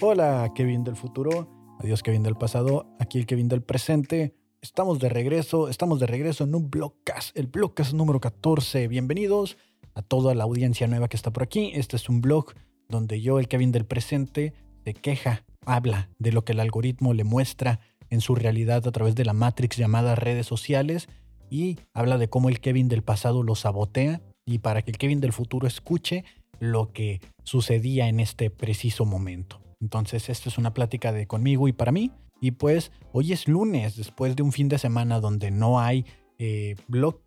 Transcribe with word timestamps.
Hola, 0.00 0.52
Kevin 0.56 0.82
del 0.82 0.96
futuro. 0.96 1.48
Adiós, 1.78 2.02
Kevin 2.02 2.24
del 2.24 2.34
pasado. 2.34 2.86
Aquí 2.98 3.18
el 3.18 3.26
Kevin 3.26 3.48
del 3.48 3.62
presente. 3.62 4.34
Estamos 4.60 4.98
de 4.98 5.08
regreso, 5.08 5.68
estamos 5.68 6.00
de 6.00 6.08
regreso 6.08 6.42
en 6.44 6.54
un 6.54 6.68
blogcast, 6.68 7.36
el 7.38 7.46
blogcast 7.46 7.92
número 7.94 8.20
14. 8.20 8.88
Bienvenidos 8.88 9.56
a 9.94 10.02
toda 10.02 10.34
la 10.34 10.44
audiencia 10.44 10.88
nueva 10.88 11.08
que 11.08 11.16
está 11.16 11.32
por 11.32 11.44
aquí. 11.44 11.70
Este 11.74 11.94
es 11.94 12.08
un 12.08 12.20
blog 12.20 12.54
donde 12.88 13.20
yo, 13.20 13.38
el 13.38 13.46
Kevin 13.46 13.70
del 13.70 13.86
presente, 13.86 14.52
se 14.84 14.94
queja, 14.94 15.44
habla 15.64 16.10
de 16.18 16.32
lo 16.32 16.44
que 16.44 16.52
el 16.52 16.60
algoritmo 16.60 17.14
le 17.14 17.22
muestra 17.22 17.78
en 18.10 18.20
su 18.20 18.34
realidad 18.34 18.86
a 18.88 18.92
través 18.92 19.14
de 19.14 19.24
la 19.24 19.32
matrix 19.32 19.76
llamada 19.76 20.16
redes 20.16 20.46
sociales 20.46 21.08
y 21.50 21.78
habla 21.92 22.18
de 22.18 22.28
cómo 22.28 22.48
el 22.48 22.60
Kevin 22.60 22.88
del 22.88 23.02
pasado 23.02 23.44
lo 23.44 23.54
sabotea 23.54 24.22
y 24.44 24.58
para 24.58 24.82
que 24.82 24.90
el 24.90 24.98
Kevin 24.98 25.20
del 25.20 25.32
futuro 25.32 25.68
escuche 25.68 26.24
lo 26.58 26.92
que 26.92 27.20
sucedía 27.44 28.08
en 28.08 28.18
este 28.18 28.50
preciso 28.50 29.04
momento. 29.04 29.63
Entonces, 29.80 30.28
esto 30.28 30.48
es 30.48 30.58
una 30.58 30.74
plática 30.74 31.12
de 31.12 31.26
conmigo 31.26 31.68
y 31.68 31.72
para 31.72 31.92
mí. 31.92 32.12
Y 32.40 32.52
pues, 32.52 32.92
hoy 33.12 33.32
es 33.32 33.48
lunes, 33.48 33.96
después 33.96 34.36
de 34.36 34.42
un 34.42 34.52
fin 34.52 34.68
de 34.68 34.78
semana 34.78 35.20
donde 35.20 35.50
no 35.50 35.80
hay 35.80 36.04
eh, 36.38 36.76
blog. 36.88 37.20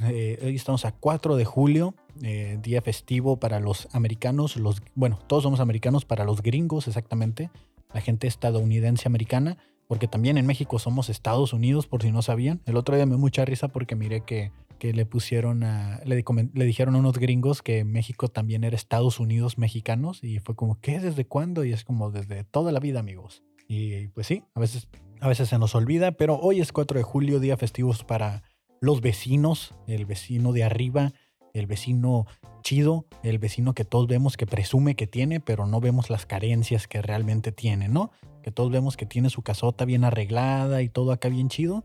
Eh, 0.00 0.38
hoy 0.42 0.56
estamos 0.56 0.84
a 0.84 0.92
4 0.92 1.36
de 1.36 1.44
julio, 1.44 1.94
eh, 2.22 2.58
día 2.62 2.80
festivo 2.82 3.38
para 3.38 3.60
los 3.60 3.88
americanos. 3.92 4.56
Los, 4.56 4.82
bueno, 4.94 5.18
todos 5.26 5.42
somos 5.42 5.60
americanos 5.60 6.04
para 6.04 6.24
los 6.24 6.42
gringos, 6.42 6.88
exactamente. 6.88 7.50
La 7.92 8.00
gente 8.00 8.26
estadounidense 8.26 9.08
americana 9.08 9.58
porque 9.90 10.06
también 10.06 10.38
en 10.38 10.46
México 10.46 10.78
somos 10.78 11.08
Estados 11.08 11.52
Unidos, 11.52 11.88
por 11.88 12.02
si 12.02 12.12
no 12.12 12.22
sabían. 12.22 12.60
El 12.64 12.76
otro 12.76 12.94
día 12.94 13.06
me 13.06 13.16
dio 13.16 13.18
mucha 13.18 13.44
risa 13.44 13.66
porque 13.66 13.96
miré 13.96 14.20
que, 14.20 14.52
le 14.82 15.06
pusieron 15.06 15.62
a, 15.62 16.00
le, 16.04 16.24
le, 16.54 16.64
dijeron 16.64 16.94
a 16.94 16.98
unos 16.98 17.18
gringos 17.18 17.62
que 17.62 17.84
México 17.84 18.28
también 18.28 18.64
era 18.64 18.76
Estados 18.76 19.20
Unidos 19.20 19.58
mexicanos 19.58 20.24
y 20.24 20.38
fue 20.38 20.56
como, 20.56 20.80
¿qué? 20.80 21.00
¿Desde 21.00 21.26
cuándo? 21.26 21.64
Y 21.64 21.72
es 21.72 21.84
como 21.84 22.10
desde 22.10 22.44
toda 22.44 22.72
la 22.72 22.80
vida, 22.80 23.00
amigos. 23.00 23.42
Y 23.68 24.08
pues 24.08 24.26
sí, 24.26 24.42
a 24.54 24.60
veces, 24.60 24.88
a 25.20 25.28
veces 25.28 25.48
se 25.48 25.58
nos 25.58 25.74
olvida, 25.74 26.12
pero 26.12 26.38
hoy 26.40 26.60
es 26.60 26.72
4 26.72 26.98
de 26.98 27.04
julio, 27.04 27.38
día 27.38 27.56
festivos 27.56 28.02
para 28.02 28.42
los 28.80 29.00
vecinos, 29.00 29.74
el 29.86 30.06
vecino 30.06 30.52
de 30.52 30.64
arriba, 30.64 31.12
el 31.52 31.66
vecino 31.66 32.26
chido, 32.62 33.06
el 33.22 33.38
vecino 33.38 33.74
que 33.74 33.84
todos 33.84 34.06
vemos 34.06 34.36
que 34.36 34.46
presume 34.46 34.94
que 34.94 35.06
tiene, 35.06 35.40
pero 35.40 35.66
no 35.66 35.80
vemos 35.80 36.10
las 36.10 36.26
carencias 36.26 36.88
que 36.88 37.02
realmente 37.02 37.52
tiene, 37.52 37.88
¿no? 37.88 38.10
Que 38.42 38.50
todos 38.50 38.70
vemos 38.70 38.96
que 38.96 39.06
tiene 39.06 39.30
su 39.30 39.42
casota 39.42 39.84
bien 39.84 40.04
arreglada 40.04 40.82
y 40.82 40.88
todo 40.88 41.12
acá 41.12 41.28
bien 41.28 41.48
chido, 41.48 41.84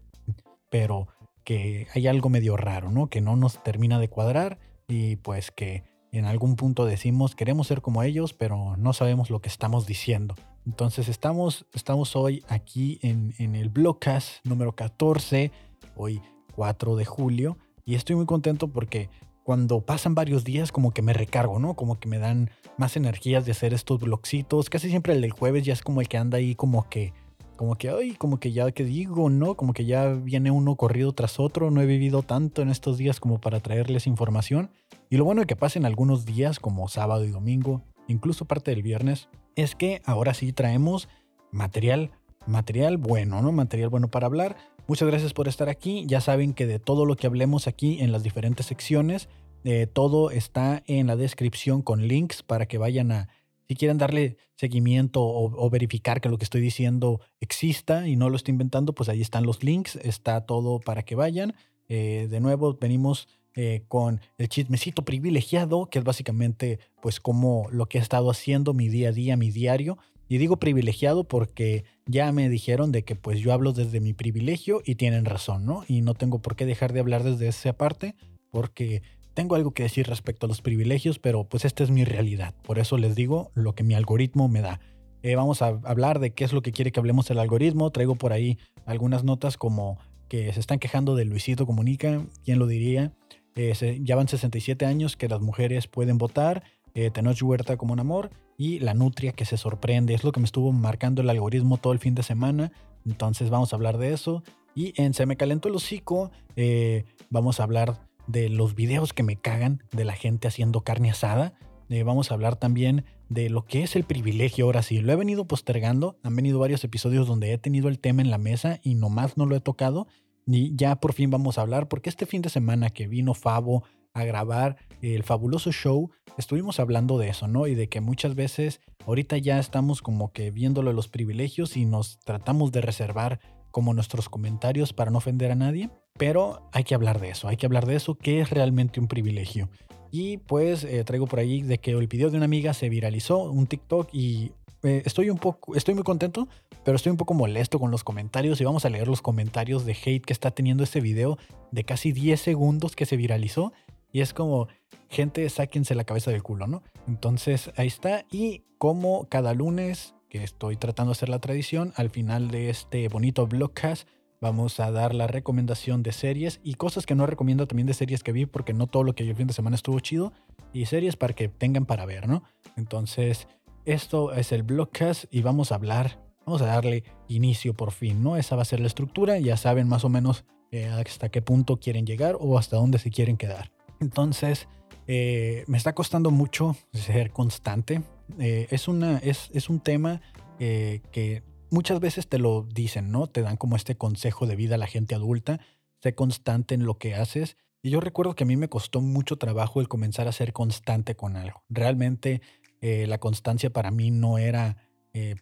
pero 0.70 1.08
que 1.46 1.88
hay 1.94 2.08
algo 2.08 2.28
medio 2.30 2.58
raro, 2.58 2.92
¿no? 2.92 3.08
Que 3.08 3.22
no 3.22 3.38
nos 3.38 3.64
termina 3.64 4.00
de 4.00 4.10
cuadrar 4.10 4.60
y 4.88 5.16
pues 5.18 5.52
que 5.52 5.84
en 6.12 6.26
algún 6.26 6.58
punto 6.58 6.86
decimos 6.86 7.36
queremos 7.36 7.68
ser 7.68 7.82
como 7.82 8.04
ellos, 8.04 8.34
pero 8.34 8.76
no 8.78 8.92
sabemos 8.92 9.30
lo 9.30 9.40
que 9.40 9.48
estamos 9.48 9.86
diciendo. 9.86 10.36
Entonces 10.66 11.08
estamos, 11.08 11.66
estamos 11.74 12.16
hoy 12.16 12.44
aquí 12.50 13.00
en, 13.02 13.34
en 13.38 13.56
el 13.56 13.70
Blogcast 13.70 14.46
número 14.46 14.76
14, 14.76 15.52
hoy 15.96 16.22
4 16.56 16.96
de 16.96 17.06
julio, 17.06 17.58
y 17.86 17.96
estoy 17.96 18.16
muy 18.16 18.26
contento 18.26 18.68
porque 18.68 19.10
cuando 19.44 19.82
pasan 19.82 20.16
varios 20.16 20.44
días 20.44 20.72
como 20.72 20.92
que 20.92 21.04
me 21.04 21.14
recargo, 21.14 21.60
¿no? 21.60 21.76
Como 21.76 22.00
que 22.00 22.10
me 22.10 22.18
dan 22.18 22.50
más 22.78 22.98
energías 22.98 23.46
de 23.46 23.52
hacer 23.52 23.76
estos 23.76 24.00
blogcitos. 24.00 24.72
Casi 24.72 24.90
siempre 24.90 25.14
el 25.14 25.22
del 25.22 25.32
jueves 25.32 25.64
ya 25.64 25.74
es 25.74 25.84
como 25.84 26.02
el 26.02 26.08
que 26.08 26.18
anda 26.18 26.40
ahí 26.40 26.56
como 26.56 26.90
que, 26.90 27.14
como 27.56 27.76
que, 27.76 27.90
ay, 27.90 28.14
como 28.14 28.40
que 28.40 28.52
ya 28.52 28.72
que 28.72 28.84
digo, 28.84 29.30
¿no? 29.30 29.56
Como 29.56 29.74
que 29.74 29.86
ya 29.86 30.10
viene 30.10 30.52
uno 30.52 30.76
corrido 30.76 31.14
tras 31.14 31.40
otro. 31.40 31.72
No 31.72 31.82
he 31.82 31.86
vivido 31.86 32.22
tanto 32.22 32.62
en 32.62 32.70
estos 32.70 32.98
días 32.98 33.20
como 33.20 33.40
para 33.40 33.60
traerles 33.60 34.08
información. 34.08 34.70
Y 35.10 35.18
lo 35.18 35.26
bueno 35.26 35.42
de 35.42 35.48
que 35.48 35.56
pasen 35.56 35.86
algunos 35.86 36.26
días 36.26 36.60
como 36.60 36.88
sábado 36.88 37.26
y 37.26 37.32
domingo, 37.32 37.82
incluso 38.08 38.46
parte 38.46 38.72
del 38.72 38.84
viernes, 38.84 39.30
es 39.56 39.76
que 39.76 40.02
ahora 40.06 40.34
sí 40.34 40.52
traemos 40.52 41.08
material, 41.52 42.12
material 42.46 42.98
bueno, 42.98 43.42
¿no? 43.42 43.52
Material 43.52 43.90
bueno 43.90 44.10
para 44.10 44.28
hablar 44.28 44.58
Muchas 44.88 45.08
gracias 45.08 45.34
por 45.34 45.48
estar 45.48 45.68
aquí. 45.68 46.06
Ya 46.06 46.22
saben 46.22 46.54
que 46.54 46.68
de 46.68 46.78
todo 46.78 47.06
lo 47.06 47.16
que 47.16 47.26
hablemos 47.26 47.68
aquí 47.68 48.02
en 48.02 48.12
las 48.12 48.22
diferentes 48.22 48.68
secciones, 48.68 49.30
eh, 49.64 49.88
todo 49.92 50.30
está 50.30 50.84
en 50.86 51.08
la 51.08 51.16
descripción 51.16 51.82
con 51.82 52.08
links 52.08 52.44
para 52.44 52.68
que 52.68 52.78
vayan 52.78 53.12
a, 53.12 53.30
si 53.68 53.76
quieren 53.76 53.98
darle 53.98 54.38
seguimiento 54.56 55.22
o, 55.24 55.70
verificar 55.70 56.22
que 56.22 56.30
lo 56.30 56.38
que 56.38 56.44
estoy 56.44 56.62
diciendo 56.62 57.20
exista 57.40 58.08
y 58.08 58.16
no 58.16 58.30
lo 58.30 58.36
estoy 58.36 58.54
inventando, 58.54 58.94
pues 58.94 59.10
ahí 59.10 59.22
están 59.22 59.46
los 59.46 59.64
links, 59.64 59.96
está 59.98 60.46
todo 60.46 60.80
para 60.80 61.04
que 61.04 61.16
vayan. 61.16 61.54
Eh, 61.90 62.28
de 62.30 62.40
nuevo, 62.40 62.78
venimos 62.80 63.28
eh, 63.56 63.84
con 63.88 64.22
el 64.38 64.50
chismecito 64.50 65.04
privilegiado, 65.04 65.88
que 65.90 66.00
es 66.00 66.06
básicamente 66.06 66.80
pues 67.02 67.20
como 67.20 67.68
lo 67.72 67.88
que 67.88 67.98
he 67.98 68.02
estado 68.02 68.30
haciendo 68.30 68.74
mi 68.74 68.88
día 68.88 69.10
a 69.10 69.12
día, 69.12 69.38
mi 69.38 69.52
diario. 69.52 69.98
Y 70.28 70.40
digo 70.40 70.58
privilegiado 70.58 71.24
porque 71.24 71.84
ya 72.06 72.32
me 72.32 72.50
dijeron 72.50 72.92
de 72.92 73.04
que 73.04 73.16
pues 73.16 73.40
yo 73.40 73.54
hablo 73.54 73.74
desde 73.74 74.00
mi 74.00 74.14
privilegio 74.14 74.82
y 74.84 74.96
tienen 74.96 75.26
razón, 75.26 75.66
¿no? 75.66 75.84
Y 75.88 76.02
no 76.02 76.16
tengo 76.16 76.40
por 76.40 76.56
qué 76.56 76.66
dejar 76.66 76.94
de 76.94 77.00
hablar 77.00 77.24
desde 77.24 77.48
esa 77.48 77.74
parte 77.74 78.16
porque 78.50 79.04
tengo 79.36 79.56
algo 79.56 79.72
que 79.72 79.84
decir 79.84 80.08
respecto 80.08 80.48
a 80.48 80.50
los 80.50 80.62
privilegios, 80.62 81.20
pero 81.20 81.44
pues 81.44 81.66
esta 81.66 81.84
es 81.84 81.92
mi 81.92 82.06
realidad. 82.06 82.56
Por 82.64 82.80
eso 82.80 82.98
les 82.98 83.16
digo 83.16 83.52
lo 83.54 83.76
que 83.76 83.84
mi 83.84 83.94
algoritmo 83.94 84.48
me 84.48 84.62
da. 84.62 84.80
Eh, 85.22 85.36
vamos 85.36 85.62
a 85.62 85.68
hablar 85.84 86.20
de 86.20 86.34
qué 86.34 86.46
es 86.46 86.54
lo 86.54 86.62
que 86.62 86.72
quiere 86.72 86.92
que 86.92 87.00
hablemos 87.00 87.30
el 87.30 87.40
algoritmo. 87.40 87.92
Traigo 87.92 88.16
por 88.16 88.32
ahí 88.32 88.58
algunas 88.86 89.24
notas 89.24 89.58
como 89.58 90.00
que 90.30 90.52
se 90.54 90.60
están 90.60 90.80
quejando 90.80 91.16
de 91.16 91.26
Luisito 91.26 91.66
Comunica, 91.66 92.26
¿quién 92.44 92.60
lo 92.60 92.66
diría? 92.66 93.12
Eh, 93.56 94.00
ya 94.02 94.16
van 94.16 94.28
67 94.28 94.86
años 94.86 95.18
que 95.18 95.30
las 95.30 95.42
mujeres 95.42 95.88
pueden 95.88 96.18
votar 96.18 96.64
eh, 96.94 97.12
Tenoch 97.12 97.42
Huerta 97.42 97.78
como 97.78 97.94
un 97.94 98.00
amor 98.00 98.32
y 98.58 98.80
La 98.80 98.94
Nutria 98.94 99.34
que 99.34 99.46
se 99.46 99.58
sorprende. 99.58 100.14
Es 100.14 100.24
lo 100.24 100.32
que 100.32 100.40
me 100.40 100.46
estuvo 100.46 100.72
marcando 100.72 101.22
el 101.22 101.30
algoritmo 101.30 101.78
todo 101.78 101.92
el 101.92 102.00
fin 102.00 102.16
de 102.16 102.24
semana. 102.24 102.72
Entonces 103.06 103.50
vamos 103.50 103.74
a 103.74 103.76
hablar 103.76 103.98
de 103.98 104.14
eso. 104.14 104.44
Y 104.76 104.94
en 105.02 105.14
Se 105.14 105.26
me 105.26 105.38
calentó 105.38 105.68
el 105.68 105.76
hocico 105.76 106.32
eh, 106.56 107.04
vamos 107.30 107.60
a 107.60 107.64
hablar 107.64 108.08
de 108.28 108.50
los 108.50 108.76
videos 108.76 109.14
que 109.14 109.24
me 109.24 109.36
cagan 109.36 109.84
de 109.92 110.06
la 110.06 110.14
gente 110.14 110.48
haciendo 110.48 110.82
carne 110.82 111.12
asada. 111.12 111.54
Eh, 111.90 112.04
vamos 112.04 112.32
a 112.32 112.34
hablar 112.34 112.56
también 112.56 113.06
de 113.30 113.50
lo 113.50 113.66
que 113.66 113.84
es 113.84 113.96
el 113.96 114.04
privilegio. 114.04 114.66
Ahora 114.66 114.82
sí, 114.82 115.00
lo 115.00 115.12
he 115.12 115.16
venido 115.16 115.46
postergando. 115.48 116.18
Han 116.24 116.36
venido 116.36 116.60
varios 116.60 116.84
episodios 116.84 117.28
donde 117.28 117.54
he 117.54 117.58
tenido 117.58 117.90
el 117.90 118.00
tema 118.00 118.22
en 118.22 118.32
la 118.32 118.38
mesa 118.38 118.80
y 118.84 118.96
nomás 118.96 119.38
no 119.38 119.46
lo 119.46 119.56
he 119.56 119.62
tocado. 119.62 120.08
Y 120.48 120.76
ya 120.76 120.96
por 120.98 121.14
fin 121.14 121.32
vamos 121.32 121.58
a 121.58 121.62
hablar 121.62 121.88
porque 121.88 122.10
este 122.10 122.26
fin 122.26 122.42
de 122.42 122.50
semana 122.50 122.90
que 122.90 123.08
vino 123.08 123.34
Favo 123.34 123.84
a 124.14 124.24
grabar 124.24 124.78
el 125.02 125.24
fabuloso 125.24 125.72
show, 125.72 126.10
estuvimos 126.38 126.80
hablando 126.80 127.18
de 127.18 127.30
eso, 127.30 127.48
¿no? 127.48 127.68
Y 127.68 127.76
de 127.76 127.90
que 127.90 128.00
muchas 128.00 128.34
veces 128.34 128.80
ahorita 129.06 129.38
ya 129.38 129.60
estamos 129.60 130.02
como 130.02 130.32
que 130.32 130.52
viéndolo 130.52 130.94
los 130.94 131.10
privilegios 131.10 131.76
y 131.76 131.86
nos 131.86 132.20
tratamos 132.20 132.72
de 132.72 132.82
reservar 132.82 133.40
como 133.72 133.94
nuestros 133.94 134.30
comentarios 134.30 134.94
para 134.94 135.12
no 135.12 135.18
ofender 135.18 135.52
a 135.52 135.56
nadie, 135.56 135.90
pero 136.18 136.62
hay 136.72 136.84
que 136.84 136.96
hablar 136.96 137.20
de 137.20 137.30
eso, 137.30 137.48
hay 137.48 137.58
que 137.58 137.66
hablar 137.66 137.86
de 137.86 137.96
eso, 137.96 138.16
que 138.16 138.42
es 138.42 138.50
realmente 138.50 139.00
un 139.00 139.08
privilegio. 139.08 139.70
Y 140.12 140.38
pues 140.38 140.84
eh, 140.84 141.04
traigo 141.04 141.28
por 141.28 141.40
ahí 141.40 141.62
de 141.62 141.78
que 141.78 141.92
el 141.92 142.08
video 142.08 142.30
de 142.30 142.38
una 142.38 142.46
amiga 142.46 142.74
se 142.74 142.90
viralizó, 142.90 143.52
un 143.52 143.68
TikTok, 143.68 144.10
y 144.14 144.54
eh, 144.84 145.02
estoy 145.06 145.30
un 145.30 145.38
poco, 145.38 145.76
estoy 145.76 145.94
muy 145.94 146.04
contento, 146.04 146.48
pero 146.84 146.96
estoy 146.96 147.12
un 147.12 147.18
poco 147.18 147.34
molesto 147.34 147.80
con 147.80 147.92
los 147.92 148.04
comentarios 148.04 148.62
y 148.62 148.64
vamos 148.64 148.86
a 148.86 148.90
leer 148.90 149.08
los 149.08 149.22
comentarios 149.22 149.86
de 149.86 149.94
hate 149.94 150.24
que 150.24 150.32
está 150.34 150.52
teniendo 150.52 150.84
este 150.84 151.02
video 151.02 151.38
de 151.72 151.84
casi 151.84 152.12
10 152.12 152.40
segundos 152.40 152.96
que 152.96 153.06
se 153.06 153.18
viralizó 153.18 153.74
y 154.14 154.22
es 154.22 154.34
como, 154.34 154.70
gente, 155.10 155.50
sáquense 155.50 155.96
la 155.96 156.06
cabeza 156.06 156.32
del 156.32 156.44
culo, 156.44 156.68
¿no? 156.68 156.84
Entonces 157.08 157.72
ahí 157.76 157.88
está. 157.88 158.26
Y 158.32 158.64
como 158.78 159.28
cada 159.28 159.54
lunes, 159.54 160.16
que 160.30 160.44
estoy 160.44 160.78
tratando 160.78 161.10
de 161.10 161.18
hacer 161.18 161.30
la 161.30 161.40
tradición, 161.40 161.92
al 161.98 162.10
final 162.10 162.50
de 162.50 162.70
este 162.70 163.10
bonito 163.10 163.46
blogcast, 163.48 164.08
vamos 164.42 164.80
a 164.80 164.92
dar 164.92 165.14
la 165.14 165.28
recomendación 165.28 166.04
de 166.04 166.12
series 166.12 166.60
y 166.64 166.76
cosas 166.76 167.06
que 167.06 167.16
no 167.16 167.26
recomiendo 167.26 167.68
también 167.68 167.88
de 167.88 167.94
series 167.94 168.24
que 168.24 168.32
vi, 168.32 168.46
porque 168.46 168.74
no 168.74 168.88
todo 168.88 169.04
lo 169.04 169.16
que 169.16 169.24
vi 169.24 169.30
el 169.32 169.36
fin 169.36 169.48
de 169.48 169.54
semana 169.54 169.76
estuvo 169.76 170.00
chido. 170.00 170.34
Y 170.74 170.86
series 170.86 171.16
para 171.16 171.34
que 171.34 171.48
tengan 171.48 171.86
para 171.86 172.06
ver, 172.06 172.28
¿no? 172.28 172.44
Entonces, 172.76 173.48
esto 173.86 174.34
es 174.34 174.52
el 174.52 174.64
blogcast 174.64 175.26
y 175.32 175.42
vamos 175.42 175.72
a 175.72 175.76
hablar 175.76 176.26
Vamos 176.46 176.62
a 176.62 176.68
darle 176.68 177.04
inicio 177.28 177.74
por 177.74 177.92
fin, 177.92 178.22
¿no? 178.22 178.38
Esa 178.38 178.56
va 178.56 178.62
a 178.62 178.66
ser 178.66 178.80
la 178.80 178.88
estructura, 178.88 179.40
ya 179.40 179.58
saben 179.58 179.88
más 179.88 180.06
o 180.06 180.10
menos 180.10 180.46
eh, 180.72 180.86
hasta 180.86 181.30
qué 181.30 181.42
punto 181.42 181.78
quieren 181.78 182.06
llegar 182.06 182.38
o 182.40 182.60
hasta 182.60 182.78
dónde 182.78 183.00
se 183.00 183.10
quieren 183.10 183.36
quedar. 183.36 183.72
Entonces, 184.00 184.68
eh, 185.08 185.64
me 185.68 185.78
está 185.78 185.96
costando 185.96 186.30
mucho 186.30 186.78
ser 186.94 187.32
constante. 187.32 188.04
Eh, 188.40 188.68
es, 188.70 188.88
una, 188.88 189.18
es, 189.18 189.50
es, 189.54 189.70
un 189.70 189.80
tema 189.80 190.22
que 190.60 191.44
muchas 191.70 192.00
veces 192.00 192.28
te 192.28 192.40
lo 192.40 192.64
dicen, 192.64 193.12
¿no? 193.12 193.28
Te 193.28 193.42
dan 193.42 193.58
como 193.58 193.76
este 193.76 193.96
consejo 193.96 194.48
de 194.48 194.56
vida 194.56 194.76
a 194.76 194.78
la 194.78 194.88
gente 194.88 195.16
adulta. 195.16 195.60
Sé 196.02 196.16
constante 196.16 196.76
en 196.76 196.86
lo 196.86 196.98
que 196.98 197.16
haces. 197.16 197.58
Y 197.82 197.90
yo 197.92 198.00
recuerdo 198.00 198.36
que 198.36 198.44
a 198.44 198.48
mí 198.48 198.58
me 198.58 198.70
costó 198.70 199.02
mucho 199.02 199.38
trabajo 199.38 199.80
el 199.82 199.88
comenzar 199.88 200.28
a 200.28 200.32
ser 200.32 200.54
constante 200.54 201.16
con 201.16 201.36
algo. 201.36 201.64
Realmente 201.70 202.42
la 202.82 203.18
constancia 203.20 203.72
para 203.72 203.92
mí 203.92 204.12
no 204.12 204.38
era 204.38 204.78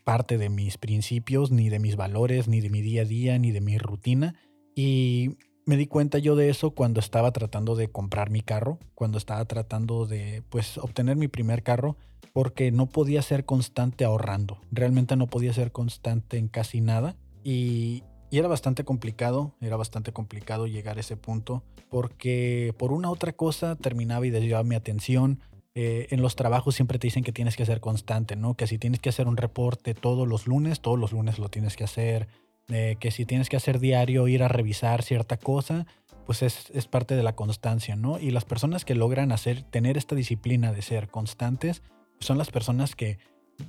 parte 0.04 0.38
de 0.38 0.50
mis 0.50 0.78
principios, 0.78 1.52
ni 1.52 1.70
de 1.70 1.80
mis 1.80 1.96
valores, 1.96 2.48
ni 2.48 2.62
de 2.62 2.70
mi 2.70 2.82
día 2.82 3.02
a 3.02 3.06
día, 3.06 3.40
ni 3.40 3.52
de 3.52 3.62
mi 3.62 3.78
rutina. 3.78 4.36
Y 4.76 5.38
me 5.66 5.78
di 5.78 5.88
cuenta 5.88 6.18
yo 6.18 6.36
de 6.36 6.50
eso 6.50 6.72
cuando 6.72 7.00
estaba 7.00 7.32
tratando 7.32 7.76
de 7.76 7.90
comprar 7.90 8.30
mi 8.30 8.42
carro, 8.42 8.80
cuando 8.96 9.18
estaba 9.18 9.46
tratando 9.46 10.06
de 10.06 10.44
pues 10.50 10.78
obtener 10.78 11.16
mi 11.16 11.28
primer 11.28 11.64
carro, 11.64 11.98
porque 12.34 12.72
no 12.72 12.88
podía 12.88 13.22
ser 13.22 13.46
constante 13.46 14.06
ahorrando. 14.06 14.60
Realmente 14.72 15.16
no 15.16 15.28
podía 15.28 15.54
ser 15.54 15.72
constante 15.72 16.38
en 16.38 16.48
casi 16.48 16.82
nada 16.82 17.16
y, 17.44 18.04
y 18.30 18.40
era 18.40 18.48
bastante 18.48 18.84
complicado, 18.84 19.54
era 19.62 19.78
bastante 19.78 20.12
complicado 20.12 20.68
llegar 20.68 20.98
a 20.98 21.02
ese 21.02 21.18
punto, 21.18 21.64
porque 21.90 22.74
por 22.78 22.92
una 22.92 23.12
otra 23.12 23.34
cosa 23.34 23.76
terminaba 23.76 24.26
y 24.26 24.32
desviaba 24.32 24.64
mi 24.64 24.76
atención. 24.76 25.40
Eh, 25.76 26.08
en 26.12 26.22
los 26.22 26.36
trabajos 26.36 26.76
siempre 26.76 27.00
te 27.00 27.08
dicen 27.08 27.24
que 27.24 27.32
tienes 27.32 27.56
que 27.56 27.66
ser 27.66 27.80
constante, 27.80 28.36
¿no? 28.36 28.56
Que 28.56 28.68
si 28.68 28.78
tienes 28.78 29.00
que 29.00 29.10
hacer 29.10 29.28
un 29.28 29.38
reporte 29.38 29.94
todos 29.94 30.28
los 30.28 30.48
lunes, 30.48 30.82
todos 30.82 31.00
los 31.00 31.12
lunes 31.12 31.40
lo 31.40 31.50
tienes 31.50 31.76
que 31.76 31.84
hacer 31.84 32.28
que 32.68 33.12
si 33.12 33.26
tienes 33.26 33.50
que 33.50 33.58
hacer 33.58 33.80
diario, 33.80 34.28
ir 34.28 34.42
a 34.42 34.48
revisar 34.48 35.04
cierta 35.04 35.38
cosa, 35.38 35.86
pues 36.26 36.42
es, 36.42 36.88
parte 36.88 37.16
de 37.16 37.24
la 37.24 37.36
constancia, 37.36 37.96
¿no? 37.96 38.20
Y 38.20 38.32
las 38.32 38.46
personas 38.46 38.86
que 38.86 38.96
logran 38.96 39.32
hacer, 39.32 39.64
tener 39.64 39.98
esta 39.98 40.16
disciplina 40.16 40.72
de 40.72 40.82
ser 40.82 41.10
constantes, 41.10 41.84
son 42.20 42.38
las 42.38 42.52
personas 42.52 42.96
que 42.96 43.18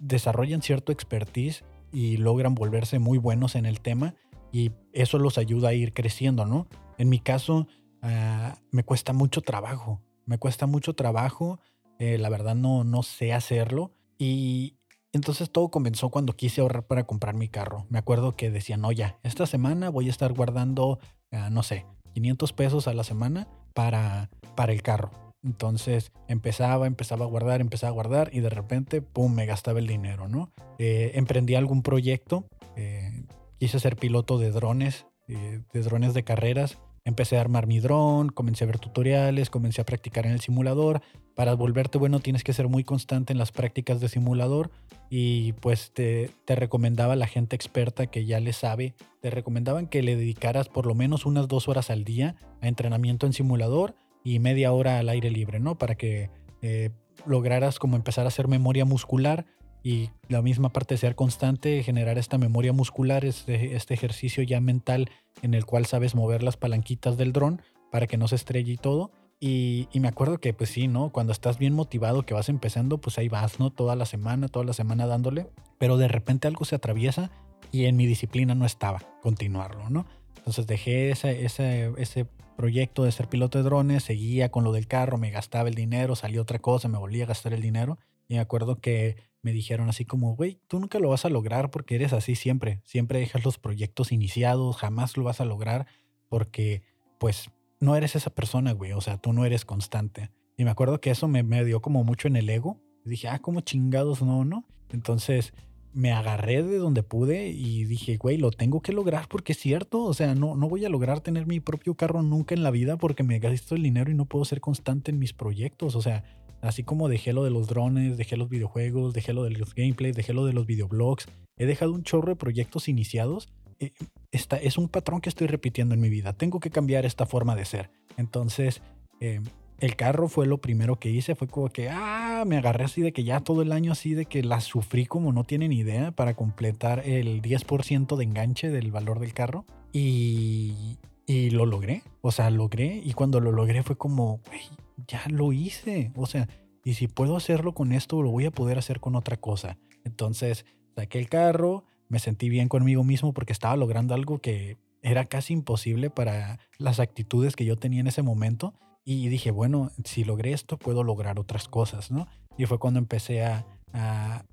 desarrollan 0.00 0.62
cierto 0.62 0.92
expertise 0.92 1.64
y 1.92 2.16
logran 2.16 2.54
volverse 2.54 2.98
muy 2.98 3.18
buenos 3.18 3.56
en 3.56 3.66
el 3.66 3.80
tema 3.80 4.14
y 4.52 4.72
eso 4.92 5.18
los 5.18 5.38
ayuda 5.38 5.70
a 5.70 5.74
ir 5.74 5.92
creciendo, 5.92 6.44
¿no? 6.44 6.68
En 6.96 7.08
mi 7.08 7.18
caso, 7.18 7.66
ah, 8.02 8.58
me 8.70 8.84
cuesta 8.84 9.12
mucho 9.12 9.40
trabajo, 9.40 10.00
me 10.26 10.38
cuesta 10.38 10.66
mucho 10.66 10.94
trabajo, 10.94 11.58
eh, 11.98 12.18
la 12.18 12.28
verdad 12.28 12.54
no, 12.54 12.84
no 12.84 13.02
sé 13.02 13.32
hacerlo 13.32 13.92
y, 14.18 14.76
entonces 15.14 15.50
todo 15.50 15.68
comenzó 15.68 16.10
cuando 16.10 16.34
quise 16.34 16.60
ahorrar 16.60 16.86
para 16.86 17.04
comprar 17.04 17.34
mi 17.34 17.48
carro. 17.48 17.86
Me 17.88 17.98
acuerdo 17.98 18.36
que 18.36 18.50
decían, 18.50 18.80
no, 18.80 18.92
ya, 18.92 19.18
esta 19.22 19.46
semana 19.46 19.88
voy 19.88 20.08
a 20.08 20.10
estar 20.10 20.32
guardando, 20.32 20.98
ah, 21.30 21.50
no 21.50 21.62
sé, 21.62 21.86
500 22.14 22.52
pesos 22.52 22.88
a 22.88 22.94
la 22.94 23.04
semana 23.04 23.48
para, 23.74 24.30
para 24.56 24.72
el 24.72 24.82
carro. 24.82 25.10
Entonces 25.44 26.10
empezaba, 26.26 26.86
empezaba 26.86 27.24
a 27.24 27.28
guardar, 27.28 27.60
empezaba 27.60 27.90
a 27.90 27.94
guardar 27.94 28.30
y 28.32 28.40
de 28.40 28.50
repente, 28.50 29.02
¡pum!, 29.02 29.32
me 29.34 29.46
gastaba 29.46 29.78
el 29.78 29.86
dinero, 29.86 30.28
¿no? 30.28 30.50
Eh, 30.78 31.12
emprendí 31.14 31.54
algún 31.54 31.82
proyecto, 31.82 32.46
eh, 32.76 33.24
quise 33.58 33.78
ser 33.78 33.96
piloto 33.96 34.38
de 34.38 34.50
drones, 34.50 35.06
eh, 35.28 35.60
de 35.72 35.80
drones 35.82 36.14
de 36.14 36.24
carreras 36.24 36.78
Empecé 37.06 37.36
a 37.36 37.42
armar 37.42 37.66
mi 37.66 37.80
dron, 37.80 38.30
comencé 38.30 38.64
a 38.64 38.66
ver 38.66 38.78
tutoriales, 38.78 39.50
comencé 39.50 39.82
a 39.82 39.84
practicar 39.84 40.24
en 40.24 40.32
el 40.32 40.40
simulador. 40.40 41.02
Para 41.34 41.54
volverte 41.54 41.98
bueno 41.98 42.20
tienes 42.20 42.44
que 42.44 42.54
ser 42.54 42.68
muy 42.68 42.82
constante 42.82 43.34
en 43.34 43.38
las 43.38 43.52
prácticas 43.52 44.00
de 44.00 44.08
simulador 44.08 44.70
y 45.10 45.52
pues 45.54 45.92
te, 45.92 46.30
te 46.46 46.54
recomendaba 46.56 47.14
la 47.14 47.26
gente 47.26 47.56
experta 47.56 48.06
que 48.06 48.24
ya 48.24 48.40
le 48.40 48.54
sabe, 48.54 48.94
te 49.20 49.28
recomendaban 49.28 49.86
que 49.86 50.02
le 50.02 50.16
dedicaras 50.16 50.68
por 50.70 50.86
lo 50.86 50.94
menos 50.94 51.26
unas 51.26 51.46
dos 51.46 51.68
horas 51.68 51.90
al 51.90 52.04
día 52.04 52.36
a 52.62 52.68
entrenamiento 52.68 53.26
en 53.26 53.34
simulador 53.34 53.94
y 54.22 54.38
media 54.38 54.72
hora 54.72 54.98
al 54.98 55.10
aire 55.10 55.30
libre, 55.30 55.60
¿no? 55.60 55.76
Para 55.76 55.96
que 55.96 56.30
eh, 56.62 56.88
lograras 57.26 57.78
como 57.78 57.96
empezar 57.96 58.24
a 58.24 58.28
hacer 58.28 58.48
memoria 58.48 58.86
muscular 58.86 59.44
y 59.84 60.08
la 60.28 60.40
misma 60.40 60.70
parte 60.70 60.94
de 60.94 60.98
ser 60.98 61.14
constante, 61.14 61.82
generar 61.82 62.16
esta 62.16 62.38
memoria 62.38 62.72
muscular, 62.72 63.26
este, 63.26 63.76
este 63.76 63.92
ejercicio 63.92 64.42
ya 64.42 64.58
mental 64.58 65.10
en 65.42 65.52
el 65.52 65.66
cual 65.66 65.84
sabes 65.84 66.14
mover 66.14 66.42
las 66.42 66.56
palanquitas 66.56 67.18
del 67.18 67.34
dron 67.34 67.60
para 67.92 68.06
que 68.06 68.16
no 68.16 68.26
se 68.26 68.36
estrelle 68.36 68.72
y 68.72 68.76
todo. 68.78 69.12
Y, 69.40 69.88
me 69.92 70.08
acuerdo 70.08 70.38
que 70.38 70.54
pues 70.54 70.70
sí, 70.70 70.88
¿no? 70.88 71.12
Cuando 71.12 71.32
estás 71.34 71.58
bien 71.58 71.74
motivado, 71.74 72.24
que 72.24 72.32
vas 72.32 72.48
empezando, 72.48 72.96
pues 72.96 73.18
ahí 73.18 73.28
vas, 73.28 73.60
¿no? 73.60 73.70
Toda 73.70 73.94
la 73.94 74.06
semana, 74.06 74.48
toda 74.48 74.64
la 74.64 74.72
semana 74.72 75.06
dándole, 75.06 75.48
pero 75.76 75.98
de 75.98 76.08
repente 76.08 76.48
algo 76.48 76.64
se 76.64 76.76
atraviesa 76.76 77.30
y 77.70 77.84
en 77.84 77.96
mi 77.96 78.06
disciplina 78.06 78.54
no 78.54 78.64
estaba 78.64 79.00
continuarlo, 79.20 79.90
¿no? 79.90 80.06
Entonces 80.38 80.66
dejé 80.66 81.10
ese, 81.10 81.44
ese, 81.44 81.92
ese 81.98 82.24
proyecto 82.56 83.04
de 83.04 83.12
ser 83.12 83.28
piloto 83.28 83.58
de 83.58 83.64
drones, 83.64 84.04
seguía 84.04 84.50
con 84.50 84.64
lo 84.64 84.72
del 84.72 84.86
carro, 84.86 85.18
me 85.18 85.30
gastaba 85.30 85.68
el 85.68 85.74
dinero, 85.74 86.16
salía 86.16 86.40
otra 86.40 86.58
cosa, 86.58 86.88
me 86.88 86.96
volvía 86.96 87.24
a 87.24 87.28
gastar 87.28 87.52
el 87.52 87.60
dinero. 87.60 87.98
Y 88.28 88.34
me 88.34 88.40
acuerdo 88.40 88.76
que 88.76 89.33
me 89.44 89.52
dijeron 89.52 89.90
así 89.90 90.06
como, 90.06 90.34
güey, 90.34 90.58
tú 90.68 90.80
nunca 90.80 90.98
lo 90.98 91.10
vas 91.10 91.26
a 91.26 91.28
lograr 91.28 91.70
porque 91.70 91.96
eres 91.96 92.14
así 92.14 92.34
siempre. 92.34 92.80
Siempre 92.82 93.18
dejas 93.18 93.44
los 93.44 93.58
proyectos 93.58 94.10
iniciados, 94.10 94.76
jamás 94.78 95.18
lo 95.18 95.24
vas 95.24 95.40
a 95.40 95.44
lograr 95.44 95.86
porque, 96.30 96.82
pues, 97.20 97.50
no 97.78 97.94
eres 97.94 98.16
esa 98.16 98.30
persona, 98.30 98.72
güey. 98.72 98.92
O 98.92 99.02
sea, 99.02 99.18
tú 99.18 99.34
no 99.34 99.44
eres 99.44 99.66
constante. 99.66 100.30
Y 100.56 100.64
me 100.64 100.70
acuerdo 100.70 100.98
que 101.00 101.10
eso 101.10 101.28
me, 101.28 101.42
me 101.42 101.62
dio 101.62 101.82
como 101.82 102.04
mucho 102.04 102.26
en 102.26 102.36
el 102.36 102.48
ego. 102.48 102.80
Dije, 103.04 103.28
ah, 103.28 103.38
como 103.38 103.60
chingados, 103.60 104.22
no, 104.22 104.46
no. 104.46 104.64
Entonces 104.88 105.52
me 105.92 106.10
agarré 106.10 106.62
de 106.62 106.78
donde 106.78 107.02
pude 107.02 107.48
y 107.48 107.84
dije, 107.84 108.16
güey, 108.16 108.38
lo 108.38 108.50
tengo 108.50 108.80
que 108.80 108.92
lograr 108.92 109.28
porque 109.28 109.52
es 109.52 109.58
cierto. 109.58 110.04
O 110.04 110.14
sea, 110.14 110.34
no, 110.34 110.56
no 110.56 110.70
voy 110.70 110.86
a 110.86 110.88
lograr 110.88 111.20
tener 111.20 111.46
mi 111.46 111.60
propio 111.60 111.96
carro 111.96 112.22
nunca 112.22 112.54
en 112.54 112.62
la 112.62 112.70
vida 112.70 112.96
porque 112.96 113.22
me 113.22 113.40
gasto 113.40 113.74
el 113.74 113.82
dinero 113.82 114.10
y 114.10 114.14
no 114.14 114.24
puedo 114.24 114.46
ser 114.46 114.62
constante 114.62 115.10
en 115.10 115.18
mis 115.18 115.34
proyectos. 115.34 115.96
O 115.96 116.00
sea, 116.00 116.24
Así 116.64 116.82
como 116.82 117.08
dejé 117.08 117.34
lo 117.34 117.44
de 117.44 117.50
los 117.50 117.68
drones, 117.68 118.16
dejé 118.16 118.38
los 118.38 118.48
videojuegos, 118.48 119.12
dejé 119.12 119.34
lo 119.34 119.44
de 119.44 119.50
los 119.50 119.74
gameplays, 119.74 120.16
dejé 120.16 120.32
lo 120.32 120.46
de 120.46 120.54
los 120.54 120.66
videoblogs. 120.66 121.26
He 121.58 121.66
dejado 121.66 121.92
un 121.92 122.04
chorro 122.04 122.28
de 122.28 122.36
proyectos 122.36 122.88
iniciados. 122.88 123.50
Eh, 123.80 123.92
esta, 124.32 124.56
es 124.56 124.78
un 124.78 124.88
patrón 124.88 125.20
que 125.20 125.28
estoy 125.28 125.46
repitiendo 125.46 125.94
en 125.94 126.00
mi 126.00 126.08
vida. 126.08 126.32
Tengo 126.32 126.60
que 126.60 126.70
cambiar 126.70 127.04
esta 127.04 127.26
forma 127.26 127.54
de 127.54 127.66
ser. 127.66 127.90
Entonces, 128.16 128.80
eh, 129.20 129.40
el 129.78 129.94
carro 129.94 130.26
fue 130.28 130.46
lo 130.46 130.58
primero 130.58 130.98
que 130.98 131.10
hice. 131.10 131.34
Fue 131.34 131.48
como 131.48 131.68
que, 131.68 131.90
ah, 131.90 132.44
me 132.46 132.56
agarré 132.56 132.84
así 132.84 133.02
de 133.02 133.12
que 133.12 133.24
ya 133.24 133.40
todo 133.40 133.60
el 133.60 133.70
año 133.70 133.92
así 133.92 134.14
de 134.14 134.24
que 134.24 134.42
la 134.42 134.62
sufrí 134.62 135.04
como 135.04 135.34
no 135.34 135.44
tienen 135.44 135.70
idea 135.70 136.12
para 136.12 136.32
completar 136.32 137.06
el 137.06 137.42
10% 137.42 138.16
de 138.16 138.24
enganche 138.24 138.70
del 138.70 138.90
valor 138.90 139.20
del 139.20 139.34
carro. 139.34 139.66
Y, 139.92 140.96
y 141.26 141.50
lo 141.50 141.66
logré. 141.66 142.02
O 142.22 142.32
sea, 142.32 142.48
logré. 142.48 143.02
Y 143.04 143.12
cuando 143.12 143.38
lo 143.40 143.52
logré 143.52 143.82
fue 143.82 143.96
como, 143.96 144.40
güey, 144.46 144.62
ya 145.06 145.22
lo 145.28 145.52
hice. 145.52 146.12
O 146.16 146.26
sea, 146.26 146.48
y 146.84 146.94
si 146.94 147.08
puedo 147.08 147.36
hacerlo 147.36 147.74
con 147.74 147.92
esto, 147.92 148.22
lo 148.22 148.30
voy 148.30 148.44
a 148.46 148.50
poder 148.50 148.78
hacer 148.78 149.00
con 149.00 149.16
otra 149.16 149.36
cosa. 149.36 149.78
Entonces, 150.04 150.66
saqué 150.94 151.18
el 151.18 151.28
carro, 151.28 151.84
me 152.08 152.18
sentí 152.18 152.48
bien 152.48 152.68
conmigo 152.68 153.04
mismo 153.04 153.32
porque 153.32 153.52
estaba 153.52 153.76
logrando 153.76 154.14
algo 154.14 154.38
que 154.38 154.76
era 155.02 155.24
casi 155.24 155.52
imposible 155.52 156.10
para 156.10 156.58
las 156.78 157.00
actitudes 157.00 157.56
que 157.56 157.64
yo 157.64 157.76
tenía 157.76 158.00
en 158.00 158.06
ese 158.06 158.22
momento. 158.22 158.74
Y 159.04 159.28
dije, 159.28 159.50
bueno, 159.50 159.90
si 160.04 160.24
logré 160.24 160.52
esto, 160.52 160.78
puedo 160.78 161.02
lograr 161.02 161.38
otras 161.38 161.68
cosas, 161.68 162.10
¿no? 162.10 162.26
Y 162.56 162.64
fue 162.66 162.78
cuando 162.78 162.98
empecé 162.98 163.44
a, 163.44 163.66
a, 163.92 164.44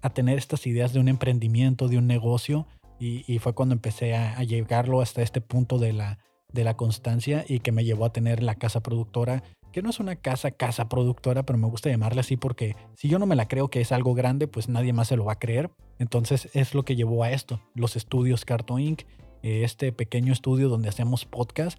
a, 0.00 0.10
tener 0.10 0.38
estas 0.38 0.66
ideas 0.66 0.92
de 0.92 1.00
un 1.00 1.08
emprendimiento, 1.08 1.88
de 1.88 1.98
un 1.98 2.06
negocio. 2.06 2.68
Y, 3.00 3.24
y 3.32 3.38
fue 3.38 3.52
cuando 3.52 3.74
empecé 3.74 4.14
a, 4.14 4.40
llegarlo 4.44 5.00
hasta 5.00 5.22
este 5.22 5.40
punto 5.40 5.78
de 5.78 5.92
la, 5.92 6.18
de 6.52 6.64
la 6.64 6.76
constancia 6.76 7.44
y 7.48 7.60
que 7.60 7.72
me 7.72 7.84
llevó 7.84 8.04
a 8.04 8.12
tener 8.12 8.42
la 8.42 8.54
casa 8.54 8.80
productora 8.80 9.42
que 9.72 9.82
no 9.82 9.90
es 9.90 10.00
una 10.00 10.16
casa, 10.16 10.50
casa 10.50 10.88
productora, 10.88 11.44
pero 11.44 11.58
me 11.58 11.68
gusta 11.68 11.90
llamarle 11.90 12.20
así 12.20 12.36
porque 12.36 12.76
si 12.94 13.08
yo 13.08 13.18
no 13.18 13.26
me 13.26 13.36
la 13.36 13.48
creo 13.48 13.68
que 13.68 13.80
es 13.80 13.92
algo 13.92 14.14
grande, 14.14 14.48
pues 14.48 14.68
nadie 14.68 14.92
más 14.92 15.08
se 15.08 15.16
lo 15.16 15.24
va 15.24 15.34
a 15.34 15.38
creer. 15.38 15.70
Entonces 15.98 16.48
es 16.54 16.74
lo 16.74 16.84
que 16.84 16.96
llevó 16.96 17.22
a 17.24 17.30
esto. 17.30 17.60
Los 17.74 17.96
estudios 17.96 18.44
Carto 18.44 18.78
Inc., 18.78 19.02
eh, 19.42 19.64
este 19.64 19.92
pequeño 19.92 20.32
estudio 20.32 20.68
donde 20.68 20.88
hacemos 20.88 21.24
podcast, 21.24 21.78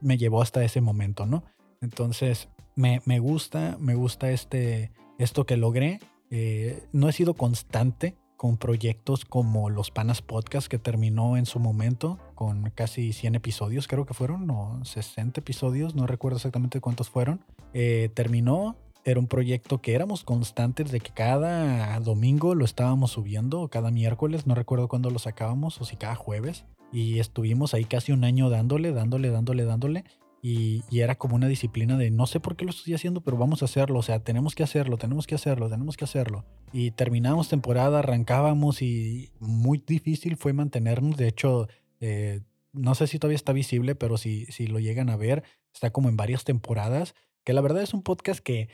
me 0.00 0.18
llevó 0.18 0.42
hasta 0.42 0.64
ese 0.64 0.80
momento, 0.80 1.26
¿no? 1.26 1.44
Entonces 1.80 2.48
me, 2.74 3.00
me 3.04 3.18
gusta, 3.20 3.76
me 3.80 3.94
gusta 3.94 4.30
este, 4.30 4.92
esto 5.18 5.46
que 5.46 5.56
logré. 5.56 6.00
Eh, 6.30 6.84
no 6.92 7.08
he 7.08 7.12
sido 7.12 7.34
constante 7.34 8.16
con 8.40 8.56
proyectos 8.56 9.26
como 9.26 9.68
los 9.68 9.90
Panas 9.90 10.22
Podcast 10.22 10.66
que 10.66 10.78
terminó 10.78 11.36
en 11.36 11.44
su 11.44 11.58
momento 11.58 12.18
con 12.34 12.70
casi 12.74 13.12
100 13.12 13.34
episodios, 13.34 13.86
creo 13.86 14.06
que 14.06 14.14
fueron, 14.14 14.50
o 14.50 14.82
60 14.82 15.40
episodios, 15.40 15.94
no 15.94 16.06
recuerdo 16.06 16.38
exactamente 16.38 16.80
cuántos 16.80 17.10
fueron. 17.10 17.44
Eh, 17.74 18.08
terminó, 18.14 18.76
era 19.04 19.20
un 19.20 19.26
proyecto 19.26 19.82
que 19.82 19.92
éramos 19.92 20.24
constantes 20.24 20.90
de 20.90 21.00
que 21.00 21.12
cada 21.12 22.00
domingo 22.00 22.54
lo 22.54 22.64
estábamos 22.64 23.10
subiendo, 23.10 23.60
o 23.60 23.68
cada 23.68 23.90
miércoles, 23.90 24.46
no 24.46 24.54
recuerdo 24.54 24.88
cuándo 24.88 25.10
lo 25.10 25.18
sacábamos, 25.18 25.78
o 25.78 25.84
si 25.84 25.96
cada 25.96 26.14
jueves. 26.14 26.64
Y 26.94 27.18
estuvimos 27.18 27.74
ahí 27.74 27.84
casi 27.84 28.12
un 28.12 28.24
año 28.24 28.48
dándole, 28.48 28.92
dándole, 28.92 29.28
dándole, 29.28 29.64
dándole. 29.66 30.04
Y, 30.42 30.82
era 30.90 31.16
como 31.16 31.36
una 31.36 31.48
disciplina 31.48 31.96
de 31.96 32.10
no 32.10 32.26
sé 32.26 32.40
por 32.40 32.56
qué 32.56 32.64
lo 32.64 32.70
estoy 32.70 32.94
haciendo, 32.94 33.20
pero 33.20 33.36
vamos 33.36 33.62
a 33.62 33.66
hacerlo. 33.66 33.98
O 33.98 34.02
sea, 34.02 34.20
tenemos 34.20 34.54
que 34.54 34.62
hacerlo, 34.62 34.96
tenemos 34.96 35.26
que 35.26 35.34
hacerlo, 35.34 35.68
tenemos 35.68 35.96
que 35.96 36.04
hacerlo. 36.04 36.44
Y 36.72 36.92
terminamos 36.92 37.48
temporada, 37.48 37.98
arrancábamos 37.98 38.82
y 38.82 39.32
muy 39.38 39.82
difícil 39.86 40.36
fue 40.36 40.52
mantenernos. 40.52 41.16
De 41.16 41.28
hecho, 41.28 41.68
eh, 42.00 42.40
no 42.72 42.94
sé 42.94 43.06
si 43.06 43.18
todavía 43.18 43.36
está 43.36 43.52
visible, 43.52 43.94
pero 43.94 44.16
si, 44.16 44.46
si 44.46 44.66
lo 44.66 44.78
llegan 44.78 45.10
a 45.10 45.16
ver, 45.16 45.42
está 45.74 45.90
como 45.90 46.08
en 46.08 46.16
varias 46.16 46.44
temporadas. 46.44 47.14
Que 47.44 47.52
la 47.52 47.60
verdad 47.60 47.82
es 47.82 47.94
un 47.94 48.02
podcast 48.02 48.40
que 48.40 48.68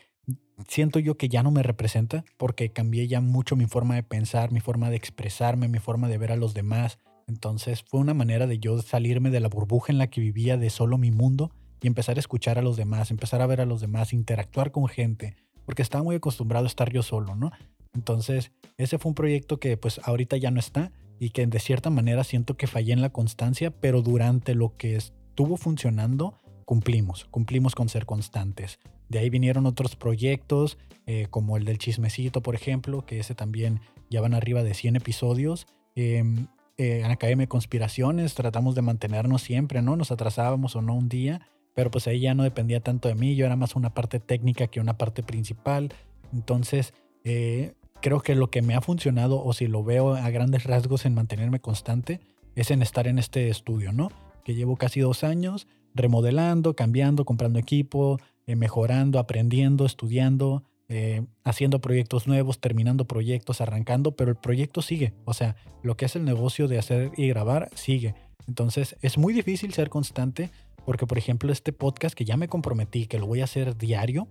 siento 0.69 0.99
yo 0.99 1.17
que 1.17 1.29
ya 1.29 1.43
no 1.43 1.51
me 1.51 1.63
representa 1.63 2.25
porque 2.37 2.73
cambié 2.73 3.07
ya 3.09 3.21
mucho 3.21 3.57
mi 3.57 3.67
forma 3.67 3.95
de 3.95 4.03
pensar, 4.03 4.53
mi 4.53 4.61
forma 4.61 4.91
de 4.91 4.97
expresarme, 4.97 5.69
mi 5.69 5.79
forma 5.79 6.09
de 6.09 6.19
ver 6.19 6.33
a 6.33 6.37
los 6.37 6.55
demás. 6.55 6.99
Entonces 7.27 7.83
fue 7.83 8.01
una 8.01 8.15
manera 8.15 8.47
de 8.47 8.59
yo 8.59 8.81
salirme 8.83 9.31
de 9.31 9.41
la 9.41 9.49
burbuja 9.49 9.93
en 9.93 9.99
la 9.99 10.09
que 10.09 10.21
vivía 10.21 10.57
de 10.57 10.71
solo 10.71 10.99
mi 10.99 11.11
mundo 11.11 11.51
y 11.81 11.87
empezar 11.87 12.17
a 12.17 12.21
escuchar 12.21 12.59
a 12.59 12.63
los 12.63 12.77
demás, 12.77 13.11
empezar 13.11 13.43
a 13.43 13.47
ver 13.47 13.61
a 13.61 13.67
los 13.67 13.81
demás, 13.81 14.13
interactuar 14.13 14.71
con 14.71 14.87
gente, 14.87 15.37
porque 15.65 15.83
estaba 15.83 16.05
muy 16.05 16.17
acostumbrado 16.17 16.65
a 16.65 16.69
estar 16.69 16.93
yo 16.93 17.03
solo, 17.03 17.35
¿no? 17.35 17.51
Entonces, 17.95 18.53
ese 18.77 18.99
fue 18.99 19.11
un 19.11 19.15
proyecto 19.15 19.59
que 19.59 19.77
pues 19.77 20.01
ahorita 20.05 20.37
ya 20.37 20.51
no 20.51 20.61
está 20.61 20.93
y 21.19 21.31
que 21.31 21.47
de 21.47 21.59
cierta 21.59 21.91
manera 21.91 22.25
siento 22.25 22.57
que 22.57 22.67
fallé 22.67 22.93
en 22.93 23.01
la 23.01 23.11
constancia, 23.11 23.71
pero 23.71 24.03
durante 24.03 24.55
lo 24.55 24.77
que 24.77 24.97
estuvo 24.97 25.57
funcionando, 25.57 26.35
cumplimos, 26.65 27.25
cumplimos 27.27 27.75
con 27.75 27.89
ser 27.89 28.07
constantes. 28.07 28.79
De 29.09 29.19
ahí 29.19 29.31
vinieron 29.31 29.67
otros 29.67 29.97
proyectos, 29.97 30.79
eh, 31.07 31.27
como 31.31 31.57
el 31.57 31.65
del 31.65 31.79
chismecito, 31.79 32.43
por 32.43 32.55
ejemplo, 32.55 33.07
que 33.07 33.21
ese 33.21 33.35
también 33.35 33.81
ya 34.11 34.21
van 34.21 34.35
arriba 34.35 34.63
de 34.63 34.75
100 34.75 34.97
episodios. 34.97 35.67
Em, 35.95 36.49
eh, 36.79 37.01
en 37.05 37.11
Academia 37.11 37.45
de 37.45 37.49
Conspiraciones 37.49 38.35
tratamos 38.35 38.75
de 38.75 38.83
mantenernos 38.83 39.43
siempre, 39.43 39.83
¿no? 39.83 39.97
Nos 39.97 40.11
atrasábamos 40.11 40.77
o 40.77 40.83
no 40.83 40.95
un 40.95 41.09
día, 41.09 41.49
pero 41.75 41.91
pues 41.91 42.07
ahí 42.07 42.21
ya 42.21 42.35
no 42.35 42.43
dependía 42.43 42.81
tanto 42.81 43.09
de 43.09 43.15
mí, 43.15 43.35
yo 43.35 43.47
era 43.47 43.57
más 43.57 43.77
una 43.77 43.95
parte 43.95 44.21
técnica 44.21 44.67
que 44.67 44.81
una 44.81 44.99
parte 44.99 45.23
principal. 45.23 45.93
Entonces, 46.33 46.93
eh, 47.25 47.75
creo 48.01 48.21
que 48.21 48.35
lo 48.35 48.51
que 48.51 48.63
me 48.63 48.75
ha 48.75 48.81
funcionado, 48.81 49.43
o 49.43 49.53
si 49.53 49.67
lo 49.67 49.85
veo 49.85 50.15
a 50.15 50.31
grandes 50.31 50.65
rasgos 50.65 51.07
en 51.07 51.15
mantenerme 51.15 51.61
constante, 51.61 52.21
es 52.55 52.71
en 52.71 52.83
estar 52.83 53.07
en 53.07 53.19
este 53.19 53.49
estudio, 53.49 53.93
¿no? 53.93 54.11
Que 54.45 54.55
llevo 54.55 54.77
casi 54.77 55.01
dos 55.01 55.25
años 55.25 55.67
remodelando, 55.95 56.75
cambiando, 56.75 57.25
comprando 57.25 57.59
equipo, 57.59 58.19
eh, 58.47 58.55
mejorando, 58.55 59.19
aprendiendo, 59.19 59.87
estudiando, 59.87 60.63
eh, 60.89 61.25
haciendo 61.45 61.81
proyectos 61.81 62.27
nuevos, 62.27 62.61
terminando 62.61 63.07
proyectos, 63.07 63.61
arrancando, 63.61 64.17
pero 64.17 64.31
el 64.31 64.37
proyecto 64.37 64.83
sigue. 64.83 65.15
O 65.25 65.35
sea, 65.35 65.57
lo 65.83 65.97
que 65.97 66.05
es 66.05 66.17
el 66.17 66.25
negocio 66.25 66.69
de 66.69 66.79
hacer 66.79 67.13
y 67.17 67.29
grabar 67.29 67.71
sigue. 67.75 68.15
Entonces 68.47 68.97
es 69.03 69.19
muy 69.19 69.35
difícil 69.35 69.73
ser 69.73 69.91
constante 69.91 70.51
porque, 70.85 71.07
por 71.07 71.19
ejemplo, 71.19 71.51
este 71.51 71.73
podcast 71.73 72.15
que 72.15 72.25
ya 72.25 72.37
me 72.37 72.49
comprometí, 72.49 73.07
que 73.07 73.19
lo 73.19 73.27
voy 73.27 73.41
a 73.41 73.45
hacer 73.45 73.77
diario, 73.77 74.29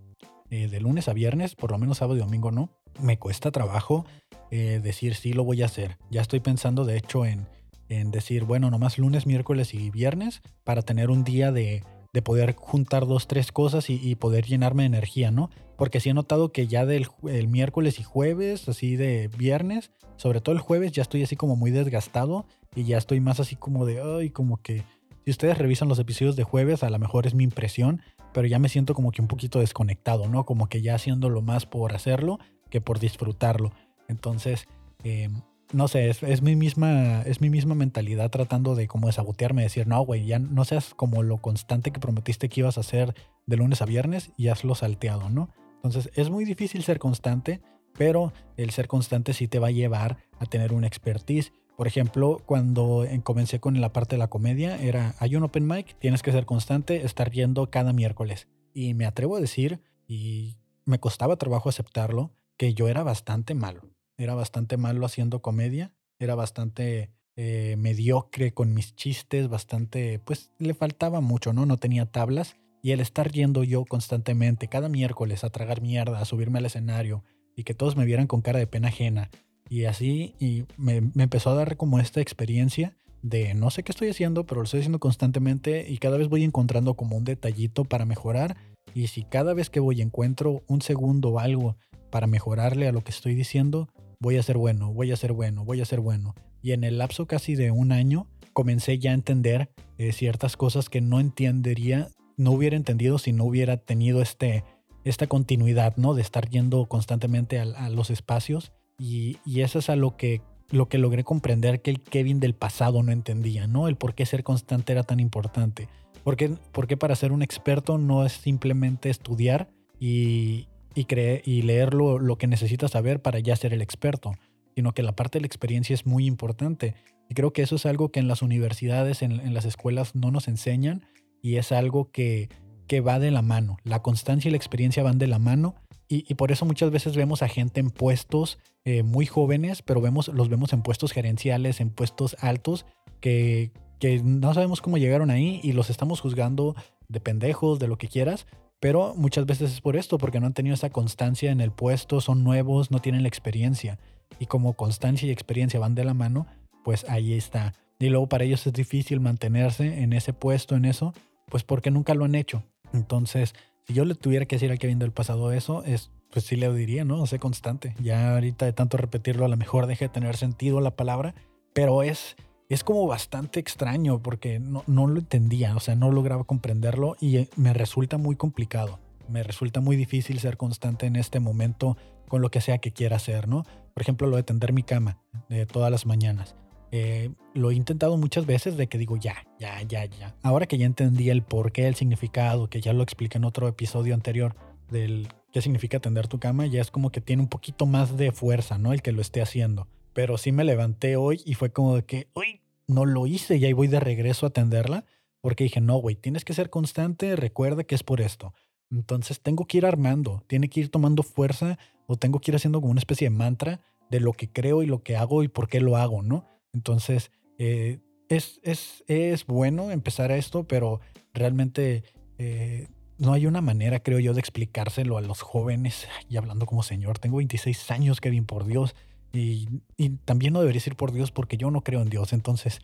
eh, 0.50 0.68
de 0.68 0.80
lunes 0.80 1.10
a 1.10 1.14
viernes, 1.14 1.56
por 1.56 1.72
lo 1.72 1.78
menos 1.78 1.98
sábado 1.98 2.18
y 2.18 2.20
domingo 2.20 2.52
no, 2.52 2.70
me 3.02 3.18
cuesta 3.20 3.52
trabajo 3.52 4.06
decir 4.52 5.16
sí 5.16 5.34
lo 5.34 5.44
voy 5.44 5.64
a 5.64 5.66
hacer. 5.66 5.98
Ya 6.10 6.22
estoy 6.22 6.40
pensando, 6.40 6.86
de 6.86 6.96
hecho, 6.96 7.26
en, 7.26 7.46
en 7.90 8.12
decir, 8.12 8.46
bueno, 8.46 8.72
nomás 8.72 8.98
lunes, 8.98 9.26
miércoles 9.26 9.74
y 9.74 9.90
viernes 9.90 10.42
para 10.64 10.82
tener 10.82 11.10
un 11.10 11.24
día 11.24 11.52
de 11.52 11.84
de 12.16 12.22
poder 12.22 12.56
juntar 12.56 13.06
dos, 13.06 13.28
tres 13.28 13.52
cosas 13.52 13.90
y, 13.90 14.16
poder 14.16 14.46
llenarme 14.46 14.84
de 14.84 14.88
energía, 14.88 15.32
¿no? 15.32 15.50
Porque 15.76 16.00
sí 16.00 16.10
he 16.10 16.14
notado 16.14 16.54
que 16.54 16.66
ya 16.66 16.86
del 16.86 17.08
el 17.28 17.50
miércoles 17.50 18.00
y 18.00 18.04
jueves, 18.04 18.70
así 18.70 18.96
de 18.96 19.28
viernes, 19.38 19.92
sobre 20.16 20.40
todo 20.40 20.56
el 20.56 20.62
jueves, 20.62 20.94
ya 20.94 21.02
estoy 21.02 21.24
así 21.24 21.36
como 21.36 21.58
muy 21.58 21.72
desgastado 21.72 22.46
y 22.74 22.86
ya 22.86 22.98
estoy 22.98 23.20
más 23.20 23.42
así 23.42 23.58
como 23.58 23.86
de, 23.86 24.02
ay, 24.02 24.30
como 24.30 24.62
que 24.62 24.86
si 25.26 25.32
ustedes 25.32 25.58
revisan 25.58 25.90
los 25.90 26.00
episodios 26.00 26.38
de 26.38 26.46
jueves, 26.46 26.84
a 26.84 26.90
lo 26.90 27.00
mejor 27.00 27.28
es 27.28 27.34
mi 27.34 27.44
impresión, 27.44 28.02
pero 28.32 28.48
ya 28.48 28.60
me 28.60 28.70
siento 28.70 28.94
como 28.94 29.12
que 29.12 29.22
un 29.22 29.28
poquito 29.28 29.60
desconectado, 29.60 30.30
¿no? 30.30 30.46
Como 30.46 30.70
que 30.70 30.82
ya 30.82 30.96
haciéndolo 30.96 31.42
más 31.42 31.66
por 31.66 31.94
hacerlo 31.94 32.40
que 32.70 32.80
por 32.80 33.00
disfrutarlo. 33.00 33.74
Entonces, 34.08 34.70
eh, 35.04 35.28
no 35.75 35.89
sé, 35.89 36.10
es, 36.10 36.41
mi 36.41 36.55
misma, 36.55 37.22
es 37.24 37.41
mi 37.41 37.50
misma 37.50 37.75
mentalidad 37.75 38.32
tratando 38.32 38.75
de 38.75 38.88
como 38.88 39.08
desabotearme, 39.08 39.62
decir, 39.62 39.88
no, 39.88 40.01
güey, 40.01 40.25
ya 40.25 40.39
no 40.39 40.63
seas 40.63 40.94
como 40.94 41.22
lo 41.22 41.38
constante 41.39 41.91
que 41.91 42.00
prometiste 42.00 42.48
que 42.48 42.62
ibas 42.62 42.77
a 42.77 42.79
hacer 42.79 43.13
de 43.46 43.58
lunes 43.58 43.82
a 43.82 43.86
viernes 43.86 44.32
y 44.38 44.48
hazlo 44.48 44.74
salteado, 44.74 45.29
¿no? 45.29 45.50
Entonces 45.75 46.10
es 46.15 46.29
muy 46.29 46.46
difícil 46.46 46.82
ser 46.84 46.98
constante, 46.98 47.62
pero 47.98 48.32
el 48.55 48.70
ser 48.70 48.88
constante 48.88 49.34
sí 49.34 49.50
te 49.50 49.60
va 49.60 49.67
a 49.67 49.72
llevar 49.72 50.17
a 50.39 50.46
tener 50.46 50.72
una 50.72 50.88
expertise. 50.88 51.51
Por 51.75 51.88
ejemplo, 51.88 52.41
cuando 52.46 53.05
comencé 53.24 53.60
con 53.60 53.79
la 53.82 53.91
parte 53.91 54.15
de 54.15 54.20
la 54.20 54.29
comedia, 54.29 54.82
era, 54.82 55.13
hay 55.20 55.36
un 55.36 55.44
open 55.44 55.67
mic, 55.67 56.00
tienes 56.00 56.24
que 56.24 56.32
ser 56.32 56.46
constante, 56.46 57.05
estar 57.05 57.32
yendo 57.32 57.70
cada 57.70 57.91
miércoles. 57.91 58.48
Y 58.74 58.94
me 58.94 59.05
atrevo 59.05 59.36
a 59.36 59.41
decir, 59.41 59.82
y 60.08 60.55
me 60.86 61.00
costaba 61.00 61.36
trabajo 61.36 61.67
aceptarlo, 61.67 62.32
que 62.55 62.74
yo 62.74 62.88
era 62.88 63.03
bastante 63.03 63.55
malo 63.55 63.95
era 64.18 64.36
bastante 64.36 64.78
malo 64.78 65.06
haciendo 65.06 65.42
comedia, 65.42 65.94
era 66.20 66.36
bastante 66.36 67.12
eh, 67.36 67.76
mediocre 67.78 68.54
con 68.54 68.74
mis 68.74 68.96
chistes, 68.96 69.50
bastante, 69.50 70.20
pues 70.20 70.52
le 70.58 70.74
faltaba 70.74 71.22
mucho, 71.22 71.54
¿no? 71.54 71.66
No 71.66 71.78
tenía 71.78 72.06
tablas. 72.06 72.56
Y 72.82 72.92
el 72.92 73.00
estar 73.00 73.32
yendo 73.32 73.64
yo 73.64 73.84
constantemente, 73.84 74.68
cada 74.68 74.90
miércoles, 74.90 75.44
a 75.44 75.50
tragar 75.50 75.82
mierda, 75.82 76.20
a 76.20 76.26
subirme 76.26 76.60
al 76.60 76.66
escenario 76.68 77.24
y 77.56 77.64
que 77.64 77.74
todos 77.74 77.96
me 77.96 78.06
vieran 78.06 78.28
con 78.28 78.42
cara 78.42 78.60
de 78.60 78.68
pena 78.68 78.90
ajena. 78.90 79.32
Y 79.68 79.86
así, 79.86 80.36
y 80.40 80.66
me, 80.78 81.02
me 81.02 81.24
empezó 81.24 81.50
a 81.50 81.56
dar 81.56 81.78
como 81.78 82.00
esta 82.00 82.22
experiencia 82.22 82.96
de 83.24 83.56
no 83.56 83.72
sé 83.72 83.82
qué 83.82 83.92
estoy 83.92 84.10
haciendo, 84.10 84.46
pero 84.46 84.62
lo 84.62 84.66
estoy 84.66 84.82
haciendo 84.82 85.00
constantemente 85.00 85.90
y 85.90 85.98
cada 85.98 86.18
vez 86.18 86.30
voy 86.30 86.44
encontrando 86.44 86.94
como 86.94 87.18
un 87.18 87.24
detallito 87.24 87.84
para 87.84 88.06
mejorar. 88.06 88.56
Y 88.94 89.08
si 89.08 89.24
cada 89.24 89.54
vez 89.54 89.70
que 89.70 89.80
voy 89.80 90.01
encuentro 90.01 90.63
un 90.68 90.82
segundo 90.82 91.30
o 91.30 91.39
algo 91.39 91.77
para 92.10 92.27
mejorarle 92.27 92.88
a 92.88 92.92
lo 92.92 93.04
que 93.04 93.12
estoy 93.12 93.36
diciendo, 93.36 93.89
voy 94.20 94.38
a 94.38 94.44
ser 94.44 94.58
bueno, 94.58 94.94
voy 94.94 95.12
a 95.12 95.18
ser 95.18 95.34
bueno, 95.34 95.65
voy 95.65 95.82
a 95.82 95.86
ser 95.86 96.00
bueno. 96.00 96.34
Y 96.62 96.72
en 96.72 96.84
el 96.84 96.98
lapso 96.98 97.27
casi 97.27 97.56
de 97.56 97.72
un 97.72 97.92
año 97.92 98.27
comencé 98.54 98.98
ya 98.98 99.12
a 99.12 99.15
entender 99.15 99.70
eh, 99.98 100.12
ciertas 100.13 100.58
cosas 100.58 100.89
que 100.89 101.01
no 101.01 101.20
entendería, 101.20 102.10
no 102.38 102.51
hubiera 102.51 102.75
entendido 102.75 103.18
si 103.18 103.34
no 103.34 103.44
hubiera 103.44 103.77
tenido 103.77 104.22
este, 104.22 104.63
esta 105.04 105.27
continuidad, 105.27 105.96
¿no? 105.98 106.13
De 106.13 106.22
estar 106.22 106.50
yendo 106.50 106.86
constantemente 106.88 107.60
a, 107.60 107.89
los 107.89 108.10
espacios. 108.10 108.74
Y, 108.98 109.38
eso 109.60 109.80
es 109.80 109.89
a 109.89 109.96
lo 109.96 110.18
que, 110.18 110.42
lo 110.70 110.89
que 110.89 110.98
logré 110.98 111.24
comprender 111.24 111.82
que 111.82 111.92
el 111.92 112.01
Kevin 112.01 112.39
del 112.39 112.56
pasado 112.56 113.04
no 113.04 113.12
entendía, 113.12 113.68
¿no? 113.68 113.88
El 113.88 113.98
por 113.98 114.15
qué 114.15 114.25
ser 114.25 114.44
constante 114.44 114.94
era 114.94 115.04
tan 115.04 115.20
importante. 115.20 115.88
Porque, 116.25 116.98
para 116.98 117.15
ser 117.15 117.32
un 117.32 117.44
experto 117.44 118.00
no 118.00 118.25
es 118.25 118.34
simplemente 118.34 119.12
estudiar 119.12 119.70
y, 120.00 120.67
y, 120.96 121.05
y 121.46 121.62
leer 121.62 121.94
lo, 121.94 122.38
que 122.39 122.48
necesitas 122.48 122.91
saber 122.91 123.22
para 123.22 123.38
ya 123.38 123.55
ser 123.55 123.74
el 123.74 123.84
experto, 123.84 124.34
sino 124.74 124.91
que 124.94 125.03
la 125.03 125.15
parte 125.15 125.38
de 125.38 125.41
la 125.41 125.48
experiencia 125.48 125.94
es 125.94 126.08
muy 126.08 126.25
importante. 126.25 126.96
Y 127.29 127.36
creo 127.36 127.53
que 127.53 127.62
eso 127.62 127.75
es 127.75 127.86
algo 127.86 128.10
que 128.10 128.20
en 128.20 128.27
las 128.27 128.41
universidades, 128.41 129.22
en, 129.22 129.53
las 129.53 129.65
escuelas 129.65 130.15
no 130.15 130.32
nos 130.32 130.48
enseñan 130.48 131.05
y 131.44 131.58
es 131.58 131.72
algo 131.72 132.10
que, 132.12 132.50
que, 132.88 133.01
va 133.01 133.20
de 133.20 133.29
la 133.29 133.44
mano. 133.44 133.77
La 133.84 134.01
constancia 134.01 134.50
y 134.50 134.51
la 134.51 134.58
experiencia 134.58 135.03
van 135.03 135.20
de 135.20 135.27
la 135.27 135.38
mano 135.38 135.75
y, 136.08 136.34
por 136.36 136.51
eso 136.51 136.65
muchas 136.65 136.89
veces 136.89 137.15
vemos 137.15 137.44
a 137.44 137.48
gente 137.48 137.79
en 137.79 137.91
puestos 137.91 138.58
eh, 138.84 139.03
muy 139.03 139.27
jóvenes, 139.27 139.84
pero 139.84 140.01
vemos, 140.01 140.27
los 140.29 140.50
vemos 140.50 140.74
en 140.74 140.82
puestos 140.82 141.12
gerenciales, 141.12 141.82
en 141.82 141.91
puestos 141.91 142.36
altos, 142.39 142.86
que, 143.22 143.72
que 144.00 144.22
no 144.24 144.54
sabemos 144.54 144.82
cómo 144.82 144.98
llegaron 144.98 145.32
ahí 145.32 145.60
y 145.64 145.74
los 145.74 145.90
estamos 145.90 146.22
juzgando 146.22 146.75
de 147.08 147.20
pendejos, 147.20 147.80
de 147.80 147.88
lo 147.88 147.98
que 147.98 148.08
quieras, 148.08 148.48
pero 148.80 149.16
muchas 149.16 149.46
veces 149.46 149.72
es 149.72 149.82
por 149.82 149.96
esto, 149.96 150.18
porque 150.18 150.40
no 150.40 150.48
han 150.48 150.54
tenido 150.54 150.74
esa 150.74 150.90
constancia 150.90 151.52
en 151.52 151.62
el 151.62 151.72
puesto, 151.72 152.22
son 152.22 152.44
nuevos, 152.44 152.92
no 152.92 153.00
tienen 153.00 153.24
la 153.24 153.30
experiencia. 153.30 154.00
Y 154.40 154.48
como 154.48 154.74
constancia 154.74 155.28
y 155.28 155.32
experiencia 155.32 155.80
van 155.80 155.96
de 155.96 156.04
la 156.04 156.14
mano, 156.14 156.46
pues 156.84 157.06
ahí 157.10 157.34
está. 157.34 157.74
Y 158.00 158.10
luego 158.10 158.28
para 158.28 158.44
ellos 158.44 158.68
es 158.68 158.74
difícil 158.74 159.20
mantenerse 159.20 160.04
en 160.04 160.14
ese 160.14 160.34
puesto, 160.34 160.75
en 160.75 160.86
eso, 160.86 161.14
pues 161.48 161.64
porque 161.64 161.92
nunca 161.92 162.14
lo 162.14 162.25
han 162.25 162.36
hecho. 162.36 162.64
Entonces, 162.94 163.56
si 163.88 163.94
yo 163.94 164.06
le 164.06 164.16
tuviera 164.16 164.46
que 164.46 164.58
decir 164.58 164.72
al 164.72 164.80
Kevin 164.80 165.00
del 165.00 165.12
pasado 165.12 165.52
eso, 165.52 165.84
es, 165.84 166.12
pues 166.32 166.46
sí 166.46 166.56
le 166.56 166.72
diría, 166.74 167.06
¿no? 167.06 167.25
Sé 167.28 167.40
constante. 167.40 167.96
Ya 168.02 168.34
ahorita 168.34 168.66
de 168.66 168.74
tanto 168.74 168.98
repetirlo, 168.98 169.46
a 169.46 169.50
lo 169.50 169.58
mejor 169.58 169.88
deje 169.88 170.06
de 170.06 170.10
tener 170.10 170.36
sentido 170.36 170.82
la 170.82 170.96
palabra, 170.96 171.34
pero 171.74 172.04
es 172.04 172.36
es 172.70 172.84
como 172.84 173.06
bastante 173.08 173.60
extraño 173.60 174.20
porque 174.20 174.60
no, 174.60 174.84
lo 174.88 175.20
entendía, 175.20 175.76
o 175.76 175.80
sea, 175.80 175.96
no 175.96 176.12
lograba 176.12 176.44
comprenderlo 176.44 177.16
y 177.20 177.38
eh, 177.38 177.50
me 177.56 177.74
resulta 177.74 178.18
muy 178.18 178.36
complicado. 178.36 179.00
Me 179.28 179.44
resulta 179.44 179.82
muy 179.82 179.96
difícil 179.96 180.40
ser 180.40 180.58
constante 180.58 181.06
en 181.08 181.16
este 181.16 181.40
momento 181.40 181.98
con 182.28 182.42
lo 182.42 182.50
que 182.50 182.62
sea 182.62 182.78
que 182.78 182.92
quiera 182.92 183.16
hacer, 183.16 183.48
¿no? 183.48 183.64
Por 183.94 184.02
ejemplo, 184.02 184.28
lo 184.28 184.36
de 184.36 184.44
tender 184.44 184.74
mi 184.74 184.84
cama 184.84 185.20
de 185.50 185.66
todas 185.66 185.92
las 185.92 186.06
mañanas. 186.06 186.56
Eh, 186.92 187.32
lo 187.54 187.72
he 187.72 187.76
intentado 187.76 188.18
muchas 188.18 188.46
veces 188.46 188.78
de 188.78 188.88
que 188.88 188.98
digo 188.98 189.18
ya, 189.18 189.46
ya, 189.60 189.82
ya, 189.82 190.06
ya. 190.06 190.36
Ahora 190.44 190.66
que 190.66 190.78
ya 190.78 190.86
entendí 190.86 191.30
el 191.30 191.44
porqué, 191.44 191.88
el 191.88 191.96
significado, 191.96 192.70
que 192.70 192.82
ya 192.82 192.94
lo 192.94 193.04
expliqué 193.04 193.38
en 193.38 193.46
otro 193.46 193.68
episodio 193.68 194.14
anterior 194.14 194.56
del 194.90 195.28
qué 195.52 195.62
significa 195.62 196.00
tender 196.00 196.28
tu 196.28 196.40
cama, 196.40 196.68
ya 196.68 196.82
es 196.82 196.92
como 196.92 197.12
que 197.12 197.22
tiene 197.22 197.42
un 197.42 197.50
poquito 197.50 197.86
más 197.86 198.18
de 198.18 198.32
fuerza, 198.32 198.78
¿no? 198.78 198.94
El 198.94 199.02
que 199.02 199.12
lo 199.12 199.22
esté 199.22 199.42
haciendo. 199.42 199.88
Pero 200.16 200.38
sí 200.38 200.54
me 200.54 200.64
levanté 200.64 201.18
hoy 201.18 201.42
y 201.46 201.56
fue 201.56 201.74
como 201.74 201.98
de 201.98 202.06
que, 202.06 202.30
uy, 202.34 202.62
no 202.88 203.06
lo 203.06 203.28
hice 203.28 203.58
y 203.58 203.66
ahí 203.66 203.74
voy 203.74 203.88
de 203.88 204.00
regreso 204.00 204.46
a 204.46 204.50
atenderla 204.50 205.04
porque 205.42 205.66
dije, 205.66 205.82
no, 205.82 205.98
güey, 205.98 206.16
tienes 206.16 206.46
que 206.46 206.54
ser 206.54 206.70
constante, 206.70 207.36
recuerda 207.36 207.84
que 207.84 207.96
es 207.96 208.04
por 208.04 208.22
esto. 208.22 208.54
Entonces 208.90 209.42
tengo 209.42 209.66
que 209.66 209.80
ir 209.80 209.86
armando, 209.86 210.42
tiene 210.48 210.70
que 210.70 210.80
ir 210.80 210.90
tomando 210.90 211.22
fuerza 211.22 211.78
o 212.08 212.16
tengo 212.16 212.40
que 212.40 212.52
ir 212.52 212.56
haciendo 212.56 212.80
como 212.80 212.92
una 212.92 213.00
especie 213.00 213.30
de 213.30 213.36
mantra 213.36 213.82
de 214.10 214.22
lo 214.22 214.32
que 214.32 214.50
creo 214.50 214.84
y 214.84 214.86
lo 214.86 215.04
que 215.04 215.18
hago 215.18 215.44
y 215.44 215.50
por 215.50 215.68
qué 215.68 215.82
lo 215.82 215.98
hago, 215.98 216.24
¿no? 216.24 216.48
Entonces, 216.74 217.30
eh, 217.58 218.00
es, 218.30 218.62
es, 218.64 219.04
es, 219.08 219.46
bueno 219.46 219.92
empezar 219.92 220.32
a 220.32 220.38
esto, 220.38 220.64
pero 220.64 221.02
realmente 221.34 222.06
eh, 222.38 222.88
no 223.18 223.34
hay 223.34 223.48
una 223.48 223.60
manera, 223.60 224.00
creo 224.00 224.20
yo, 224.20 224.34
de 224.34 224.40
explicárselo 224.40 225.18
a 225.18 225.22
los 225.22 225.42
jóvenes. 225.42 226.08
Y 226.30 226.38
hablando 226.38 226.66
como 226.66 226.84
señor, 226.84 227.20
tengo 227.20 227.38
26 227.38 227.92
años, 227.92 228.22
Kevin, 228.22 228.46
por 228.46 228.66
Dios. 228.66 228.96
Y, 229.38 229.82
también 230.25 230.54
no 230.54 230.60
debería 230.60 230.82
ir 230.86 230.96
por 230.96 231.12
Dios 231.12 231.32
porque 231.32 231.58
yo 231.58 231.72
no 231.72 231.82
creo 231.82 232.01
en 232.01 232.10
Dios. 232.10 232.34
Entonces, 232.34 232.80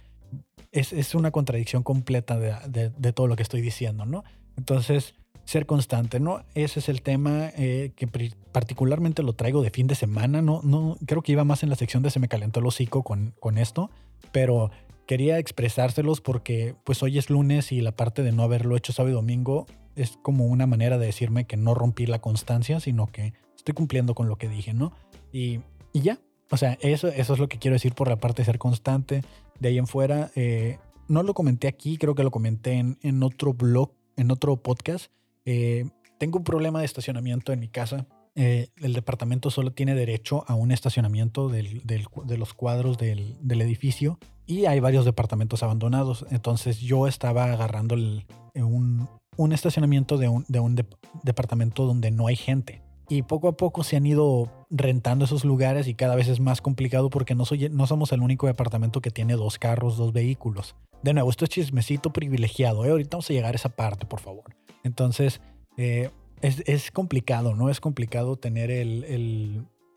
es, 0.71 1.15
una 1.15 1.31
contradicción 1.31 1.83
completa 1.83 2.37
de, 2.37 3.13
todo 3.13 3.27
lo 3.27 3.35
que 3.35 3.43
estoy 3.43 3.61
diciendo, 3.61 4.05
¿no? 4.05 4.23
Entonces, 4.57 5.15
ser 5.45 5.65
constante, 5.65 6.19
¿no? 6.19 6.43
Ese 6.55 6.79
es 6.79 6.89
el 6.89 7.01
tema 7.01 7.51
eh, 7.57 7.91
que 7.95 8.07
particularmente 8.51 9.23
lo 9.23 9.33
traigo 9.33 9.61
de 9.61 9.69
fin 9.69 9.87
de 9.87 9.95
semana, 9.95 10.41
¿no? 10.41 10.61
no 10.63 10.97
Creo 11.05 11.21
que 11.21 11.31
iba 11.31 11.43
más 11.43 11.63
en 11.63 11.69
la 11.69 11.75
sección 11.75 12.03
de 12.03 12.11
se 12.11 12.19
me 12.19 12.27
calentó 12.27 12.59
el 12.59 12.67
hocico 12.67 13.03
con, 13.03 13.33
con 13.39 13.57
esto, 13.57 13.89
pero 14.31 14.71
quería 15.07 15.39
expresárselos 15.39 16.21
porque 16.21 16.75
pues 16.85 17.03
hoy 17.03 17.17
es 17.17 17.29
lunes 17.29 17.71
y 17.71 17.81
la 17.81 17.91
parte 17.91 18.23
de 18.23 18.31
no 18.31 18.43
haberlo 18.43 18.77
hecho 18.77 18.93
sábado 18.93 19.11
y 19.11 19.15
domingo 19.15 19.65
es 19.95 20.17
como 20.21 20.45
una 20.45 20.67
manera 20.67 20.97
de 20.97 21.07
decirme 21.07 21.45
que 21.45 21.57
no 21.57 21.73
rompí 21.73 22.05
la 22.05 22.19
constancia, 22.19 22.79
sino 22.79 23.07
que 23.07 23.33
estoy 23.55 23.73
cumpliendo 23.73 24.15
con 24.15 24.27
lo 24.27 24.37
que 24.37 24.47
dije, 24.47 24.73
¿no? 24.73 24.93
Y, 25.31 25.59
y 25.91 26.01
ya, 26.01 26.19
o 26.51 26.57
sea, 26.57 26.77
eso, 26.81 27.07
eso 27.07 27.33
es 27.33 27.39
lo 27.39 27.47
que 27.47 27.57
quiero 27.57 27.75
decir 27.75 27.93
por 27.93 28.09
la 28.09 28.17
parte 28.17 28.41
de 28.41 28.45
ser 28.45 28.59
constante. 28.59 29.23
De 29.59 29.69
ahí 29.69 29.77
en 29.77 29.87
fuera, 29.87 30.31
eh, 30.35 30.77
no 31.07 31.23
lo 31.23 31.33
comenté 31.33 31.67
aquí, 31.67 31.97
creo 31.97 32.13
que 32.13 32.23
lo 32.23 32.31
comenté 32.31 32.73
en, 32.73 32.97
en 33.01 33.23
otro 33.23 33.53
blog, 33.53 33.91
en 34.17 34.31
otro 34.31 34.57
podcast. 34.57 35.11
Eh, 35.45 35.85
tengo 36.17 36.37
un 36.37 36.43
problema 36.43 36.79
de 36.79 36.85
estacionamiento 36.85 37.53
en 37.53 37.59
mi 37.59 37.67
casa. 37.67 38.05
Eh, 38.35 38.69
el 38.81 38.93
departamento 38.93 39.49
solo 39.49 39.71
tiene 39.71 39.95
derecho 39.95 40.45
a 40.47 40.55
un 40.55 40.71
estacionamiento 40.71 41.49
del, 41.49 41.81
de 41.83 42.37
los 42.37 42.53
cuadros 42.53 42.97
del, 42.97 43.37
del, 43.41 43.61
edificio 43.61 44.19
y 44.45 44.65
hay 44.65 44.79
varios 44.79 45.03
departamentos 45.03 45.63
abandonados. 45.63 46.25
Entonces 46.31 46.79
yo 46.79 47.07
estaba 47.07 47.51
agarrando 47.51 47.95
un, 47.95 49.09
un, 49.35 49.51
estacionamiento 49.51 50.17
de 50.17 50.29
un, 50.29 50.45
de 50.47 50.59
un 50.59 50.75
de, 50.75 50.85
departamento 51.23 51.85
donde 51.85 52.11
no 52.11 52.27
hay 52.27 52.35
gente. 52.35 52.81
Y 53.11 53.23
poco 53.23 53.49
a 53.49 53.57
poco 53.57 53.83
se 53.83 53.97
han 53.97 54.05
ido 54.05 54.49
rentando 54.69 55.25
esos 55.25 55.43
lugares 55.43 55.85
y 55.89 55.95
cada 55.95 56.15
vez 56.15 56.29
es 56.29 56.39
más 56.39 56.61
complicado 56.61 57.09
porque 57.09 57.35
no, 57.35 57.43
somos 57.45 58.13
el 58.13 58.21
único 58.21 58.47
departamento 58.47 59.01
que 59.01 59.11
tiene 59.11 59.33
dos 59.33 59.59
carros, 59.59 59.97
dos 59.97 60.13
vehículos. 60.13 60.77
De 61.03 61.13
nuevo, 61.13 61.29
esto 61.29 61.43
es 61.43 61.49
chismecito 61.49 62.13
privilegiado. 62.13 62.85
¿eh? 62.85 62.91
Ahorita 62.91 63.17
vamos 63.17 63.29
a 63.29 63.33
llegar 63.33 63.51
a 63.53 63.57
esa 63.57 63.67
parte, 63.67 64.05
por 64.05 64.21
favor. 64.21 64.55
Entonces, 64.85 65.41
eh, 65.75 66.09
es, 66.41 66.89
complicado, 66.91 67.53
¿no? 67.53 67.69
Es 67.69 67.81
complicado 67.81 68.37
tener 68.37 68.71
el, 68.71 69.03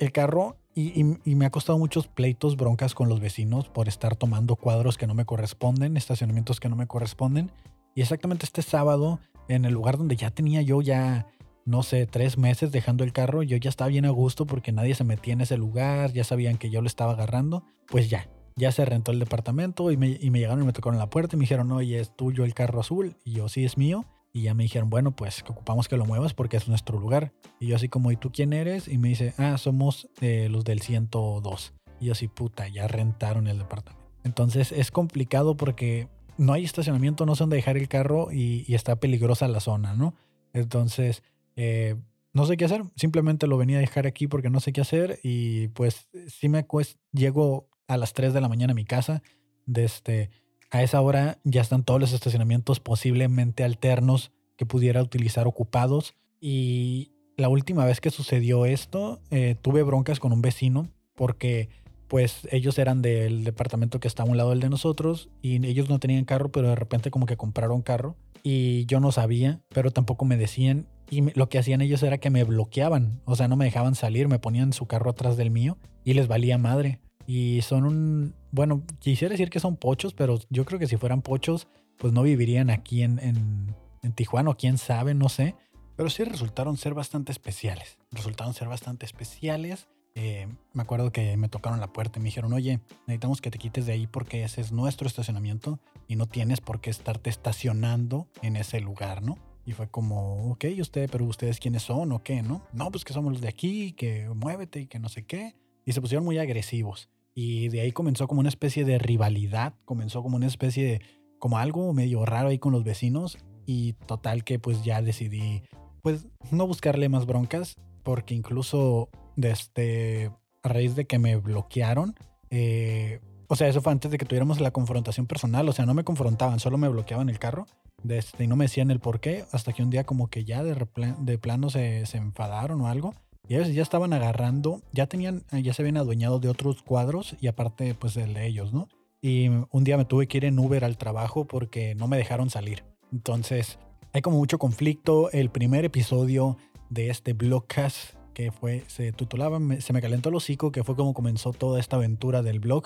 el, 0.00 0.12
carro 0.12 0.56
y, 0.74 1.04
me 1.04 1.46
ha 1.46 1.50
costado 1.50 1.78
muchos 1.78 2.08
pleitos, 2.08 2.56
broncas 2.56 2.96
con 2.96 3.08
los 3.08 3.20
vecinos 3.20 3.68
por 3.68 3.86
estar 3.86 4.16
tomando 4.16 4.56
cuadros 4.56 4.98
que 4.98 5.06
no 5.06 5.14
me 5.14 5.24
corresponden, 5.24 5.96
estacionamientos 5.96 6.58
que 6.58 6.68
no 6.68 6.74
me 6.74 6.88
corresponden. 6.88 7.52
Y 7.94 8.00
exactamente 8.00 8.44
este 8.44 8.62
sábado, 8.62 9.20
en 9.46 9.66
el 9.66 9.72
lugar 9.72 9.98
donde 9.98 10.16
ya 10.16 10.32
tenía 10.32 10.62
yo 10.62 10.82
ya 10.82 11.28
no 11.64 11.82
sé, 11.82 12.06
tres 12.06 12.38
meses 12.38 12.72
dejando 12.72 13.04
el 13.04 13.12
carro, 13.12 13.42
yo 13.42 13.56
ya 13.56 13.70
estaba 13.70 13.88
bien 13.88 14.04
a 14.04 14.10
gusto 14.10 14.46
porque 14.46 14.72
nadie 14.72 14.94
se 14.94 15.04
metía 15.04 15.32
en 15.32 15.40
ese 15.40 15.56
lugar, 15.56 16.12
ya 16.12 16.24
sabían 16.24 16.58
que 16.58 16.70
yo 16.70 16.80
lo 16.80 16.86
estaba 16.86 17.12
agarrando, 17.12 17.64
pues 17.86 18.10
ya, 18.10 18.28
ya 18.56 18.70
se 18.72 18.84
rentó 18.84 19.12
el 19.12 19.18
departamento 19.18 19.90
y 19.90 19.96
me, 19.96 20.18
y 20.20 20.30
me 20.30 20.38
llegaron 20.38 20.62
y 20.62 20.66
me 20.66 20.72
tocaron 20.72 20.98
la 20.98 21.10
puerta 21.10 21.36
y 21.36 21.38
me 21.38 21.42
dijeron, 21.42 21.72
oye, 21.72 22.00
es 22.00 22.14
tuyo 22.14 22.44
el 22.44 22.54
carro 22.54 22.80
azul, 22.80 23.16
y 23.24 23.32
yo 23.32 23.48
sí 23.48 23.64
es 23.64 23.78
mío, 23.78 24.04
y 24.36 24.42
ya 24.42 24.54
me 24.54 24.64
dijeron, 24.64 24.90
bueno, 24.90 25.14
pues 25.14 25.44
que 25.44 25.52
ocupamos 25.52 25.86
que 25.86 25.96
lo 25.96 26.06
muevas 26.06 26.34
porque 26.34 26.56
es 26.56 26.66
nuestro 26.66 26.98
lugar. 26.98 27.32
Y 27.60 27.68
yo 27.68 27.76
así 27.76 27.88
como, 27.88 28.10
¿y 28.10 28.16
tú 28.16 28.32
quién 28.32 28.52
eres? 28.52 28.88
Y 28.88 28.98
me 28.98 29.08
dice, 29.08 29.32
ah, 29.38 29.56
somos 29.58 30.08
eh, 30.20 30.48
los 30.50 30.64
del 30.64 30.80
102. 30.80 31.72
Y 32.00 32.06
yo 32.06 32.12
así, 32.12 32.26
puta, 32.26 32.66
ya 32.66 32.88
rentaron 32.88 33.46
el 33.46 33.60
departamento. 33.60 34.04
Entonces 34.24 34.72
es 34.72 34.90
complicado 34.90 35.56
porque 35.56 36.08
no 36.36 36.52
hay 36.52 36.64
estacionamiento, 36.64 37.26
no 37.26 37.36
sé 37.36 37.44
dónde 37.44 37.56
dejar 37.56 37.76
el 37.76 37.86
carro 37.86 38.32
y, 38.32 38.64
y 38.66 38.74
está 38.74 38.96
peligrosa 38.96 39.46
la 39.46 39.60
zona, 39.60 39.94
¿no? 39.94 40.14
Entonces 40.52 41.22
eh, 41.56 41.96
no 42.32 42.46
sé 42.46 42.56
qué 42.56 42.64
hacer, 42.64 42.82
simplemente 42.96 43.46
lo 43.46 43.56
venía 43.56 43.76
a 43.76 43.80
dejar 43.80 44.06
aquí 44.06 44.26
porque 44.26 44.50
no 44.50 44.60
sé 44.60 44.72
qué 44.72 44.80
hacer 44.80 45.20
y 45.22 45.68
pues 45.68 46.08
sí 46.26 46.48
me 46.48 46.66
cuesta, 46.66 47.00
llego 47.12 47.68
a 47.86 47.96
las 47.96 48.12
3 48.12 48.32
de 48.32 48.40
la 48.40 48.48
mañana 48.48 48.72
a 48.72 48.74
mi 48.74 48.84
casa, 48.84 49.22
desde 49.66 49.84
este, 49.84 50.30
a 50.70 50.82
esa 50.82 51.00
hora 51.00 51.38
ya 51.44 51.60
están 51.60 51.84
todos 51.84 52.00
los 52.00 52.12
estacionamientos 52.12 52.80
posiblemente 52.80 53.62
alternos 53.62 54.32
que 54.56 54.66
pudiera 54.66 55.02
utilizar 55.02 55.46
ocupados 55.46 56.14
y 56.40 57.12
la 57.36 57.48
última 57.48 57.84
vez 57.84 58.00
que 58.00 58.10
sucedió 58.10 58.66
esto 58.66 59.20
eh, 59.30 59.56
tuve 59.60 59.82
broncas 59.82 60.18
con 60.18 60.32
un 60.32 60.42
vecino 60.42 60.88
porque 61.14 61.68
pues 62.08 62.46
ellos 62.50 62.78
eran 62.78 63.02
del 63.02 63.44
departamento 63.44 64.00
que 64.00 64.08
está 64.08 64.24
a 64.24 64.26
un 64.26 64.36
lado 64.36 64.50
del 64.50 64.60
de 64.60 64.68
nosotros 64.68 65.30
y 65.42 65.64
ellos 65.64 65.88
no 65.88 66.00
tenían 66.00 66.24
carro 66.24 66.50
pero 66.50 66.68
de 66.68 66.74
repente 66.76 67.10
como 67.10 67.26
que 67.26 67.36
compraron 67.36 67.82
carro 67.82 68.16
y 68.42 68.84
yo 68.86 69.00
no 69.00 69.12
sabía 69.12 69.60
pero 69.70 69.90
tampoco 69.90 70.24
me 70.24 70.36
decían 70.36 70.86
y 71.10 71.20
lo 71.38 71.48
que 71.48 71.58
hacían 71.58 71.80
ellos 71.80 72.02
era 72.02 72.18
que 72.18 72.30
me 72.30 72.44
bloqueaban, 72.44 73.20
o 73.24 73.36
sea, 73.36 73.48
no 73.48 73.56
me 73.56 73.64
dejaban 73.64 73.94
salir, 73.94 74.28
me 74.28 74.38
ponían 74.38 74.72
su 74.72 74.86
carro 74.86 75.10
atrás 75.10 75.36
del 75.36 75.50
mío 75.50 75.78
y 76.04 76.14
les 76.14 76.28
valía 76.28 76.58
madre. 76.58 77.00
Y 77.26 77.62
son 77.62 77.84
un, 77.84 78.34
bueno, 78.50 78.82
quisiera 78.98 79.32
decir 79.32 79.50
que 79.50 79.60
son 79.60 79.76
pochos, 79.76 80.12
pero 80.14 80.38
yo 80.50 80.64
creo 80.64 80.78
que 80.78 80.86
si 80.86 80.96
fueran 80.96 81.22
pochos, 81.22 81.66
pues 81.96 82.12
no 82.12 82.22
vivirían 82.22 82.70
aquí 82.70 83.02
en, 83.02 83.18
en, 83.20 83.74
Tijuana, 84.14 84.50
o 84.50 84.56
quién 84.56 84.76
sabe, 84.76 85.14
no 85.14 85.30
sé. 85.30 85.56
Pero 85.96 86.10
sí 86.10 86.24
resultaron 86.24 86.76
ser 86.76 86.92
bastante 86.92 87.32
especiales. 87.32 87.96
Resultaron 88.10 88.52
ser 88.52 88.68
bastante 88.68 89.06
especiales. 89.06 89.88
Eh, 90.14 90.46
me 90.74 90.82
acuerdo 90.82 91.10
que 91.10 91.36
me 91.38 91.48
tocaron 91.48 91.80
la 91.80 91.92
puerta 91.92 92.18
y 92.18 92.22
me 92.22 92.26
dijeron, 92.26 92.52
oye, 92.52 92.80
necesitamos 93.06 93.40
que 93.40 93.50
te 93.50 93.58
quites 93.58 93.86
de 93.86 93.92
ahí 93.92 94.06
porque 94.06 94.44
ese 94.44 94.60
es 94.60 94.72
nuestro 94.72 95.08
estacionamiento 95.08 95.80
y 96.06 96.16
no 96.16 96.26
tienes 96.26 96.60
por 96.60 96.80
qué 96.80 96.90
estarte 96.90 97.30
estacionando 97.30 98.28
en 98.42 98.56
ese 98.56 98.80
lugar, 98.80 99.22
¿no? 99.22 99.38
Y 99.66 99.72
fue 99.72 99.88
como, 99.88 100.50
ok, 100.52 100.66
usted, 100.80 101.08
pero 101.10 101.24
ustedes 101.24 101.58
quiénes 101.58 101.82
son 101.82 102.12
o 102.12 102.22
qué, 102.22 102.42
¿no? 102.42 102.62
No, 102.72 102.90
pues 102.90 103.04
que 103.04 103.12
somos 103.12 103.32
los 103.32 103.40
de 103.40 103.48
aquí, 103.48 103.92
que 103.92 104.28
muévete 104.28 104.80
y 104.80 104.86
que 104.86 104.98
no 104.98 105.08
sé 105.08 105.24
qué. 105.24 105.54
Y 105.84 105.92
se 105.92 106.00
pusieron 106.00 106.24
muy 106.24 106.38
agresivos. 106.38 107.08
Y 107.34 107.68
de 107.68 107.80
ahí 107.80 107.92
comenzó 107.92 108.28
como 108.28 108.40
una 108.40 108.48
especie 108.48 108.84
de 108.84 108.98
rivalidad, 108.98 109.74
comenzó 109.84 110.22
como 110.22 110.36
una 110.36 110.46
especie 110.46 110.84
de, 110.84 111.00
como 111.38 111.58
algo 111.58 111.92
medio 111.92 112.24
raro 112.24 112.48
ahí 112.48 112.58
con 112.58 112.72
los 112.72 112.84
vecinos. 112.84 113.38
Y 113.66 113.94
total 114.06 114.44
que 114.44 114.58
pues 114.58 114.84
ya 114.84 115.00
decidí, 115.00 115.62
pues 116.02 116.26
no 116.50 116.66
buscarle 116.66 117.08
más 117.08 117.24
broncas, 117.24 117.76
porque 118.02 118.34
incluso 118.34 119.08
desde, 119.36 120.30
a 120.62 120.68
raíz 120.68 120.94
de 120.94 121.06
que 121.06 121.18
me 121.18 121.36
bloquearon, 121.36 122.14
eh, 122.50 123.20
o 123.48 123.56
sea, 123.56 123.68
eso 123.68 123.80
fue 123.80 123.92
antes 123.92 124.10
de 124.10 124.18
que 124.18 124.24
tuviéramos 124.24 124.60
la 124.60 124.70
confrontación 124.70 125.26
personal, 125.26 125.68
o 125.68 125.72
sea, 125.72 125.86
no 125.86 125.94
me 125.94 126.04
confrontaban, 126.04 126.60
solo 126.60 126.78
me 126.78 126.88
bloqueaban 126.88 127.28
el 127.28 127.38
carro 127.38 127.66
de 128.02 128.18
este, 128.18 128.44
y 128.44 128.46
no 128.46 128.56
me 128.56 128.66
decían 128.66 128.90
el 128.90 129.00
por 129.00 129.20
qué, 129.20 129.44
hasta 129.52 129.72
que 129.72 129.82
un 129.82 129.90
día 129.90 130.04
como 130.04 130.28
que 130.28 130.44
ya 130.44 130.62
de, 130.62 131.38
plano 131.38 131.70
se, 131.70 132.06
se, 132.06 132.18
enfadaron 132.18 132.80
o 132.80 132.88
algo. 132.88 133.14
Y 133.48 133.56
ellos 133.56 133.72
ya 133.74 133.82
estaban 133.82 134.12
agarrando, 134.12 134.80
ya 134.92 135.06
tenían, 135.06 135.44
ya 135.50 135.74
se 135.74 135.82
habían 135.82 135.98
adueñado 135.98 136.38
de 136.38 136.48
otros 136.48 136.82
cuadros 136.82 137.36
y 137.40 137.46
aparte 137.46 137.94
pues 137.94 138.16
el 138.16 138.32
de 138.32 138.46
ellos, 138.46 138.72
¿no? 138.72 138.88
Y 139.20 139.48
un 139.48 139.84
día 139.84 139.96
me 139.96 140.04
tuve 140.04 140.26
que 140.26 140.38
ir 140.38 140.44
en 140.44 140.58
Uber 140.58 140.84
al 140.84 140.96
trabajo 140.96 141.46
porque 141.46 141.94
no 141.94 142.08
me 142.08 142.16
dejaron 142.16 142.50
salir. 142.50 142.84
Entonces 143.12 143.78
hay 144.12 144.22
como 144.22 144.38
mucho 144.38 144.58
conflicto. 144.58 145.30
El 145.30 145.50
primer 145.50 145.84
episodio 145.84 146.56
de 146.88 147.10
este 147.10 147.32
blogcast 147.32 148.14
que 148.34 148.50
fue, 148.50 148.84
se 148.88 149.12
titulaba 149.12 149.58
Se 149.80 149.92
me 149.92 150.02
calentó 150.02 150.28
el 150.28 150.34
hocico, 150.34 150.72
que 150.72 150.84
fue 150.84 150.96
como 150.96 151.14
comenzó 151.14 151.52
toda 151.52 151.80
esta 151.80 151.96
aventura 151.96 152.42
del 152.42 152.60
blog, 152.60 152.84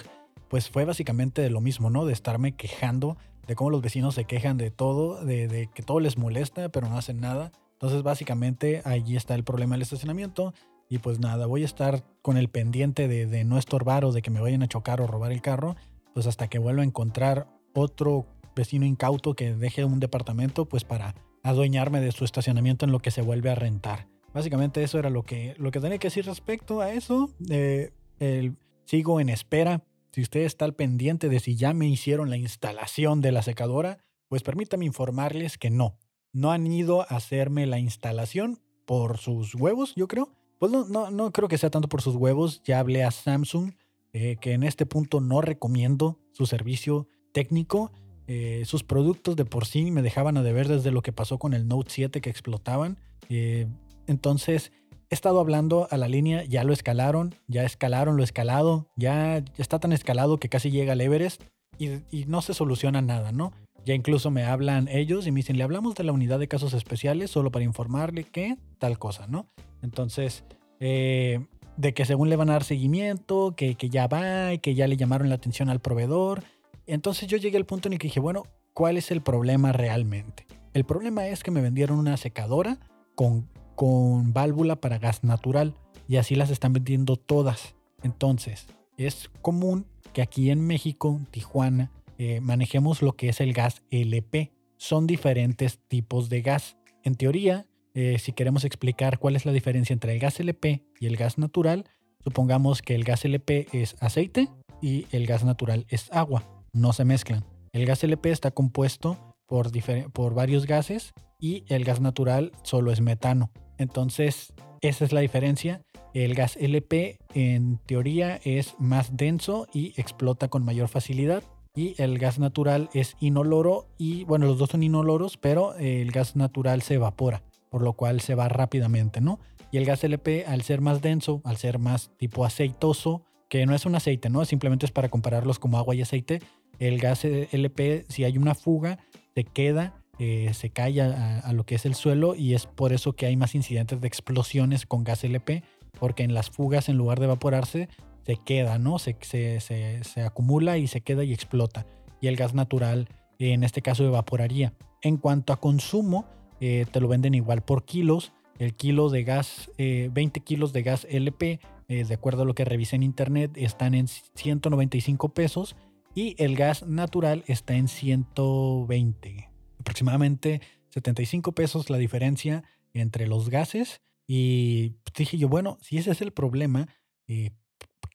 pues 0.48 0.70
fue 0.70 0.84
básicamente 0.84 1.48
lo 1.50 1.60
mismo, 1.60 1.90
¿no? 1.90 2.06
De 2.06 2.12
estarme 2.12 2.52
quejando 2.52 3.16
de 3.46 3.54
cómo 3.54 3.70
los 3.70 3.80
vecinos 3.80 4.14
se 4.14 4.24
quejan 4.24 4.58
de 4.58 4.70
todo, 4.70 5.24
de, 5.24 5.48
de, 5.48 5.68
que 5.74 5.82
todo 5.82 6.00
les 6.00 6.18
molesta, 6.18 6.68
pero 6.68 6.88
no 6.88 6.98
hacen 6.98 7.18
nada. 7.18 7.50
Entonces, 7.72 8.02
básicamente, 8.02 8.82
allí 8.84 9.16
está 9.16 9.34
el 9.34 9.42
problema 9.42 9.74
del 9.74 9.82
estacionamiento. 9.82 10.52
Y 10.90 10.98
pues 10.98 11.18
nada, 11.18 11.46
voy 11.46 11.62
a 11.62 11.66
estar 11.66 12.04
con 12.22 12.36
el 12.36 12.48
pendiente 12.48 13.08
de, 13.08 13.26
de, 13.26 13.44
no 13.44 13.58
estorbar 13.58 14.04
o 14.04 14.12
de 14.12 14.20
que 14.22 14.30
me 14.30 14.40
vayan 14.40 14.62
a 14.62 14.68
chocar 14.68 15.00
o 15.00 15.06
robar 15.06 15.32
el 15.32 15.40
carro, 15.40 15.76
pues 16.12 16.26
hasta 16.26 16.48
que 16.48 16.58
vuelva 16.58 16.82
a 16.82 16.86
encontrar 16.86 17.46
otro 17.74 18.26
vecino 18.54 18.84
incauto 18.84 19.34
que 19.34 19.54
deje 19.54 19.84
un 19.84 20.00
departamento, 20.00 20.66
pues 20.66 20.84
para 20.84 21.14
adueñarme 21.42 22.00
de 22.00 22.12
su 22.12 22.24
estacionamiento 22.24 22.84
en 22.84 22.92
lo 22.92 23.00
que 23.00 23.10
se 23.10 23.22
vuelve 23.22 23.50
a 23.50 23.54
rentar. 23.54 24.08
Básicamente 24.34 24.82
eso 24.82 24.98
era 24.98 25.10
lo 25.10 25.22
que, 25.22 25.54
lo 25.58 25.70
que 25.70 25.80
tenía 25.80 25.98
que 25.98 26.08
decir 26.08 26.26
respecto 26.26 26.80
a 26.80 26.92
eso. 26.92 27.30
Eh, 27.48 27.92
el, 28.18 28.56
sigo 28.84 29.20
en 29.20 29.28
espera 29.28 29.82
si 30.12 30.22
usted 30.22 30.40
está 30.40 30.64
al 30.64 30.74
pendiente 30.74 31.28
de 31.28 31.40
si 31.40 31.56
ya 31.56 31.72
me 31.74 31.88
hicieron 31.88 32.30
la 32.30 32.36
instalación 32.36 33.20
de 33.20 33.32
la 33.32 33.42
secadora, 33.42 33.98
pues 34.28 34.42
permítame 34.42 34.84
informarles 34.84 35.58
que 35.58 35.70
no. 35.70 35.98
No 36.32 36.52
han 36.52 36.66
ido 36.66 37.02
a 37.02 37.16
hacerme 37.16 37.66
la 37.66 37.78
instalación 37.78 38.60
por 38.86 39.18
sus 39.18 39.54
huevos, 39.54 39.94
yo 39.96 40.08
creo. 40.08 40.30
Pues 40.58 40.72
no, 40.72 41.10
no, 41.10 41.32
creo 41.32 41.48
que 41.48 41.58
sea 41.58 41.70
tanto 41.70 41.88
por 41.88 42.02
sus 42.02 42.16
huevos. 42.16 42.62
Ya 42.64 42.80
hablé 42.80 43.04
a 43.04 43.10
Samsung, 43.10 43.72
eh, 44.12 44.36
que 44.40 44.52
en 44.52 44.62
este 44.64 44.86
punto 44.86 45.20
no 45.20 45.40
recomiendo 45.40 46.18
su 46.32 46.46
servicio 46.46 47.08
técnico. 47.32 47.92
Eh, 48.26 48.64
sus 48.66 48.82
productos 48.82 49.36
de 49.36 49.44
por 49.44 49.66
sí 49.66 49.90
me 49.90 50.02
dejaban 50.02 50.36
a 50.36 50.42
deber 50.42 50.68
desde 50.68 50.90
lo 50.90 51.02
que 51.02 51.12
pasó 51.12 51.38
con 51.38 51.54
el 51.54 51.68
Note 51.68 51.90
7 51.90 52.20
que 52.20 52.30
explotaban. 52.30 52.98
Eh, 53.28 53.66
entonces, 54.06 54.72
he 55.10 55.14
estado 55.14 55.40
hablando 55.40 55.88
a 55.90 55.96
la 55.96 56.08
línea, 56.08 56.44
ya 56.44 56.64
lo 56.64 56.72
escalaron, 56.72 57.34
ya 57.46 57.64
escalaron 57.64 58.16
lo 58.16 58.22
escalado, 58.22 58.86
ya, 58.96 59.42
está 59.56 59.78
tan 59.78 59.92
escalado 59.92 60.38
que 60.38 60.48
casi 60.48 60.70
llega 60.70 60.92
al 60.92 61.00
Everest 61.00 61.42
y, 61.78 62.02
y, 62.10 62.24
no 62.26 62.42
se 62.42 62.54
soluciona 62.54 63.00
nada, 63.00 63.32
¿no? 63.32 63.52
Ya 63.84 63.94
incluso 63.94 64.30
me 64.30 64.44
hablan 64.44 64.88
ellos 64.88 65.26
y 65.26 65.30
me 65.30 65.38
dicen, 65.38 65.56
le 65.56 65.64
hablamos 65.64 65.94
de 65.94 66.04
la 66.04 66.12
unidad 66.12 66.38
de 66.38 66.48
casos 66.48 66.74
especiales 66.74 67.30
solo 67.30 67.50
para 67.50 67.64
informarle 67.64 68.24
que 68.24 68.56
tal 68.78 68.98
cosa, 68.98 69.26
¿no? 69.28 69.46
Entonces, 69.82 70.44
eh, 70.80 71.40
de 71.78 71.94
que 71.94 72.04
según 72.04 72.28
le 72.28 72.36
van 72.36 72.50
a 72.50 72.54
dar 72.54 72.64
seguimiento, 72.64 73.54
que, 73.56 73.76
que 73.76 73.88
ya 73.88 74.08
va 74.08 74.52
y 74.52 74.58
que 74.58 74.74
ya 74.74 74.88
le 74.88 74.96
llamaron 74.96 75.28
la 75.28 75.36
atención 75.36 75.70
al 75.70 75.80
proveedor. 75.80 76.42
Entonces 76.86 77.28
yo 77.28 77.38
llegué 77.38 77.56
al 77.56 77.66
punto 77.66 77.88
en 77.88 77.94
el 77.94 77.98
que 77.98 78.08
dije, 78.08 78.20
bueno, 78.20 78.42
¿cuál 78.74 78.96
es 78.96 79.10
el 79.10 79.22
problema 79.22 79.72
realmente? 79.72 80.46
El 80.74 80.84
problema 80.84 81.28
es 81.28 81.42
que 81.42 81.50
me 81.50 81.60
vendieron 81.60 81.98
una 81.98 82.16
secadora 82.16 82.78
con 83.14 83.48
con 83.78 84.32
válvula 84.32 84.80
para 84.80 84.98
gas 84.98 85.22
natural 85.22 85.72
y 86.08 86.16
así 86.16 86.34
las 86.34 86.50
están 86.50 86.72
vendiendo 86.72 87.14
todas. 87.14 87.76
Entonces, 88.02 88.66
es 88.96 89.30
común 89.40 89.86
que 90.12 90.20
aquí 90.20 90.50
en 90.50 90.66
México, 90.66 91.20
Tijuana, 91.30 91.92
eh, 92.18 92.40
manejemos 92.40 93.02
lo 93.02 93.12
que 93.12 93.28
es 93.28 93.40
el 93.40 93.52
gas 93.52 93.82
LP. 93.92 94.50
Son 94.78 95.06
diferentes 95.06 95.78
tipos 95.86 96.28
de 96.28 96.42
gas. 96.42 96.76
En 97.04 97.14
teoría, 97.14 97.66
eh, 97.94 98.18
si 98.18 98.32
queremos 98.32 98.64
explicar 98.64 99.20
cuál 99.20 99.36
es 99.36 99.46
la 99.46 99.52
diferencia 99.52 99.94
entre 99.94 100.12
el 100.12 100.18
gas 100.18 100.40
LP 100.40 100.82
y 100.98 101.06
el 101.06 101.16
gas 101.16 101.38
natural, 101.38 101.84
supongamos 102.24 102.82
que 102.82 102.96
el 102.96 103.04
gas 103.04 103.24
LP 103.24 103.68
es 103.72 103.94
aceite 104.00 104.48
y 104.82 105.06
el 105.12 105.24
gas 105.24 105.44
natural 105.44 105.86
es 105.88 106.10
agua. 106.10 106.42
No 106.72 106.92
se 106.92 107.04
mezclan. 107.04 107.44
El 107.72 107.86
gas 107.86 108.02
LP 108.02 108.32
está 108.32 108.50
compuesto 108.50 109.36
por, 109.46 109.70
por 110.10 110.34
varios 110.34 110.66
gases 110.66 111.14
y 111.38 111.64
el 111.68 111.84
gas 111.84 112.00
natural 112.00 112.52
solo 112.62 112.92
es 112.92 113.00
metano. 113.00 113.50
Entonces, 113.78 114.52
esa 114.80 115.04
es 115.04 115.12
la 115.12 115.20
diferencia. 115.20 115.82
El 116.14 116.34
gas 116.34 116.56
LP 116.56 117.18
en 117.34 117.78
teoría 117.86 118.40
es 118.44 118.74
más 118.78 119.16
denso 119.16 119.66
y 119.72 119.92
explota 120.00 120.48
con 120.48 120.64
mayor 120.64 120.88
facilidad. 120.88 121.42
Y 121.74 121.94
el 122.02 122.18
gas 122.18 122.38
natural 122.38 122.90
es 122.92 123.16
inoloro 123.20 123.86
y 123.98 124.24
bueno, 124.24 124.46
los 124.46 124.58
dos 124.58 124.70
son 124.70 124.82
inoloros, 124.82 125.36
pero 125.36 125.74
el 125.76 126.10
gas 126.10 126.34
natural 126.34 126.82
se 126.82 126.94
evapora, 126.94 127.42
por 127.70 127.82
lo 127.82 127.92
cual 127.92 128.20
se 128.20 128.34
va 128.34 128.48
rápidamente, 128.48 129.20
¿no? 129.20 129.38
Y 129.70 129.76
el 129.76 129.84
gas 129.84 130.02
LP 130.02 130.44
al 130.46 130.62
ser 130.62 130.80
más 130.80 131.02
denso, 131.02 131.40
al 131.44 131.56
ser 131.56 131.78
más 131.78 132.10
tipo 132.16 132.44
aceitoso, 132.44 133.22
que 133.48 133.64
no 133.64 133.74
es 133.74 133.86
un 133.86 133.94
aceite, 133.94 134.28
¿no? 134.28 134.44
Simplemente 134.44 134.86
es 134.86 134.92
para 134.92 135.08
compararlos 135.08 135.58
como 135.58 135.78
agua 135.78 135.94
y 135.94 136.02
aceite. 136.02 136.40
El 136.80 136.98
gas 136.98 137.24
LP, 137.24 138.06
si 138.08 138.24
hay 138.24 138.38
una 138.38 138.54
fuga, 138.54 138.98
se 139.34 139.44
queda 139.44 140.02
eh, 140.18 140.50
se 140.52 140.70
cae 140.70 141.00
a, 141.00 141.52
lo 141.52 141.64
que 141.64 141.76
es 141.76 141.86
el 141.86 141.94
suelo 141.94 142.34
y 142.34 142.54
es 142.54 142.66
por 142.66 142.92
eso 142.92 143.14
que 143.14 143.26
hay 143.26 143.36
más 143.36 143.54
incidentes 143.54 144.00
de 144.00 144.08
explosiones 144.08 144.84
con 144.84 145.04
gas 145.04 145.22
LP, 145.22 145.62
porque 145.98 146.24
en 146.24 146.34
las 146.34 146.50
fugas 146.50 146.88
en 146.88 146.96
lugar 146.96 147.20
de 147.20 147.26
evaporarse 147.26 147.88
se 148.26 148.36
queda, 148.44 148.78
¿no? 148.78 148.98
Se, 148.98 149.16
se, 149.22 150.22
acumula 150.22 150.76
y 150.76 150.86
se 150.86 151.00
queda 151.00 151.24
y 151.24 151.32
explota. 151.32 151.86
Y 152.20 152.26
el 152.26 152.36
gas 152.36 152.52
natural 152.52 153.08
en 153.38 153.62
este 153.62 153.80
caso 153.80 154.04
evaporaría. 154.04 154.74
En 155.02 155.16
cuanto 155.16 155.52
a 155.52 155.60
consumo, 155.60 156.26
eh, 156.60 156.84
te 156.90 157.00
lo 157.00 157.06
venden 157.08 157.34
igual 157.34 157.62
por 157.62 157.84
kilos. 157.84 158.32
El 158.58 158.74
kilo 158.74 159.08
de 159.10 159.22
gas, 159.22 159.70
20 159.78 160.18
eh, 160.40 160.42
kilos 160.42 160.72
de 160.72 160.82
gas 160.82 161.06
LP, 161.08 161.60
de 161.86 162.14
acuerdo 162.14 162.42
a 162.42 162.44
lo 162.44 162.54
que 162.54 162.66
revisé 162.66 162.96
en 162.96 163.02
internet, 163.02 163.52
están 163.54 163.94
en 163.94 164.08
195 164.08 165.30
pesos 165.30 165.74
y 166.14 166.34
el 166.42 166.56
gas 166.56 166.86
natural 166.86 167.44
está 167.46 167.76
en 167.76 167.88
120 167.88 169.47
aproximadamente 169.78 170.60
75 170.90 171.52
pesos 171.52 171.90
la 171.90 171.98
diferencia 171.98 172.64
entre 172.92 173.26
los 173.26 173.50
gases. 173.50 174.00
Y 174.26 174.96
dije 175.16 175.38
yo, 175.38 175.48
bueno, 175.48 175.78
si 175.80 175.98
ese 175.98 176.10
es 176.10 176.20
el 176.20 176.32
problema, 176.32 176.88
eh, 177.26 177.50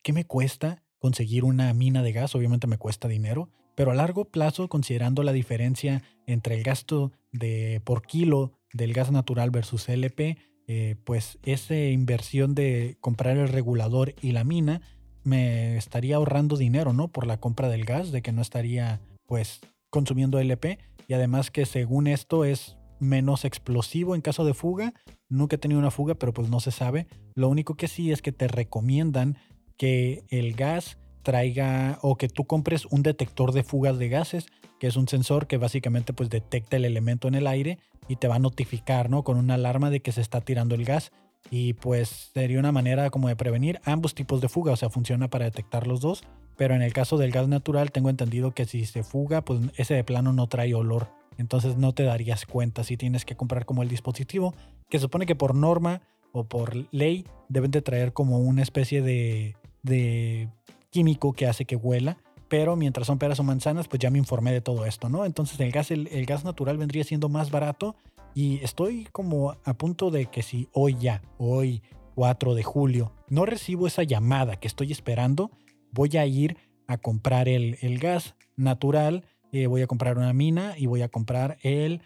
¿qué 0.04 0.13
me 0.13 0.26
cuesta 0.26 0.84
conseguir 0.99 1.43
una 1.43 1.73
mina 1.73 2.04
de 2.04 2.13
gas? 2.13 2.36
Obviamente 2.36 2.67
me 2.67 2.78
cuesta 2.78 3.08
dinero, 3.08 3.49
pero 3.76 3.91
a 3.91 3.95
largo 3.95 4.26
plazo, 4.26 4.67
considerando 4.67 5.23
la 5.23 5.34
diferencia 5.34 6.04
entre 6.28 6.56
el 6.56 6.63
gasto 6.63 7.12
de, 7.32 7.82
por 7.84 8.06
kilo 8.06 8.54
del 8.73 8.93
gas 8.93 9.12
natural 9.12 9.49
versus 9.49 9.89
LP, 9.89 10.38
eh, 10.67 10.95
pues 11.04 11.39
esa 11.43 11.76
inversión 11.76 12.56
de 12.56 12.97
comprar 13.02 13.38
el 13.38 13.49
regulador 13.49 14.13
y 14.21 14.32
la 14.32 14.43
mina 14.43 14.82
me 15.23 15.78
estaría 15.78 16.17
ahorrando 16.17 16.58
dinero, 16.58 16.93
¿no? 16.93 17.08
Por 17.08 17.28
la 17.28 17.39
compra 17.39 17.69
del 17.69 17.86
gas, 17.86 18.12
de 18.12 18.21
que 18.21 18.32
no 18.32 18.41
estaría 18.41 19.02
pues 19.26 19.62
consumiendo 19.89 20.39
LP 20.39 20.80
y 21.08 21.13
además 21.13 21.52
que 21.52 21.66
según 21.66 22.08
esto 22.08 22.46
es 22.46 22.78
menos 23.04 23.46
explosivo 23.46 24.16
en 24.16 24.22
caso 24.22 24.46
de 24.46 24.54
fuga. 24.54 24.94
Nunca 25.30 25.56
he 25.56 25.60
tenido 25.60 25.80
una 25.80 25.92
fuga, 25.92 26.16
pero 26.16 26.34
pues 26.34 26.50
no 26.50 26.60
se 26.60 26.72
sabe. 26.72 27.08
Lo 27.36 27.50
único 27.50 27.76
que 27.76 27.88
sí 27.88 28.12
es 28.12 28.22
que 28.22 28.32
te 28.32 28.48
recomiendan 28.48 29.38
que 29.78 30.24
el 30.30 30.54
gas 30.54 30.98
traiga 31.22 32.00
o 32.02 32.18
que 32.18 32.28
tú 32.28 32.46
compres 32.46 32.86
un 32.86 33.04
detector 33.04 33.54
de 33.54 33.63
fugas 33.63 33.98
de 33.98 34.10
gases, 34.10 34.48
que 34.80 34.88
es 34.88 34.96
un 34.96 35.08
sensor 35.08 35.48
que 35.48 35.58
básicamente 35.58 36.13
pues 36.13 36.30
detecta 36.30 36.78
el 36.78 36.86
elemento 36.86 37.28
en 37.28 37.36
el 37.36 37.48
aire 37.48 37.80
y 38.08 38.18
te 38.18 38.28
va 38.28 38.36
a 38.36 38.39
notificar, 38.39 39.10
¿no? 39.10 39.24
Con 39.24 39.38
una 39.38 39.54
alarma 39.54 39.89
de 39.89 40.02
que 40.02 40.12
se 40.12 40.22
está 40.22 40.42
tirando 40.42 40.76
el 40.76 40.86
gas. 40.86 41.12
Y 41.50 41.74
pues 41.74 42.32
sería 42.34 42.60
una 42.60 42.72
manera 42.72 43.10
como 43.10 43.28
de 43.28 43.36
prevenir 43.36 43.80
ambos 43.84 44.16
tipos 44.16 44.42
de 44.42 44.50
fuga, 44.50 44.72
o 44.72 44.78
sea, 44.78 44.89
funciona 44.89 45.30
para 45.30 45.46
detectar 45.46 45.88
los 45.88 46.00
dos 46.00 46.24
pero 46.58 46.76
en 46.76 46.82
el 46.82 46.94
caso 46.94 47.18
del 47.18 47.32
gas 47.32 47.48
natural 47.48 47.92
tengo 47.92 48.10
entendido 48.10 48.52
que 48.52 48.66
si 48.66 48.86
se 48.86 49.04
fuga, 49.04 49.42
pues 49.42 49.62
ese 49.78 49.94
de 49.94 50.04
plano 50.04 50.34
no 50.34 50.48
trae 50.48 50.74
olor. 50.74 51.08
Entonces 51.38 51.78
no 51.78 51.94
te 51.94 52.04
darías 52.04 52.46
cuenta 52.46 52.84
si 52.84 52.98
tienes 52.98 53.26
que 53.26 53.36
comprar 53.36 53.66
como 53.66 53.84
el 53.84 53.89
dispositivo, 53.89 54.54
que 54.89 55.00
supone 55.00 55.26
que 55.26 55.36
por 55.36 55.56
norma 55.56 56.02
o 56.32 56.44
por 56.44 56.76
ley 56.92 57.26
deben 57.50 57.72
de 57.72 57.82
traer 57.82 58.13
como 58.13 58.39
una 58.39 58.62
especie 58.62 59.02
de, 59.02 59.56
de 59.82 60.50
químico 60.89 61.34
que 61.34 61.48
hace 61.48 61.66
que 61.66 61.76
huela. 61.76 62.18
Pero 62.50 62.76
mientras 62.76 63.08
son 63.08 63.18
peras 63.18 63.39
o 63.39 63.44
manzanas, 63.44 63.88
pues 63.88 64.00
ya 64.00 64.12
me 64.12 64.20
informé 64.20 64.52
de 64.52 64.62
todo 64.62 64.86
esto, 64.86 65.10
¿no? 65.10 65.26
Entonces 65.26 65.60
el 65.60 65.72
gas, 65.72 65.89
el, 65.89 66.08
el 66.10 66.26
gas 66.26 66.44
natural 66.44 66.78
vendría 66.78 67.04
siendo 67.04 67.30
más 67.30 67.50
barato 67.50 67.96
y 68.36 68.63
estoy 68.63 69.08
como 69.12 69.56
a 69.63 69.74
punto 69.74 70.12
de 70.12 70.28
que 70.28 70.44
si 70.44 70.68
hoy 70.72 70.96
ya, 71.00 71.22
hoy 71.38 71.82
4 72.16 72.54
de 72.54 72.63
julio, 72.63 73.12
no 73.30 73.46
recibo 73.46 73.88
esa 73.88 74.04
llamada 74.04 74.58
que 74.58 74.68
estoy 74.68 74.92
esperando, 74.92 75.52
voy 75.93 76.17
a 76.17 76.25
ir 76.25 76.58
a 76.88 76.97
comprar 76.97 77.47
el, 77.47 77.77
gas 77.99 78.36
natural, 78.56 79.23
eh, 79.51 79.67
voy 79.67 79.82
a 79.82 79.88
comprar 79.88 80.17
una 80.17 80.34
mina 80.34 80.73
y 80.77 80.88
voy 80.88 81.01
a 81.01 81.10
comprar 81.10 81.58
el, 81.62 82.01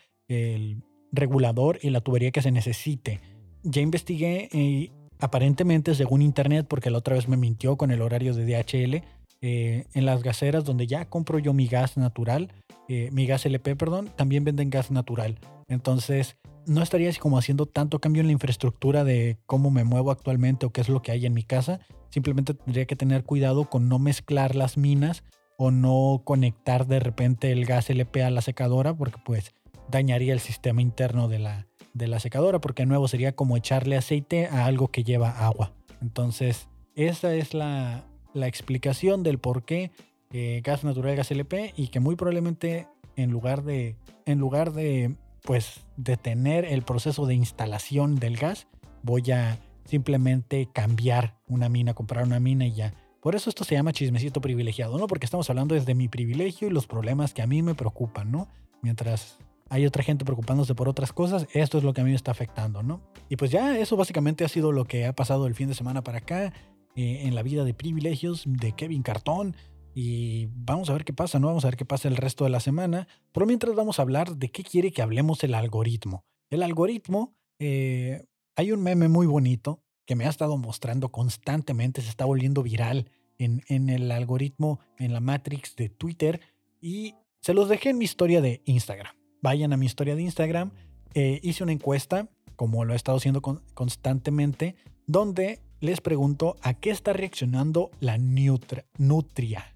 regulador 1.13 1.79
y 1.81 1.89
la 1.89 2.01
tubería 2.01 2.31
que 2.31 2.41
se 2.41 2.51
necesite. 2.51 3.21
Ya 3.63 3.81
investigué 3.81 4.49
y 4.51 4.91
aparentemente 5.19 5.95
según 5.95 6.21
internet, 6.21 6.67
porque 6.69 6.89
la 6.89 6.97
otra 6.97 7.15
vez 7.15 7.29
me 7.29 7.37
mintió 7.37 7.77
con 7.77 7.91
el 7.91 8.01
horario 8.01 8.33
de 8.33 8.45
DHL, 8.45 9.03
eh, 9.41 9.85
en 9.93 10.05
las 10.05 10.23
gaseras 10.23 10.65
donde 10.65 10.87
ya 10.87 11.05
compro 11.05 11.39
yo 11.39 11.53
mi 11.53 11.67
gas 11.67 11.95
natural, 11.95 12.51
eh, 12.89 13.09
mi 13.11 13.27
gas 13.27 13.45
LP, 13.45 13.75
perdón, 13.75 14.09
también 14.15 14.43
venden 14.43 14.69
gas 14.69 14.89
natural. 14.89 15.39
Entonces, 15.67 16.37
no 16.67 16.83
estaría 16.83 17.09
así 17.09 17.19
como 17.19 17.37
haciendo 17.37 17.65
tanto 17.65 17.99
cambio 17.99 18.21
en 18.21 18.27
la 18.27 18.33
infraestructura 18.33 19.03
de 19.03 19.37
cómo 19.45 19.71
me 19.71 19.83
muevo 19.83 20.11
actualmente 20.11 20.65
o 20.65 20.71
qué 20.71 20.81
es 20.81 20.89
lo 20.89 21.01
que 21.01 21.11
hay 21.11 21.25
en 21.25 21.33
mi 21.33 21.43
casa. 21.43 21.79
Simplemente 22.09 22.53
tendría 22.53 22.85
que 22.85 22.95
tener 22.95 23.23
cuidado 23.23 23.69
con 23.69 23.89
no 23.89 23.99
mezclar 23.99 24.55
las 24.55 24.77
minas 24.77 25.23
o 25.57 25.71
no 25.71 26.21
conectar 26.23 26.85
de 26.85 26.99
repente 26.99 27.51
el 27.51 27.65
gas 27.65 27.89
LP 27.89 28.23
a 28.23 28.29
la 28.29 28.41
secadora 28.41 28.95
porque 28.95 29.17
pues 29.25 29.53
dañaría 29.89 30.33
el 30.33 30.39
sistema 30.39 30.81
interno 30.81 31.27
de 31.27 31.39
la, 31.39 31.67
de 31.93 32.07
la 32.07 32.19
secadora 32.19 32.59
porque 32.59 32.83
de 32.83 32.87
nuevo 32.87 33.07
sería 33.07 33.35
como 33.35 33.57
echarle 33.57 33.97
aceite 33.97 34.47
a 34.47 34.65
algo 34.65 34.89
que 34.89 35.03
lleva 35.03 35.45
agua. 35.45 35.73
Entonces 36.01 36.67
esa 36.95 37.33
es 37.33 37.53
la, 37.53 38.05
explicación 38.33 39.23
del 39.23 39.39
por 39.39 39.65
qué 39.65 39.91
eh, 40.31 40.61
gas 40.63 40.83
natural, 40.83 41.15
gas 41.15 41.31
LP 41.31 41.73
y 41.75 41.87
que 41.87 41.99
muy 41.99 42.15
probablemente 42.15 42.87
en 43.15 43.31
lugar 43.31 43.63
de, 43.63 43.95
en 44.25 44.37
lugar 44.37 44.73
de 44.73 45.15
pues 45.47 45.85
detener 45.95 46.65
el 46.65 46.81
proceso 46.81 47.25
de 47.25 47.33
instalación 47.33 48.17
del 48.17 48.35
gas, 48.35 48.67
voy 49.01 49.31
a 49.31 49.57
simplemente 49.85 50.67
cambiar 50.73 51.37
una 51.47 51.69
mina, 51.69 51.93
comprar 51.93 52.25
una 52.25 52.41
mina 52.41 52.65
y 52.65 52.73
ya. 52.73 52.93
Por 53.21 53.33
eso 53.33 53.49
esto 53.49 53.63
se 53.63 53.75
llama 53.75 53.93
chismecito 53.93 54.41
privilegiado, 54.41 54.97
¿no? 54.97 55.07
Porque 55.07 55.23
estamos 55.23 55.49
hablando 55.49 55.73
desde 55.73 55.95
mi 55.95 56.09
privilegio 56.09 56.67
y 56.67 56.71
los 56.71 56.85
problemas 56.85 57.33
que 57.33 57.41
a 57.41 57.47
mí 57.47 57.61
me 57.61 57.75
preocupan, 57.75 58.29
¿no? 58.29 58.49
Mientras 58.81 59.37
hay 59.69 59.85
otra 59.85 60.03
gente 60.03 60.25
preocupándose 60.25 60.75
por 60.75 60.89
otras 60.89 61.13
cosas, 61.13 61.47
esto 61.53 61.77
es 61.77 61.85
lo 61.85 61.93
que 61.93 62.01
a 62.01 62.03
mí 62.03 62.09
me 62.09 62.17
está 62.17 62.31
afectando, 62.31 62.83
¿no? 62.83 62.99
Y 63.29 63.37
pues 63.37 63.49
ya 63.49 63.79
eso 63.79 63.95
básicamente 63.95 64.43
ha 64.43 64.49
sido 64.49 64.73
lo 64.73 64.83
que 64.83 65.05
ha 65.05 65.13
pasado 65.13 65.47
el 65.47 65.55
fin 65.55 65.69
de 65.69 65.75
semana 65.75 66.03
para 66.03 66.17
acá 66.17 66.51
eh, 66.97 67.21
en 67.23 67.35
la 67.35 67.41
vida 67.41 67.63
de 67.63 67.73
privilegios 67.73 68.43
de 68.45 68.73
Kevin 68.73 69.01
Cartón. 69.01 69.55
Y 69.99 70.45
vamos 70.53 70.91
a 70.91 70.93
ver 70.93 71.05
qué 71.05 71.11
pasa, 71.11 71.39
¿no? 71.39 71.47
Vamos 71.47 71.65
a 71.65 71.69
ver 71.69 71.75
qué 71.75 71.83
pasa 71.83 72.07
el 72.07 72.17
resto 72.17 72.43
de 72.43 72.51
la 72.51 72.59
semana. 72.59 73.07
Pero 73.31 73.47
mientras 73.47 73.73
vamos 73.73 73.97
a 73.97 74.03
hablar 74.03 74.37
de 74.37 74.51
qué 74.51 74.63
quiere 74.63 74.91
que 74.91 75.01
hablemos 75.01 75.43
el 75.43 75.55
algoritmo. 75.55 76.23
El 76.51 76.61
algoritmo, 76.61 77.33
eh, 77.57 78.27
hay 78.55 78.71
un 78.71 78.83
meme 78.83 79.07
muy 79.07 79.25
bonito 79.25 79.81
que 80.05 80.13
me 80.13 80.27
ha 80.27 80.29
estado 80.29 80.55
mostrando 80.55 81.09
constantemente, 81.09 82.03
se 82.03 82.11
está 82.11 82.25
volviendo 82.25 82.61
viral 82.61 83.09
en, 83.39 83.63
en 83.69 83.89
el 83.89 84.11
algoritmo, 84.11 84.79
en 84.99 85.13
la 85.13 85.19
Matrix 85.19 85.75
de 85.75 85.89
Twitter. 85.89 86.41
Y 86.79 87.15
se 87.41 87.55
los 87.55 87.67
dejé 87.67 87.89
en 87.89 87.97
mi 87.97 88.05
historia 88.05 88.39
de 88.39 88.61
Instagram. 88.65 89.15
Vayan 89.41 89.73
a 89.73 89.77
mi 89.77 89.87
historia 89.87 90.15
de 90.15 90.21
Instagram. 90.21 90.73
Eh, 91.15 91.39
hice 91.41 91.63
una 91.63 91.73
encuesta, 91.73 92.29
como 92.55 92.85
lo 92.85 92.93
he 92.93 92.95
estado 92.95 93.17
haciendo 93.17 93.41
constantemente, 93.41 94.75
donde 95.07 95.59
les 95.79 96.01
pregunto 96.01 96.55
a 96.61 96.75
qué 96.75 96.91
está 96.91 97.13
reaccionando 97.13 97.89
la 97.99 98.19
nutria. 98.19 98.85
Nutria 98.99 99.73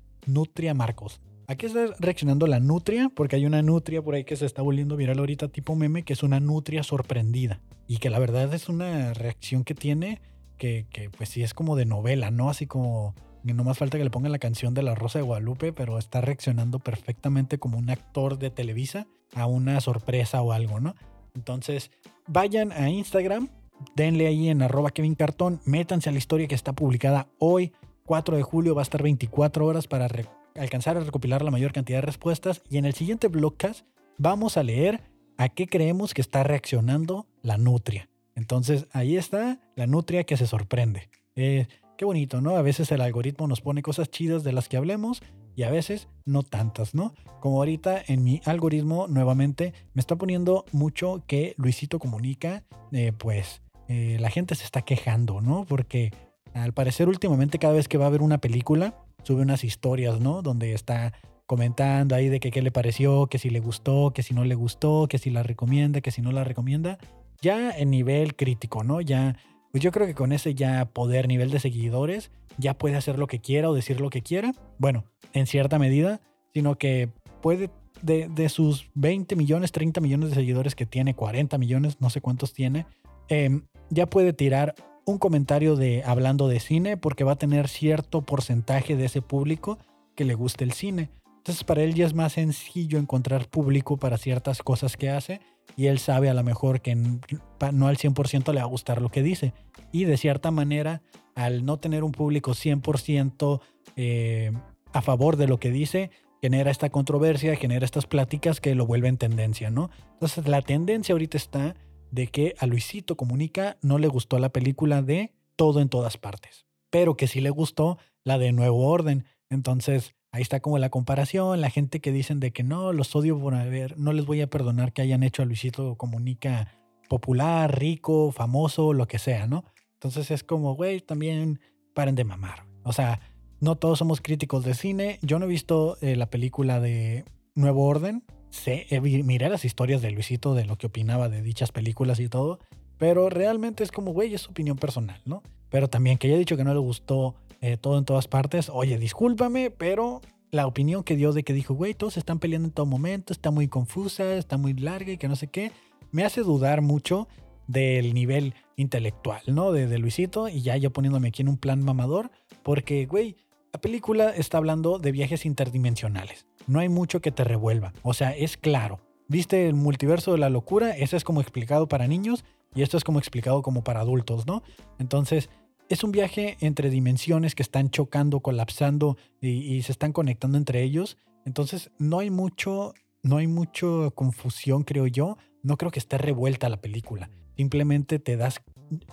Marcos. 0.76 1.22
¿A 1.48 1.56
qué 1.56 1.66
está 1.66 1.88
reaccionando 2.00 2.48
la 2.48 2.60
nutria? 2.60 3.12
Porque 3.14 3.36
hay 3.36 3.46
una 3.46 3.62
nutria 3.62 4.02
por 4.02 4.16
ahí 4.16 4.24
que 4.24 4.36
se 4.36 4.46
está 4.46 4.62
volviendo 4.62 4.96
viral 4.96 5.20
ahorita 5.20 5.50
tipo 5.50 5.76
meme, 5.76 6.04
que 6.04 6.14
es 6.14 6.24
una 6.24 6.40
nutria 6.40 6.84
sorprendida. 6.84 7.62
Y 7.88 7.98
que 7.98 8.10
la 8.10 8.20
verdad 8.20 8.54
es 8.54 8.70
una 8.70 9.14
reacción 9.14 9.64
que 9.64 9.76
tiene 9.76 10.22
que, 10.58 10.86
que 10.90 11.10
pues 11.10 11.30
sí 11.30 11.44
es 11.44 11.54
como 11.54 11.76
de 11.76 11.86
novela, 11.86 12.32
¿no? 12.32 12.50
Así 12.50 12.68
como 12.68 13.16
no 13.44 13.64
más 13.64 13.78
falta 13.78 13.98
que 13.98 14.04
le 14.04 14.10
pongan 14.10 14.32
la 14.32 14.40
canción 14.40 14.74
de 14.74 14.84
la 14.84 14.96
Rosa 14.96 15.20
de 15.20 15.24
Guadalupe, 15.24 15.74
pero 15.74 15.98
está 15.98 16.22
reaccionando 16.22 16.80
perfectamente 16.80 17.58
como 17.58 17.78
un 17.78 17.90
actor 17.90 18.38
de 18.38 18.52
Televisa 18.52 19.08
a 19.34 19.48
una 19.48 19.80
sorpresa 19.82 20.42
o 20.42 20.52
algo, 20.52 20.80
¿no? 20.80 20.96
Entonces, 21.36 21.92
vayan 22.28 22.72
a 22.72 22.90
Instagram, 22.90 23.50
denle 23.96 24.28
ahí 24.28 24.50
en 24.50 24.62
arroba 24.62 24.92
Kevin 24.92 25.16
Cartón, 25.16 25.60
métanse 25.66 26.10
a 26.10 26.12
la 26.12 26.18
historia 26.18 26.48
que 26.48 26.56
está 26.56 26.74
publicada 26.74 27.28
hoy 27.40 27.72
4 28.12 28.36
de 28.36 28.44
julio 28.44 28.76
va 28.76 28.82
a 28.82 28.84
estar 28.84 29.02
24 29.02 29.66
horas 29.66 29.88
para 29.88 30.10
alcanzar 30.58 30.98
a 30.98 31.00
recopilar 31.00 31.44
la 31.44 31.50
mayor 31.50 31.72
cantidad 31.72 32.00
de 32.00 32.06
respuestas 32.08 32.62
y 32.70 32.78
en 32.78 32.84
el 32.84 32.94
siguiente 32.94 33.30
blogcast 33.30 33.86
vamos 34.18 34.58
a 34.58 34.64
leer 34.64 35.00
a 35.38 35.48
qué 35.48 35.66
creemos 35.66 36.14
que 36.14 36.20
está 36.20 36.44
reaccionando 36.44 37.26
la 37.42 37.58
nutria. 37.58 38.10
Entonces 38.36 38.86
ahí 38.92 39.16
está 39.16 39.62
la 39.78 39.88
nutria 39.88 40.26
que 40.26 40.36
se 40.36 40.46
sorprende. 40.46 41.10
Eh, 41.38 41.68
qué 41.98 42.04
bonito, 42.04 42.42
¿no? 42.42 42.58
A 42.58 42.62
veces 42.62 42.92
el 42.92 43.00
algoritmo 43.00 43.48
nos 43.48 43.62
pone 43.62 43.82
cosas 43.82 44.12
chidas 44.12 44.44
de 44.44 44.52
las 44.52 44.68
que 44.68 44.76
hablemos 44.76 45.24
y 45.56 45.64
a 45.64 45.72
veces 45.72 46.10
no 46.26 46.44
tantas, 46.44 46.94
¿no? 46.94 47.14
Como 47.40 47.60
ahorita 47.60 48.04
en 48.06 48.26
mi 48.26 48.42
algoritmo 48.44 49.08
nuevamente 49.08 49.74
me 49.94 50.02
está 50.02 50.18
poniendo 50.18 50.66
mucho 50.74 51.24
que 51.28 51.54
Luisito 51.56 51.98
comunica, 51.98 52.66
eh, 52.92 53.14
pues 53.18 53.62
eh, 53.88 54.18
la 54.20 54.30
gente 54.30 54.56
se 54.56 54.66
está 54.66 54.82
quejando, 54.82 55.40
¿no? 55.40 55.64
Porque 55.64 56.12
al 56.54 56.74
parecer 56.74 57.08
últimamente 57.08 57.60
cada 57.60 57.74
vez 57.74 57.88
que 57.88 57.98
va 57.98 58.08
a 58.08 58.10
ver 58.10 58.22
una 58.22 58.40
película, 58.40 58.96
sube 59.24 59.42
unas 59.42 59.64
historias, 59.64 60.20
¿no? 60.20 60.42
Donde 60.42 60.74
está 60.74 61.14
comentando 61.46 62.16
ahí 62.16 62.30
de 62.30 62.40
qué 62.40 62.62
le 62.62 62.72
pareció, 62.72 63.28
que 63.28 63.38
si 63.38 63.50
le 63.50 63.60
gustó, 63.60 64.12
que 64.14 64.24
si 64.24 64.34
no 64.34 64.46
le 64.46 64.56
gustó, 64.56 65.08
que 65.10 65.18
si 65.18 65.30
la 65.30 65.44
recomienda, 65.44 66.02
que 66.02 66.12
si 66.12 66.22
no 66.22 66.32
la 66.32 66.44
recomienda. 66.44 66.98
Ya 67.42 67.72
en 67.72 67.90
nivel 67.90 68.36
crítico, 68.36 68.84
¿no? 68.84 69.02
Ya, 69.02 69.36
pues 69.72 69.84
yo 69.84 69.92
creo 69.92 70.08
que 70.08 70.16
con 70.16 70.32
ese 70.32 70.56
ya 70.56 70.86
poder, 70.86 71.28
nivel 71.28 71.52
de 71.52 71.60
seguidores, 71.60 72.32
ya 72.58 72.78
puede 72.78 72.96
hacer 72.96 73.20
lo 73.20 73.28
que 73.28 73.40
quiera 73.40 73.70
o 73.70 73.74
decir 73.74 74.00
lo 74.00 74.10
que 74.10 74.22
quiera. 74.22 74.54
Bueno, 74.78 75.04
en 75.34 75.48
cierta 75.48 75.78
medida, 75.78 76.22
sino 76.54 76.78
que 76.78 77.10
puede, 77.42 77.70
de, 78.02 78.50
sus 78.50 78.90
20 78.94 79.36
millones, 79.36 79.72
30 79.72 80.00
millones 80.00 80.30
de 80.30 80.36
seguidores 80.36 80.76
que 80.76 80.86
tiene, 80.86 81.16
40 81.16 81.58
millones, 81.58 81.98
no 82.00 82.10
sé 82.10 82.22
cuántos 82.22 82.54
tiene, 82.54 82.86
eh, 83.28 83.62
ya 83.90 84.06
puede 84.06 84.34
tirar 84.34 84.76
un 85.06 85.18
comentario 85.18 85.76
de 85.76 86.04
hablando 86.06 86.48
de 86.48 86.60
cine 86.60 86.98
porque 86.98 87.24
va 87.24 87.34
a 87.34 87.38
tener 87.38 87.68
cierto 87.68 88.22
porcentaje 88.22 88.96
de 88.96 89.06
ese 89.06 89.22
público 89.22 89.78
que 90.16 90.26
le 90.26 90.36
guste 90.36 90.64
el 90.64 90.74
cine. 90.74 91.10
Entonces 91.38 91.64
para 91.64 91.82
él 91.82 91.96
ya 91.96 92.06
es 92.06 92.14
más 92.14 92.34
sencillo 92.34 93.00
encontrar 93.00 93.48
público 93.50 93.98
para 93.98 94.18
ciertas 94.18 94.62
cosas 94.62 94.96
que 94.96 95.10
hace 95.10 95.42
y 95.76 95.88
él 95.88 96.00
sabe 96.00 96.30
a 96.30 96.34
lo 96.34 96.44
mejor 96.44 96.82
que 96.82 96.96
no 96.96 97.88
al 97.88 97.98
100% 97.98 98.54
le 98.54 98.60
va 98.60 98.66
a 98.66 98.70
gustar 98.70 99.02
lo 99.02 99.10
que 99.10 99.24
dice. 99.24 99.54
Y 99.92 100.06
de 100.06 100.18
cierta 100.18 100.52
manera, 100.52 101.02
al 101.36 101.66
no 101.66 101.78
tener 101.78 102.04
un 102.04 102.12
público 102.12 102.52
100% 102.52 103.62
eh, 103.96 104.52
a 104.94 105.02
favor 105.02 105.38
de 105.38 105.48
lo 105.48 105.60
que 105.60 105.72
dice, 105.72 106.12
genera 106.42 106.72
esta 106.72 106.90
controversia, 106.90 107.56
genera 107.56 107.86
estas 107.86 108.06
pláticas 108.06 108.60
que 108.60 108.76
lo 108.76 108.86
vuelven 108.86 109.18
tendencia, 109.18 109.70
¿no? 109.70 109.90
Entonces 110.14 110.48
la 110.48 110.62
tendencia 110.62 111.14
ahorita 111.14 111.38
está 111.38 111.76
de 112.12 112.28
que 112.28 112.56
a 112.60 112.66
Luisito 112.68 113.18
Comunica 113.18 113.78
no 113.82 113.98
le 113.98 114.08
gustó 114.08 114.38
la 114.40 114.50
película 114.50 115.02
de 115.02 115.34
Todo 115.56 115.82
en 115.82 115.90
todas 115.90 116.18
partes, 116.18 116.66
pero 116.90 117.16
que 117.18 117.28
sí 117.28 117.42
le 117.42 117.50
gustó 117.50 117.98
la 118.24 118.38
de 118.38 118.52
Nuevo 118.52 118.88
Orden. 118.88 119.26
Entonces, 119.50 120.16
ahí 120.32 120.42
está 120.42 120.60
como 120.60 120.78
la 120.78 120.90
comparación, 120.90 121.62
la 121.62 121.70
gente 121.70 122.00
que 122.00 122.12
dicen 122.12 122.40
de 122.40 122.52
que 122.52 122.64
no, 122.64 122.94
los 122.94 123.16
odio 123.16 123.40
por 123.40 123.56
haber, 123.56 123.98
no 123.98 124.14
les 124.14 124.26
voy 124.26 124.42
a 124.42 124.50
perdonar 124.50 124.94
que 124.94 125.02
hayan 125.02 125.24
hecho 125.24 125.42
a 125.42 125.46
Luisito 125.46 125.96
Comunica 125.96 126.74
popular, 127.10 127.78
rico, 127.78 128.32
famoso, 128.32 128.94
lo 128.94 129.08
que 129.08 129.20
sea, 129.20 129.46
¿no? 129.46 129.66
Entonces 129.94 130.32
es 130.32 130.44
como, 130.44 130.76
güey, 130.76 131.02
también 131.02 131.60
paren 131.94 132.16
de 132.16 132.24
mamar. 132.24 132.66
O 132.84 132.94
sea, 132.94 133.20
no 133.60 133.76
todos 133.76 134.00
somos 134.00 134.22
críticos 134.22 134.64
de 134.64 134.74
cine. 134.74 135.20
Yo 135.22 135.38
no 135.38 135.46
he 135.46 135.50
visto 135.50 135.98
eh, 136.02 136.16
la 136.16 136.30
película 136.30 136.80
de 136.80 137.26
Nuevo 137.54 137.86
Orden, 137.86 138.24
sé, 138.52 138.86
miré 139.02 139.50
las 139.50 139.66
historias 139.66 140.02
de 140.02 140.12
Luisito 140.12 140.54
de 140.54 140.66
lo 140.66 140.78
que 140.78 140.88
opinaba 140.88 141.30
de 141.30 141.42
dichas 141.42 141.72
películas 141.72 142.20
y 142.20 142.30
todo, 142.30 142.60
pero 142.98 143.30
realmente 143.30 143.84
es 143.84 143.92
como, 143.92 144.14
güey, 144.14 144.34
es 144.34 144.42
su 144.42 144.52
opinión 144.52 144.78
personal, 144.78 145.20
¿no? 145.26 145.42
Pero 145.70 145.90
también 145.90 146.18
que 146.18 146.28
haya 146.28 146.38
dicho 146.38 146.58
que 146.58 146.64
no 146.64 146.74
le 146.74 146.80
gustó 146.80 147.36
eh, 147.62 147.78
todo 147.78 147.98
en 147.98 148.06
todas 148.06 148.28
partes, 148.28 148.70
oye, 148.70 149.00
discúlpame, 149.00 149.72
pero 149.72 150.22
la 150.52 150.68
opinión 150.68 151.04
que 151.04 151.16
dio 151.16 151.32
de 151.32 151.44
que 151.44 151.54
dijo, 151.54 151.74
güey, 151.74 151.94
todos 151.94 152.18
están 152.18 152.40
peleando 152.40 152.68
en 152.68 152.74
todo 152.74 152.86
momento, 152.86 153.34
está 153.34 153.52
muy 153.52 153.68
confusa, 153.68 154.36
está 154.36 154.58
muy 154.58 154.74
larga 154.74 155.14
y 155.14 155.18
que 155.18 155.30
no 155.30 155.36
sé 155.36 155.48
qué, 155.48 155.72
me 156.12 156.26
hace 156.26 156.42
dudar 156.42 156.82
mucho 156.82 157.28
del 157.68 158.14
nivel 158.14 158.54
intelectual, 158.76 159.42
¿no? 159.48 159.72
De, 159.72 159.88
de 159.88 159.98
Luisito 159.98 160.50
y 160.50 160.62
ya 160.62 160.76
yo 160.76 160.92
poniéndome 160.92 161.30
aquí 161.30 161.42
en 161.42 161.50
un 161.50 161.58
plan 161.58 161.84
mamador, 161.84 162.32
porque, 162.64 163.06
güey, 163.06 163.38
la 163.74 163.80
película 163.80 164.32
está 164.32 164.58
hablando 164.58 165.00
de 165.00 165.12
viajes 165.12 165.46
interdimensionales. 165.46 166.46
No 166.68 166.80
hay 166.80 166.90
mucho 166.90 167.22
que 167.22 167.32
te 167.32 167.44
revuelva. 167.44 167.94
O 168.04 168.14
sea, 168.14 168.36
es 168.36 168.58
claro. 168.58 169.00
¿Viste 169.28 169.68
el 169.70 169.76
multiverso 169.76 170.34
de 170.34 170.40
la 170.40 170.50
locura? 170.50 170.92
Ese 170.92 171.16
es 171.16 171.24
como 171.24 171.40
explicado 171.40 171.88
para 171.88 172.08
niños 172.08 172.44
y 172.76 172.82
esto 172.82 172.98
es 172.98 173.06
como 173.06 173.20
explicado 173.20 173.62
como 173.62 173.84
para 173.84 174.02
adultos, 174.02 174.46
¿no? 174.46 174.62
Entonces, 175.00 175.50
es 175.88 176.04
un 176.04 176.12
viaje 176.12 176.58
entre 176.60 176.90
dimensiones 176.90 177.56
que 177.56 177.64
están 177.64 177.90
chocando, 177.90 178.42
colapsando 178.42 179.18
y, 179.40 179.82
se 179.84 179.94
están 179.94 180.12
conectando 180.12 180.58
entre 180.58 180.84
ellos. 180.84 181.18
Entonces, 181.46 181.92
no 181.98 182.20
hay 182.20 182.30
mucho, 182.30 182.94
no 183.24 183.38
hay 183.38 183.48
mucho 183.48 184.12
confusión, 184.16 184.84
creo 184.84 185.08
yo. 185.08 185.38
No 185.64 185.78
creo 185.78 185.92
que 185.92 186.00
esté 186.00 186.18
revuelta 186.18 186.68
la 186.68 186.82
película. 186.82 187.30
Simplemente 187.56 188.20
te 188.20 188.36
das, 188.36 188.62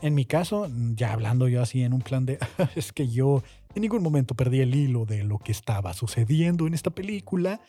en 0.03 0.15
mi 0.15 0.25
caso, 0.25 0.69
ya 0.95 1.13
hablando 1.13 1.47
yo 1.47 1.63
así 1.63 1.83
en 1.83 1.93
un 1.93 2.01
plan 2.01 2.27
de, 2.27 2.39
es 2.77 2.93
que 2.93 3.09
yo 3.09 3.43
en 3.79 3.83
ningún 3.83 4.03
momento 4.03 4.35
perdí 4.35 4.61
el 4.61 4.75
hilo 4.75 5.07
de 5.07 5.23
lo 5.23 5.39
que 5.39 5.53
estaba 5.53 5.95
sucediendo 5.95 6.67
en 6.67 6.75
esta 6.75 6.91
película. 6.91 7.61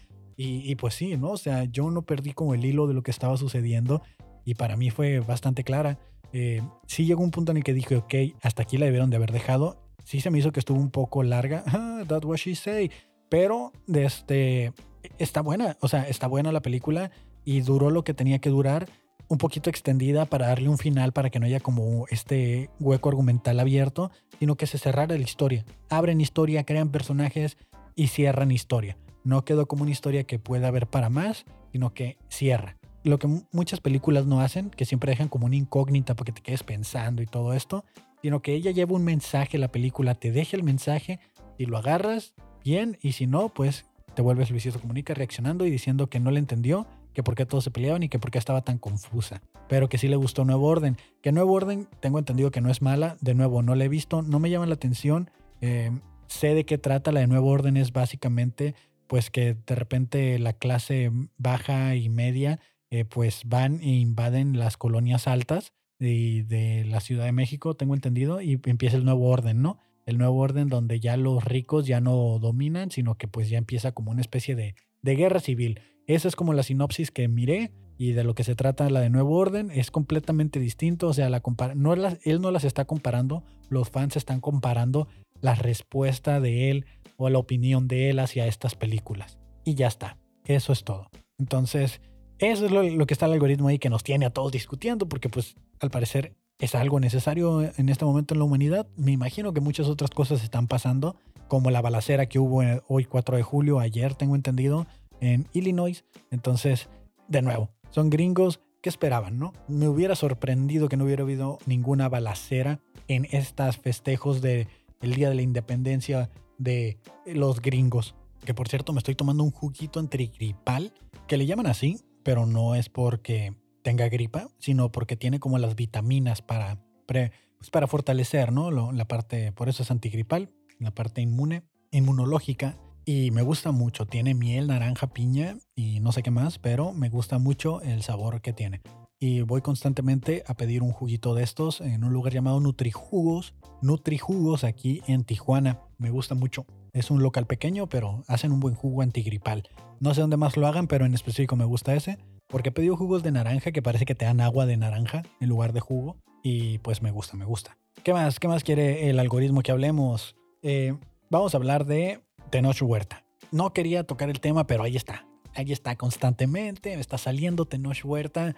Y, 0.42 0.74
pues 0.76 0.94
sí, 0.94 1.18
¿no? 1.18 1.32
O 1.32 1.38
sea, 1.38 1.66
yo 1.66 1.92
no 1.92 2.04
perdí 2.04 2.32
como 2.32 2.54
el 2.54 2.64
hilo 2.64 2.88
de 2.88 2.94
lo 2.94 3.04
que 3.04 3.12
estaba 3.12 3.36
sucediendo 3.36 4.02
y 4.46 4.54
para 4.56 4.78
mí 4.78 4.90
fue 4.90 5.20
bastante 5.20 5.66
clara. 5.66 6.00
Eh, 6.32 6.62
sí 6.88 7.06
llegó 7.06 7.24
un 7.24 7.32
punto 7.32 7.52
en 7.52 7.58
el 7.58 7.64
que 7.66 7.74
dije, 7.74 7.98
ok, 7.98 8.14
hasta 8.42 8.64
aquí 8.64 8.78
la 8.78 8.86
debieron 8.86 9.10
de 9.10 9.18
haber 9.18 9.34
dejado. 9.34 9.84
Sí 10.06 10.22
se 10.22 10.32
me 10.32 10.40
hizo 10.40 10.54
que 10.54 10.62
estuvo 10.62 10.80
un 10.80 10.92
poco 10.92 11.24
larga. 11.24 11.66
Ah, 11.68 12.04
that's 12.08 12.26
what 12.26 12.38
she 12.38 12.56
say. 12.56 12.90
Pero 13.28 13.74
este, 13.94 14.72
está 15.18 15.42
buena. 15.42 15.76
O 15.82 15.90
sea, 15.90 16.08
está 16.08 16.28
buena 16.28 16.54
la 16.54 16.62
película 16.62 17.12
y 17.44 17.60
duró 17.60 17.90
lo 17.90 18.06
que 18.06 18.14
tenía 18.14 18.40
que 18.40 18.50
durar 18.50 18.88
un 19.30 19.38
poquito 19.38 19.70
extendida 19.70 20.26
para 20.26 20.48
darle 20.48 20.70
un 20.70 20.78
final 20.78 21.14
para 21.14 21.30
que 21.30 21.40
no 21.40 21.46
haya 21.46 21.60
como 21.60 22.06
este 22.10 22.70
hueco 22.80 23.10
argumental 23.10 23.60
abierto, 23.60 24.12
sino 24.40 24.56
que 24.56 24.68
se 24.68 24.80
cerrara 24.80 25.16
la 25.16 25.24
historia. 25.24 25.66
Abren 25.90 26.20
historia, 26.20 26.66
crean 26.66 26.90
personajes 26.90 27.58
y 27.96 28.08
cierran 28.08 28.52
historia. 28.52 28.98
No 29.24 29.46
quedó 29.46 29.68
como 29.68 29.84
una 29.84 29.92
historia 29.92 30.24
que 30.24 30.40
pueda 30.40 30.68
haber 30.68 30.88
para 30.88 31.10
más, 31.10 31.46
sino 31.72 31.94
que 31.94 32.18
cierra. 32.28 32.78
Lo 33.04 33.20
que 33.20 33.28
muchas 33.52 33.80
películas 33.80 34.26
no 34.26 34.42
hacen, 34.42 34.72
que 34.72 34.86
siempre 34.86 35.12
dejan 35.12 35.30
como 35.30 35.46
una 35.46 35.56
incógnita 35.56 36.16
para 36.16 36.26
que 36.26 36.32
te 36.34 36.42
quedes 36.42 36.64
pensando 36.64 37.22
y 37.22 37.28
todo 37.28 37.54
esto, 37.54 37.86
sino 38.22 38.42
que 38.42 38.54
ella 38.54 38.72
lleva 38.72 38.96
un 38.96 39.04
mensaje, 39.04 39.58
la 39.58 39.72
película 39.72 40.16
te 40.16 40.32
deja 40.32 40.58
el 40.58 40.64
mensaje 40.64 41.20
y 41.58 41.66
lo 41.66 41.78
agarras 41.78 42.34
bien 42.64 42.98
y 43.02 43.14
si 43.14 43.28
no, 43.28 43.50
pues 43.50 43.86
te 44.16 44.22
vuelves 44.22 44.50
Luisito 44.50 44.80
Comunica 44.82 45.14
reaccionando 45.14 45.66
y 45.66 45.70
diciendo 45.70 46.08
que 46.08 46.20
no 46.20 46.32
le 46.32 46.40
entendió 46.40 46.88
que 47.20 47.24
por 47.24 47.36
qué 47.36 47.46
todos 47.46 47.66
se 47.66 47.72
peleaban 47.72 48.02
y 48.02 48.08
que 48.08 48.18
por 48.18 48.32
qué 48.32 48.38
estaba 48.38 48.62
tan 48.62 48.78
confusa. 48.78 49.42
Pero 49.68 49.90
que 49.90 49.98
sí 49.98 50.08
le 50.08 50.16
gustó 50.16 50.46
Nuevo 50.46 50.68
Orden. 50.68 50.96
Que 51.22 51.34
Nuevo 51.34 51.52
Orden, 51.52 51.90
tengo 52.00 52.18
entendido 52.18 52.50
que 52.50 52.62
no 52.62 52.70
es 52.70 52.82
mala. 52.82 53.18
De 53.20 53.34
nuevo, 53.34 53.62
no 53.62 53.76
la 53.76 53.84
he 53.84 53.90
visto, 53.90 54.22
no 54.22 54.40
me 54.40 54.50
llama 54.50 54.68
la 54.68 54.76
atención. 54.76 55.30
Eh, 55.60 55.92
sé 56.28 56.54
de 56.54 56.66
qué 56.66 56.78
trata. 56.78 57.12
La 57.12 57.20
de 57.20 57.28
Nuevo 57.28 57.50
Orden 57.50 57.76
es 57.76 57.92
básicamente 57.92 58.74
pues 59.08 59.30
que 59.30 59.58
de 59.68 59.76
repente 59.76 60.40
la 60.40 60.54
clase 60.54 61.12
baja 61.38 61.96
y 61.96 62.08
media 62.08 62.62
eh, 62.90 63.04
pues 63.04 63.42
van 63.46 63.82
e 63.82 63.98
invaden 63.98 64.58
las 64.58 64.78
colonias 64.78 65.28
altas 65.28 65.74
de, 66.00 66.46
de 66.48 66.86
la 66.86 67.02
Ciudad 67.02 67.26
de 67.26 67.34
México, 67.34 67.76
tengo 67.76 67.96
entendido, 67.96 68.40
y 68.40 68.62
empieza 68.64 68.96
el 68.96 69.04
nuevo 69.04 69.28
orden, 69.28 69.62
¿no? 69.62 69.78
El 70.06 70.18
nuevo 70.20 70.38
orden 70.38 70.70
donde 70.70 71.02
ya 71.02 71.18
los 71.18 71.44
ricos 71.44 71.86
ya 71.86 72.00
no 72.00 72.40
dominan, 72.40 72.92
sino 72.92 73.16
que 73.16 73.28
pues 73.28 73.50
ya 73.50 73.58
empieza 73.58 73.92
como 73.92 74.12
una 74.12 74.22
especie 74.22 74.56
de, 74.56 74.76
de 75.02 75.16
guerra 75.16 75.42
civil. 75.42 75.82
Esa 76.10 76.28
es 76.28 76.36
como 76.36 76.54
la 76.54 76.64
sinopsis 76.64 77.12
que 77.12 77.28
miré 77.28 77.72
y 78.00 78.14
de 78.14 78.24
lo 78.24 78.34
que 78.34 78.44
se 78.44 78.56
trata 78.56 78.90
la 78.90 79.00
de 79.00 79.12
Nuevo 79.12 79.38
Orden. 79.38 79.70
Es 79.70 79.92
completamente 79.92 80.60
distinto, 80.60 81.08
o 81.08 81.14
sea, 81.14 81.30
la 81.30 81.44
no 81.76 81.94
él 81.94 82.42
no 82.42 82.50
las 82.50 82.64
está 82.64 82.86
comparando, 82.86 83.44
los 83.70 83.92
fans 83.92 84.18
están 84.18 84.42
comparando 84.42 85.08
la 85.40 85.54
respuesta 85.54 86.40
de 86.40 86.72
él 86.72 86.88
o 87.18 87.30
la 87.30 87.38
opinión 87.38 87.88
de 87.88 88.10
él 88.10 88.18
hacia 88.18 88.48
estas 88.48 88.74
películas. 88.74 89.38
Y 89.64 89.76
ya 89.76 89.86
está, 89.86 90.18
eso 90.46 90.74
es 90.74 90.84
todo. 90.84 91.12
Entonces, 91.38 92.02
eso 92.40 92.66
es 92.66 92.72
lo, 92.72 93.06
que 93.06 93.14
está 93.14 93.28
el 93.28 93.34
algoritmo 93.34 93.68
ahí 93.68 93.78
que 93.78 93.92
nos 93.92 94.02
tiene 94.02 94.26
a 94.26 94.32
todos 94.32 94.52
discutiendo, 94.52 95.08
porque 95.08 95.30
pues 95.30 95.58
al 95.80 95.92
parecer 95.92 96.34
es 96.58 96.74
algo 96.74 97.00
necesario 97.00 97.62
en 97.78 97.88
este 97.88 98.06
momento 98.06 98.34
en 98.34 98.40
la 98.40 98.46
humanidad. 98.46 98.88
Me 98.98 99.12
imagino 99.12 99.54
que 99.54 99.62
muchas 99.62 99.86
otras 99.86 100.10
cosas 100.10 100.44
están 100.44 100.68
pasando, 100.68 101.18
como 101.48 101.70
la 101.70 101.84
balacera 101.84 102.26
que 102.26 102.40
hubo 102.40 102.64
hoy 102.88 103.06
4 103.06 103.38
de 103.38 103.44
julio, 103.44 103.80
ayer 103.80 104.16
tengo 104.16 104.36
entendido, 104.36 104.88
en 105.22 105.48
Illinois. 105.54 106.04
Entonces, 106.32 106.90
de 107.28 107.42
nuevo, 107.42 107.70
son 107.92 108.10
gringos 108.10 108.60
que 108.82 108.90
esperaban, 108.90 109.40
¿no? 109.40 109.54
Me 109.68 109.88
hubiera 109.88 110.16
sorprendido 110.16 110.90
que 110.90 110.98
no 110.98 111.06
hubiera 111.06 111.24
habido 111.24 111.60
ninguna 111.66 112.08
balacera 112.10 112.80
en 113.08 113.28
estos 113.32 113.78
festejos 113.78 114.42
del 114.42 114.68
el 115.02 115.14
Día 115.16 115.30
de 115.30 115.36
la 115.36 115.42
Independencia 115.42 116.30
de 116.58 117.00
los 117.26 117.62
gringos. 117.62 118.16
Que 118.46 118.54
por 118.54 118.70
cierto, 118.70 118.94
me 118.94 119.00
estoy 119.00 119.16
tomando 119.16 119.44
un 119.44 119.52
juguito 119.52 120.00
antigripal, 120.00 120.94
que 121.28 121.38
le 121.38 121.46
llaman 121.46 121.68
así, 121.68 122.00
pero 122.24 122.46
no 122.46 122.76
es 122.76 122.90
porque 122.90 123.54
tenga 123.82 124.08
gripa, 124.08 124.48
sino 124.60 124.92
porque 124.92 125.16
tiene 125.16 125.40
como 125.40 125.58
las 125.58 125.76
vitaminas 125.76 126.42
para, 126.42 126.80
pues 127.06 127.70
para 127.72 127.88
fortalecer, 127.88 128.52
¿no? 128.52 128.72
la 128.92 129.08
parte, 129.08 129.52
por 129.52 129.68
eso 129.68 129.84
es 129.84 129.92
antigripal, 129.92 130.52
la 130.80 130.92
parte 130.92 131.22
inmune, 131.22 131.64
inmunológica 131.92 132.78
y 133.06 133.32
me 133.32 133.42
gusta 133.42 133.72
mucho. 133.72 134.06
Tiene 134.06 134.34
miel, 134.34 134.68
naranja, 134.68 135.08
piña 135.08 135.58
y 135.76 136.00
no 136.00 136.12
sé 136.12 136.24
qué 136.24 136.32
más, 136.32 136.60
pero 136.60 136.94
me 136.94 137.10
gusta 137.10 137.40
mucho 137.40 137.82
el 137.82 138.04
sabor 138.04 138.42
que 138.42 138.54
tiene. 138.54 138.82
Y 139.20 139.42
voy 139.42 139.62
constantemente 139.62 140.44
a 140.48 140.54
pedir 140.54 140.82
un 140.82 140.94
juguito 140.94 141.34
de 141.36 141.44
estos 141.44 141.82
en 141.82 142.06
un 142.06 142.14
lugar 142.14 142.32
llamado 142.32 142.60
Nutrijugos. 142.62 143.54
Nutrijugos 143.82 144.64
aquí 144.64 145.02
en 145.08 145.26
Tijuana. 145.26 145.82
Me 145.98 146.10
gusta 146.10 146.36
mucho. 146.36 146.66
Es 146.94 147.12
un 147.12 147.22
local 147.22 147.46
pequeño, 147.46 147.88
pero 147.88 148.24
hacen 148.28 148.54
un 148.54 148.62
buen 148.62 148.76
jugo 148.76 149.02
antigripal. 149.02 149.68
No 150.00 150.14
sé 150.14 150.22
dónde 150.22 150.38
más 150.38 150.56
lo 150.56 150.68
hagan, 150.68 150.88
pero 150.88 151.06
en 151.06 151.14
específico 151.14 151.58
me 151.58 151.66
gusta 151.66 151.96
ese. 151.96 152.18
Porque 152.48 152.70
he 152.70 152.72
pedido 152.72 152.96
jugos 152.96 153.22
de 153.22 153.32
naranja 153.32 153.72
que 153.72 153.82
parece 153.82 154.06
que 154.06 154.16
te 154.16 154.24
dan 154.24 154.40
agua 154.40 154.66
de 154.66 154.78
naranja 154.78 155.24
en 155.42 155.50
lugar 155.50 155.74
de 155.74 155.82
jugo. 155.82 156.16
Y 156.42 156.78
pues 156.78 157.02
me 157.02 157.12
gusta, 157.12 157.36
me 157.36 157.46
gusta. 157.46 157.78
¿Qué 158.04 158.14
más? 158.14 158.40
¿Qué 158.40 158.48
más 158.48 158.64
quiere 158.64 159.10
el 159.10 159.20
algoritmo 159.20 159.62
que 159.62 159.74
hablemos? 159.74 160.38
Eh, 160.62 160.96
vamos 161.30 161.54
a 161.54 161.58
hablar 161.58 161.86
de 161.86 162.22
Tenoch 162.50 162.82
Huerta. 162.82 163.24
No 163.52 163.74
quería 163.74 164.04
tocar 164.04 164.30
el 164.30 164.40
tema, 164.40 164.68
pero 164.68 164.84
ahí 164.84 164.96
está. 164.96 165.26
Ahí 165.56 165.72
está 165.72 165.96
constantemente. 165.96 166.94
Está 166.94 167.18
saliendo 167.18 167.66
Tenoch 167.66 168.04
Huerta, 168.04 168.56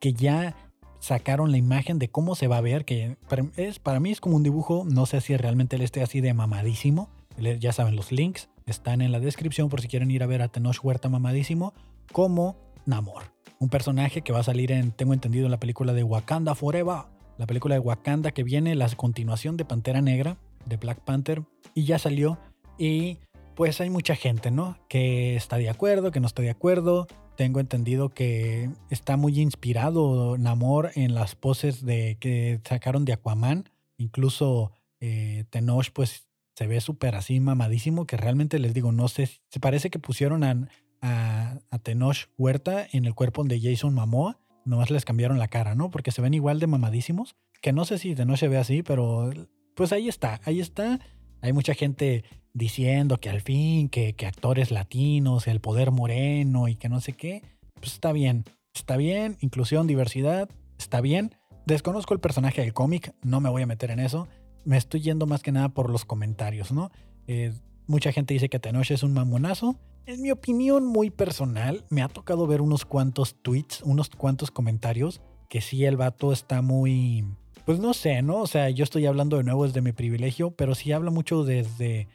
que 0.00 0.12
ya 0.12 0.56
sacaron 0.98 1.50
la 1.50 1.58
imagen 1.58 1.98
de 1.98 2.08
cómo 2.08 2.34
se 2.34 2.46
va 2.48 2.58
a 2.58 2.62
ver, 2.62 2.84
que 2.84 3.16
es, 3.56 3.78
para 3.78 4.00
mí 4.00 4.10
es 4.10 4.20
como 4.20 4.36
un 4.36 4.42
dibujo, 4.42 4.84
no 4.86 5.04
sé 5.06 5.20
si 5.20 5.36
realmente 5.36 5.76
él 5.76 5.82
esté 5.82 6.02
así 6.02 6.20
de 6.20 6.32
mamadísimo. 6.34 7.10
Ya 7.36 7.72
saben, 7.72 7.96
los 7.96 8.12
links 8.12 8.48
están 8.66 9.00
en 9.00 9.12
la 9.12 9.20
descripción 9.20 9.68
por 9.68 9.80
si 9.80 9.88
quieren 9.88 10.10
ir 10.10 10.22
a 10.22 10.26
ver 10.26 10.40
a 10.40 10.48
Tenoch 10.48 10.82
Huerta 10.82 11.08
mamadísimo, 11.08 11.74
como 12.12 12.56
Namor. 12.86 13.24
Un 13.58 13.68
personaje 13.68 14.22
que 14.22 14.32
va 14.32 14.40
a 14.40 14.44
salir 14.44 14.72
en, 14.72 14.92
tengo 14.92 15.14
entendido, 15.14 15.46
en 15.46 15.50
la 15.50 15.60
película 15.60 15.92
de 15.92 16.02
Wakanda 16.02 16.54
Forever 16.54 17.14
la 17.38 17.46
película 17.46 17.74
de 17.74 17.80
Wakanda 17.80 18.30
que 18.30 18.44
viene, 18.44 18.74
la 18.74 18.88
continuación 18.90 19.56
de 19.56 19.64
Pantera 19.64 20.00
Negra, 20.00 20.36
de 20.66 20.76
Black 20.76 21.00
Panther, 21.00 21.42
y 21.74 21.84
ya 21.84 21.98
salió. 21.98 22.38
Y 22.78 23.18
pues 23.54 23.80
hay 23.80 23.90
mucha 23.90 24.16
gente, 24.16 24.50
¿no? 24.50 24.78
Que 24.88 25.36
está 25.36 25.56
de 25.56 25.68
acuerdo, 25.68 26.10
que 26.10 26.20
no 26.20 26.26
está 26.26 26.42
de 26.42 26.50
acuerdo. 26.50 27.06
Tengo 27.36 27.60
entendido 27.60 28.10
que 28.10 28.70
está 28.90 29.16
muy 29.16 29.40
inspirado 29.40 30.38
Namor 30.38 30.90
en 30.94 31.14
las 31.14 31.34
poses 31.34 31.84
de 31.84 32.16
que 32.20 32.60
sacaron 32.64 33.04
de 33.04 33.12
Aquaman. 33.12 33.68
Incluso 33.96 34.72
eh, 35.00 35.44
Tenoch, 35.50 35.90
pues 35.92 36.26
se 36.54 36.66
ve 36.66 36.80
súper 36.80 37.16
así 37.16 37.40
mamadísimo, 37.40 38.06
que 38.06 38.16
realmente 38.16 38.58
les 38.58 38.74
digo, 38.74 38.92
no 38.92 39.08
sé, 39.08 39.28
se 39.48 39.60
parece 39.60 39.90
que 39.90 39.98
pusieron 39.98 40.44
a, 40.44 40.68
a, 41.00 41.78
Tenoch 41.82 42.28
Huerta 42.38 42.86
en 42.92 43.04
el 43.04 43.14
cuerpo 43.14 43.42
de 43.44 43.60
Jason 43.60 43.94
Momoa 43.94 44.38
nomás 44.64 44.90
les 44.90 45.04
cambiaron 45.04 45.38
la 45.38 45.48
cara, 45.48 45.74
¿no? 45.74 45.90
Porque 45.90 46.10
se 46.10 46.22
ven 46.22 46.34
igual 46.34 46.58
de 46.58 46.66
mamadísimos. 46.66 47.36
Que 47.60 47.72
no 47.72 47.84
sé 47.84 47.98
si 47.98 48.14
de 48.14 48.24
no 48.24 48.36
se 48.36 48.48
ve 48.48 48.58
así, 48.58 48.82
pero 48.82 49.30
pues 49.74 49.92
ahí 49.92 50.08
está, 50.08 50.40
ahí 50.44 50.60
está. 50.60 51.00
Hay 51.40 51.52
mucha 51.52 51.74
gente 51.74 52.24
diciendo 52.54 53.18
que 53.18 53.28
al 53.28 53.42
fin, 53.42 53.88
que, 53.88 54.14
que 54.14 54.26
actores 54.26 54.70
latinos, 54.70 55.46
el 55.46 55.60
poder 55.60 55.90
moreno 55.90 56.68
y 56.68 56.76
que 56.76 56.88
no 56.88 57.00
sé 57.00 57.12
qué. 57.12 57.42
Pues 57.74 57.92
está 57.92 58.12
bien, 58.12 58.44
está 58.72 58.96
bien, 58.96 59.36
inclusión, 59.40 59.86
diversidad, 59.86 60.48
está 60.78 61.00
bien. 61.00 61.34
Desconozco 61.66 62.14
el 62.14 62.20
personaje 62.20 62.62
del 62.62 62.72
cómic, 62.72 63.14
no 63.22 63.40
me 63.40 63.50
voy 63.50 63.62
a 63.62 63.66
meter 63.66 63.90
en 63.90 64.00
eso. 64.00 64.28
Me 64.64 64.78
estoy 64.78 65.02
yendo 65.02 65.26
más 65.26 65.42
que 65.42 65.52
nada 65.52 65.68
por 65.68 65.90
los 65.90 66.06
comentarios, 66.06 66.72
¿no? 66.72 66.90
Eh, 67.26 67.52
mucha 67.86 68.12
gente 68.12 68.32
dice 68.32 68.48
que 68.48 68.58
Tenoch 68.58 68.90
es 68.90 69.02
un 69.02 69.12
mamonazo 69.12 69.78
en 70.06 70.20
mi 70.20 70.30
opinión 70.30 70.84
muy 70.84 71.08
personal, 71.08 71.84
me 71.88 72.02
ha 72.02 72.08
tocado 72.08 72.46
ver 72.46 72.60
unos 72.60 72.84
cuantos 72.84 73.36
tweets, 73.40 73.80
unos 73.82 74.10
cuantos 74.10 74.50
comentarios, 74.50 75.22
que 75.48 75.62
sí 75.62 75.84
el 75.86 75.96
vato 75.96 76.32
está 76.32 76.60
muy... 76.60 77.24
Pues 77.64 77.78
no 77.78 77.94
sé, 77.94 78.20
¿no? 78.20 78.36
O 78.40 78.46
sea, 78.46 78.68
yo 78.68 78.84
estoy 78.84 79.06
hablando 79.06 79.38
de 79.38 79.44
nuevo 79.44 79.66
desde 79.66 79.80
mi 79.80 79.92
privilegio, 79.92 80.50
pero 80.50 80.74
sí 80.74 80.92
habla 80.92 81.10
mucho 81.10 81.44
desde... 81.44 82.08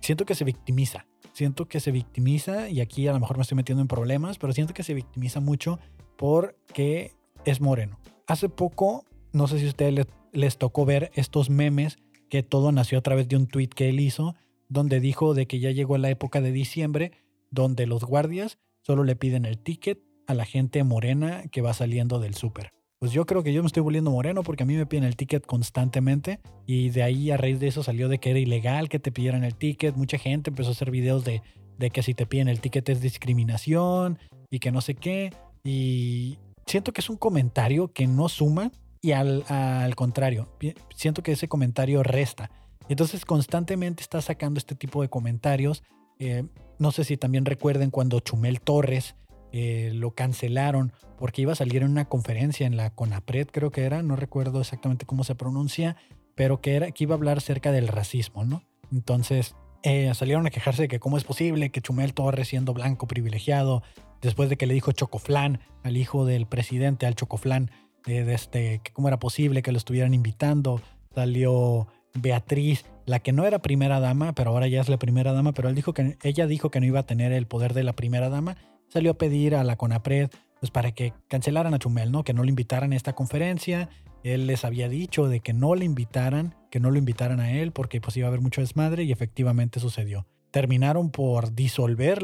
siento 0.00 0.24
que 0.24 0.34
se 0.34 0.44
victimiza. 0.44 1.06
Siento 1.32 1.68
que 1.68 1.80
se 1.80 1.92
victimiza, 1.92 2.68
y 2.68 2.80
aquí 2.80 3.06
a 3.06 3.12
lo 3.12 3.20
mejor 3.20 3.36
me 3.36 3.42
estoy 3.42 3.56
metiendo 3.56 3.82
en 3.82 3.88
problemas, 3.88 4.38
pero 4.38 4.52
siento 4.52 4.74
que 4.74 4.82
se 4.82 4.94
victimiza 4.94 5.40
mucho 5.40 5.78
porque 6.16 7.12
es 7.44 7.60
moreno. 7.60 7.98
Hace 8.26 8.48
poco, 8.48 9.04
no 9.32 9.46
sé 9.46 9.58
si 9.58 9.66
a 9.66 9.68
ustedes 9.68 10.06
les, 10.32 10.58
tocó 10.58 10.84
ver 10.84 11.10
estos 11.14 11.50
memes 11.50 11.98
que 12.28 12.42
todo 12.42 12.72
nació 12.72 12.98
a 12.98 13.02
través 13.02 13.28
de 13.28 13.36
un 13.36 13.46
tweet 13.46 13.68
que 13.68 13.88
él 13.88 14.00
hizo, 14.00 14.34
donde 14.68 15.00
dijo 15.00 15.34
de 15.34 15.46
que 15.46 15.60
ya 15.60 15.70
llegó 15.70 15.98
la 15.98 16.10
época 16.10 16.40
de 16.40 16.52
diciembre, 16.52 17.12
donde 17.50 17.86
los 17.86 18.04
guardias 18.04 18.58
solo 18.82 19.04
le 19.04 19.16
piden 19.16 19.44
el 19.44 19.58
ticket 19.58 20.00
a 20.26 20.34
la 20.34 20.44
gente 20.44 20.84
morena 20.84 21.44
que 21.50 21.62
va 21.62 21.74
saliendo 21.74 22.20
del 22.20 22.34
súper. 22.34 22.72
Pues 23.00 23.12
yo 23.12 23.24
creo 23.24 23.42
que 23.42 23.54
yo 23.54 23.62
me 23.62 23.66
estoy 23.66 23.82
volviendo 23.82 24.10
moreno 24.10 24.42
porque 24.42 24.64
a 24.64 24.66
mí 24.66 24.76
me 24.76 24.84
piden 24.84 25.04
el 25.04 25.16
ticket 25.16 25.46
constantemente 25.46 26.38
y 26.66 26.90
de 26.90 27.02
ahí 27.02 27.30
a 27.30 27.38
raíz 27.38 27.58
de 27.58 27.68
eso 27.68 27.82
salió 27.82 28.10
de 28.10 28.18
que 28.18 28.28
era 28.28 28.38
ilegal 28.38 28.90
que 28.90 28.98
te 28.98 29.10
pidieran 29.10 29.42
el 29.42 29.54
ticket. 29.54 29.96
Mucha 29.96 30.18
gente 30.18 30.50
empezó 30.50 30.68
a 30.68 30.72
hacer 30.72 30.90
videos 30.90 31.24
de, 31.24 31.40
de 31.78 31.88
que 31.88 32.02
si 32.02 32.12
te 32.12 32.26
piden 32.26 32.48
el 32.48 32.60
ticket 32.60 32.86
es 32.90 33.00
discriminación 33.00 34.18
y 34.50 34.58
que 34.58 34.70
no 34.70 34.82
sé 34.82 34.96
qué. 34.96 35.32
Y 35.64 36.36
siento 36.66 36.92
que 36.92 37.00
es 37.00 37.08
un 37.08 37.16
comentario 37.16 37.88
que 37.88 38.06
no 38.06 38.28
suma 38.28 38.70
y 39.00 39.12
al, 39.12 39.44
al 39.48 39.96
contrario, 39.96 40.50
siento 40.94 41.22
que 41.22 41.32
ese 41.32 41.48
comentario 41.48 42.02
resta. 42.02 42.50
Entonces 42.90 43.24
constantemente 43.24 44.02
está 44.02 44.20
sacando 44.20 44.58
este 44.58 44.74
tipo 44.74 45.00
de 45.00 45.08
comentarios. 45.08 45.82
Eh, 46.18 46.44
no 46.78 46.92
sé 46.92 47.04
si 47.04 47.16
también 47.16 47.46
recuerden 47.46 47.90
cuando 47.90 48.20
Chumel 48.20 48.60
Torres 48.60 49.14
eh, 49.52 49.90
lo 49.94 50.12
cancelaron 50.12 50.92
porque 51.18 51.42
iba 51.42 51.52
a 51.52 51.56
salir 51.56 51.82
en 51.82 51.90
una 51.90 52.06
conferencia 52.06 52.66
en 52.66 52.76
la 52.76 52.90
CONAPRED, 52.94 53.48
creo 53.48 53.70
que 53.70 53.82
era, 53.82 54.02
no 54.02 54.16
recuerdo 54.16 54.60
exactamente 54.60 55.06
cómo 55.06 55.24
se 55.24 55.34
pronuncia, 55.34 55.96
pero 56.34 56.60
que, 56.60 56.76
era, 56.76 56.90
que 56.90 57.04
iba 57.04 57.14
a 57.14 57.18
hablar 57.18 57.38
acerca 57.38 57.72
del 57.72 57.88
racismo, 57.88 58.44
¿no? 58.44 58.62
Entonces 58.92 59.54
eh, 59.82 60.12
salieron 60.14 60.46
a 60.46 60.50
quejarse 60.50 60.82
de 60.82 60.88
que 60.88 61.00
cómo 61.00 61.16
es 61.16 61.24
posible 61.24 61.70
que 61.70 61.80
Chumel 61.80 62.14
Torres, 62.14 62.48
siendo 62.48 62.74
blanco 62.74 63.06
privilegiado, 63.06 63.82
después 64.20 64.48
de 64.48 64.56
que 64.56 64.66
le 64.66 64.74
dijo 64.74 64.92
Chocoflán 64.92 65.60
al 65.82 65.96
hijo 65.96 66.24
del 66.24 66.46
presidente, 66.46 67.06
al 67.06 67.14
Chocoflán, 67.14 67.70
de 68.06 68.32
este, 68.32 68.80
que 68.82 68.92
cómo 68.92 69.08
era 69.08 69.18
posible 69.18 69.62
que 69.62 69.72
lo 69.72 69.78
estuvieran 69.78 70.14
invitando, 70.14 70.80
salió 71.14 71.88
Beatriz, 72.14 72.84
la 73.06 73.20
que 73.20 73.32
no 73.32 73.46
era 73.46 73.60
primera 73.60 74.00
dama, 74.00 74.34
pero 74.34 74.50
ahora 74.50 74.68
ya 74.68 74.80
es 74.80 74.88
la 74.88 74.98
primera 74.98 75.32
dama, 75.32 75.52
pero 75.52 75.68
él 75.68 75.74
dijo 75.74 75.92
que 75.92 76.16
ella 76.22 76.46
dijo 76.46 76.70
que 76.70 76.80
no 76.80 76.86
iba 76.86 77.00
a 77.00 77.06
tener 77.06 77.32
el 77.32 77.46
poder 77.46 77.74
de 77.74 77.84
la 77.84 77.94
primera 77.94 78.28
dama, 78.28 78.56
salió 78.90 79.12
a 79.12 79.18
pedir 79.18 79.54
a 79.54 79.64
la 79.64 79.76
CONAPRED 79.76 80.30
pues 80.60 80.70
para 80.70 80.92
que 80.92 81.14
cancelaran 81.28 81.72
a 81.72 81.78
Chumel, 81.78 82.12
¿no? 82.12 82.22
Que 82.22 82.34
no 82.34 82.42
le 82.44 82.50
invitaran 82.50 82.92
a 82.92 82.96
esta 82.96 83.14
conferencia. 83.14 83.88
Él 84.22 84.46
les 84.46 84.66
había 84.66 84.90
dicho 84.90 85.26
de 85.26 85.40
que 85.40 85.54
no 85.54 85.74
le 85.74 85.86
invitaran, 85.86 86.54
que 86.70 86.80
no 86.80 86.90
lo 86.90 86.98
invitaran 86.98 87.40
a 87.40 87.52
él 87.52 87.72
porque 87.72 88.00
pues 88.02 88.16
iba 88.18 88.26
a 88.26 88.28
haber 88.28 88.42
mucho 88.42 88.60
desmadre 88.60 89.04
y 89.04 89.12
efectivamente 89.12 89.80
sucedió. 89.80 90.26
Terminaron 90.50 91.10
por 91.10 91.54
disolver 91.54 92.22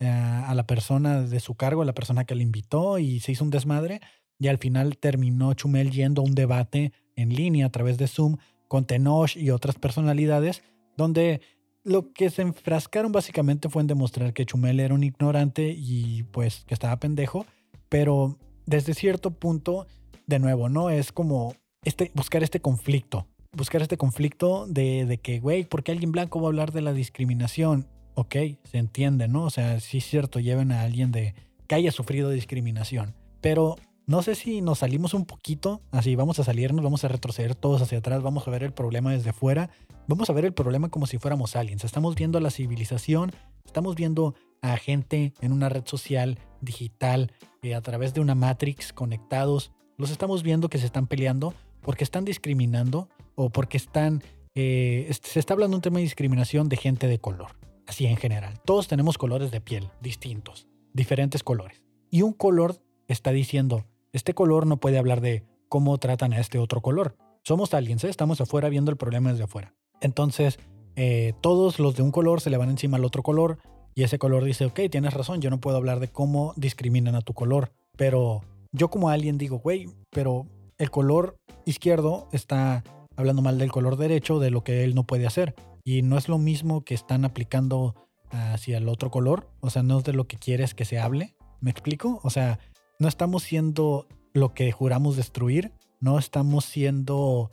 eh, 0.00 0.06
a 0.08 0.54
la 0.54 0.66
persona 0.66 1.20
de 1.20 1.40
su 1.40 1.56
cargo, 1.56 1.82
a 1.82 1.84
la 1.84 1.94
persona 1.94 2.24
que 2.24 2.34
le 2.34 2.42
invitó 2.42 2.98
y 2.98 3.20
se 3.20 3.32
hizo 3.32 3.44
un 3.44 3.50
desmadre 3.50 4.00
y 4.38 4.48
al 4.48 4.58
final 4.58 4.96
terminó 4.96 5.52
Chumel 5.52 5.90
yendo 5.90 6.22
a 6.22 6.24
un 6.24 6.34
debate 6.34 6.92
en 7.16 7.34
línea 7.34 7.66
a 7.66 7.70
través 7.70 7.98
de 7.98 8.06
Zoom 8.06 8.36
con 8.68 8.86
Tenoch 8.86 9.36
y 9.36 9.50
otras 9.50 9.76
personalidades, 9.76 10.62
donde 10.96 11.40
lo 11.88 12.12
que 12.12 12.28
se 12.28 12.42
enfrascaron 12.42 13.12
básicamente 13.12 13.68
fue 13.68 13.80
en 13.80 13.88
demostrar 13.88 14.34
que 14.34 14.44
Chumel 14.44 14.78
era 14.78 14.94
un 14.94 15.02
ignorante 15.02 15.74
y 15.74 16.24
pues 16.24 16.64
que 16.66 16.74
estaba 16.74 17.00
pendejo, 17.00 17.46
pero 17.88 18.38
desde 18.66 18.92
cierto 18.92 19.30
punto, 19.30 19.86
de 20.26 20.38
nuevo, 20.38 20.68
¿no? 20.68 20.90
Es 20.90 21.12
como 21.12 21.54
este, 21.84 22.12
buscar 22.14 22.42
este 22.42 22.60
conflicto, 22.60 23.26
buscar 23.56 23.80
este 23.80 23.96
conflicto 23.96 24.66
de, 24.66 25.06
de 25.06 25.18
que, 25.18 25.40
güey, 25.40 25.64
¿por 25.64 25.82
qué 25.82 25.92
alguien 25.92 26.12
blanco 26.12 26.40
va 26.40 26.48
a 26.48 26.50
hablar 26.50 26.72
de 26.72 26.82
la 26.82 26.92
discriminación? 26.92 27.88
Ok, 28.14 28.36
se 28.64 28.78
entiende, 28.78 29.26
¿no? 29.26 29.44
O 29.44 29.50
sea, 29.50 29.80
sí 29.80 29.98
es 29.98 30.04
cierto, 30.04 30.40
lleven 30.40 30.72
a 30.72 30.82
alguien 30.82 31.10
de 31.10 31.34
que 31.66 31.74
haya 31.74 31.90
sufrido 31.90 32.28
discriminación, 32.28 33.14
pero 33.40 33.76
no 34.08 34.22
sé 34.22 34.34
si 34.34 34.62
nos 34.62 34.78
salimos 34.78 35.12
un 35.12 35.26
poquito, 35.26 35.82
así 35.90 36.16
vamos 36.16 36.38
a 36.38 36.44
salirnos, 36.44 36.82
vamos 36.82 37.04
a 37.04 37.08
retroceder 37.08 37.54
todos 37.54 37.82
hacia 37.82 37.98
atrás, 37.98 38.22
vamos 38.22 38.48
a 38.48 38.50
ver 38.50 38.62
el 38.62 38.72
problema 38.72 39.12
desde 39.12 39.34
fuera, 39.34 39.68
vamos 40.06 40.30
a 40.30 40.32
ver 40.32 40.46
el 40.46 40.54
problema 40.54 40.88
como 40.88 41.06
si 41.06 41.18
fuéramos 41.18 41.56
aliens. 41.56 41.84
Estamos 41.84 42.14
viendo 42.14 42.38
a 42.38 42.40
la 42.40 42.50
civilización, 42.50 43.32
estamos 43.66 43.96
viendo 43.96 44.34
a 44.62 44.78
gente 44.78 45.34
en 45.42 45.52
una 45.52 45.68
red 45.68 45.84
social 45.84 46.38
digital, 46.62 47.32
eh, 47.60 47.74
a 47.74 47.82
través 47.82 48.14
de 48.14 48.22
una 48.22 48.34
Matrix 48.34 48.94
conectados. 48.94 49.72
Los 49.98 50.10
estamos 50.10 50.42
viendo 50.42 50.70
que 50.70 50.78
se 50.78 50.86
están 50.86 51.06
peleando 51.06 51.52
porque 51.82 52.02
están 52.02 52.24
discriminando 52.24 53.10
o 53.34 53.50
porque 53.50 53.76
están... 53.76 54.22
Eh, 54.54 55.14
se 55.22 55.38
está 55.38 55.52
hablando 55.52 55.76
un 55.76 55.82
tema 55.82 55.98
de 55.98 56.04
discriminación 56.04 56.70
de 56.70 56.78
gente 56.78 57.08
de 57.08 57.18
color, 57.18 57.58
así 57.86 58.06
en 58.06 58.16
general. 58.16 58.58
Todos 58.64 58.88
tenemos 58.88 59.18
colores 59.18 59.50
de 59.50 59.60
piel 59.60 59.90
distintos, 60.00 60.66
diferentes 60.94 61.42
colores. 61.42 61.82
Y 62.10 62.22
un 62.22 62.32
color 62.32 62.80
está 63.06 63.32
diciendo, 63.32 63.84
este 64.12 64.34
color 64.34 64.66
no 64.66 64.78
puede 64.78 64.98
hablar 64.98 65.20
de 65.20 65.44
cómo 65.68 65.98
tratan 65.98 66.32
a 66.32 66.40
este 66.40 66.58
otro 66.58 66.80
color. 66.80 67.16
Somos 67.42 67.74
aliens, 67.74 68.04
¿eh? 68.04 68.08
estamos 68.08 68.40
afuera 68.40 68.68
viendo 68.68 68.90
el 68.90 68.96
problema 68.96 69.30
desde 69.30 69.44
afuera. 69.44 69.74
Entonces, 70.00 70.58
eh, 70.96 71.34
todos 71.40 71.78
los 71.78 71.96
de 71.96 72.02
un 72.02 72.10
color 72.10 72.40
se 72.40 72.50
le 72.50 72.56
van 72.56 72.70
encima 72.70 72.96
al 72.96 73.04
otro 73.04 73.22
color 73.22 73.58
y 73.94 74.02
ese 74.02 74.18
color 74.18 74.44
dice, 74.44 74.66
ok, 74.66 74.80
tienes 74.90 75.14
razón, 75.14 75.40
yo 75.40 75.50
no 75.50 75.60
puedo 75.60 75.76
hablar 75.76 76.00
de 76.00 76.08
cómo 76.08 76.52
discriminan 76.56 77.14
a 77.14 77.20
tu 77.20 77.34
color. 77.34 77.72
Pero 77.96 78.42
yo 78.72 78.88
como 78.90 79.08
alien 79.08 79.38
digo, 79.38 79.58
güey, 79.58 79.88
pero 80.10 80.46
el 80.78 80.90
color 80.90 81.36
izquierdo 81.64 82.28
está 82.32 82.84
hablando 83.16 83.42
mal 83.42 83.58
del 83.58 83.72
color 83.72 83.96
derecho, 83.96 84.38
de 84.38 84.50
lo 84.50 84.62
que 84.62 84.84
él 84.84 84.94
no 84.94 85.04
puede 85.04 85.26
hacer. 85.26 85.54
y 85.84 86.02
no 86.02 86.18
es 86.18 86.28
lo 86.28 86.36
mismo 86.36 86.84
que 86.84 86.92
están 86.94 87.24
aplicando 87.24 87.94
hacia 88.30 88.76
el 88.76 88.88
otro 88.88 89.10
color, 89.10 89.48
o 89.60 89.70
sea, 89.70 89.82
no 89.82 89.98
es 89.98 90.04
de 90.04 90.12
lo 90.12 90.26
que 90.26 90.36
quieres 90.36 90.74
que 90.74 90.84
se 90.84 90.98
hable, 90.98 91.34
¿me 91.60 91.70
explico? 91.70 92.20
O 92.22 92.30
sea, 92.30 92.58
no 92.98 93.08
estamos 93.08 93.42
siendo 93.42 94.06
lo 94.32 94.54
que 94.54 94.70
juramos 94.72 95.16
destruir, 95.16 95.72
no 96.00 96.18
estamos 96.18 96.64
siendo, 96.64 97.50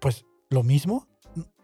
pues, 0.00 0.24
lo 0.48 0.62
mismo. 0.62 1.06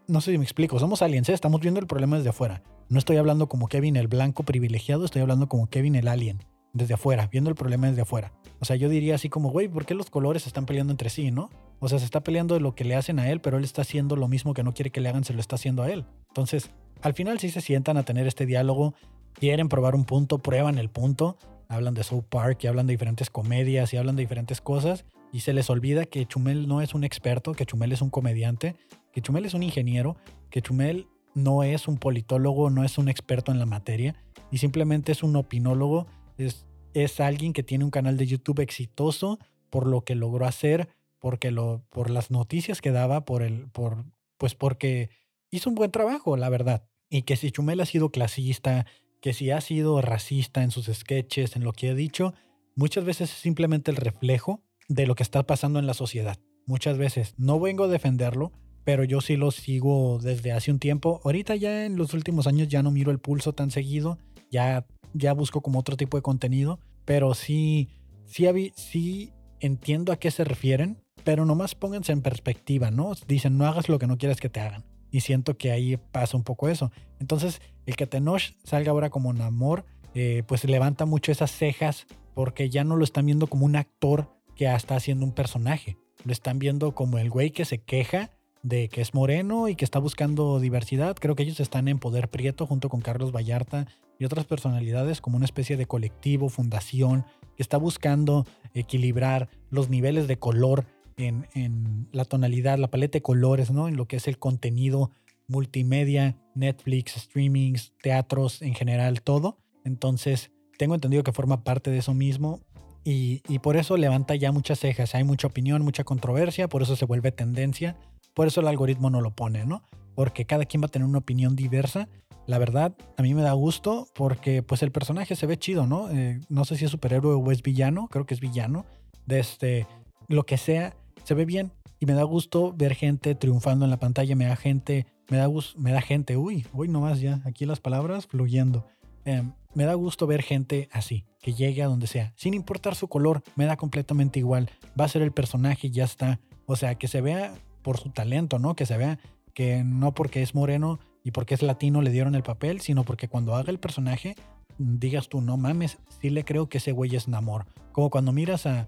No 0.08 0.20
sé 0.20 0.32
si 0.32 0.38
me 0.38 0.44
explico, 0.44 0.78
somos 0.78 1.02
aliens, 1.02 1.28
¿eh? 1.28 1.32
estamos 1.32 1.60
viendo 1.60 1.80
el 1.80 1.86
problema 1.86 2.16
desde 2.16 2.30
afuera. 2.30 2.62
No 2.88 2.98
estoy 2.98 3.16
hablando 3.16 3.48
como 3.48 3.66
Kevin 3.66 3.96
el 3.96 4.06
blanco 4.06 4.44
privilegiado, 4.44 5.04
estoy 5.04 5.22
hablando 5.22 5.48
como 5.48 5.68
Kevin 5.68 5.96
el 5.96 6.06
alien, 6.06 6.44
desde 6.72 6.94
afuera, 6.94 7.26
viendo 7.26 7.50
el 7.50 7.56
problema 7.56 7.88
desde 7.88 8.02
afuera. 8.02 8.32
O 8.60 8.64
sea, 8.64 8.76
yo 8.76 8.88
diría 8.88 9.16
así 9.16 9.28
como, 9.28 9.50
güey, 9.50 9.66
¿por 9.68 9.84
qué 9.84 9.94
los 9.94 10.08
colores 10.08 10.46
están 10.46 10.66
peleando 10.66 10.92
entre 10.92 11.10
sí, 11.10 11.32
no? 11.32 11.50
O 11.80 11.88
sea, 11.88 11.98
se 11.98 12.04
está 12.04 12.22
peleando 12.22 12.54
de 12.54 12.60
lo 12.60 12.74
que 12.76 12.84
le 12.84 12.94
hacen 12.94 13.18
a 13.18 13.28
él, 13.30 13.40
pero 13.40 13.58
él 13.58 13.64
está 13.64 13.82
haciendo 13.82 14.14
lo 14.14 14.28
mismo 14.28 14.54
que 14.54 14.62
no 14.62 14.74
quiere 14.74 14.90
que 14.90 15.00
le 15.00 15.08
hagan, 15.08 15.24
se 15.24 15.34
lo 15.34 15.40
está 15.40 15.56
haciendo 15.56 15.82
a 15.82 15.90
él. 15.90 16.04
Entonces, 16.28 16.70
al 17.02 17.14
final 17.14 17.40
sí 17.40 17.50
se 17.50 17.60
sientan 17.60 17.96
a 17.96 18.04
tener 18.04 18.28
este 18.28 18.46
diálogo, 18.46 18.94
quieren 19.34 19.68
probar 19.68 19.96
un 19.96 20.04
punto, 20.04 20.38
prueban 20.38 20.78
el 20.78 20.88
punto, 20.88 21.36
hablan 21.68 21.94
de 21.94 22.04
South 22.04 22.24
Park 22.28 22.58
y 22.62 22.66
hablan 22.66 22.86
de 22.86 22.92
diferentes 22.92 23.30
comedias 23.30 23.92
y 23.92 23.96
hablan 23.96 24.16
de 24.16 24.22
diferentes 24.22 24.60
cosas 24.60 25.04
y 25.32 25.40
se 25.40 25.52
les 25.52 25.68
olvida 25.70 26.04
que 26.04 26.26
Chumel 26.26 26.68
no 26.68 26.80
es 26.80 26.94
un 26.94 27.04
experto, 27.04 27.52
que 27.52 27.66
Chumel 27.66 27.92
es 27.92 28.02
un 28.02 28.10
comediante, 28.10 28.76
que 29.12 29.20
Chumel 29.20 29.44
es 29.44 29.54
un 29.54 29.62
ingeniero, 29.62 30.16
que 30.50 30.62
Chumel 30.62 31.08
no 31.34 31.62
es 31.62 31.88
un 31.88 31.98
politólogo, 31.98 32.70
no 32.70 32.84
es 32.84 32.98
un 32.98 33.08
experto 33.08 33.52
en 33.52 33.58
la 33.58 33.66
materia 33.66 34.14
y 34.50 34.58
simplemente 34.58 35.12
es 35.12 35.22
un 35.22 35.36
opinólogo, 35.36 36.06
es, 36.38 36.66
es 36.94 37.20
alguien 37.20 37.52
que 37.52 37.62
tiene 37.62 37.84
un 37.84 37.90
canal 37.90 38.16
de 38.16 38.26
YouTube 38.26 38.60
exitoso 38.60 39.38
por 39.70 39.86
lo 39.86 40.02
que 40.04 40.14
logró 40.14 40.46
hacer, 40.46 40.88
porque 41.18 41.50
lo, 41.50 41.84
por 41.90 42.10
las 42.10 42.30
noticias 42.30 42.80
que 42.80 42.92
daba, 42.92 43.24
por 43.24 43.42
el, 43.42 43.68
por, 43.68 44.04
pues 44.38 44.54
porque 44.54 45.10
hizo 45.50 45.68
un 45.68 45.74
buen 45.74 45.90
trabajo, 45.90 46.36
la 46.36 46.48
verdad. 46.48 46.88
Y 47.08 47.22
que 47.22 47.36
si 47.36 47.50
Chumel 47.50 47.80
ha 47.80 47.86
sido 47.86 48.10
clasista, 48.10 48.86
que 49.26 49.32
si 49.32 49.50
ha 49.50 49.60
sido 49.60 50.00
racista 50.00 50.62
en 50.62 50.70
sus 50.70 50.86
sketches, 50.86 51.56
en 51.56 51.64
lo 51.64 51.72
que 51.72 51.90
ha 51.90 51.94
dicho, 51.94 52.32
muchas 52.76 53.04
veces 53.04 53.28
es 53.32 53.36
simplemente 53.36 53.90
el 53.90 53.96
reflejo 53.96 54.62
de 54.86 55.04
lo 55.08 55.16
que 55.16 55.24
está 55.24 55.44
pasando 55.44 55.80
en 55.80 55.86
la 55.88 55.94
sociedad. 55.94 56.38
Muchas 56.64 56.96
veces 56.96 57.34
no 57.36 57.58
vengo 57.58 57.82
a 57.82 57.88
defenderlo, 57.88 58.52
pero 58.84 59.02
yo 59.02 59.20
sí 59.20 59.34
lo 59.34 59.50
sigo 59.50 60.20
desde 60.22 60.52
hace 60.52 60.70
un 60.70 60.78
tiempo. 60.78 61.20
Ahorita 61.24 61.56
ya 61.56 61.86
en 61.86 61.96
los 61.96 62.14
últimos 62.14 62.46
años 62.46 62.68
ya 62.68 62.84
no 62.84 62.92
miro 62.92 63.10
el 63.10 63.18
pulso 63.18 63.52
tan 63.52 63.72
seguido, 63.72 64.16
ya, 64.52 64.86
ya 65.12 65.32
busco 65.32 65.60
como 65.60 65.80
otro 65.80 65.96
tipo 65.96 66.16
de 66.16 66.22
contenido, 66.22 66.78
pero 67.04 67.34
sí, 67.34 67.88
sí, 68.26 69.32
entiendo 69.58 70.12
a 70.12 70.20
qué 70.20 70.30
se 70.30 70.44
refieren, 70.44 71.02
pero 71.24 71.44
nomás 71.46 71.74
pónganse 71.74 72.12
en 72.12 72.22
perspectiva, 72.22 72.92
¿no? 72.92 73.14
Dicen, 73.26 73.58
no 73.58 73.66
hagas 73.66 73.88
lo 73.88 73.98
que 73.98 74.06
no 74.06 74.18
quieres 74.18 74.38
que 74.38 74.50
te 74.50 74.60
hagan. 74.60 74.84
Y 75.10 75.20
siento 75.20 75.56
que 75.56 75.70
ahí 75.70 75.96
pasa 75.96 76.36
un 76.36 76.42
poco 76.42 76.68
eso. 76.68 76.90
Entonces, 77.20 77.60
el 77.86 77.96
que 77.96 78.06
Tenoch 78.06 78.54
salga 78.64 78.90
ahora 78.90 79.10
como 79.10 79.28
un 79.28 79.40
amor, 79.40 79.84
eh, 80.14 80.42
pues 80.46 80.64
levanta 80.64 81.06
mucho 81.06 81.32
esas 81.32 81.50
cejas 81.50 82.06
porque 82.34 82.68
ya 82.68 82.84
no 82.84 82.96
lo 82.96 83.04
están 83.04 83.26
viendo 83.26 83.46
como 83.46 83.64
un 83.64 83.76
actor 83.76 84.28
que 84.56 84.66
está 84.66 84.96
haciendo 84.96 85.24
un 85.24 85.32
personaje. 85.32 85.96
Lo 86.24 86.32
están 86.32 86.58
viendo 86.58 86.94
como 86.94 87.18
el 87.18 87.30
güey 87.30 87.50
que 87.50 87.64
se 87.64 87.78
queja 87.78 88.30
de 88.62 88.88
que 88.88 89.00
es 89.00 89.14
moreno 89.14 89.68
y 89.68 89.76
que 89.76 89.84
está 89.84 89.98
buscando 89.98 90.58
diversidad. 90.58 91.16
Creo 91.16 91.36
que 91.36 91.44
ellos 91.44 91.60
están 91.60 91.86
en 91.86 91.98
Poder 91.98 92.28
Prieto 92.28 92.66
junto 92.66 92.88
con 92.88 93.00
Carlos 93.00 93.30
Vallarta 93.30 93.86
y 94.18 94.24
otras 94.24 94.44
personalidades 94.44 95.20
como 95.20 95.36
una 95.36 95.44
especie 95.44 95.76
de 95.76 95.86
colectivo, 95.86 96.48
fundación, 96.48 97.24
que 97.56 97.62
está 97.62 97.76
buscando 97.76 98.46
equilibrar 98.74 99.48
los 99.70 99.88
niveles 99.88 100.26
de 100.26 100.38
color 100.38 100.84
en, 101.16 101.46
en, 101.54 102.08
la 102.12 102.24
tonalidad, 102.24 102.78
la 102.78 102.90
paleta 102.90 103.16
de 103.16 103.22
colores, 103.22 103.70
¿no? 103.70 103.88
En 103.88 103.96
lo 103.96 104.06
que 104.06 104.16
es 104.16 104.28
el 104.28 104.38
contenido 104.38 105.10
multimedia, 105.48 106.36
Netflix, 106.54 107.12
streamings, 107.12 107.92
teatros 108.02 108.62
en 108.62 108.74
general, 108.74 109.22
todo. 109.22 109.58
Entonces, 109.84 110.50
tengo 110.78 110.94
entendido 110.94 111.22
que 111.22 111.32
forma 111.32 111.64
parte 111.64 111.90
de 111.90 111.98
eso 111.98 112.14
mismo 112.14 112.60
y, 113.04 113.40
por 113.60 113.76
eso 113.76 113.96
levanta 113.96 114.34
ya 114.34 114.50
muchas 114.50 114.80
cejas. 114.80 115.14
Hay 115.14 115.22
mucha 115.22 115.46
opinión, 115.46 115.82
mucha 115.82 116.02
controversia, 116.02 116.68
por 116.68 116.82
eso 116.82 116.96
se 116.96 117.04
vuelve 117.04 117.30
tendencia, 117.30 117.96
por 118.34 118.48
eso 118.48 118.60
el 118.60 118.66
algoritmo 118.66 119.10
no 119.10 119.20
lo 119.20 119.30
pone, 119.30 119.64
¿no? 119.64 119.84
Porque 120.16 120.44
cada 120.44 120.64
quien 120.64 120.82
va 120.82 120.86
a 120.86 120.90
tener 120.90 121.06
una 121.06 121.18
opinión 121.18 121.54
diversa. 121.54 122.08
La 122.46 122.58
verdad, 122.58 122.96
a 123.16 123.22
mí 123.22 123.32
me 123.32 123.42
da 123.42 123.52
gusto 123.52 124.08
porque 124.14 124.62
pues 124.62 124.82
el 124.82 124.90
personaje 124.90 125.36
se 125.36 125.46
ve 125.46 125.56
chido, 125.56 125.86
¿no? 125.86 126.10
Eh, 126.10 126.40
no 126.48 126.64
sé 126.64 126.76
si 126.76 126.84
es 126.84 126.90
superhéroe 126.90 127.34
o 127.34 127.52
es 127.52 127.62
villano, 127.62 128.08
creo 128.08 128.26
que 128.26 128.34
es 128.34 128.40
villano. 128.40 128.86
De 129.24 129.38
este, 129.38 129.86
lo 130.26 130.44
que 130.44 130.56
sea, 130.56 130.96
se 131.26 131.34
ve 131.34 131.44
bien 131.44 131.72
y 131.98 132.06
me 132.06 132.12
da 132.12 132.22
gusto 132.22 132.72
ver 132.72 132.94
gente 132.94 133.34
triunfando 133.34 133.84
en 133.84 133.90
la 133.90 133.98
pantalla, 133.98 134.36
me 134.36 134.46
da 134.46 134.54
gente, 134.54 135.06
me 135.28 135.38
da, 135.38 135.48
me 135.76 135.90
da 135.90 136.00
gente, 136.00 136.36
uy, 136.36 136.64
uy, 136.72 136.86
nomás 136.86 137.20
ya, 137.20 137.40
aquí 137.44 137.66
las 137.66 137.80
palabras 137.80 138.28
fluyendo. 138.28 138.86
Em, 139.24 139.52
me 139.74 139.84
da 139.84 139.94
gusto 139.94 140.28
ver 140.28 140.42
gente 140.42 140.88
así, 140.92 141.24
que 141.40 141.52
llegue 141.52 141.82
a 141.82 141.88
donde 141.88 142.06
sea, 142.06 142.32
sin 142.36 142.54
importar 142.54 142.94
su 142.94 143.08
color, 143.08 143.42
me 143.56 143.64
da 143.64 143.76
completamente 143.76 144.38
igual. 144.38 144.70
Va 144.98 145.06
a 145.06 145.08
ser 145.08 145.22
el 145.22 145.32
personaje 145.32 145.88
y 145.88 145.90
ya 145.90 146.04
está. 146.04 146.38
O 146.66 146.76
sea, 146.76 146.94
que 146.94 147.08
se 147.08 147.20
vea 147.20 147.54
por 147.82 147.98
su 147.98 148.10
talento, 148.10 148.60
¿no? 148.60 148.76
Que 148.76 148.86
se 148.86 148.96
vea 148.96 149.18
que 149.52 149.82
no 149.82 150.14
porque 150.14 150.42
es 150.42 150.54
moreno 150.54 151.00
y 151.24 151.32
porque 151.32 151.54
es 151.54 151.62
latino 151.62 152.02
le 152.02 152.10
dieron 152.10 152.36
el 152.36 152.44
papel, 152.44 152.80
sino 152.80 153.02
porque 153.02 153.26
cuando 153.26 153.56
haga 153.56 153.72
el 153.72 153.80
personaje 153.80 154.36
digas 154.78 155.28
tú, 155.28 155.40
no 155.40 155.56
mames, 155.56 155.98
sí 156.20 156.30
le 156.30 156.44
creo 156.44 156.68
que 156.68 156.78
ese 156.78 156.92
güey 156.92 157.16
es 157.16 157.26
Namor. 157.26 157.66
Como 157.90 158.10
cuando 158.10 158.32
miras 158.32 158.66
a, 158.66 158.86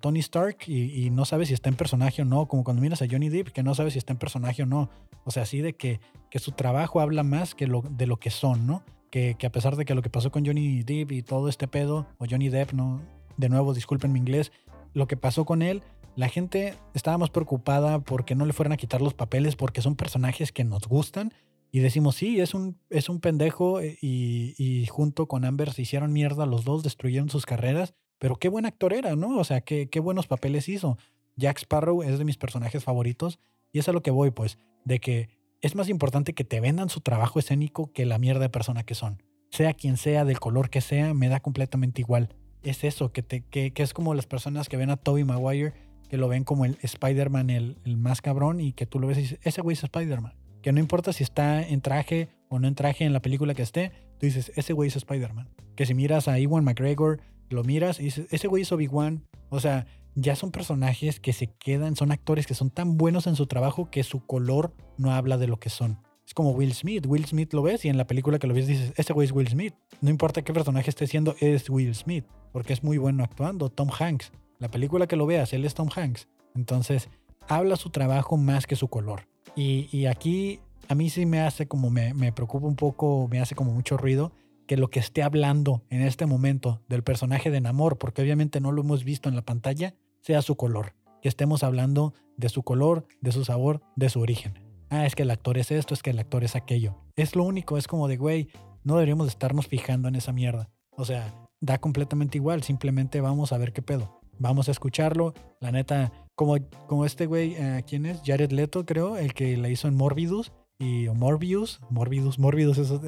Tony 0.00 0.20
Stark 0.20 0.58
y, 0.66 1.10
no 1.10 1.24
sabes 1.24 1.48
si 1.48 1.54
está 1.54 1.68
en 1.68 1.76
personaje 1.76 2.22
o 2.22 2.24
no, 2.24 2.48
como 2.48 2.64
cuando 2.64 2.82
miras 2.82 3.02
a 3.02 3.06
Johnny 3.10 3.28
Depp 3.28 3.48
que 3.48 3.62
no 3.62 3.74
sabes 3.74 3.94
si 3.94 3.98
está 3.98 4.12
en 4.12 4.18
personaje 4.18 4.62
o 4.62 4.66
no. 4.66 4.90
O 5.24 5.30
sea, 5.30 5.44
así 5.44 5.60
de 5.60 5.74
que, 5.74 6.00
que 6.30 6.38
su 6.38 6.52
trabajo 6.52 7.00
habla 7.00 7.22
más 7.22 7.54
que 7.54 7.66
lo, 7.66 7.82
de 7.82 8.06
lo 8.06 8.18
que 8.18 8.30
son, 8.30 8.66
¿no? 8.66 8.82
que, 9.10 9.36
a 9.44 9.52
pesar 9.52 9.76
de 9.76 9.84
que 9.84 9.94
lo 9.94 10.02
que 10.02 10.10
pasó 10.10 10.30
con 10.30 10.46
Johnny 10.46 10.82
Depp 10.82 11.12
y 11.12 11.22
todo 11.22 11.48
este 11.48 11.68
pedo, 11.68 12.06
o 12.18 12.26
Johnny 12.28 12.48
Depp, 12.48 12.72
no, 12.72 13.02
de 13.36 13.48
nuevo, 13.48 13.74
disculpen 13.74 14.12
mi 14.12 14.20
inglés, 14.20 14.52
lo 14.94 15.06
que 15.06 15.16
pasó 15.16 15.44
con 15.44 15.62
él, 15.62 15.82
la 16.16 16.28
gente 16.28 16.74
estaba 16.94 17.18
más 17.18 17.30
preocupada 17.30 18.00
porque 18.00 18.34
no 18.34 18.46
le 18.46 18.52
fueran 18.52 18.72
a 18.72 18.76
quitar 18.76 19.00
los 19.00 19.14
papeles 19.14 19.56
porque 19.56 19.82
son 19.82 19.96
personajes 19.96 20.52
que 20.52 20.64
nos 20.64 20.86
gustan 20.86 21.32
y 21.72 21.80
decimos, 21.80 22.16
sí, 22.16 22.40
es 22.40 22.54
un, 22.54 22.78
es 22.88 23.08
un 23.08 23.20
pendejo 23.20 23.80
eh, 23.80 23.96
y, 24.00 24.86
junto 24.86 25.26
con 25.26 25.44
Amber 25.44 25.72
se 25.72 25.82
hicieron 25.82 26.12
mierda 26.12 26.46
los 26.46 26.64
dos, 26.64 26.82
destruyeron 26.82 27.30
sus 27.30 27.46
carreras, 27.46 27.94
pero 28.20 28.36
qué 28.36 28.48
buen 28.48 28.66
actor 28.66 28.92
era, 28.92 29.16
¿no? 29.16 29.38
O 29.38 29.44
sea, 29.44 29.62
qué, 29.62 29.88
qué 29.88 29.98
buenos 29.98 30.28
papeles 30.28 30.68
hizo. 30.68 30.98
Jack 31.36 31.58
Sparrow 31.58 32.02
es 32.02 32.18
de 32.18 32.24
mis 32.24 32.36
personajes 32.36 32.84
favoritos 32.84 33.40
y 33.72 33.78
es 33.78 33.88
a 33.88 33.92
lo 33.92 34.02
que 34.02 34.10
voy, 34.10 34.30
pues, 34.30 34.58
de 34.84 35.00
que 35.00 35.30
es 35.62 35.74
más 35.74 35.88
importante 35.88 36.34
que 36.34 36.44
te 36.44 36.60
vendan 36.60 36.90
su 36.90 37.00
trabajo 37.00 37.38
escénico 37.38 37.92
que 37.92 38.04
la 38.04 38.18
mierda 38.18 38.42
de 38.42 38.48
persona 38.50 38.82
que 38.82 38.94
son. 38.94 39.22
Sea 39.50 39.72
quien 39.72 39.96
sea, 39.96 40.24
del 40.24 40.38
color 40.38 40.68
que 40.68 40.82
sea, 40.82 41.14
me 41.14 41.28
da 41.28 41.40
completamente 41.40 42.02
igual. 42.02 42.34
Es 42.62 42.84
eso, 42.84 43.10
que, 43.10 43.22
te, 43.22 43.40
que, 43.40 43.72
es 43.74 43.94
como 43.94 44.14
las 44.14 44.26
personas 44.26 44.68
que 44.68 44.76
ven 44.76 44.90
a 44.90 44.96
Toby 44.98 45.24
Maguire, 45.24 45.72
que 46.10 46.18
lo 46.18 46.28
ven 46.28 46.44
como 46.44 46.66
el 46.66 46.78
Spider-Man, 46.82 47.48
el, 47.48 47.78
más 47.96 48.20
cabrón, 48.20 48.60
y 48.60 48.72
que 48.72 48.84
tú 48.84 49.00
lo 49.00 49.06
ves 49.06 49.16
y 49.16 49.22
dices, 49.22 49.38
ese 49.42 49.62
güey 49.62 49.74
es 49.74 49.82
Spider-Man. 49.82 50.34
Que 50.62 50.72
no 50.72 50.80
importa 50.80 51.14
si 51.14 51.24
está 51.24 51.66
en 51.66 51.80
traje 51.80 52.28
o 52.50 52.58
no 52.58 52.68
en 52.68 52.74
traje 52.74 53.04
en 53.04 53.14
la 53.14 53.22
película 53.22 53.54
que 53.54 53.62
esté, 53.62 53.92
tú 54.18 54.26
dices, 54.26 54.52
ese 54.56 54.74
güey 54.74 54.88
es 54.88 54.96
Spider-Man. 54.96 55.48
Que 55.74 55.86
si 55.86 55.94
miras 55.94 56.28
a 56.28 56.38
Ewan 56.38 56.64
McGregor, 56.64 57.20
lo 57.50 57.64
miras 57.64 58.00
y 58.00 58.04
dices, 58.04 58.26
ese 58.30 58.48
güey 58.48 58.62
es 58.62 58.72
Obi-Wan. 58.72 59.26
O 59.50 59.60
sea, 59.60 59.86
ya 60.14 60.36
son 60.36 60.50
personajes 60.50 61.20
que 61.20 61.32
se 61.32 61.48
quedan, 61.48 61.96
son 61.96 62.12
actores 62.12 62.46
que 62.46 62.54
son 62.54 62.70
tan 62.70 62.96
buenos 62.96 63.26
en 63.26 63.36
su 63.36 63.46
trabajo 63.46 63.90
que 63.90 64.02
su 64.02 64.24
color 64.24 64.74
no 64.96 65.12
habla 65.12 65.38
de 65.38 65.46
lo 65.46 65.58
que 65.58 65.70
son. 65.70 65.98
Es 66.26 66.34
como 66.34 66.52
Will 66.52 66.72
Smith. 66.74 67.06
Will 67.06 67.26
Smith 67.26 67.52
lo 67.52 67.62
ves 67.62 67.84
y 67.84 67.88
en 67.88 67.96
la 67.96 68.06
película 68.06 68.38
que 68.38 68.46
lo 68.46 68.54
ves 68.54 68.66
dices, 68.66 68.92
ese 68.96 69.12
güey 69.12 69.26
es 69.26 69.32
Will 69.32 69.48
Smith. 69.48 69.74
No 70.00 70.10
importa 70.10 70.42
qué 70.42 70.52
personaje 70.52 70.88
esté 70.88 71.06
siendo, 71.06 71.34
es 71.40 71.68
Will 71.68 71.94
Smith, 71.94 72.24
porque 72.52 72.72
es 72.72 72.84
muy 72.84 72.98
bueno 72.98 73.24
actuando. 73.24 73.68
Tom 73.68 73.90
Hanks. 73.98 74.32
La 74.58 74.70
película 74.70 75.06
que 75.06 75.16
lo 75.16 75.26
veas, 75.26 75.52
él 75.52 75.64
es 75.64 75.74
Tom 75.74 75.88
Hanks. 75.94 76.28
Entonces, 76.54 77.08
habla 77.48 77.76
su 77.76 77.90
trabajo 77.90 78.36
más 78.36 78.66
que 78.66 78.76
su 78.76 78.88
color. 78.88 79.26
Y, 79.56 80.06
aquí 80.06 80.60
a 80.88 80.94
mí 80.94 81.10
sí 81.10 81.26
me 81.26 81.40
hace 81.40 81.66
como, 81.66 81.90
me, 81.90 82.14
me 82.14 82.32
preocupa 82.32 82.66
un 82.66 82.76
poco, 82.76 83.26
me 83.28 83.40
hace 83.40 83.56
como 83.56 83.72
mucho 83.72 83.96
ruido 83.96 84.32
que 84.70 84.76
lo 84.76 84.88
que 84.88 85.00
esté 85.00 85.24
hablando 85.24 85.82
en 85.90 86.00
este 86.00 86.26
momento 86.26 86.80
del 86.88 87.02
personaje 87.02 87.50
de 87.50 87.60
Namor, 87.60 87.98
porque 87.98 88.22
obviamente 88.22 88.60
no 88.60 88.70
lo 88.70 88.82
hemos 88.82 89.02
visto 89.02 89.28
en 89.28 89.34
la 89.34 89.42
pantalla, 89.42 89.96
sea 90.20 90.42
su 90.42 90.54
color. 90.54 90.94
Que 91.20 91.28
estemos 91.28 91.64
hablando 91.64 92.14
de 92.36 92.48
su 92.50 92.62
color, 92.62 93.04
de 93.20 93.32
su 93.32 93.44
sabor, 93.44 93.82
de 93.96 94.08
su 94.10 94.20
origen. 94.20 94.60
Ah, 94.88 95.06
es 95.06 95.16
que 95.16 95.24
el 95.24 95.32
actor 95.32 95.58
es 95.58 95.72
esto, 95.72 95.92
es 95.92 96.04
que 96.04 96.10
el 96.10 96.20
actor 96.20 96.44
es 96.44 96.54
aquello. 96.54 96.94
Es 97.16 97.34
lo 97.34 97.42
único, 97.42 97.78
es 97.78 97.88
como 97.88 98.06
de, 98.06 98.16
güey, 98.16 98.46
no 98.84 98.94
deberíamos 98.94 99.26
estarnos 99.26 99.66
fijando 99.66 100.06
en 100.06 100.14
esa 100.14 100.30
mierda. 100.30 100.70
O 100.92 101.04
sea, 101.04 101.34
da 101.60 101.78
completamente 101.78 102.38
igual, 102.38 102.62
simplemente 102.62 103.20
vamos 103.20 103.52
a 103.52 103.58
ver 103.58 103.72
qué 103.72 103.82
pedo. 103.82 104.20
Vamos 104.38 104.68
a 104.68 104.70
escucharlo. 104.70 105.34
La 105.58 105.72
neta, 105.72 106.12
como, 106.36 106.54
como 106.86 107.04
este 107.04 107.26
güey, 107.26 107.56
eh, 107.56 107.82
¿quién 107.88 108.06
es? 108.06 108.20
Jared 108.24 108.52
Leto, 108.52 108.86
creo, 108.86 109.16
el 109.16 109.34
que 109.34 109.56
la 109.56 109.68
hizo 109.68 109.88
en 109.88 109.96
Morbidus 109.96 110.52
y 110.80 111.08
Morbius, 111.10 111.78
Morbidus, 111.90 112.38
Morbidus, 112.38 112.78
eso. 112.78 113.00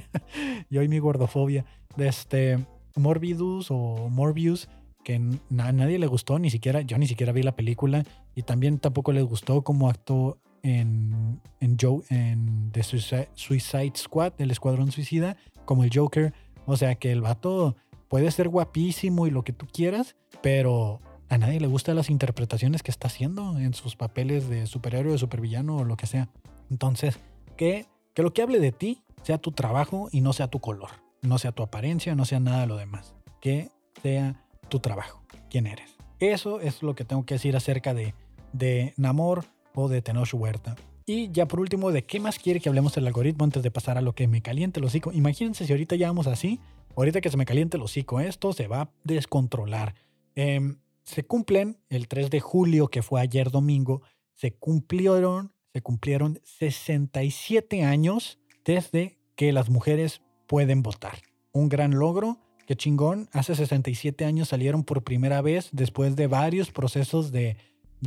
Yo 0.70 0.82
y 0.82 0.88
mi 0.88 0.98
gordofobia. 0.98 1.64
De 1.96 2.08
este 2.08 2.58
Morbidus 2.96 3.70
o 3.70 4.08
Morbius, 4.08 4.68
que 5.04 5.16
a 5.16 5.72
nadie 5.72 5.98
le 5.98 6.06
gustó, 6.06 6.38
ni 6.38 6.50
siquiera, 6.50 6.80
yo 6.80 6.96
ni 6.96 7.06
siquiera 7.06 7.32
vi 7.32 7.42
la 7.42 7.54
película 7.54 8.04
y 8.34 8.42
también 8.42 8.78
tampoco 8.78 9.12
les 9.12 9.24
gustó 9.24 9.62
cómo 9.62 9.90
actuó 9.90 10.38
en, 10.62 11.40
en, 11.60 11.76
Joe, 11.78 12.02
en 12.08 12.70
The 12.72 12.82
Suicide, 12.82 13.92
Squad, 13.96 14.32
el 14.38 14.50
Escuadrón 14.50 14.90
Suicida, 14.90 15.36
como 15.66 15.84
el 15.84 15.90
Joker. 15.92 16.32
O 16.64 16.76
sea 16.76 16.94
que 16.94 17.12
el 17.12 17.20
vato 17.20 17.76
puede 18.08 18.30
ser 18.30 18.48
guapísimo 18.48 19.26
y 19.26 19.30
lo 19.30 19.42
que 19.42 19.52
tú 19.52 19.66
quieras, 19.66 20.16
pero 20.40 21.00
a 21.28 21.36
nadie 21.36 21.60
le 21.60 21.66
gustan 21.66 21.96
las 21.96 22.08
interpretaciones 22.08 22.82
que 22.82 22.90
está 22.90 23.08
haciendo 23.08 23.58
en 23.58 23.74
sus 23.74 23.96
papeles 23.96 24.48
de 24.48 24.66
superhéroe, 24.66 25.12
de 25.12 25.18
supervillano 25.18 25.78
o 25.78 25.84
lo 25.84 25.96
que 25.96 26.06
sea. 26.06 26.30
Entonces, 26.72 27.18
que, 27.58 27.86
que 28.14 28.22
lo 28.22 28.32
que 28.32 28.40
hable 28.40 28.58
de 28.58 28.72
ti 28.72 29.02
sea 29.22 29.36
tu 29.36 29.52
trabajo 29.52 30.08
y 30.10 30.22
no 30.22 30.32
sea 30.32 30.48
tu 30.48 30.58
color, 30.58 30.88
no 31.20 31.36
sea 31.36 31.52
tu 31.52 31.62
apariencia, 31.62 32.14
no 32.14 32.24
sea 32.24 32.40
nada 32.40 32.62
de 32.62 32.66
lo 32.66 32.76
demás. 32.78 33.14
Que 33.42 33.68
sea 34.02 34.42
tu 34.70 34.80
trabajo, 34.80 35.22
quién 35.50 35.66
eres. 35.66 35.94
Eso 36.18 36.60
es 36.60 36.82
lo 36.82 36.94
que 36.94 37.04
tengo 37.04 37.26
que 37.26 37.34
decir 37.34 37.56
acerca 37.56 37.92
de, 37.92 38.14
de 38.54 38.94
Namor 38.96 39.44
o 39.74 39.88
de 39.88 40.00
Tenoch 40.00 40.32
Huerta. 40.32 40.76
Y 41.04 41.30
ya 41.30 41.46
por 41.46 41.60
último, 41.60 41.92
¿de 41.92 42.04
qué 42.04 42.20
más 42.20 42.38
quiere 42.38 42.58
que 42.58 42.70
hablemos 42.70 42.94
del 42.94 43.06
algoritmo 43.06 43.44
antes 43.44 43.62
de 43.62 43.70
pasar 43.70 43.98
a 43.98 44.00
lo 44.00 44.14
que 44.14 44.26
me 44.28 44.40
caliente 44.40 44.80
el 44.80 44.86
hocico? 44.86 45.12
Imagínense 45.12 45.66
si 45.66 45.72
ahorita 45.74 45.94
ya 45.96 46.06
vamos 46.06 46.26
así, 46.26 46.58
ahorita 46.96 47.20
que 47.20 47.28
se 47.28 47.36
me 47.36 47.44
caliente 47.44 47.76
el 47.76 47.82
hocico, 47.82 48.18
esto 48.18 48.54
se 48.54 48.66
va 48.66 48.80
a 48.80 48.90
descontrolar. 49.04 49.94
Em, 50.36 50.78
se 51.04 51.22
cumplen 51.22 51.76
el 51.90 52.08
3 52.08 52.30
de 52.30 52.40
julio, 52.40 52.88
que 52.88 53.02
fue 53.02 53.20
ayer 53.20 53.50
domingo, 53.50 54.00
se 54.32 54.54
cumplieron, 54.54 55.52
se 55.72 55.82
cumplieron 55.82 56.40
67 56.44 57.84
años 57.84 58.38
desde 58.64 59.18
que 59.36 59.52
las 59.52 59.70
mujeres 59.70 60.22
pueden 60.46 60.82
votar. 60.82 61.18
Un 61.52 61.68
gran 61.68 61.92
logro 61.98 62.38
Qué 62.66 62.76
chingón. 62.76 63.28
Hace 63.32 63.54
67 63.54 64.24
años 64.24 64.48
salieron 64.48 64.84
por 64.84 65.02
primera 65.02 65.42
vez 65.42 65.68
después 65.72 66.14
de 66.16 66.26
varios 66.26 66.70
procesos 66.70 67.32
de, 67.32 67.56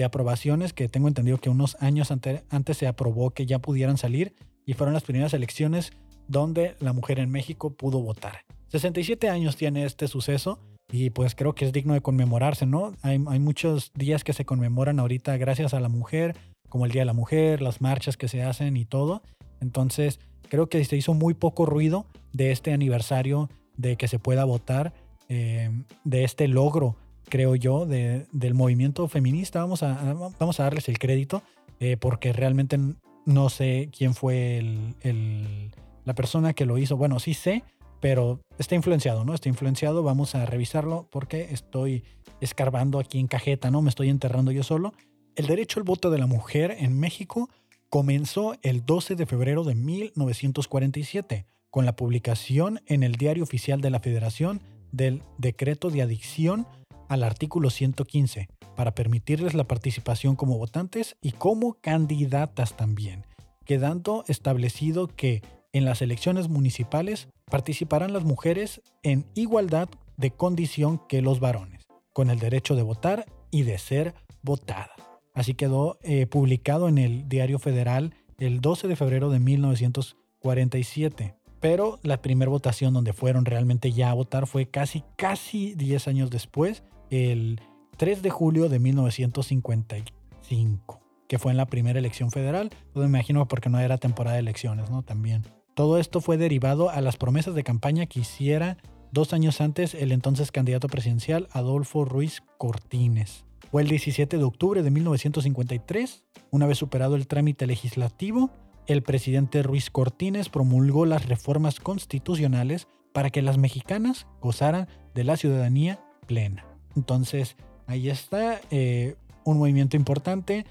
aprobaciones 0.04 0.74
que 0.74 0.90
tengo 0.90 1.08
entendido 1.08 1.38
que 1.38 1.50
unos 1.50 1.78
años 1.82 2.12
antes 2.12 2.78
se 2.78 2.88
aprobó 2.88 3.32
que 3.32 3.46
ya 3.46 3.60
pudieran 3.60 3.98
salir 3.98 4.34
y 4.66 4.74
fueron 4.74 4.94
las 4.94 5.04
primeras 5.04 5.34
elecciones 5.34 5.94
donde 6.28 6.76
la 6.80 6.92
mujer 6.92 7.20
en 7.20 7.32
México 7.32 7.76
pudo 7.76 8.02
votar. 8.02 8.42
67 8.70 9.30
años 9.30 9.56
tiene 9.56 9.86
este 9.86 10.08
suceso 10.08 10.60
y 10.92 11.12
pues 11.12 11.34
creo 11.34 11.56
que 11.56 11.66
es 11.66 11.72
digno 11.72 11.94
de 11.94 12.02
conmemorarse, 12.02 12.66
¿no? 12.66 12.94
Hay, 13.04 13.24
hay 13.28 13.40
muchos 13.40 13.92
días 13.94 14.24
que 14.24 14.34
se 14.34 14.46
conmemoran 14.46 15.00
ahorita 15.00 15.38
gracias 15.38 15.74
a 15.74 15.80
la 15.80 15.90
mujer, 15.90 16.36
como 16.76 16.86
el 16.86 16.92
Día 16.92 17.04
de 17.04 17.06
la 17.06 17.14
Mujer, 17.14 17.62
las 17.62 17.80
marchas 17.80 18.18
que 18.18 18.28
se 18.28 18.44
hacen 18.44 18.76
y 18.76 18.84
todo. 18.84 19.22
Entonces 19.62 20.20
creo 20.50 20.68
que 20.68 20.84
se 20.84 20.98
hizo 20.98 21.14
muy 21.14 21.34
poco 21.34 21.66
ruido 21.66 22.06
de 22.34 22.52
este 22.52 22.74
aniversario 22.74 23.50
de 23.78 23.96
que 23.96 24.10
se 24.10 24.20
pueda 24.20 24.44
votar, 24.44 24.94
eh, 25.30 25.72
de 26.04 26.26
este 26.26 26.50
logro, 26.50 26.98
creo 27.30 27.56
yo, 27.56 27.86
de, 27.86 28.26
del 28.34 28.56
movimiento 28.56 29.08
feminista. 29.08 29.62
Vamos 29.62 29.84
a, 29.84 29.94
vamos 30.38 30.60
a 30.60 30.64
darles 30.64 30.90
el 30.90 31.00
crédito, 31.00 31.44
eh, 31.80 31.96
porque 31.96 32.34
realmente 32.34 32.78
no 33.26 33.48
sé 33.48 33.90
quién 33.98 34.14
fue 34.14 34.58
el, 34.58 35.72
la 36.04 36.14
persona 36.14 36.52
que 36.52 36.66
lo 36.66 36.78
hizo. 36.78 36.98
Bueno, 36.98 37.22
sí 37.22 37.34
sé, 37.36 37.64
pero 38.02 38.42
está 38.58 38.76
influenciado, 38.76 39.24
¿no? 39.24 39.34
Está 39.34 39.48
influenciado. 39.48 40.04
Vamos 40.04 40.36
a 40.36 40.46
revisarlo 40.46 41.08
porque 41.10 41.48
estoy 41.52 42.04
escarbando 42.42 43.00
aquí 43.00 43.18
en 43.18 43.28
cajeta, 43.28 43.72
¿no? 43.72 43.82
Me 43.82 43.88
estoy 43.88 44.10
enterrando 44.10 44.52
yo 44.52 44.64
solo. 44.64 44.92
El 45.36 45.48
derecho 45.48 45.82
al 45.82 45.84
voto 45.84 46.12
de 46.12 46.18
la 46.18 46.28
mujer 46.28 46.78
en 46.80 46.98
México 46.98 47.50
comenzó 47.90 48.56
el 48.62 48.86
12 48.86 49.16
de 49.16 49.26
febrero 49.26 49.66
de 49.66 49.76
1947 49.76 51.46
con 51.70 51.86
la 51.86 51.98
publicación 51.98 52.80
en 52.86 53.04
el 53.04 53.16
Diario 53.16 53.44
Oficial 53.44 53.82
de 53.82 53.90
la 53.90 54.00
Federación 54.00 54.62
del 54.94 55.24
Decreto 55.38 55.90
de 55.90 56.02
Adicción 56.02 56.66
al 57.10 57.22
artículo 57.22 57.70
115 57.70 58.48
para 58.78 58.96
permitirles 58.96 59.56
la 59.56 59.66
participación 59.66 60.38
como 60.38 60.58
votantes 60.58 61.18
y 61.22 61.34
como 61.34 61.74
candidatas 61.82 62.78
también, 62.78 63.26
quedando 63.66 64.24
establecido 64.30 65.08
que 65.08 65.42
en 65.74 65.84
las 65.84 66.02
elecciones 66.02 66.48
municipales 66.48 67.28
participarán 67.52 68.14
las 68.14 68.24
mujeres 68.24 68.82
en 69.04 69.26
igualdad 69.36 69.90
de 70.16 70.32
condición 70.32 71.02
que 71.10 71.22
los 71.22 71.42
varones, 71.42 71.84
con 72.14 72.30
el 72.30 72.40
derecho 72.40 72.78
de 72.78 72.84
votar 72.84 73.26
y 73.52 73.64
de 73.64 73.78
ser 73.78 74.14
votadas. 74.42 75.15
Así 75.36 75.54
quedó 75.54 76.00
eh, 76.02 76.26
publicado 76.26 76.88
en 76.88 76.98
el 76.98 77.30
Diario 77.30 77.60
Federal 77.60 78.16
el 78.40 78.62
12 78.62 78.88
de 78.88 78.96
febrero 78.96 79.30
de 79.30 79.40
1947 79.40 81.36
pero 81.66 81.98
la 82.04 82.22
primera 82.22 82.52
votación 82.52 82.94
donde 82.94 83.12
fueron 83.12 83.44
realmente 83.44 83.92
ya 83.92 84.12
a 84.12 84.14
votar 84.14 84.46
fue 84.46 84.68
casi, 84.68 85.04
casi 85.16 85.74
10 85.74 86.08
años 86.08 86.30
después, 86.30 86.84
el 87.10 87.60
3 87.98 88.22
de 88.22 88.30
julio 88.30 88.70
de 88.70 88.78
1955, 88.78 91.02
que 91.28 91.40
fue 91.40 91.52
en 91.52 91.58
la 91.58 91.66
primera 91.66 91.98
elección 91.98 92.30
federal. 92.30 92.70
Me 92.94 93.06
imagino 93.06 93.48
porque 93.48 93.72
no 93.72 93.80
era 93.80 93.98
temporada 93.98 94.36
de 94.36 94.42
elecciones, 94.42 94.92
¿no? 94.92 95.02
También. 95.02 95.42
Todo 95.74 95.98
esto 95.98 96.22
fue 96.22 96.38
derivado 96.38 96.92
a 96.92 97.02
las 97.02 97.18
promesas 97.18 97.56
de 97.56 97.64
campaña 97.64 98.06
que 98.06 98.20
hiciera 98.20 98.78
dos 99.12 99.34
años 99.34 99.60
antes 99.60 99.96
el 99.96 100.12
entonces 100.12 100.52
candidato 100.52 100.88
presidencial 100.88 101.48
Adolfo 101.52 102.06
Ruiz 102.06 102.44
Cortines. 102.58 103.45
Fue 103.76 103.82
el 103.82 103.90
17 103.90 104.38
de 104.38 104.44
octubre 104.46 104.84
de 104.84 104.90
1953, 104.90 106.24
una 106.50 106.66
vez 106.66 106.78
superado 106.78 107.18
el 107.18 107.28
trámite 107.28 107.68
legislativo, 107.68 108.50
el 108.88 109.04
presidente 109.04 109.64
Ruiz 109.64 109.90
Cortines 109.90 110.48
promulgó 110.48 111.06
las 111.06 111.26
reformas 111.28 111.82
constitucionales 111.82 112.88
para 113.12 113.32
que 113.32 113.42
las 113.42 113.58
mexicanas 113.58 114.28
gozaran 114.40 114.88
de 115.14 115.26
la 115.26 115.36
ciudadanía 115.36 116.00
plena. 116.26 116.66
Entonces, 116.96 117.58
ahí 117.86 118.08
está 118.08 118.62
eh, 118.72 119.18
un 119.44 119.58
movimiento 119.58 119.98
importante. 119.98 120.66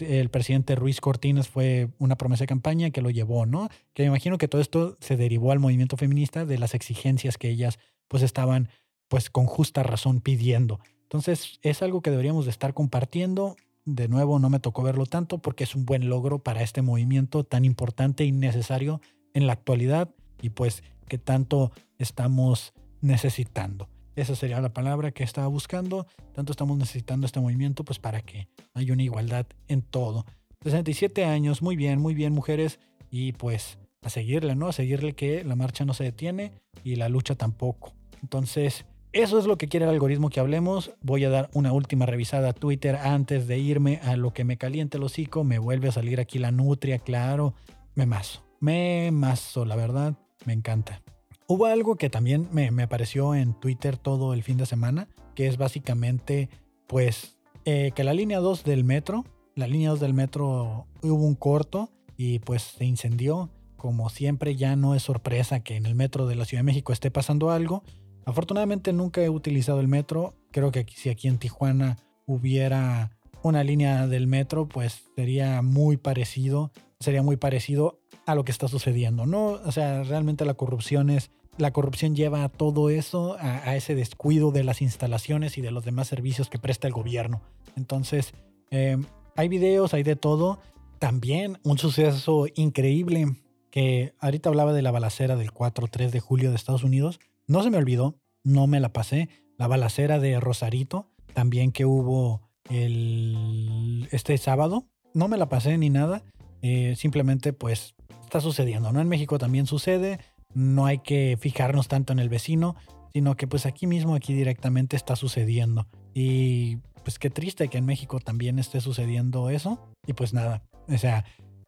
el 0.00 0.28
presidente 0.28 0.74
Ruiz 0.74 1.00
Cortines 1.00 1.46
fue 1.46 1.90
una 2.00 2.16
promesa 2.16 2.42
de 2.42 2.48
campaña 2.48 2.90
que 2.90 3.00
lo 3.00 3.10
llevó, 3.10 3.46
¿no? 3.46 3.68
Que 3.92 4.02
me 4.02 4.08
imagino 4.08 4.38
que 4.38 4.48
todo 4.48 4.60
esto 4.60 4.96
se 4.98 5.16
derivó 5.16 5.52
al 5.52 5.60
movimiento 5.60 5.96
feminista 5.96 6.44
de 6.44 6.58
las 6.58 6.74
exigencias 6.74 7.38
que 7.38 7.50
ellas 7.50 7.78
pues 8.08 8.24
estaban 8.24 8.70
pues 9.06 9.30
con 9.30 9.46
justa 9.46 9.84
razón 9.84 10.20
pidiendo. 10.20 10.80
Entonces 11.14 11.60
es 11.62 11.80
algo 11.80 12.02
que 12.02 12.10
deberíamos 12.10 12.44
de 12.44 12.50
estar 12.50 12.74
compartiendo 12.74 13.54
de 13.84 14.08
nuevo 14.08 14.40
no 14.40 14.50
me 14.50 14.58
tocó 14.58 14.82
verlo 14.82 15.06
tanto 15.06 15.38
porque 15.38 15.62
es 15.62 15.76
un 15.76 15.86
buen 15.86 16.08
logro 16.08 16.40
para 16.40 16.60
este 16.60 16.82
movimiento 16.82 17.44
tan 17.44 17.64
importante 17.64 18.24
y 18.24 18.32
necesario 18.32 19.00
en 19.32 19.46
la 19.46 19.52
actualidad 19.52 20.10
y 20.42 20.50
pues 20.50 20.82
que 21.06 21.18
tanto 21.18 21.70
estamos 21.98 22.72
necesitando. 23.00 23.88
Esa 24.16 24.34
sería 24.34 24.60
la 24.60 24.72
palabra 24.72 25.12
que 25.12 25.22
estaba 25.22 25.46
buscando. 25.46 26.08
Tanto 26.34 26.50
estamos 26.50 26.78
necesitando 26.78 27.26
este 27.26 27.38
movimiento 27.38 27.84
pues 27.84 28.00
para 28.00 28.20
que 28.20 28.48
haya 28.72 28.92
una 28.92 29.04
igualdad 29.04 29.46
en 29.68 29.82
todo. 29.82 30.26
67 30.62 31.24
años, 31.24 31.62
muy 31.62 31.76
bien, 31.76 32.00
muy 32.00 32.14
bien 32.14 32.32
mujeres 32.32 32.80
y 33.08 33.34
pues 33.34 33.78
a 34.02 34.10
seguirle, 34.10 34.56
¿no? 34.56 34.66
A 34.66 34.72
seguirle 34.72 35.12
que 35.12 35.44
la 35.44 35.54
marcha 35.54 35.84
no 35.84 35.94
se 35.94 36.02
detiene 36.02 36.50
y 36.82 36.96
la 36.96 37.08
lucha 37.08 37.36
tampoco. 37.36 37.92
Entonces, 38.20 38.84
eso 39.14 39.38
es 39.38 39.46
lo 39.46 39.56
que 39.56 39.68
quiere 39.68 39.86
el 39.86 39.92
algoritmo 39.92 40.28
que 40.28 40.40
hablemos. 40.40 40.90
Voy 41.00 41.24
a 41.24 41.30
dar 41.30 41.48
una 41.52 41.72
última 41.72 42.04
revisada 42.04 42.48
a 42.48 42.52
Twitter 42.52 42.96
antes 42.96 43.46
de 43.46 43.58
irme 43.58 44.00
a 44.02 44.16
lo 44.16 44.32
que 44.32 44.42
me 44.42 44.56
caliente 44.56 44.96
el 44.96 45.04
hocico. 45.04 45.44
Me 45.44 45.60
vuelve 45.60 45.88
a 45.88 45.92
salir 45.92 46.18
aquí 46.18 46.40
la 46.40 46.50
nutria, 46.50 46.98
claro. 46.98 47.54
Me 47.94 48.06
mazo. 48.06 48.44
Me 48.58 49.10
mazo, 49.12 49.64
la 49.64 49.76
verdad. 49.76 50.14
Me 50.44 50.52
encanta. 50.52 51.00
Hubo 51.46 51.66
algo 51.66 51.94
que 51.94 52.10
también 52.10 52.48
me, 52.50 52.68
apareció 52.82 53.36
en 53.36 53.54
Twitter 53.54 53.96
todo 53.96 54.34
el 54.34 54.42
fin 54.42 54.56
de 54.56 54.66
semana, 54.66 55.06
que 55.36 55.46
es 55.46 55.58
básicamente, 55.58 56.48
pues, 56.88 57.38
eh, 57.66 57.92
que 57.94 58.02
la 58.02 58.14
línea 58.14 58.40
2 58.40 58.64
del 58.64 58.82
metro, 58.82 59.24
la 59.54 59.68
línea 59.68 59.90
2 59.90 60.00
del 60.00 60.14
metro 60.14 60.88
hubo 61.02 61.24
un 61.24 61.36
corto 61.36 61.90
y 62.16 62.40
pues 62.40 62.62
se 62.62 62.84
incendió. 62.84 63.48
Como 63.76 64.08
siempre, 64.10 64.56
ya 64.56 64.74
no 64.74 64.96
es 64.96 65.04
sorpresa 65.04 65.60
que 65.60 65.76
en 65.76 65.86
el 65.86 65.94
metro 65.94 66.26
de 66.26 66.34
la 66.34 66.46
Ciudad 66.46 66.60
de 66.60 66.66
México 66.66 66.92
esté 66.92 67.12
pasando 67.12 67.52
algo 67.52 67.84
Afortunadamente 68.24 68.92
nunca 68.92 69.22
he 69.22 69.28
utilizado 69.28 69.80
el 69.80 69.88
metro. 69.88 70.34
Creo 70.50 70.72
que 70.72 70.86
si 70.94 71.10
aquí 71.10 71.28
en 71.28 71.38
Tijuana 71.38 71.98
hubiera 72.26 73.10
una 73.42 73.62
línea 73.62 74.06
del 74.06 74.26
metro, 74.26 74.66
pues 74.66 75.02
sería 75.16 75.60
muy 75.60 75.96
parecido, 75.98 76.72
sería 76.98 77.22
muy 77.22 77.36
parecido 77.36 78.00
a 78.26 78.34
lo 78.34 78.44
que 78.44 78.52
está 78.52 78.68
sucediendo, 78.68 79.26
¿no? 79.26 79.60
O 79.64 79.72
sea, 79.72 80.02
realmente 80.02 80.46
la 80.46 80.54
corrupción 80.54 81.10
es, 81.10 81.30
la 81.58 81.72
corrupción 81.72 82.16
lleva 82.16 82.42
a 82.44 82.48
todo 82.48 82.88
eso, 82.88 83.36
a, 83.38 83.76
ese 83.76 83.94
descuido 83.94 84.50
de 84.50 84.64
las 84.64 84.80
instalaciones 84.80 85.58
y 85.58 85.60
de 85.60 85.70
los 85.70 85.84
demás 85.84 86.08
servicios 86.08 86.48
que 86.48 86.58
presta 86.58 86.88
el 86.88 86.94
gobierno. 86.94 87.42
Entonces, 87.76 88.32
em, 88.70 89.04
hay 89.36 89.48
videos, 89.48 89.92
hay 89.92 90.02
de 90.02 90.16
todo. 90.16 90.58
También 90.98 91.58
un 91.64 91.76
suceso 91.76 92.46
increíble 92.54 93.36
que 93.70 94.14
ahorita 94.20 94.48
hablaba 94.48 94.72
de 94.72 94.82
la 94.82 94.90
balacera 94.90 95.36
del 95.36 95.52
4-3 95.52 96.10
de 96.10 96.20
julio 96.20 96.50
de 96.50 96.56
Estados 96.56 96.84
Unidos. 96.84 97.20
No 97.46 97.62
se 97.62 97.70
me 97.70 97.78
olvidó, 97.78 98.18
no 98.42 98.66
me 98.66 98.80
la 98.80 98.92
pasé. 98.92 99.28
La 99.56 99.66
balacera 99.66 100.18
de 100.18 100.40
Rosarito, 100.40 101.10
también 101.32 101.72
que 101.72 101.84
hubo 101.84 102.42
el, 102.70 104.08
este 104.10 104.36
sábado, 104.38 104.86
no 105.12 105.28
me 105.28 105.36
la 105.36 105.48
pasé 105.48 105.76
ni 105.78 105.90
nada. 105.90 106.22
Eh, 106.62 106.94
simplemente 106.96 107.52
pues 107.52 107.94
está 108.24 108.40
sucediendo, 108.40 108.92
¿no? 108.92 109.00
En 109.00 109.08
México 109.08 109.38
también 109.38 109.66
sucede, 109.66 110.18
no 110.54 110.86
hay 110.86 110.98
que 110.98 111.36
fijarnos 111.38 111.88
tanto 111.88 112.12
en 112.12 112.18
el 112.18 112.28
vecino, 112.28 112.74
sino 113.12 113.36
que 113.36 113.46
pues 113.46 113.66
aquí 113.66 113.86
mismo, 113.86 114.14
aquí 114.14 114.32
directamente 114.32 114.96
está 114.96 115.14
sucediendo. 115.14 115.86
Y 116.14 116.78
pues 117.04 117.18
qué 117.18 117.30
triste 117.30 117.68
que 117.68 117.78
en 117.78 117.84
México 117.84 118.18
también 118.18 118.58
esté 118.58 118.80
sucediendo 118.80 119.50
eso. 119.50 119.86
Y 120.06 120.14
pues 120.14 120.32
nada, 120.32 120.62
o 120.88 120.98
sea, 120.98 121.24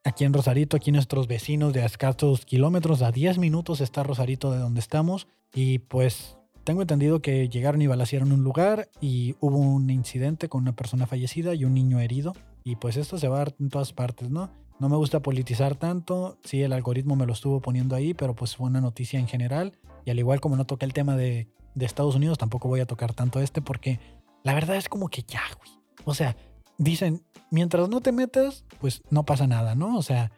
aquí 0.07 0.25
en 0.25 0.33
Rosarito, 0.33 0.77
aquí 0.77 0.93
nuestros 0.93 1.27
vecinos 1.27 1.73
de 1.73 1.83
a 1.83 1.87
escasos 1.87 2.47
kilómetros, 2.47 3.03
a 3.03 3.11
10 3.11 3.39
minutos 3.39 3.81
está 3.81 4.05
Rosarito 4.05 4.53
de 4.53 4.59
donde 4.59 4.81
estamos. 4.81 5.27
Y 5.53 5.81
pues 5.81 6.39
tengo 6.65 6.83
entendido 6.83 7.21
que 7.21 7.49
llegaron 7.49 7.83
y 7.83 7.89
balacieron 7.89 8.31
un 8.31 8.45
lugar 8.45 8.89
y 9.01 9.35
hubo 9.41 9.59
un 9.59 9.91
incidente 9.91 10.49
con 10.49 10.63
una 10.63 10.77
persona 10.77 11.07
fallecida 11.07 11.55
y 11.55 11.65
un 11.65 11.75
niño 11.75 11.99
herido. 11.99 12.35
Y 12.63 12.77
pues 12.77 12.97
esto 12.97 13.19
se 13.19 13.29
va 13.29 13.37
a 13.37 13.39
dar 13.41 13.55
en 13.59 13.69
todas 13.69 13.93
partes, 13.93 14.31
¿no? 14.31 14.51
No 14.79 14.89
me 14.89 14.97
gusta 14.97 15.21
politizar 15.21 15.75
tanto, 15.75 16.39
sí, 16.45 16.63
el 16.63 16.73
algoritmo 16.73 17.17
me 17.17 17.27
lo 17.27 17.33
estuvo 17.33 17.61
poniendo 17.61 17.97
ahí, 17.97 18.15
pero 18.15 18.35
pues 18.35 18.57
fue 18.57 18.67
una 18.69 18.81
noticia 18.81 19.19
en 19.19 19.27
general. 19.27 19.73
Y 20.05 20.11
al 20.11 20.19
igual 20.19 20.41
como 20.41 20.57
no 20.57 20.67
toqué 20.67 20.85
el 20.85 20.93
tema 20.93 21.17
de, 21.17 21.49
de 21.75 21.87
Estados 21.87 22.15
Unidos, 22.15 22.39
tampoco 22.39 22.69
voy 22.69 22.81
a 22.81 22.87
tocar 22.87 23.13
tanto 23.13 23.41
este 23.41 23.61
porque 23.61 23.99
la 24.45 24.55
verdad 24.55 24.77
es 24.77 24.89
como 24.89 25.09
que 25.09 25.23
ya, 25.23 25.43
güey. 25.59 25.71
O 26.05 26.15
sea, 26.15 26.37
dicen, 26.79 27.23
mientras 27.51 27.89
no 27.89 28.01
te 28.01 28.13
metas, 28.13 28.65
pues 28.81 29.03
no 29.11 29.25
pasa 29.25 29.47
nada, 29.47 29.75
¿no? 29.75 29.97
O 29.97 30.03
sea, 30.03 30.33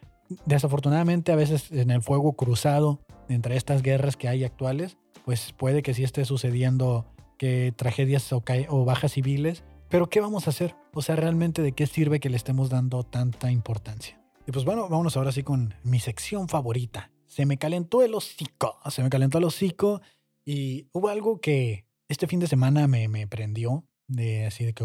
desafortunadamente 0.47 1.33
a 1.33 1.37
veces 1.37 1.71
en 1.73 1.91
el 1.91 2.03
fuego 2.03 2.35
cruzado 2.35 3.01
entre 3.29 3.57
estas 3.57 3.83
guerras 3.83 4.17
que 4.17 4.29
hay 4.29 4.45
actuales, 4.45 4.97
pues 5.25 5.53
puede 5.53 5.83
que 5.83 5.95
sí 5.95 6.05
esté 6.05 6.25
sucediendo 6.25 7.07
que 7.39 7.73
tragedias 7.77 8.33
o, 8.33 8.43
o 8.69 8.85
bajas 8.85 9.13
civiles, 9.13 9.65
pero 9.89 10.11
¿qué 10.11 10.21
vamos 10.21 10.47
a 10.47 10.51
hacer? 10.51 10.75
O 10.93 11.03
sea, 11.03 11.17
realmente 11.17 11.63
de 11.63 11.73
qué 11.73 11.87
sirve 11.87 12.21
que 12.21 12.31
le 12.31 12.37
estemos 12.37 12.69
dando 12.69 13.05
tanta 13.05 13.51
importancia. 13.51 14.21
Y 14.47 14.53
pues 14.53 14.65
bueno, 14.65 14.89
vámonos 14.89 15.17
ahora 15.17 15.33
sí 15.33 15.43
con 15.43 15.75
mi 15.83 16.01
sección 16.01 16.49
favorita. 16.49 17.11
Se 17.27 17.47
me 17.47 17.59
calentó 17.59 18.03
el 18.03 18.15
hocico, 18.15 18.79
se 18.91 19.03
me 19.03 19.11
calentó 19.11 19.39
el 19.39 19.45
hocico 19.45 20.01
y 20.45 20.89
hubo 20.93 21.09
algo 21.09 21.41
que 21.41 21.85
este 22.09 22.27
fin 22.27 22.41
de 22.41 22.47
semana 22.47 22.89
me, 22.89 23.09
me 23.09 23.27
prendió, 23.27 23.85
de 24.09 24.47
así 24.47 24.65
de 24.65 24.73
que, 24.73 24.85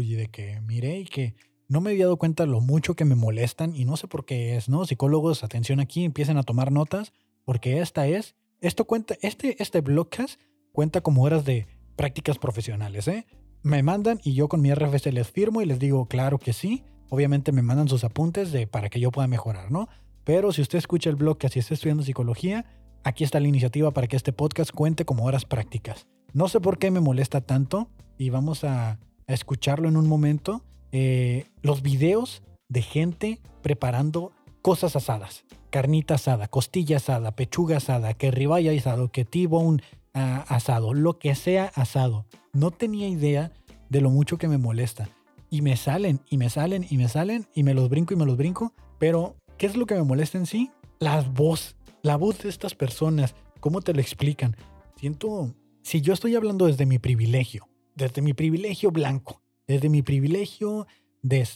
y 0.00 0.14
de 0.14 0.28
que 0.28 0.60
miré 0.60 1.00
y 1.00 1.04
que 1.04 1.34
no 1.68 1.80
me 1.80 1.90
había 1.90 2.04
dado 2.04 2.18
cuenta 2.18 2.46
lo 2.46 2.60
mucho 2.60 2.94
que 2.94 3.04
me 3.04 3.14
molestan 3.14 3.74
y 3.74 3.84
no 3.84 3.96
sé 3.96 4.06
por 4.06 4.24
qué 4.24 4.56
es, 4.56 4.68
¿no? 4.68 4.84
Psicólogos, 4.84 5.42
atención 5.42 5.80
aquí, 5.80 6.04
empiecen 6.04 6.36
a 6.36 6.42
tomar 6.42 6.70
notas, 6.70 7.12
porque 7.44 7.80
esta 7.80 8.06
es 8.06 8.36
esto 8.62 8.84
cuenta, 8.84 9.16
este, 9.22 9.60
este 9.60 9.80
blogcast 9.80 10.40
cuenta 10.70 11.00
como 11.00 11.24
horas 11.24 11.44
de 11.44 11.66
prácticas 11.96 12.38
profesionales, 12.38 13.08
¿eh? 13.08 13.26
Me 13.62 13.82
mandan 13.82 14.20
y 14.22 14.34
yo 14.34 14.48
con 14.48 14.60
mi 14.60 14.72
RFC 14.72 15.06
les 15.12 15.28
firmo 15.28 15.62
y 15.62 15.66
les 15.66 15.80
digo, 15.80 16.06
claro 16.06 16.38
que 16.38 16.52
sí. 16.52 16.84
Obviamente 17.10 17.50
me 17.50 17.62
mandan 17.62 17.88
sus 17.88 18.04
apuntes 18.04 18.52
de, 18.52 18.68
para 18.68 18.88
que 18.88 19.00
yo 19.00 19.10
pueda 19.10 19.26
mejorar, 19.26 19.72
¿no? 19.72 19.88
Pero 20.24 20.52
si 20.52 20.62
usted 20.62 20.78
escucha 20.78 21.10
el 21.10 21.16
blogcast 21.16 21.56
y 21.56 21.58
está 21.58 21.74
estudiando 21.74 22.04
psicología, 22.04 22.64
aquí 23.02 23.24
está 23.24 23.40
la 23.40 23.48
iniciativa 23.48 23.90
para 23.90 24.06
que 24.06 24.16
este 24.16 24.32
podcast 24.32 24.70
cuente 24.70 25.04
como 25.04 25.24
horas 25.24 25.44
prácticas. 25.44 26.06
No 26.32 26.46
sé 26.48 26.60
por 26.60 26.78
qué 26.78 26.92
me 26.92 27.00
molesta 27.00 27.40
tanto 27.40 27.90
y 28.18 28.30
vamos 28.30 28.64
a, 28.64 28.98
escucharlo 29.26 29.88
en 29.88 29.96
un 29.96 30.08
momento. 30.08 30.62
Eh, 30.90 31.46
los 31.62 31.80
videos 31.80 32.42
de 32.68 32.82
gente 32.82 33.40
preparando 33.62 34.32
cosas 34.60 34.94
asadas 34.94 35.44
carnita 35.72 36.14
asada, 36.14 36.48
costilla 36.48 36.98
asada, 36.98 37.34
pechuga 37.34 37.78
asada, 37.78 38.12
que 38.12 38.30
ribeye 38.30 38.78
asado, 38.78 39.10
que 39.10 39.24
T-bone 39.24 39.82
ah, 40.12 40.44
asado, 40.48 40.92
lo 40.92 41.18
que 41.18 41.34
sea 41.34 41.72
asado. 41.74 42.26
No 42.52 42.70
tenía 42.70 43.08
idea 43.08 43.52
de 43.88 44.02
lo 44.02 44.10
mucho 44.10 44.36
que 44.36 44.48
me 44.48 44.58
molesta. 44.58 45.08
Y 45.50 45.62
me 45.62 45.76
salen, 45.76 46.20
y 46.28 46.36
me 46.36 46.50
salen, 46.50 46.86
y 46.88 46.98
me 46.98 47.08
salen, 47.08 47.46
y 47.54 47.62
me 47.62 47.74
los 47.74 47.88
brinco 47.88 48.12
y 48.14 48.18
me 48.18 48.26
los 48.26 48.36
brinco. 48.36 48.74
Pero, 48.98 49.34
¿qué 49.56 49.66
es 49.66 49.76
lo 49.76 49.86
que 49.86 49.94
me 49.94 50.02
molesta 50.02 50.36
en 50.36 50.46
sí? 50.46 50.70
La 51.00 51.22
voz, 51.22 51.74
la 52.02 52.16
voz 52.16 52.42
de 52.42 52.50
estas 52.50 52.74
personas. 52.74 53.34
¿Cómo 53.60 53.80
te 53.80 53.94
lo 53.94 54.00
explican? 54.00 54.56
Siento, 54.96 55.54
si 55.82 56.02
yo 56.02 56.12
estoy 56.12 56.36
hablando 56.36 56.66
desde 56.66 56.84
mi 56.84 56.98
privilegio, 56.98 57.66
desde 57.94 58.22
mi 58.22 58.32
privilegio 58.34 58.90
blanco, 58.90 59.42
desde 59.66 59.88
mi 59.88 60.02
privilegio 60.02 60.86
de 61.22 61.48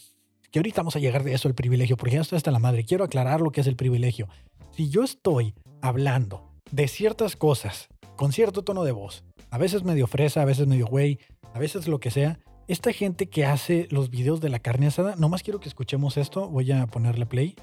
que 0.50 0.58
ahorita 0.58 0.80
vamos 0.80 0.96
a 0.96 1.00
llegar 1.00 1.24
de 1.24 1.34
eso, 1.34 1.48
el 1.48 1.54
privilegio, 1.54 1.96
porque 1.96 2.14
ya 2.14 2.20
estoy 2.20 2.36
hasta 2.36 2.50
la 2.50 2.58
madre. 2.58 2.84
Quiero 2.84 3.04
aclarar 3.04 3.40
lo 3.40 3.50
que 3.50 3.60
es 3.60 3.66
el 3.66 3.76
privilegio. 3.76 4.28
Si 4.72 4.88
yo 4.88 5.02
estoy 5.02 5.54
hablando 5.82 6.52
de 6.70 6.88
ciertas 6.88 7.36
cosas 7.36 7.88
con 8.16 8.32
cierto 8.32 8.62
tono 8.62 8.84
de 8.84 8.92
voz, 8.92 9.24
a 9.50 9.58
veces 9.58 9.82
medio 9.82 10.06
fresa, 10.06 10.42
a 10.42 10.44
veces 10.44 10.66
medio 10.66 10.86
güey, 10.86 11.18
a 11.52 11.58
veces 11.58 11.88
lo 11.88 12.00
que 12.00 12.10
sea, 12.10 12.38
esta 12.68 12.92
gente 12.92 13.28
que 13.28 13.46
hace 13.46 13.86
los 13.90 14.10
videos 14.10 14.40
de 14.40 14.48
la 14.48 14.58
carne 14.58 14.88
asada, 14.88 15.14
nomás 15.16 15.42
quiero 15.42 15.60
que 15.60 15.68
escuchemos 15.68 16.16
esto, 16.16 16.48
voy 16.48 16.72
a 16.72 16.86
ponerle 16.86 17.26
play. 17.26 17.56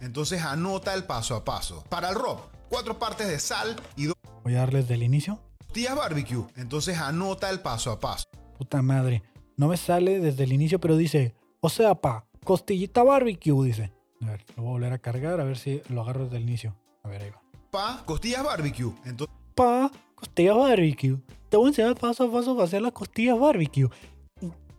Entonces 0.00 0.42
anota 0.42 0.94
el 0.94 1.04
paso 1.04 1.36
a 1.36 1.44
paso. 1.44 1.84
Para 1.90 2.08
el 2.08 2.14
rob, 2.14 2.40
cuatro 2.70 2.98
partes 2.98 3.28
de 3.28 3.38
sal 3.38 3.76
y 3.96 4.06
dos... 4.06 4.16
Voy 4.44 4.54
a 4.54 4.60
darles 4.60 4.88
del 4.88 5.02
inicio. 5.02 5.38
Tías 5.76 5.94
barbecue. 5.94 6.42
Entonces 6.56 6.96
anota 6.96 7.50
el 7.50 7.60
paso 7.60 7.90
a 7.90 8.00
paso. 8.00 8.24
Puta 8.56 8.80
madre. 8.80 9.22
No 9.58 9.68
me 9.68 9.76
sale 9.76 10.20
desde 10.20 10.44
el 10.44 10.54
inicio, 10.54 10.80
pero 10.80 10.96
dice, 10.96 11.34
o 11.60 11.68
sea, 11.68 11.94
pa, 11.94 12.24
Costillita 12.44 13.02
barbecue, 13.02 13.62
dice. 13.62 13.92
A 14.22 14.30
ver, 14.30 14.44
lo 14.56 14.62
voy 14.62 14.70
a 14.70 14.72
volver 14.72 14.92
a 14.94 14.98
cargar, 14.98 15.38
a 15.38 15.44
ver 15.44 15.58
si 15.58 15.82
lo 15.90 16.00
agarro 16.00 16.24
desde 16.24 16.38
el 16.38 16.44
inicio. 16.44 16.74
A 17.02 17.08
ver, 17.10 17.20
ahí 17.20 17.28
va. 17.28 17.42
Pa, 17.70 18.02
costillas 18.06 18.42
barbecue. 18.42 18.90
Entonces... 19.04 19.36
Pa, 19.54 19.90
costillas 20.14 20.56
barbecue. 20.56 21.18
Te 21.50 21.58
voy 21.58 21.66
a 21.66 21.68
enseñar 21.68 21.94
paso 21.94 22.24
a 22.24 22.32
paso 22.32 22.54
para 22.54 22.64
hacer 22.64 22.80
las 22.80 22.92
costillas 22.92 23.38
barbecue. 23.38 23.90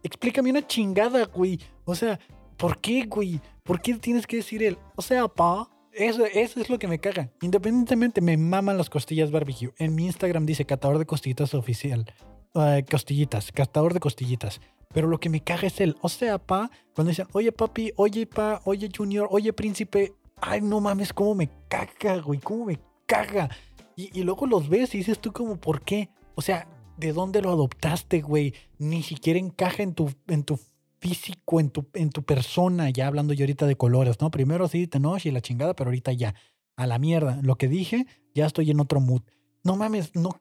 Explícame 0.02 0.50
una 0.50 0.66
chingada, 0.66 1.26
güey. 1.26 1.60
O 1.86 1.94
sea, 1.94 2.20
¿por 2.58 2.82
qué, 2.82 3.06
güey? 3.06 3.40
¿Por 3.62 3.80
qué 3.82 3.94
tienes 4.00 4.26
que 4.26 4.38
decir 4.38 4.64
él? 4.64 4.80
O 4.96 5.04
sea, 5.04 5.28
pa, 5.28 5.70
eso, 5.98 6.26
eso, 6.26 6.60
es 6.60 6.70
lo 6.70 6.80
que 6.80 6.88
me 6.88 7.00
caga. 7.00 7.32
Independientemente, 7.42 8.22
me 8.22 8.38
maman 8.38 8.78
las 8.78 8.90
costillas 8.90 9.32
barbecue. 9.32 9.74
En 9.78 9.96
mi 9.96 10.06
Instagram 10.06 10.46
dice 10.46 10.66
catador 10.66 10.98
de 10.98 11.06
costillitas 11.06 11.54
oficial. 11.54 12.06
Uh, 12.54 12.84
costillitas, 12.90 13.52
catador 13.52 13.94
de 13.94 14.00
costillitas. 14.00 14.62
Pero 14.94 15.08
lo 15.08 15.20
que 15.20 15.30
me 15.30 15.42
caga 15.42 15.68
es 15.68 15.82
el, 15.82 15.96
o 16.02 16.10
sea, 16.10 16.38
pa, 16.38 16.72
cuando 16.96 17.10
dicen, 17.10 17.28
oye 17.34 17.52
papi, 17.52 17.92
oye 17.98 18.26
pa, 18.26 18.62
oye 18.64 18.90
junior, 18.96 19.28
oye 19.32 19.52
príncipe, 19.54 20.14
ay, 20.42 20.62
no 20.62 20.80
mames, 20.80 21.14
cómo 21.14 21.36
me 21.36 21.50
caga, 21.68 22.18
güey, 22.22 22.40
cómo 22.40 22.66
me 22.66 22.80
caga. 23.06 23.50
Y, 23.96 24.22
luego 24.22 24.46
los 24.46 24.70
ves 24.70 24.94
y 24.94 25.00
dices 25.00 25.20
tú 25.20 25.34
como, 25.34 25.58
¿por 25.58 25.82
qué? 25.82 26.10
O 26.36 26.44
sea, 26.44 26.68
¿de 26.98 27.14
dónde 27.14 27.42
lo 27.42 27.52
adoptaste, 27.52 28.22
güey? 28.22 28.54
Ni 28.78 29.02
siquiera 29.02 29.40
encaja 29.40 29.82
en 29.82 29.96
tu, 29.96 30.14
en 30.28 30.44
tu 30.44 30.60
físico, 31.00 31.60
en 31.60 31.70
tu, 31.70 31.88
en 31.94 32.10
tu 32.10 32.24
persona, 32.24 32.90
ya 32.90 33.08
hablando 33.08 33.34
yo 33.34 33.44
ahorita 33.44 33.66
de 33.66 33.76
colores, 33.76 34.18
¿no? 34.20 34.32
Primero 34.32 34.68
sí, 34.68 34.88
te 34.88 35.00
y 35.24 35.32
la 35.32 35.42
chingada, 35.42 35.76
pero 35.76 35.90
ahorita 35.90 36.12
ya, 36.14 36.36
a 36.76 36.88
la 36.88 37.00
mierda. 37.00 37.40
Lo 37.42 37.56
que 37.56 37.68
dije, 37.68 38.06
ya 38.34 38.46
estoy 38.46 38.72
en 38.72 38.80
otro 38.80 39.00
mood. 39.00 39.22
No 39.64 39.76
mames, 39.76 40.16
no, 40.16 40.40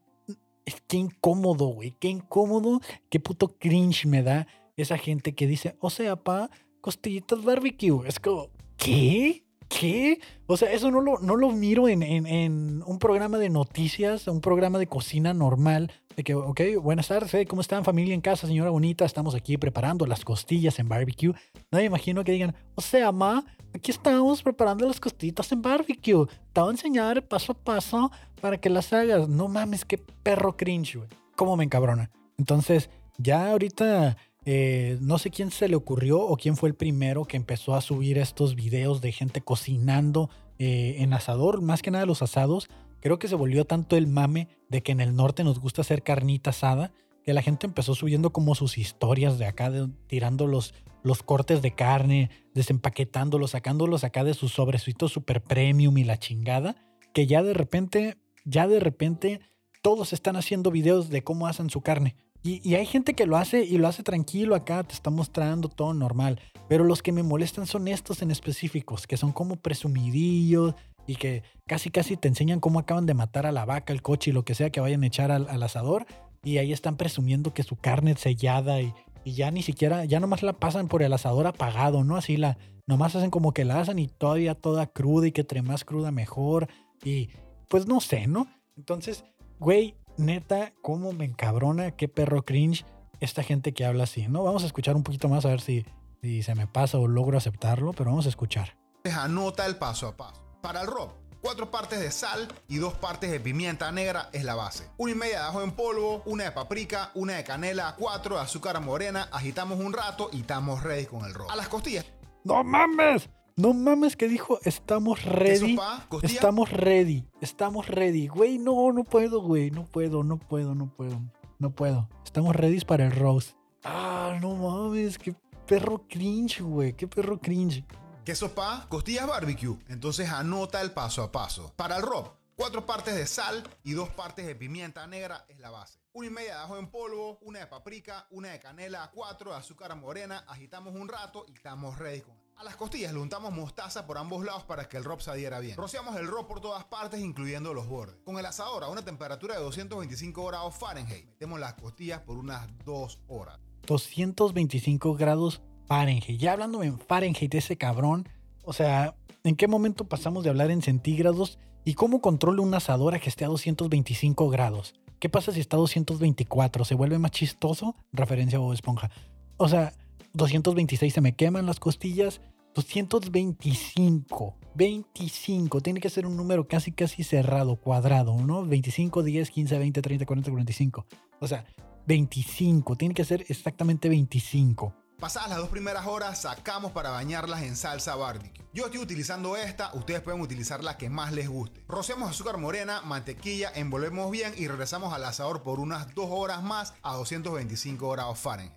es 0.65 0.83
que 0.87 0.99
incómodo, 0.99 1.69
güey. 1.69 1.93
Qué 1.99 2.09
incómodo, 2.09 2.81
qué 3.09 3.21
puto 3.21 3.57
cringe 3.59 4.07
me 4.07 4.23
da 4.23 4.47
esa 4.77 4.99
gente 4.99 5.35
que 5.35 5.47
dice, 5.47 5.77
o 5.81 5.91
sea, 5.91 6.17
pa, 6.17 6.51
costillitas 6.81 7.43
barbecue. 7.43 8.07
Es 8.07 8.21
como, 8.21 8.51
¿qué? 8.77 9.46
¿Qué? 9.69 10.21
O 10.47 10.57
sea, 10.57 10.73
eso 10.73 10.91
no 10.91 11.01
lo, 11.01 11.19
no 11.19 11.37
lo 11.37 11.51
miro 11.51 11.89
en, 11.89 12.03
en, 12.03 12.83
un 12.87 12.99
programa 12.99 13.39
de 13.39 13.51
noticias, 13.51 14.29
un 14.29 14.41
programa 14.41 14.79
de 14.79 14.87
cocina 14.87 15.35
normal. 15.35 15.93
De 16.17 16.25
que, 16.25 16.35
ok, 16.35 16.61
buenas 16.81 17.09
tardes, 17.09 17.35
¿eh? 17.35 17.47
¿cómo 17.47 17.61
están 17.61 17.85
familia 17.85 18.15
en 18.15 18.21
casa, 18.21 18.47
señora 18.47 18.71
bonita? 18.71 19.05
Estamos 19.05 19.35
aquí 19.35 19.59
preparando 19.59 20.07
las 20.07 20.25
costillas 20.25 20.79
en 20.79 20.89
barbecue. 20.89 21.35
No 21.71 21.79
me 21.79 21.85
imagino 21.85 22.25
que 22.25 22.33
digan, 22.33 22.55
o 22.75 22.81
sea, 22.81 23.13
ma, 23.13 23.45
aquí 23.75 23.91
estamos 23.91 24.43
preparando 24.43 24.87
las 24.87 25.01
costillitas 25.01 25.51
en 25.53 25.61
barbecue. 25.61 26.27
Te 26.53 26.61
voy 26.61 26.69
a 26.69 26.73
enseñar 26.73 27.27
paso 27.27 27.53
a 27.53 27.55
paso 27.55 28.11
para 28.41 28.59
que 28.59 28.71
las 28.71 28.93
hagas. 28.93 29.29
No 29.29 29.49
mames, 29.49 29.85
qué 29.85 29.99
perro 29.99 30.57
cringe, 30.57 30.97
güey. 30.97 31.09
¿Cómo 31.35 31.57
me 31.57 31.65
encabrona? 31.65 32.11
Entonces, 32.39 32.89
ya 33.19 33.51
ahorita 33.51 34.17
eh, 34.49 34.97
no 35.01 35.19
sé 35.19 35.31
quién 35.31 35.51
se 35.51 35.69
le 35.69 35.75
ocurrió 35.75 36.21
o 36.21 36.37
quién 36.37 36.57
fue 36.57 36.69
el 36.69 36.77
primero 36.77 37.25
que 37.25 37.37
empezó 37.37 37.75
a 37.75 37.81
subir 37.81 38.17
estos 38.17 38.55
videos 38.55 39.01
de 39.01 39.11
gente 39.11 39.41
cocinando 39.41 40.31
eh, 40.61 40.97
en 41.01 41.13
asador, 41.13 41.63
más 41.63 41.83
que 41.83 41.91
nada 41.91 42.07
los 42.07 42.23
asados. 42.23 42.69
Creo 43.01 43.19
que 43.19 43.27
se 43.27 43.35
volvió 43.35 43.65
tanto 43.65 43.97
el 43.97 44.07
mame 44.07 44.49
de 44.69 44.85
que 44.85 44.93
en 44.93 45.01
el 45.01 45.17
norte 45.17 45.43
nos 45.43 45.59
gusta 45.59 45.83
hacer 45.83 46.05
carnita 46.05 46.51
asada, 46.51 46.93
que 47.25 47.35
la 47.35 47.43
gente 47.43 47.67
empezó 47.67 47.97
subiendo 47.97 48.33
como 48.33 48.55
sus 48.55 48.79
historias 48.79 49.37
de 49.37 49.47
acá, 49.47 49.73
tirando 50.07 50.47
los, 50.47 50.75
los 51.03 51.25
cortes 51.25 51.61
de 51.61 51.75
carne, 51.75 52.31
desempaquetándolos, 52.55 53.51
sacándolos 53.51 54.05
acá 54.05 54.23
de 54.23 54.35
sus 54.35 54.53
sobrecitos 54.53 55.11
super 55.11 55.43
premium 55.43 55.99
y 55.99 56.05
la 56.05 56.19
chingada, 56.19 56.77
que 57.13 57.27
ya 57.27 57.43
de 57.43 57.53
repente, 57.53 58.17
ya 58.45 58.69
de 58.69 58.79
repente 58.79 59.41
todos 59.83 60.13
están 60.13 60.37
haciendo 60.37 60.71
videos 60.71 61.11
de 61.11 61.25
cómo 61.25 61.49
hacen 61.49 61.69
su 61.69 61.81
carne. 61.81 62.15
Y, 62.47 62.77
hay 62.77 62.87
gente 62.87 63.15
que 63.15 63.27
lo 63.27 63.37
hace 63.37 63.65
y 63.65 63.77
lo 63.77 63.89
hace 63.89 64.05
tranquilo 64.05 64.55
acá, 64.55 64.85
te 64.85 64.95
está 64.95 65.11
mostrando 65.11 65.69
todo 65.69 65.93
normal. 65.95 66.41
Pero 66.69 66.85
los 66.85 67.03
que 67.03 67.11
me 67.11 67.25
molestan 67.25 67.67
son 67.67 67.89
estos 67.89 68.23
en 68.23 68.31
específicos, 68.31 69.09
que 69.09 69.17
son 69.17 69.33
como 69.33 69.57
presumidillos 69.57 70.75
y 71.09 71.17
que 71.17 71.43
casi 71.67 71.91
casi 71.91 72.17
te 72.17 72.29
enseñan 72.29 72.61
cómo 72.61 72.79
acaban 72.79 73.05
de 73.07 73.15
matar 73.15 73.47
a 73.47 73.53
la 73.53 73.65
vaca, 73.65 73.93
el 73.93 74.01
coche 74.03 74.31
y 74.31 74.35
lo 74.35 74.45
que 74.45 74.55
sea 74.55 74.71
que 74.71 74.81
vayan 74.81 75.03
a 75.03 75.09
echar 75.09 75.33
al, 75.33 75.63
asador. 75.63 76.07
Y 76.45 76.59
ahí 76.59 76.73
están 76.73 76.97
presumiendo 76.97 77.53
que 77.53 77.65
su 77.65 77.75
carne 77.75 78.13
es 78.13 78.21
sellada 78.21 78.81
y, 78.81 78.95
y, 79.25 79.33
ya 79.33 79.51
ni 79.51 79.63
siquiera, 79.63 80.05
ya 80.05 80.21
nomás 80.21 80.45
la 80.45 80.53
pasan 80.53 80.87
por 80.87 81.03
el 81.03 81.13
asador 81.13 81.49
apagado, 81.49 82.05
¿no? 82.05 82.17
Así 82.17 82.37
la, 82.37 82.59
nomás 82.87 83.17
hacen 83.17 83.31
como 83.31 83.53
que 83.53 83.65
la 83.65 83.81
hacen 83.81 83.99
y 83.99 84.07
todavía 84.07 84.55
toda 84.55 84.87
cruda 84.87 85.27
y 85.27 85.33
que 85.33 85.41
entre 85.41 85.63
más 85.63 85.85
cruda 85.85 86.13
mejor. 86.13 86.69
Y 87.03 87.31
pues 87.69 87.89
no 87.89 88.01
sé, 88.01 88.29
¿no? 88.29 88.47
Entonces, 88.77 89.25
güey, 89.59 89.97
neta, 90.19 90.73
cómo 90.83 91.13
me 91.13 91.25
encabrona, 91.25 91.93
qué 91.93 92.09
perro 92.09 92.45
cringe 92.45 92.85
esta 93.21 93.43
gente 93.43 93.73
que 93.73 93.85
habla 93.85 94.05
así, 94.05 94.29
¿no? 94.29 94.43
Vamos 94.45 94.63
a 94.63 94.67
escuchar 94.67 94.97
un 94.97 95.03
poquito 95.03 95.29
más 95.29 95.45
a 95.45 95.49
ver 95.49 95.61
si, 95.61 95.87
si 96.23 96.43
se 96.43 96.55
me 96.55 96.67
pasa 96.67 96.99
o 96.99 97.07
logro 97.07 97.39
aceptarlo, 97.39 97.93
pero 97.93 98.11
vamos 98.11 98.27
a 98.27 98.29
escuchar. 98.29 98.77
Anota 99.05 99.67
el 99.67 99.77
paso 99.77 100.09
a 100.09 100.17
paso. 100.17 100.43
Para 100.61 100.81
el 100.83 100.89
rock, 100.89 101.13
cuatro 101.41 101.71
partes 101.71 102.01
de 102.01 102.11
sal 102.11 102.49
y 102.69 102.79
dos 102.79 102.95
partes 102.95 103.31
de 103.31 103.39
pimienta 103.39 103.93
negra 103.93 104.31
es 104.33 104.43
la 104.45 104.55
base. 104.55 104.91
Una 104.97 105.13
y 105.13 105.15
media 105.15 105.41
de 105.41 105.47
ajo 105.47 105.63
en 105.63 105.73
polvo, 105.73 106.23
una 106.27 106.45
de 106.45 106.53
paprika, 106.53 107.13
una 107.15 107.35
de 107.35 107.45
canela, 107.45 107.95
cuatro 107.99 108.37
de 108.37 108.43
azúcar 108.43 108.81
morena, 108.81 109.29
agitamos 109.33 109.79
un 109.79 109.93
rato 109.93 110.29
y 110.33 110.41
estamos 110.41 110.83
ready 110.83 111.07
con 111.07 111.25
el 111.25 111.35
rock. 111.35 111.51
A 111.51 111.57
las 111.57 111.69
costillas. 111.69 112.05
¡No 112.45 112.65
mames! 112.65 113.29
No 113.59 113.73
mames 113.73 114.17
que 114.17 114.29
dijo, 114.29 114.59
estamos 114.65 115.25
ready. 115.25 115.79
Estamos 116.23 116.71
ready. 116.71 117.27
Estamos 117.41 117.89
ready. 117.89 118.29
Güey, 118.29 118.59
no, 118.59 118.93
no 118.93 119.03
puedo, 119.03 119.41
güey. 119.41 119.71
No 119.71 119.87
puedo, 119.87 120.23
no 120.23 120.39
puedo, 120.39 120.75
no 120.75 120.95
puedo. 120.95 121.19
No 121.59 121.71
puedo. 121.71 122.07
Estamos 122.23 122.55
ready 122.55 122.79
para 122.81 123.07
el 123.07 123.13
roast. 123.13 123.57
Ah, 123.83 124.39
no 124.43 124.55
mames, 124.57 125.17
qué 125.17 125.35
perro 125.67 126.07
cringe, 126.07 126.61
güey. 126.61 126.93
Qué 126.93 127.09
perro 127.09 127.41
cringe. 127.41 127.83
Queso 128.27 128.55
pa, 128.55 128.85
costillas 128.91 129.27
barbecue. 129.27 129.79
Entonces 129.89 130.29
anota 130.29 130.83
el 130.83 130.91
paso 130.91 131.23
a 131.23 131.33
paso. 131.33 131.73
Para 131.77 131.97
el 131.97 132.03
rob, 132.03 132.29
cuatro 132.57 132.85
partes 132.85 133.15
de 133.15 133.27
sal 133.27 133.67
y 133.83 133.93
dos 133.93 134.11
partes 134.11 134.47
de 134.47 134.55
pimienta 134.55 135.07
negra 135.07 135.47
es 135.49 135.59
la 135.61 135.71
base. 135.71 135.99
Una 136.13 136.27
y 136.27 136.31
media 136.31 136.57
de 136.57 136.61
ajo 136.61 136.77
en 136.77 136.91
polvo, 136.91 137.39
una 137.41 137.61
de 137.61 137.67
paprika, 137.69 138.27
una 138.33 138.51
de 138.51 138.61
canela, 138.61 139.11
cuatro 139.15 139.53
de 139.53 139.57
azúcar 139.57 139.97
morena. 139.97 140.45
Agitamos 140.47 140.95
un 140.95 141.09
rato 141.09 141.47
y 141.49 141.55
estamos 141.55 141.99
ready 141.99 142.21
con 142.21 142.46
a 142.57 142.65
las 142.65 142.77
costillas 142.77 143.13
le 143.13 143.19
untamos 143.19 143.53
mostaza 143.53 144.07
por 144.07 144.17
ambos 144.17 144.45
lados 144.45 144.65
para 144.65 144.89
que 144.89 144.97
el 144.97 145.05
rob 145.05 145.21
se 145.21 145.31
adhiera 145.31 145.61
bien. 145.61 145.77
Rociamos 145.77 146.17
el 146.17 146.27
rob 146.27 146.47
por 146.47 146.61
todas 146.61 146.85
partes, 146.85 147.21
incluyendo 147.21 147.75
los 147.75 147.87
bordes. 147.87 148.17
Con 148.25 148.39
el 148.39 148.47
asador 148.47 148.85
a 148.85 148.89
una 148.89 149.05
temperatura 149.05 149.55
de 149.57 149.63
225 149.63 150.47
grados 150.47 150.75
Fahrenheit, 150.75 151.27
metemos 151.27 151.61
las 151.61 151.75
costillas 151.75 152.21
por 152.21 152.39
unas 152.39 152.67
2 152.85 153.21
horas. 153.29 153.59
225 153.87 155.15
grados 155.17 155.61
Fahrenheit. 155.87 156.41
Ya 156.41 156.53
hablando 156.53 156.83
en 156.83 156.99
Fahrenheit, 156.99 157.55
ese 157.55 157.77
cabrón. 157.77 158.29
O 158.65 158.73
sea, 158.73 159.15
¿en 159.45 159.55
qué 159.55 159.69
momento 159.69 160.09
pasamos 160.09 160.43
de 160.43 160.51
hablar 160.51 160.71
en 160.71 160.83
centígrados? 160.83 161.59
¿Y 161.85 161.95
cómo 161.95 162.21
controlo 162.21 162.63
una 162.63 162.79
asadora 162.79 163.21
que 163.21 163.29
esté 163.29 163.45
a 163.45 163.49
225 163.49 164.49
grados? 164.49 164.95
¿Qué 165.21 165.29
pasa 165.29 165.53
si 165.53 165.61
está 165.61 165.77
a 165.77 165.81
224? 165.81 166.85
¿Se 166.85 166.95
vuelve 166.95 167.19
más 167.19 167.31
chistoso? 167.31 167.95
Referencia 168.13 168.59
a 168.59 168.61
Bob 168.61 168.73
Esponja. 168.73 169.11
O 169.57 169.69
sea, 169.69 169.93
226 170.37 171.15
se 171.15 171.21
me 171.21 171.35
queman 171.35 171.67
las 171.67 171.81
costillas. 171.81 172.41
225, 172.75 174.59
25, 174.75 175.81
tiene 175.81 175.99
que 175.99 176.11
ser 176.11 176.27
un 176.27 176.37
número 176.37 176.69
casi 176.69 176.93
casi 176.93 177.25
cerrado, 177.25 177.77
cuadrado, 177.77 178.37
¿no? 178.37 178.67
25, 178.67 179.23
10, 179.23 179.51
15, 179.51 179.79
20, 179.79 180.03
30, 180.03 180.27
40, 180.27 180.51
45. 180.51 181.07
O 181.41 181.49
sea, 181.49 181.65
25, 182.07 182.97
tiene 182.97 183.15
que 183.15 183.25
ser 183.25 183.47
exactamente 183.49 184.11
25. 184.11 184.95
Pasadas 185.19 185.49
las 185.49 185.59
dos 185.59 185.71
primeras 185.71 186.07
horas, 186.07 186.43
sacamos 186.43 186.93
para 186.93 187.09
bañarlas 187.09 187.63
en 187.63 187.75
salsa 187.75 188.15
barbecue. 188.17 188.67
Yo 188.75 188.85
estoy 188.85 189.01
utilizando 189.01 189.57
esta, 189.57 189.95
ustedes 189.95 190.21
pueden 190.21 190.43
utilizar 190.43 190.85
la 190.85 190.99
que 190.99 191.09
más 191.09 191.33
les 191.33 191.49
guste. 191.49 191.83
Rociamos 191.89 192.29
azúcar 192.29 192.59
morena, 192.59 193.01
mantequilla, 193.01 193.73
envolvemos 193.75 194.31
bien 194.31 194.53
y 194.59 194.69
regresamos 194.69 195.15
al 195.15 195.25
asador 195.25 195.63
por 195.63 195.81
unas 195.81 196.15
dos 196.15 196.29
horas 196.29 196.63
más 196.63 196.93
a 197.03 197.15
225 197.15 198.11
grados 198.11 198.39
Fahrenheit. 198.39 198.75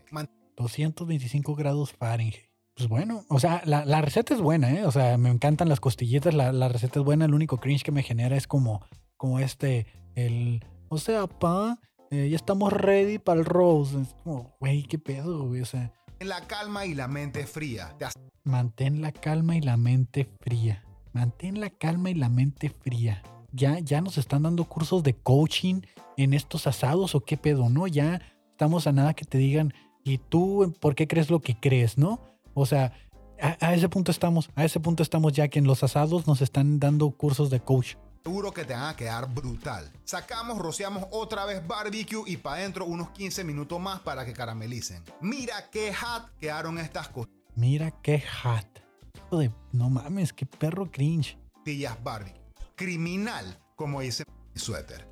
225 0.59 1.55
grados 1.55 1.93
Fahrenheit. 1.93 2.35
Pues 2.75 2.87
bueno, 2.87 3.25
o 3.27 3.39
sea, 3.39 3.61
la, 3.65 4.01
receta 4.01 4.33
es 4.33 4.39
buena, 4.39 4.71
¿eh? 4.71 4.85
O 4.85 4.91
sea, 4.91 5.17
me 5.17 5.29
encantan 5.29 5.67
las 5.67 5.81
costillitas, 5.81 6.33
la, 6.33 6.69
receta 6.69 6.99
es 6.99 7.05
buena, 7.05 7.25
el 7.25 7.33
único 7.33 7.57
cringe 7.57 7.83
que 7.83 7.91
me 7.91 8.03
genera 8.03 8.37
es 8.37 8.47
como, 8.47 8.85
como 9.17 9.39
este, 9.39 9.85
el, 10.15 10.63
o 10.87 10.97
sea, 10.97 11.27
pa, 11.27 11.77
eh, 12.09 12.29
ya 12.29 12.37
estamos 12.37 12.71
ready 12.71 13.19
para 13.19 13.41
el 13.41 13.45
rose. 13.45 14.01
Es 14.01 14.15
como, 14.23 14.55
güey, 14.61 14.83
qué 14.83 14.97
pedo, 14.97 15.47
güey, 15.47 15.61
o 15.61 15.65
sea. 15.65 15.91
La 16.19 16.47
calma 16.47 16.85
y 16.85 16.93
la 16.93 17.09
mente 17.09 17.45
fría. 17.45 17.95
Mantén 18.43 19.01
la 19.01 19.11
calma 19.11 19.57
y 19.57 19.61
la 19.61 19.75
mente 19.75 20.29
fría. 20.39 20.83
Mantén 21.11 21.59
la 21.59 21.69
calma 21.69 22.09
y 22.11 22.13
la 22.13 22.29
mente 22.29 22.69
fría. 22.69 23.23
Ya, 23.51 23.79
ya 23.79 23.99
nos 23.99 24.17
están 24.17 24.43
dando 24.43 24.63
cursos 24.65 25.03
de 25.03 25.15
coaching 25.15 25.81
en 26.15 26.33
estos 26.33 26.65
asados 26.65 27.13
o 27.13 27.21
qué 27.21 27.35
pedo, 27.35 27.69
¿no? 27.69 27.87
Ya 27.87 28.21
estamos 28.51 28.87
a 28.87 28.91
nada 28.91 29.13
que 29.13 29.25
te 29.25 29.37
digan, 29.37 29.73
¿Y 30.09 30.17
tú 30.17 30.73
por 30.79 30.95
qué 30.95 31.07
crees 31.07 31.29
lo 31.29 31.39
que 31.39 31.59
crees, 31.59 31.99
no? 31.99 32.19
O 32.55 32.65
sea, 32.65 32.93
a, 33.39 33.75
ese 33.75 33.89
punto 33.89 34.09
estamos, 34.09 34.49
a 34.55 34.65
ese 34.65 34.79
punto 34.79 35.03
estamos 35.03 35.33
ya 35.33 35.47
que 35.49 35.59
en 35.59 35.67
los 35.67 35.83
asados 35.83 36.25
nos 36.25 36.41
están 36.41 36.79
dando 36.79 37.11
cursos 37.11 37.51
de 37.51 37.59
coach. 37.59 37.93
Seguro 38.23 38.51
que 38.51 38.65
te 38.65 38.73
van 38.73 38.85
a 38.85 38.95
quedar 38.95 39.31
brutal. 39.31 39.91
Sacamos, 40.05 40.57
rociamos 40.57 41.05
otra 41.11 41.45
vez 41.45 41.65
barbecue 41.67 42.23
y 42.25 42.37
para 42.37 42.55
adentro 42.55 42.85
unos 42.85 43.11
15 43.11 43.43
minutos 43.43 43.79
más 43.79 43.99
para 43.99 44.25
que 44.25 44.33
caramelicen. 44.33 45.03
Mira 45.21 45.69
qué 45.69 45.93
hot 45.93 46.35
quedaron 46.39 46.79
estas 46.79 47.07
cosas. 47.09 47.31
Mira 47.53 47.91
qué 48.01 48.23
de, 49.29 49.51
no 49.71 49.91
mames, 49.91 50.33
qué 50.33 50.47
perro 50.47 50.89
cringe. 50.89 51.37
Pillas 51.63 52.03
barbecue. 52.03 52.41
Criminal, 52.75 53.59
como 53.75 54.01
dice 54.01 54.23
mi 54.55 54.59
suéter. 54.59 55.07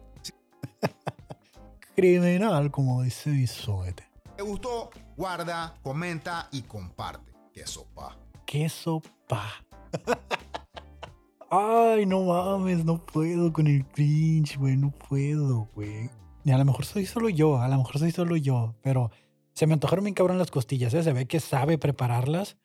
Criminal, 1.96 2.72
como 2.72 3.04
dice 3.04 3.30
mi 3.30 3.46
suéter 3.46 4.07
te 4.38 4.44
gustó, 4.44 4.92
guarda, 5.18 5.74
comenta 5.82 6.48
y 6.52 6.62
comparte. 6.62 7.34
Queso 7.52 7.88
pa. 7.96 8.16
Queso 8.46 9.02
pa. 9.28 9.52
Ay, 11.50 12.06
no 12.06 12.24
mames, 12.26 12.86
no 12.86 13.04
puedo 13.04 13.52
con 13.52 13.66
el 13.66 13.84
cringe, 13.88 14.58
güey, 14.58 14.78
no 14.78 14.92
puedo, 14.92 15.68
güey. 15.74 16.10
A 16.46 16.58
lo 16.58 16.66
mejor 16.66 16.86
soy 16.86 17.06
solo 17.08 17.30
yo, 17.30 17.60
a 17.60 17.68
lo 17.68 17.78
mejor 17.78 17.98
soy 17.98 18.12
solo 18.12 18.38
yo, 18.38 18.76
pero 18.84 19.10
se 19.54 19.66
me 19.66 19.74
antojaron 19.74 20.06
bien 20.06 20.14
cabrón 20.14 20.38
las 20.38 20.52
costillas, 20.52 20.94
¿eh? 20.94 21.02
se 21.02 21.14
ve 21.14 21.26
que 21.26 21.40
sabe 21.40 21.80
prepararlas, 21.80 22.58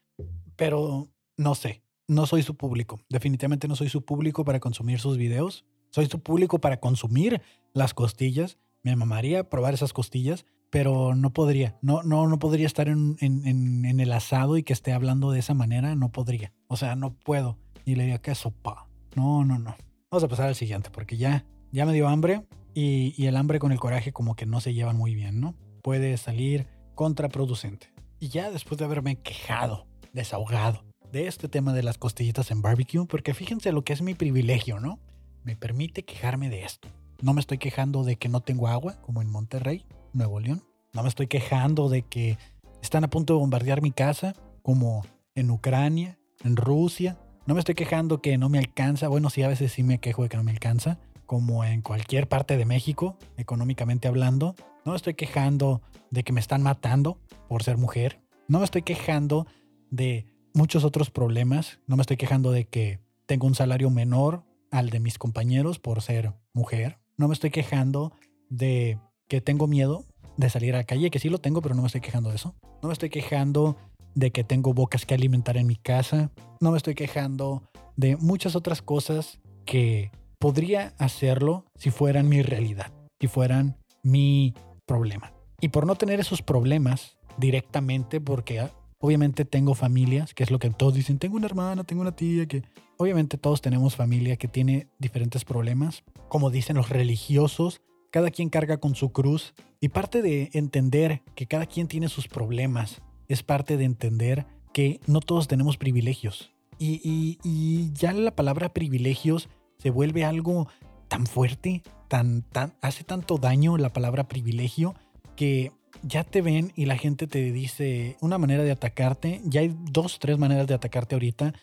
pero 0.56 1.08
no 1.38 1.54
sé, 1.54 1.82
no 2.06 2.26
soy 2.26 2.42
su 2.42 2.56
público. 2.56 3.00
Definitivamente 3.08 3.66
no 3.66 3.76
soy 3.76 3.88
su 3.88 4.04
público 4.04 4.44
para 4.44 4.60
consumir 4.60 5.00
sus 5.00 5.16
videos. 5.16 5.64
Soy 5.90 6.06
su 6.06 6.20
público 6.20 6.60
para 6.60 6.80
consumir 6.80 7.40
las 7.72 7.94
costillas. 7.94 8.58
Me 8.82 8.94
mamaría 8.94 9.48
probar 9.48 9.74
esas 9.74 9.92
costillas, 9.92 10.44
pero 10.72 11.14
no 11.14 11.34
podría, 11.34 11.76
no, 11.82 12.02
no, 12.02 12.26
no 12.28 12.38
podría 12.38 12.64
estar 12.64 12.88
en, 12.88 13.18
el 13.20 14.12
asado 14.12 14.56
y 14.56 14.62
que 14.62 14.72
esté 14.72 14.94
hablando 14.94 15.30
de 15.30 15.38
esa 15.38 15.52
manera, 15.52 15.94
no 15.96 16.10
podría. 16.10 16.54
O 16.66 16.78
sea, 16.78 16.96
no 16.96 17.12
puedo. 17.12 17.58
Y 17.84 17.94
le 17.94 18.04
diría 18.04 18.22
que 18.22 18.34
sopa. 18.34 18.88
No, 19.14 19.44
no, 19.44 19.58
no. 19.58 19.76
Vamos 20.10 20.24
a 20.24 20.28
pasar 20.28 20.48
al 20.48 20.54
siguiente, 20.54 20.88
porque 20.90 21.18
ya, 21.18 21.44
ya 21.72 21.84
me 21.84 21.92
dio 21.92 22.08
hambre 22.08 22.46
y, 22.72 23.12
y 23.22 23.26
el 23.26 23.36
hambre 23.36 23.58
con 23.58 23.70
el 23.70 23.78
coraje 23.78 24.14
como 24.14 24.34
que 24.34 24.46
no 24.46 24.62
se 24.62 24.72
llevan 24.72 24.96
muy 24.96 25.14
bien, 25.14 25.40
¿no? 25.40 25.54
Puede 25.82 26.16
salir 26.16 26.66
contraproducente. 26.94 27.92
Y 28.18 28.28
ya 28.28 28.50
después 28.50 28.78
de 28.78 28.86
haberme 28.86 29.16
quejado, 29.16 29.86
desahogado 30.14 30.86
de 31.12 31.26
este 31.26 31.48
tema 31.48 31.74
de 31.74 31.82
las 31.82 31.98
costillitas 31.98 32.50
en 32.50 32.62
barbecue, 32.62 33.04
porque 33.04 33.34
fíjense 33.34 33.72
lo 33.72 33.84
que 33.84 33.92
es 33.92 34.00
mi 34.00 34.14
privilegio, 34.14 34.80
¿no? 34.80 35.00
Me 35.44 35.54
permite 35.54 36.06
quejarme 36.06 36.48
de 36.48 36.64
esto. 36.64 36.88
No 37.20 37.34
me 37.34 37.40
estoy 37.40 37.58
quejando 37.58 38.04
de 38.04 38.16
que 38.16 38.30
no 38.30 38.40
tengo 38.40 38.68
agua, 38.68 39.02
como 39.02 39.20
en 39.20 39.28
Monterrey. 39.28 39.84
Nuevo 40.12 40.40
León. 40.40 40.62
No 40.92 41.02
me 41.02 41.08
estoy 41.08 41.26
quejando 41.26 41.88
de 41.88 42.02
que 42.02 42.38
están 42.82 43.04
a 43.04 43.10
punto 43.10 43.34
de 43.34 43.40
bombardear 43.40 43.80
mi 43.80 43.92
casa, 43.92 44.34
como 44.62 45.04
en 45.34 45.50
Ucrania, 45.50 46.18
en 46.44 46.56
Rusia. 46.56 47.18
No 47.46 47.54
me 47.54 47.60
estoy 47.60 47.74
quejando 47.74 48.20
que 48.20 48.36
no 48.38 48.48
me 48.48 48.58
alcanza. 48.58 49.08
Bueno, 49.08 49.30
sí, 49.30 49.42
a 49.42 49.48
veces 49.48 49.72
sí 49.72 49.82
me 49.82 49.98
quejo 49.98 50.22
de 50.22 50.28
que 50.28 50.36
no 50.36 50.44
me 50.44 50.52
alcanza, 50.52 50.98
como 51.26 51.64
en 51.64 51.82
cualquier 51.82 52.28
parte 52.28 52.56
de 52.56 52.64
México, 52.64 53.16
económicamente 53.36 54.08
hablando. 54.08 54.54
No 54.84 54.92
me 54.92 54.96
estoy 54.96 55.14
quejando 55.14 55.80
de 56.10 56.24
que 56.24 56.32
me 56.32 56.40
están 56.40 56.62
matando 56.62 57.18
por 57.48 57.62
ser 57.62 57.78
mujer. 57.78 58.20
No 58.48 58.58
me 58.58 58.64
estoy 58.64 58.82
quejando 58.82 59.46
de 59.90 60.26
muchos 60.54 60.84
otros 60.84 61.10
problemas. 61.10 61.80
No 61.86 61.96
me 61.96 62.02
estoy 62.02 62.16
quejando 62.16 62.52
de 62.52 62.66
que 62.66 63.00
tengo 63.26 63.46
un 63.46 63.54
salario 63.54 63.90
menor 63.90 64.44
al 64.70 64.90
de 64.90 65.00
mis 65.00 65.18
compañeros 65.18 65.78
por 65.78 66.02
ser 66.02 66.34
mujer. 66.52 66.98
No 67.16 67.28
me 67.28 67.34
estoy 67.34 67.50
quejando 67.50 68.12
de 68.48 68.98
que 69.28 69.40
tengo 69.40 69.66
miedo 69.66 70.04
de 70.36 70.50
salir 70.50 70.74
a 70.74 70.78
la 70.78 70.84
calle, 70.84 71.10
que 71.10 71.18
sí 71.18 71.28
lo 71.28 71.38
tengo, 71.38 71.62
pero 71.62 71.74
no 71.74 71.82
me 71.82 71.86
estoy 71.86 72.00
quejando 72.00 72.30
de 72.30 72.36
eso. 72.36 72.54
No 72.82 72.88
me 72.88 72.92
estoy 72.92 73.10
quejando 73.10 73.76
de 74.14 74.30
que 74.30 74.44
tengo 74.44 74.74
bocas 74.74 75.06
que 75.06 75.14
alimentar 75.14 75.56
en 75.56 75.66
mi 75.66 75.76
casa. 75.76 76.30
No 76.60 76.70
me 76.70 76.76
estoy 76.76 76.94
quejando 76.94 77.62
de 77.96 78.16
muchas 78.16 78.56
otras 78.56 78.82
cosas 78.82 79.40
que 79.64 80.10
podría 80.38 80.94
hacerlo 80.98 81.64
si 81.76 81.90
fueran 81.90 82.28
mi 82.28 82.42
realidad, 82.42 82.92
si 83.20 83.28
fueran 83.28 83.76
mi 84.02 84.54
problema. 84.86 85.32
Y 85.60 85.68
por 85.68 85.86
no 85.86 85.94
tener 85.94 86.18
esos 86.18 86.42
problemas 86.42 87.16
directamente, 87.38 88.20
porque 88.20 88.60
ah, 88.60 88.72
obviamente 88.98 89.44
tengo 89.44 89.74
familias, 89.74 90.34
que 90.34 90.42
es 90.42 90.50
lo 90.50 90.58
que 90.58 90.70
todos 90.70 90.94
dicen, 90.94 91.18
tengo 91.18 91.36
una 91.36 91.46
hermana, 91.46 91.84
tengo 91.84 92.02
una 92.02 92.16
tía, 92.16 92.46
que 92.46 92.64
obviamente 92.96 93.38
todos 93.38 93.60
tenemos 93.60 93.96
familia 93.96 94.36
que 94.36 94.48
tiene 94.48 94.88
diferentes 94.98 95.44
problemas. 95.44 96.02
Como 96.28 96.50
dicen 96.50 96.76
los 96.76 96.88
religiosos, 96.88 97.80
cada 98.12 98.30
quien 98.30 98.50
carga 98.50 98.76
con 98.76 98.94
su 98.94 99.10
cruz 99.10 99.54
y 99.80 99.88
parte 99.88 100.22
de 100.22 100.50
entender 100.52 101.22
que 101.34 101.46
cada 101.46 101.66
quien 101.66 101.88
tiene 101.88 102.08
sus 102.08 102.28
problemas 102.28 103.00
es 103.26 103.42
parte 103.42 103.76
de 103.78 103.84
entender 103.84 104.46
que 104.72 105.00
no 105.06 105.20
todos 105.20 105.48
tenemos 105.48 105.78
privilegios. 105.78 106.52
Y, 106.78 107.90
ya 107.94 108.12
la 108.12 108.34
palabra 108.34 108.72
privilegios 108.72 109.48
se 109.78 109.90
vuelve 109.90 110.24
algo 110.24 110.68
tan 111.08 111.26
fuerte, 111.26 111.82
tan, 112.08 112.42
tan, 112.42 112.74
hace 112.82 113.02
tanto 113.02 113.38
daño 113.38 113.78
la 113.78 113.92
palabra 113.92 114.28
privilegio 114.28 114.94
que 115.34 115.72
ya 116.02 116.24
te 116.24 116.42
ven 116.42 116.72
y 116.74 116.86
la 116.86 116.98
gente 116.98 117.26
te 117.26 117.50
dice 117.52 118.16
una 118.20 118.36
manera 118.36 118.62
de 118.62 118.72
atacarte. 118.72 119.40
Ya 119.44 119.60
hay 119.60 119.74
dos, 119.90 120.18
tres 120.18 120.38
maneras 120.38 120.66
de 120.66 120.74
atacarte 120.74 121.14
ahorita 121.14 121.54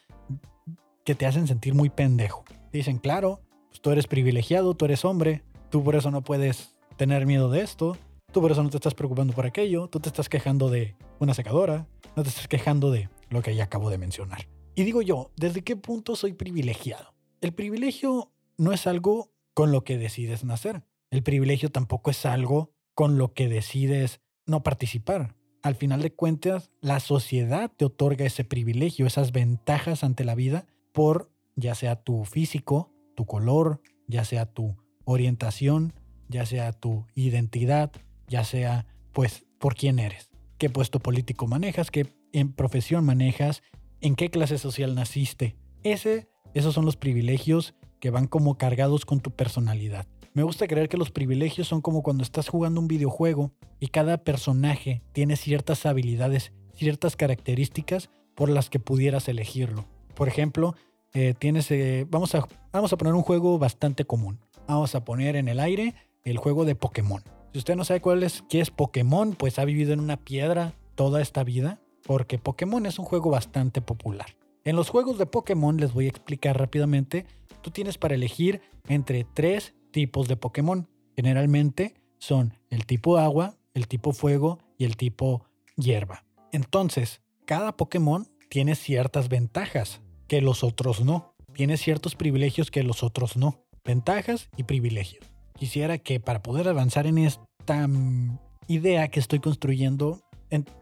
que 1.03 1.15
te 1.15 1.25
hacen 1.25 1.47
sentir 1.47 1.75
muy 1.75 1.89
pendejo. 1.89 2.43
Dicen, 2.71 2.97
claro, 2.97 3.41
pues 3.67 3.81
tú 3.81 3.91
eres 3.91 4.07
privilegiado, 4.07 4.73
tú 4.73 4.85
eres 4.85 5.05
hombre, 5.05 5.43
tú 5.69 5.83
por 5.83 5.95
eso 5.95 6.11
no 6.11 6.23
puedes 6.23 6.75
tener 6.97 7.25
miedo 7.25 7.49
de 7.49 7.61
esto, 7.61 7.97
tú 8.31 8.41
por 8.41 8.51
eso 8.51 8.63
no 8.63 8.69
te 8.69 8.77
estás 8.77 8.95
preocupando 8.95 9.33
por 9.33 9.45
aquello, 9.45 9.87
tú 9.87 9.99
te 9.99 10.09
estás 10.09 10.29
quejando 10.29 10.69
de 10.69 10.95
una 11.19 11.33
secadora, 11.33 11.87
no 12.15 12.23
te 12.23 12.29
estás 12.29 12.47
quejando 12.47 12.91
de 12.91 13.09
lo 13.29 13.41
que 13.41 13.55
ya 13.55 13.65
acabo 13.65 13.89
de 13.89 13.97
mencionar. 13.97 14.47
Y 14.75 14.83
digo 14.83 15.01
yo, 15.01 15.31
¿desde 15.35 15.63
qué 15.63 15.75
punto 15.75 16.15
soy 16.15 16.33
privilegiado? 16.33 17.13
El 17.41 17.53
privilegio 17.53 18.31
no 18.57 18.73
es 18.73 18.87
algo 18.87 19.31
con 19.53 19.71
lo 19.71 19.83
que 19.83 19.97
decides 19.97 20.43
nacer. 20.43 20.83
El 21.11 21.23
privilegio 21.23 21.71
tampoco 21.71 22.11
es 22.11 22.25
algo 22.25 22.71
con 22.93 23.17
lo 23.17 23.33
que 23.33 23.47
decides 23.47 24.21
no 24.45 24.63
participar. 24.63 25.35
Al 25.61 25.75
final 25.75 26.01
de 26.01 26.13
cuentas, 26.13 26.71
la 26.81 26.99
sociedad 26.99 27.71
te 27.75 27.85
otorga 27.85 28.25
ese 28.25 28.43
privilegio, 28.43 29.05
esas 29.05 29.31
ventajas 29.31 30.03
ante 30.03 30.23
la 30.23 30.35
vida 30.35 30.65
por 30.93 31.29
ya 31.55 31.75
sea 31.75 31.97
tu 31.97 32.23
físico, 32.23 32.93
tu 33.15 33.25
color, 33.25 33.81
ya 34.07 34.23
sea 34.23 34.45
tu 34.45 34.77
orientación, 35.09 35.93
ya 36.27 36.45
sea 36.45 36.71
tu 36.71 37.05
identidad, 37.15 37.91
ya 38.27 38.43
sea 38.43 38.85
pues 39.11 39.45
por 39.59 39.75
quién 39.75 39.99
eres, 39.99 40.29
qué 40.57 40.69
puesto 40.69 40.99
político 40.99 41.47
manejas, 41.47 41.91
qué 41.91 42.07
en 42.31 42.53
profesión 42.53 43.05
manejas, 43.05 43.63
en 44.01 44.15
qué 44.15 44.29
clase 44.29 44.57
social 44.57 44.95
naciste. 44.95 45.55
Ese, 45.83 46.29
esos 46.53 46.73
son 46.73 46.85
los 46.85 46.95
privilegios 46.95 47.73
que 47.99 48.11
van 48.11 48.27
como 48.27 48.57
cargados 48.57 49.05
con 49.05 49.19
tu 49.19 49.31
personalidad. 49.31 50.07
Me 50.33 50.43
gusta 50.43 50.67
creer 50.67 50.89
que 50.89 50.97
los 50.97 51.11
privilegios 51.11 51.67
son 51.67 51.81
como 51.81 52.03
cuando 52.03 52.23
estás 52.23 52.47
jugando 52.47 52.79
un 52.79 52.87
videojuego 52.87 53.51
y 53.79 53.87
cada 53.87 54.23
personaje 54.23 55.01
tiene 55.11 55.35
ciertas 55.35 55.85
habilidades, 55.85 56.53
ciertas 56.73 57.15
características 57.15 58.09
por 58.35 58.49
las 58.49 58.69
que 58.69 58.79
pudieras 58.79 59.27
elegirlo. 59.27 59.85
Por 60.15 60.27
ejemplo, 60.27 60.75
eh, 61.13 61.33
tienes, 61.37 61.71
eh, 61.71 62.05
vamos, 62.09 62.35
a, 62.35 62.47
vamos 62.71 62.93
a 62.93 62.97
poner 62.97 63.15
un 63.15 63.23
juego 63.23 63.57
bastante 63.57 64.05
común. 64.05 64.39
Vamos 64.69 64.93
a 64.93 65.03
poner 65.03 65.35
en 65.35 65.47
el 65.47 65.59
aire 65.59 65.95
el 66.23 66.37
juego 66.37 66.63
de 66.63 66.75
Pokémon. 66.75 67.23
Si 67.53 67.57
usted 67.57 67.75
no 67.75 67.83
sabe 67.83 68.01
cuál 68.01 68.21
es, 68.21 68.43
qué 68.47 68.61
es 68.61 68.69
Pokémon, 68.69 69.33
pues 69.33 69.57
ha 69.57 69.65
vivido 69.65 69.93
en 69.93 69.99
una 69.99 70.17
piedra 70.17 70.75
toda 70.93 71.23
esta 71.23 71.43
vida, 71.43 71.81
porque 72.03 72.37
Pokémon 72.37 72.85
es 72.85 72.99
un 72.99 73.05
juego 73.05 73.31
bastante 73.31 73.81
popular. 73.81 74.37
En 74.63 74.75
los 74.75 74.91
juegos 74.91 75.17
de 75.17 75.25
Pokémon 75.25 75.77
les 75.77 75.91
voy 75.91 76.05
a 76.05 76.09
explicar 76.09 76.59
rápidamente, 76.59 77.25
tú 77.63 77.71
tienes 77.71 77.97
para 77.97 78.13
elegir 78.13 78.61
entre 78.87 79.23
tres 79.23 79.73
tipos 79.89 80.27
de 80.27 80.35
Pokémon. 80.35 80.87
Generalmente 81.15 81.95
son 82.19 82.53
el 82.69 82.85
tipo 82.85 83.17
agua, 83.17 83.57
el 83.73 83.87
tipo 83.87 84.11
fuego 84.11 84.59
y 84.77 84.85
el 84.85 84.97
tipo 84.97 85.47
hierba. 85.77 86.25
Entonces, 86.51 87.21
cada 87.45 87.75
Pokémon 87.75 88.27
tiene 88.49 88.75
ciertas 88.75 89.29
ventajas 89.29 89.99
que 90.27 90.41
los 90.41 90.63
otros 90.63 91.03
no. 91.03 91.33
Tiene 91.53 91.75
ciertos 91.75 92.15
privilegios 92.15 92.69
que 92.69 92.83
los 92.83 93.01
otros 93.01 93.35
no. 93.35 93.65
Ventajas 93.89 94.49
y 94.55 94.65
privilegios. 94.65 95.25
Quisiera 95.57 95.97
que 95.97 96.19
para 96.19 96.43
poder 96.43 96.67
avanzar 96.67 97.07
en 97.07 97.17
esta 97.17 97.87
mm, 97.87 98.37
idea 98.67 99.07
que 99.07 99.19
estoy 99.19 99.39
construyendo, 99.39 100.21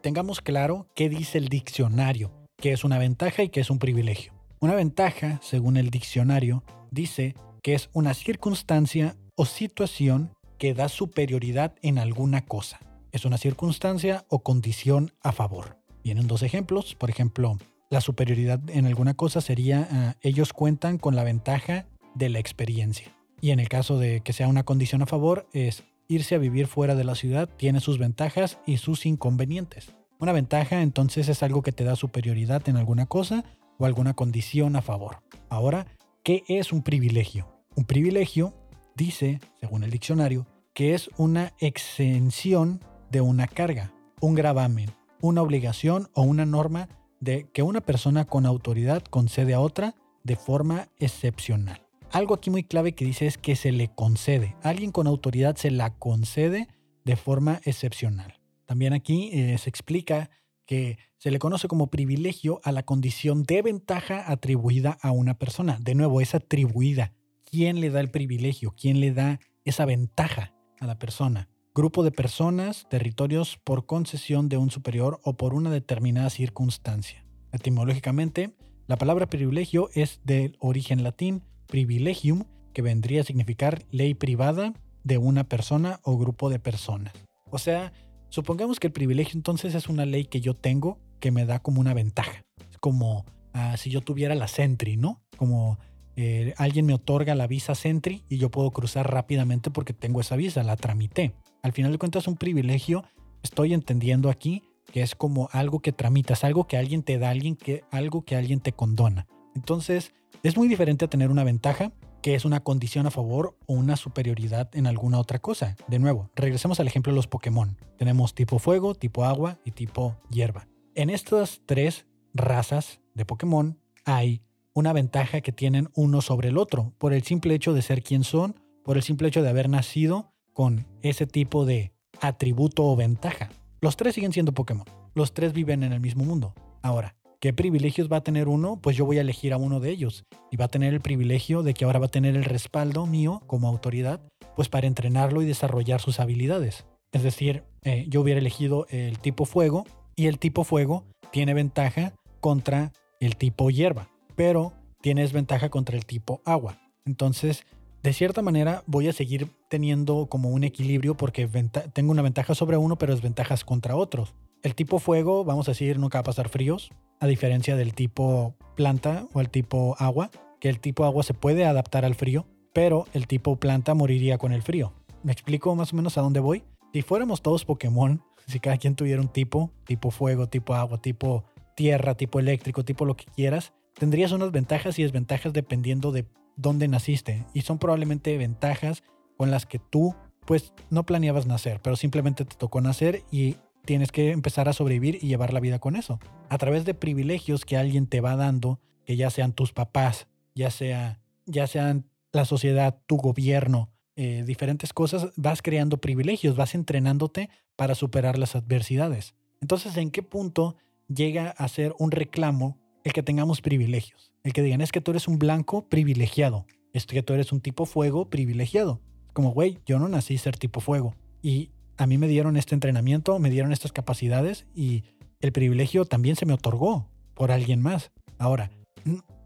tengamos 0.02 0.42
claro 0.42 0.86
qué 0.94 1.08
dice 1.08 1.38
el 1.38 1.48
diccionario, 1.48 2.30
qué 2.58 2.72
es 2.72 2.84
una 2.84 2.98
ventaja 2.98 3.42
y 3.42 3.48
qué 3.48 3.60
es 3.60 3.70
un 3.70 3.78
privilegio. 3.78 4.34
Una 4.60 4.74
ventaja, 4.74 5.40
según 5.42 5.78
el 5.78 5.88
diccionario, 5.88 6.64
dice 6.90 7.34
que 7.62 7.72
es 7.72 7.88
una 7.94 8.12
circunstancia 8.12 9.16
o 9.36 9.46
situación 9.46 10.34
que 10.58 10.74
da 10.74 10.90
superioridad 10.90 11.76
en 11.80 11.98
alguna 11.98 12.44
cosa. 12.44 12.78
Es 13.10 13.24
una 13.24 13.38
circunstancia 13.38 14.26
o 14.28 14.40
condición 14.40 15.12
a 15.22 15.32
favor. 15.32 15.78
Vienen 16.04 16.26
dos 16.26 16.42
ejemplos. 16.42 16.94
Por 16.94 17.08
ejemplo, 17.08 17.56
la 17.88 18.02
superioridad 18.02 18.60
en 18.68 18.84
alguna 18.84 19.14
cosa 19.14 19.40
sería 19.40 19.88
ah, 19.90 20.16
ellos 20.20 20.52
cuentan 20.52 20.98
con 20.98 21.16
la 21.16 21.24
ventaja 21.24 21.86
de 22.18 22.28
la 22.28 22.38
experiencia. 22.38 23.12
Y 23.40 23.50
en 23.50 23.60
el 23.60 23.68
caso 23.68 23.98
de 23.98 24.20
que 24.20 24.32
sea 24.32 24.48
una 24.48 24.64
condición 24.64 25.02
a 25.02 25.06
favor, 25.06 25.46
es 25.52 25.84
irse 26.08 26.34
a 26.34 26.38
vivir 26.38 26.66
fuera 26.66 26.94
de 26.94 27.04
la 27.04 27.14
ciudad 27.14 27.48
tiene 27.56 27.80
sus 27.80 27.98
ventajas 27.98 28.58
y 28.66 28.78
sus 28.78 29.06
inconvenientes. 29.06 29.94
Una 30.18 30.32
ventaja 30.32 30.82
entonces 30.82 31.28
es 31.28 31.42
algo 31.42 31.62
que 31.62 31.72
te 31.72 31.84
da 31.84 31.94
superioridad 31.94 32.68
en 32.68 32.76
alguna 32.76 33.06
cosa 33.06 33.44
o 33.78 33.86
alguna 33.86 34.14
condición 34.14 34.74
a 34.74 34.82
favor. 34.82 35.22
Ahora, 35.48 35.86
¿qué 36.24 36.42
es 36.48 36.72
un 36.72 36.82
privilegio? 36.82 37.46
Un 37.76 37.84
privilegio 37.84 38.54
dice, 38.96 39.38
según 39.60 39.84
el 39.84 39.90
diccionario, 39.90 40.46
que 40.74 40.94
es 40.94 41.10
una 41.16 41.52
exención 41.60 42.80
de 43.10 43.20
una 43.20 43.46
carga, 43.46 43.92
un 44.20 44.34
gravamen, 44.34 44.90
una 45.20 45.42
obligación 45.42 46.08
o 46.14 46.22
una 46.22 46.46
norma 46.46 46.88
de 47.20 47.48
que 47.52 47.62
una 47.62 47.80
persona 47.80 48.24
con 48.24 48.46
autoridad 48.46 49.02
concede 49.04 49.54
a 49.54 49.60
otra 49.60 49.94
de 50.24 50.36
forma 50.36 50.88
excepcional. 50.98 51.87
Algo 52.10 52.34
aquí 52.34 52.50
muy 52.50 52.64
clave 52.64 52.92
que 52.92 53.04
dice 53.04 53.26
es 53.26 53.36
que 53.36 53.54
se 53.54 53.70
le 53.70 53.88
concede. 53.88 54.56
alguien 54.62 54.92
con 54.92 55.06
autoridad 55.06 55.56
se 55.56 55.70
la 55.70 55.94
concede 55.94 56.68
de 57.04 57.16
forma 57.16 57.60
excepcional. 57.64 58.40
También 58.64 58.92
aquí 58.92 59.30
eh, 59.32 59.56
se 59.58 59.68
explica 59.68 60.30
que 60.66 60.98
se 61.18 61.30
le 61.30 61.38
conoce 61.38 61.68
como 61.68 61.90
privilegio 61.90 62.60
a 62.64 62.72
la 62.72 62.82
condición 62.82 63.42
de 63.42 63.62
ventaja 63.62 64.30
atribuida 64.30 64.98
a 65.02 65.10
una 65.10 65.34
persona. 65.38 65.78
De 65.80 65.94
nuevo, 65.94 66.20
es 66.20 66.34
atribuida. 66.34 67.12
¿Quién 67.44 67.80
le 67.80 67.90
da 67.90 68.00
el 68.00 68.10
privilegio? 68.10 68.74
¿Quién 68.76 69.00
le 69.00 69.12
da 69.12 69.40
esa 69.64 69.84
ventaja 69.84 70.54
a 70.80 70.86
la 70.86 70.98
persona? 70.98 71.48
grupo 71.78 72.02
de 72.02 72.10
personas, 72.10 72.88
territorios 72.90 73.56
por 73.62 73.86
concesión 73.86 74.48
de 74.48 74.56
un 74.56 74.68
superior 74.68 75.20
o 75.22 75.36
por 75.36 75.54
una 75.54 75.70
determinada 75.70 76.28
circunstancia. 76.28 77.24
Etimológicamente, 77.52 78.56
la 78.88 78.96
palabra 78.96 79.26
privilegio 79.26 79.88
es 79.94 80.20
del 80.24 80.56
origen 80.58 81.04
latín 81.04 81.44
privilegium, 81.68 82.44
que 82.72 82.82
vendría 82.82 83.20
a 83.20 83.24
significar 83.24 83.84
ley 83.90 84.14
privada 84.14 84.74
de 85.04 85.18
una 85.18 85.44
persona 85.44 86.00
o 86.02 86.18
grupo 86.18 86.50
de 86.50 86.58
personas. 86.58 87.14
O 87.50 87.58
sea, 87.58 87.92
supongamos 88.28 88.80
que 88.80 88.88
el 88.88 88.92
privilegio 88.92 89.36
entonces 89.36 89.74
es 89.74 89.88
una 89.88 90.04
ley 90.04 90.24
que 90.24 90.40
yo 90.40 90.54
tengo 90.54 90.98
que 91.20 91.30
me 91.30 91.46
da 91.46 91.60
como 91.60 91.80
una 91.80 91.94
ventaja. 91.94 92.44
Es 92.70 92.78
como 92.78 93.24
ah, 93.52 93.76
si 93.76 93.90
yo 93.90 94.00
tuviera 94.00 94.34
la 94.34 94.48
Sentry, 94.48 94.96
¿no? 94.96 95.20
Como 95.36 95.78
eh, 96.16 96.54
alguien 96.56 96.86
me 96.86 96.94
otorga 96.94 97.34
la 97.34 97.46
visa 97.46 97.74
Sentry 97.74 98.24
y 98.28 98.38
yo 98.38 98.50
puedo 98.50 98.70
cruzar 98.70 99.10
rápidamente 99.10 99.70
porque 99.70 99.92
tengo 99.92 100.20
esa 100.20 100.36
visa, 100.36 100.62
la 100.62 100.76
tramité. 100.76 101.32
Al 101.62 101.72
final 101.72 101.92
de 101.92 101.98
cuentas, 101.98 102.28
un 102.28 102.36
privilegio, 102.36 103.04
estoy 103.42 103.74
entendiendo 103.74 104.30
aquí 104.30 104.62
que 104.92 105.02
es 105.02 105.14
como 105.14 105.48
algo 105.52 105.80
que 105.80 105.92
tramitas, 105.92 106.44
algo 106.44 106.66
que 106.66 106.76
alguien 106.76 107.02
te 107.02 107.18
da, 107.18 107.30
alguien 107.30 107.56
que, 107.56 107.84
algo 107.90 108.24
que 108.24 108.36
alguien 108.36 108.60
te 108.60 108.72
condona. 108.72 109.26
Entonces, 109.54 110.12
es 110.42 110.56
muy 110.56 110.68
diferente 110.68 111.04
a 111.04 111.08
tener 111.08 111.30
una 111.30 111.44
ventaja, 111.44 111.92
que 112.22 112.34
es 112.34 112.44
una 112.44 112.60
condición 112.60 113.06
a 113.06 113.10
favor 113.10 113.56
o 113.66 113.74
una 113.74 113.96
superioridad 113.96 114.68
en 114.74 114.86
alguna 114.86 115.18
otra 115.18 115.38
cosa. 115.38 115.76
De 115.88 115.98
nuevo, 115.98 116.30
regresemos 116.34 116.80
al 116.80 116.86
ejemplo 116.86 117.12
de 117.12 117.16
los 117.16 117.26
Pokémon. 117.26 117.76
Tenemos 117.96 118.34
tipo 118.34 118.58
fuego, 118.58 118.94
tipo 118.94 119.24
agua 119.24 119.58
y 119.64 119.72
tipo 119.72 120.16
hierba. 120.30 120.68
En 120.94 121.10
estas 121.10 121.62
tres 121.66 122.06
razas 122.34 123.00
de 123.14 123.24
Pokémon 123.24 123.78
hay 124.04 124.42
una 124.74 124.92
ventaja 124.92 125.40
que 125.40 125.52
tienen 125.52 125.88
uno 125.94 126.20
sobre 126.20 126.48
el 126.48 126.58
otro, 126.58 126.92
por 126.98 127.12
el 127.12 127.22
simple 127.24 127.54
hecho 127.54 127.72
de 127.72 127.82
ser 127.82 128.02
quien 128.02 128.24
son, 128.24 128.60
por 128.84 128.96
el 128.96 129.02
simple 129.02 129.28
hecho 129.28 129.42
de 129.42 129.48
haber 129.48 129.68
nacido 129.68 130.32
con 130.52 130.86
ese 131.02 131.26
tipo 131.26 131.64
de 131.66 131.92
atributo 132.20 132.84
o 132.84 132.96
ventaja. 132.96 133.50
Los 133.80 133.96
tres 133.96 134.14
siguen 134.14 134.32
siendo 134.32 134.52
Pokémon. 134.52 134.86
Los 135.14 135.34
tres 135.34 135.52
viven 135.52 135.82
en 135.82 135.92
el 135.92 136.00
mismo 136.00 136.24
mundo. 136.24 136.54
Ahora, 136.82 137.16
¿qué 137.40 137.52
privilegios 137.52 138.10
va 138.10 138.18
a 138.18 138.24
tener 138.24 138.48
uno? 138.48 138.80
Pues 138.80 138.96
yo 138.96 139.06
voy 139.06 139.18
a 139.18 139.22
elegir 139.22 139.52
a 139.52 139.56
uno 139.56 139.80
de 139.80 139.90
ellos. 139.90 140.24
Y 140.50 140.56
va 140.56 140.66
a 140.66 140.70
tener 140.70 140.94
el 140.94 141.00
privilegio 141.00 141.62
de 141.62 141.74
que 141.74 141.84
ahora 141.84 141.98
va 141.98 142.06
a 142.06 142.10
tener 142.10 142.36
el 142.36 142.44
respaldo 142.44 143.06
mío 143.06 143.42
como 143.46 143.68
autoridad, 143.68 144.20
pues 144.56 144.68
para 144.68 144.86
entrenarlo 144.86 145.42
y 145.42 145.46
desarrollar 145.46 146.00
sus 146.00 146.20
habilidades. 146.20 146.86
Es 147.12 147.22
decir, 147.22 147.64
eh, 147.82 148.06
yo 148.08 148.20
hubiera 148.20 148.40
elegido 148.40 148.86
el 148.90 149.18
tipo 149.18 149.44
fuego 149.44 149.84
y 150.16 150.26
el 150.26 150.38
tipo 150.38 150.64
fuego 150.64 151.04
tiene 151.32 151.54
ventaja 151.54 152.12
contra 152.40 152.92
el 153.20 153.36
tipo 153.36 153.70
hierba 153.70 154.08
pero 154.38 154.72
tiene 155.02 155.22
desventaja 155.22 155.68
contra 155.68 155.96
el 155.96 156.06
tipo 156.06 156.40
agua. 156.44 156.78
Entonces, 157.04 157.66
de 158.04 158.12
cierta 158.12 158.40
manera, 158.40 158.84
voy 158.86 159.08
a 159.08 159.12
seguir 159.12 159.50
teniendo 159.68 160.28
como 160.30 160.50
un 160.50 160.62
equilibrio 160.62 161.16
porque 161.16 161.48
tengo 161.92 162.12
una 162.12 162.22
ventaja 162.22 162.54
sobre 162.54 162.76
uno, 162.76 162.96
pero 162.96 163.12
desventajas 163.12 163.64
contra 163.64 163.96
otros. 163.96 164.36
El 164.62 164.76
tipo 164.76 165.00
fuego, 165.00 165.44
vamos 165.44 165.66
a 165.66 165.72
decir, 165.72 165.98
nunca 165.98 166.18
va 166.18 166.20
a 166.20 166.24
pasar 166.24 166.48
fríos, 166.48 166.92
a 167.20 167.26
diferencia 167.26 167.76
del 167.76 167.94
tipo 167.94 168.54
planta 168.76 169.26
o 169.32 169.40
el 169.40 169.50
tipo 169.50 169.96
agua, 169.98 170.30
que 170.60 170.68
el 170.68 170.80
tipo 170.80 171.04
agua 171.04 171.22
se 171.22 171.34
puede 171.34 171.64
adaptar 171.64 172.04
al 172.04 172.14
frío, 172.14 172.46
pero 172.72 173.06
el 173.12 173.26
tipo 173.26 173.56
planta 173.56 173.94
moriría 173.94 174.38
con 174.38 174.52
el 174.52 174.62
frío. 174.62 174.92
¿Me 175.22 175.32
explico 175.32 175.74
más 175.74 175.92
o 175.92 175.96
menos 175.96 176.16
a 176.18 176.22
dónde 176.22 176.40
voy? 176.40 176.64
Si 176.92 177.02
fuéramos 177.02 177.42
todos 177.42 177.64
Pokémon, 177.64 178.22
si 178.46 178.60
cada 178.60 178.78
quien 178.78 178.94
tuviera 178.94 179.20
un 179.20 179.28
tipo, 179.28 179.70
tipo 179.84 180.10
fuego, 180.10 180.48
tipo 180.48 180.74
agua, 180.74 181.00
tipo 181.00 181.44
tierra, 181.76 182.14
tipo 182.14 182.40
eléctrico, 182.40 182.84
tipo 182.84 183.04
lo 183.04 183.16
que 183.16 183.26
quieras, 183.26 183.72
tendrías 183.94 184.32
unas 184.32 184.50
ventajas 184.50 184.98
y 184.98 185.02
desventajas 185.02 185.52
dependiendo 185.52 186.12
de, 186.12 186.26
dónde 186.58 186.88
naciste 186.88 187.46
y 187.54 187.62
son 187.62 187.78
probablemente 187.78 188.36
ventajas 188.36 189.02
con 189.38 189.50
las 189.50 189.64
que 189.64 189.78
tú 189.78 190.14
pues 190.44 190.72
no 190.90 191.04
planeabas 191.04 191.46
nacer, 191.46 191.80
pero 191.82 191.96
simplemente 191.96 192.44
te 192.44 192.56
tocó 192.56 192.80
nacer 192.80 193.22
y 193.30 193.56
tienes 193.88 194.12
que 194.12 194.32
empezar 194.32 194.68
a 194.68 194.74
sobrevivir 194.74 195.18
y 195.22 195.28
llevar 195.28 195.54
la 195.54 195.60
vida 195.60 195.78
con 195.78 195.96
eso. 195.96 196.20
A 196.50 196.58
través 196.58 196.84
de 196.84 196.92
privilegios 196.92 197.64
que 197.64 197.78
alguien 197.78 198.06
te 198.06 198.20
va 198.20 198.36
dando, 198.36 198.80
que 199.06 199.16
ya 199.16 199.30
sean 199.30 199.54
tus 199.54 199.72
papás, 199.72 200.26
ya 200.54 200.70
sea 200.70 201.22
ya 201.46 201.66
sean 201.66 202.04
la 202.30 202.44
sociedad, 202.44 203.00
tu 203.06 203.16
gobierno, 203.16 203.90
eh, 204.14 204.44
diferentes 204.46 204.92
cosas, 204.92 205.32
vas 205.36 205.62
creando 205.62 206.02
privilegios, 206.02 206.54
vas 206.54 206.74
entrenándote 206.74 207.48
para 207.76 207.94
superar 207.94 208.38
las 208.38 208.56
adversidades. 208.56 209.34
Entonces, 209.62 209.96
¿en 209.96 210.10
qué 210.10 210.22
punto 210.22 210.76
llega 211.08 211.48
a 211.48 211.66
ser 211.68 211.94
un 211.98 212.10
reclamo 212.10 212.76
el 213.04 213.14
que 213.14 213.22
tengamos 213.22 213.62
privilegios? 213.62 214.34
El 214.44 214.52
que 214.52 214.60
digan, 214.60 214.82
es 214.82 214.92
que 214.92 215.00
tú 215.00 215.12
eres 215.12 215.28
un 215.28 215.38
blanco 215.38 215.88
privilegiado, 215.88 216.66
es 216.92 217.06
que 217.06 217.22
tú 217.22 217.32
eres 217.32 217.52
un 217.52 217.62
tipo 217.62 217.86
fuego 217.86 218.28
privilegiado. 218.28 219.00
Como, 219.32 219.52
güey, 219.52 219.78
yo 219.86 219.98
no 219.98 220.08
nací 220.08 220.36
ser 220.36 220.58
tipo 220.58 220.80
fuego. 220.80 221.14
Y 221.40 221.70
a 221.98 222.06
mí 222.06 222.16
me 222.16 222.28
dieron 222.28 222.56
este 222.56 222.74
entrenamiento, 222.74 223.38
me 223.38 223.50
dieron 223.50 223.72
estas 223.72 223.92
capacidades 223.92 224.66
y 224.74 225.04
el 225.40 225.52
privilegio 225.52 226.04
también 226.04 226.36
se 226.36 226.46
me 226.46 226.54
otorgó 226.54 227.08
por 227.34 227.50
alguien 227.50 227.82
más. 227.82 228.10
Ahora, 228.38 228.70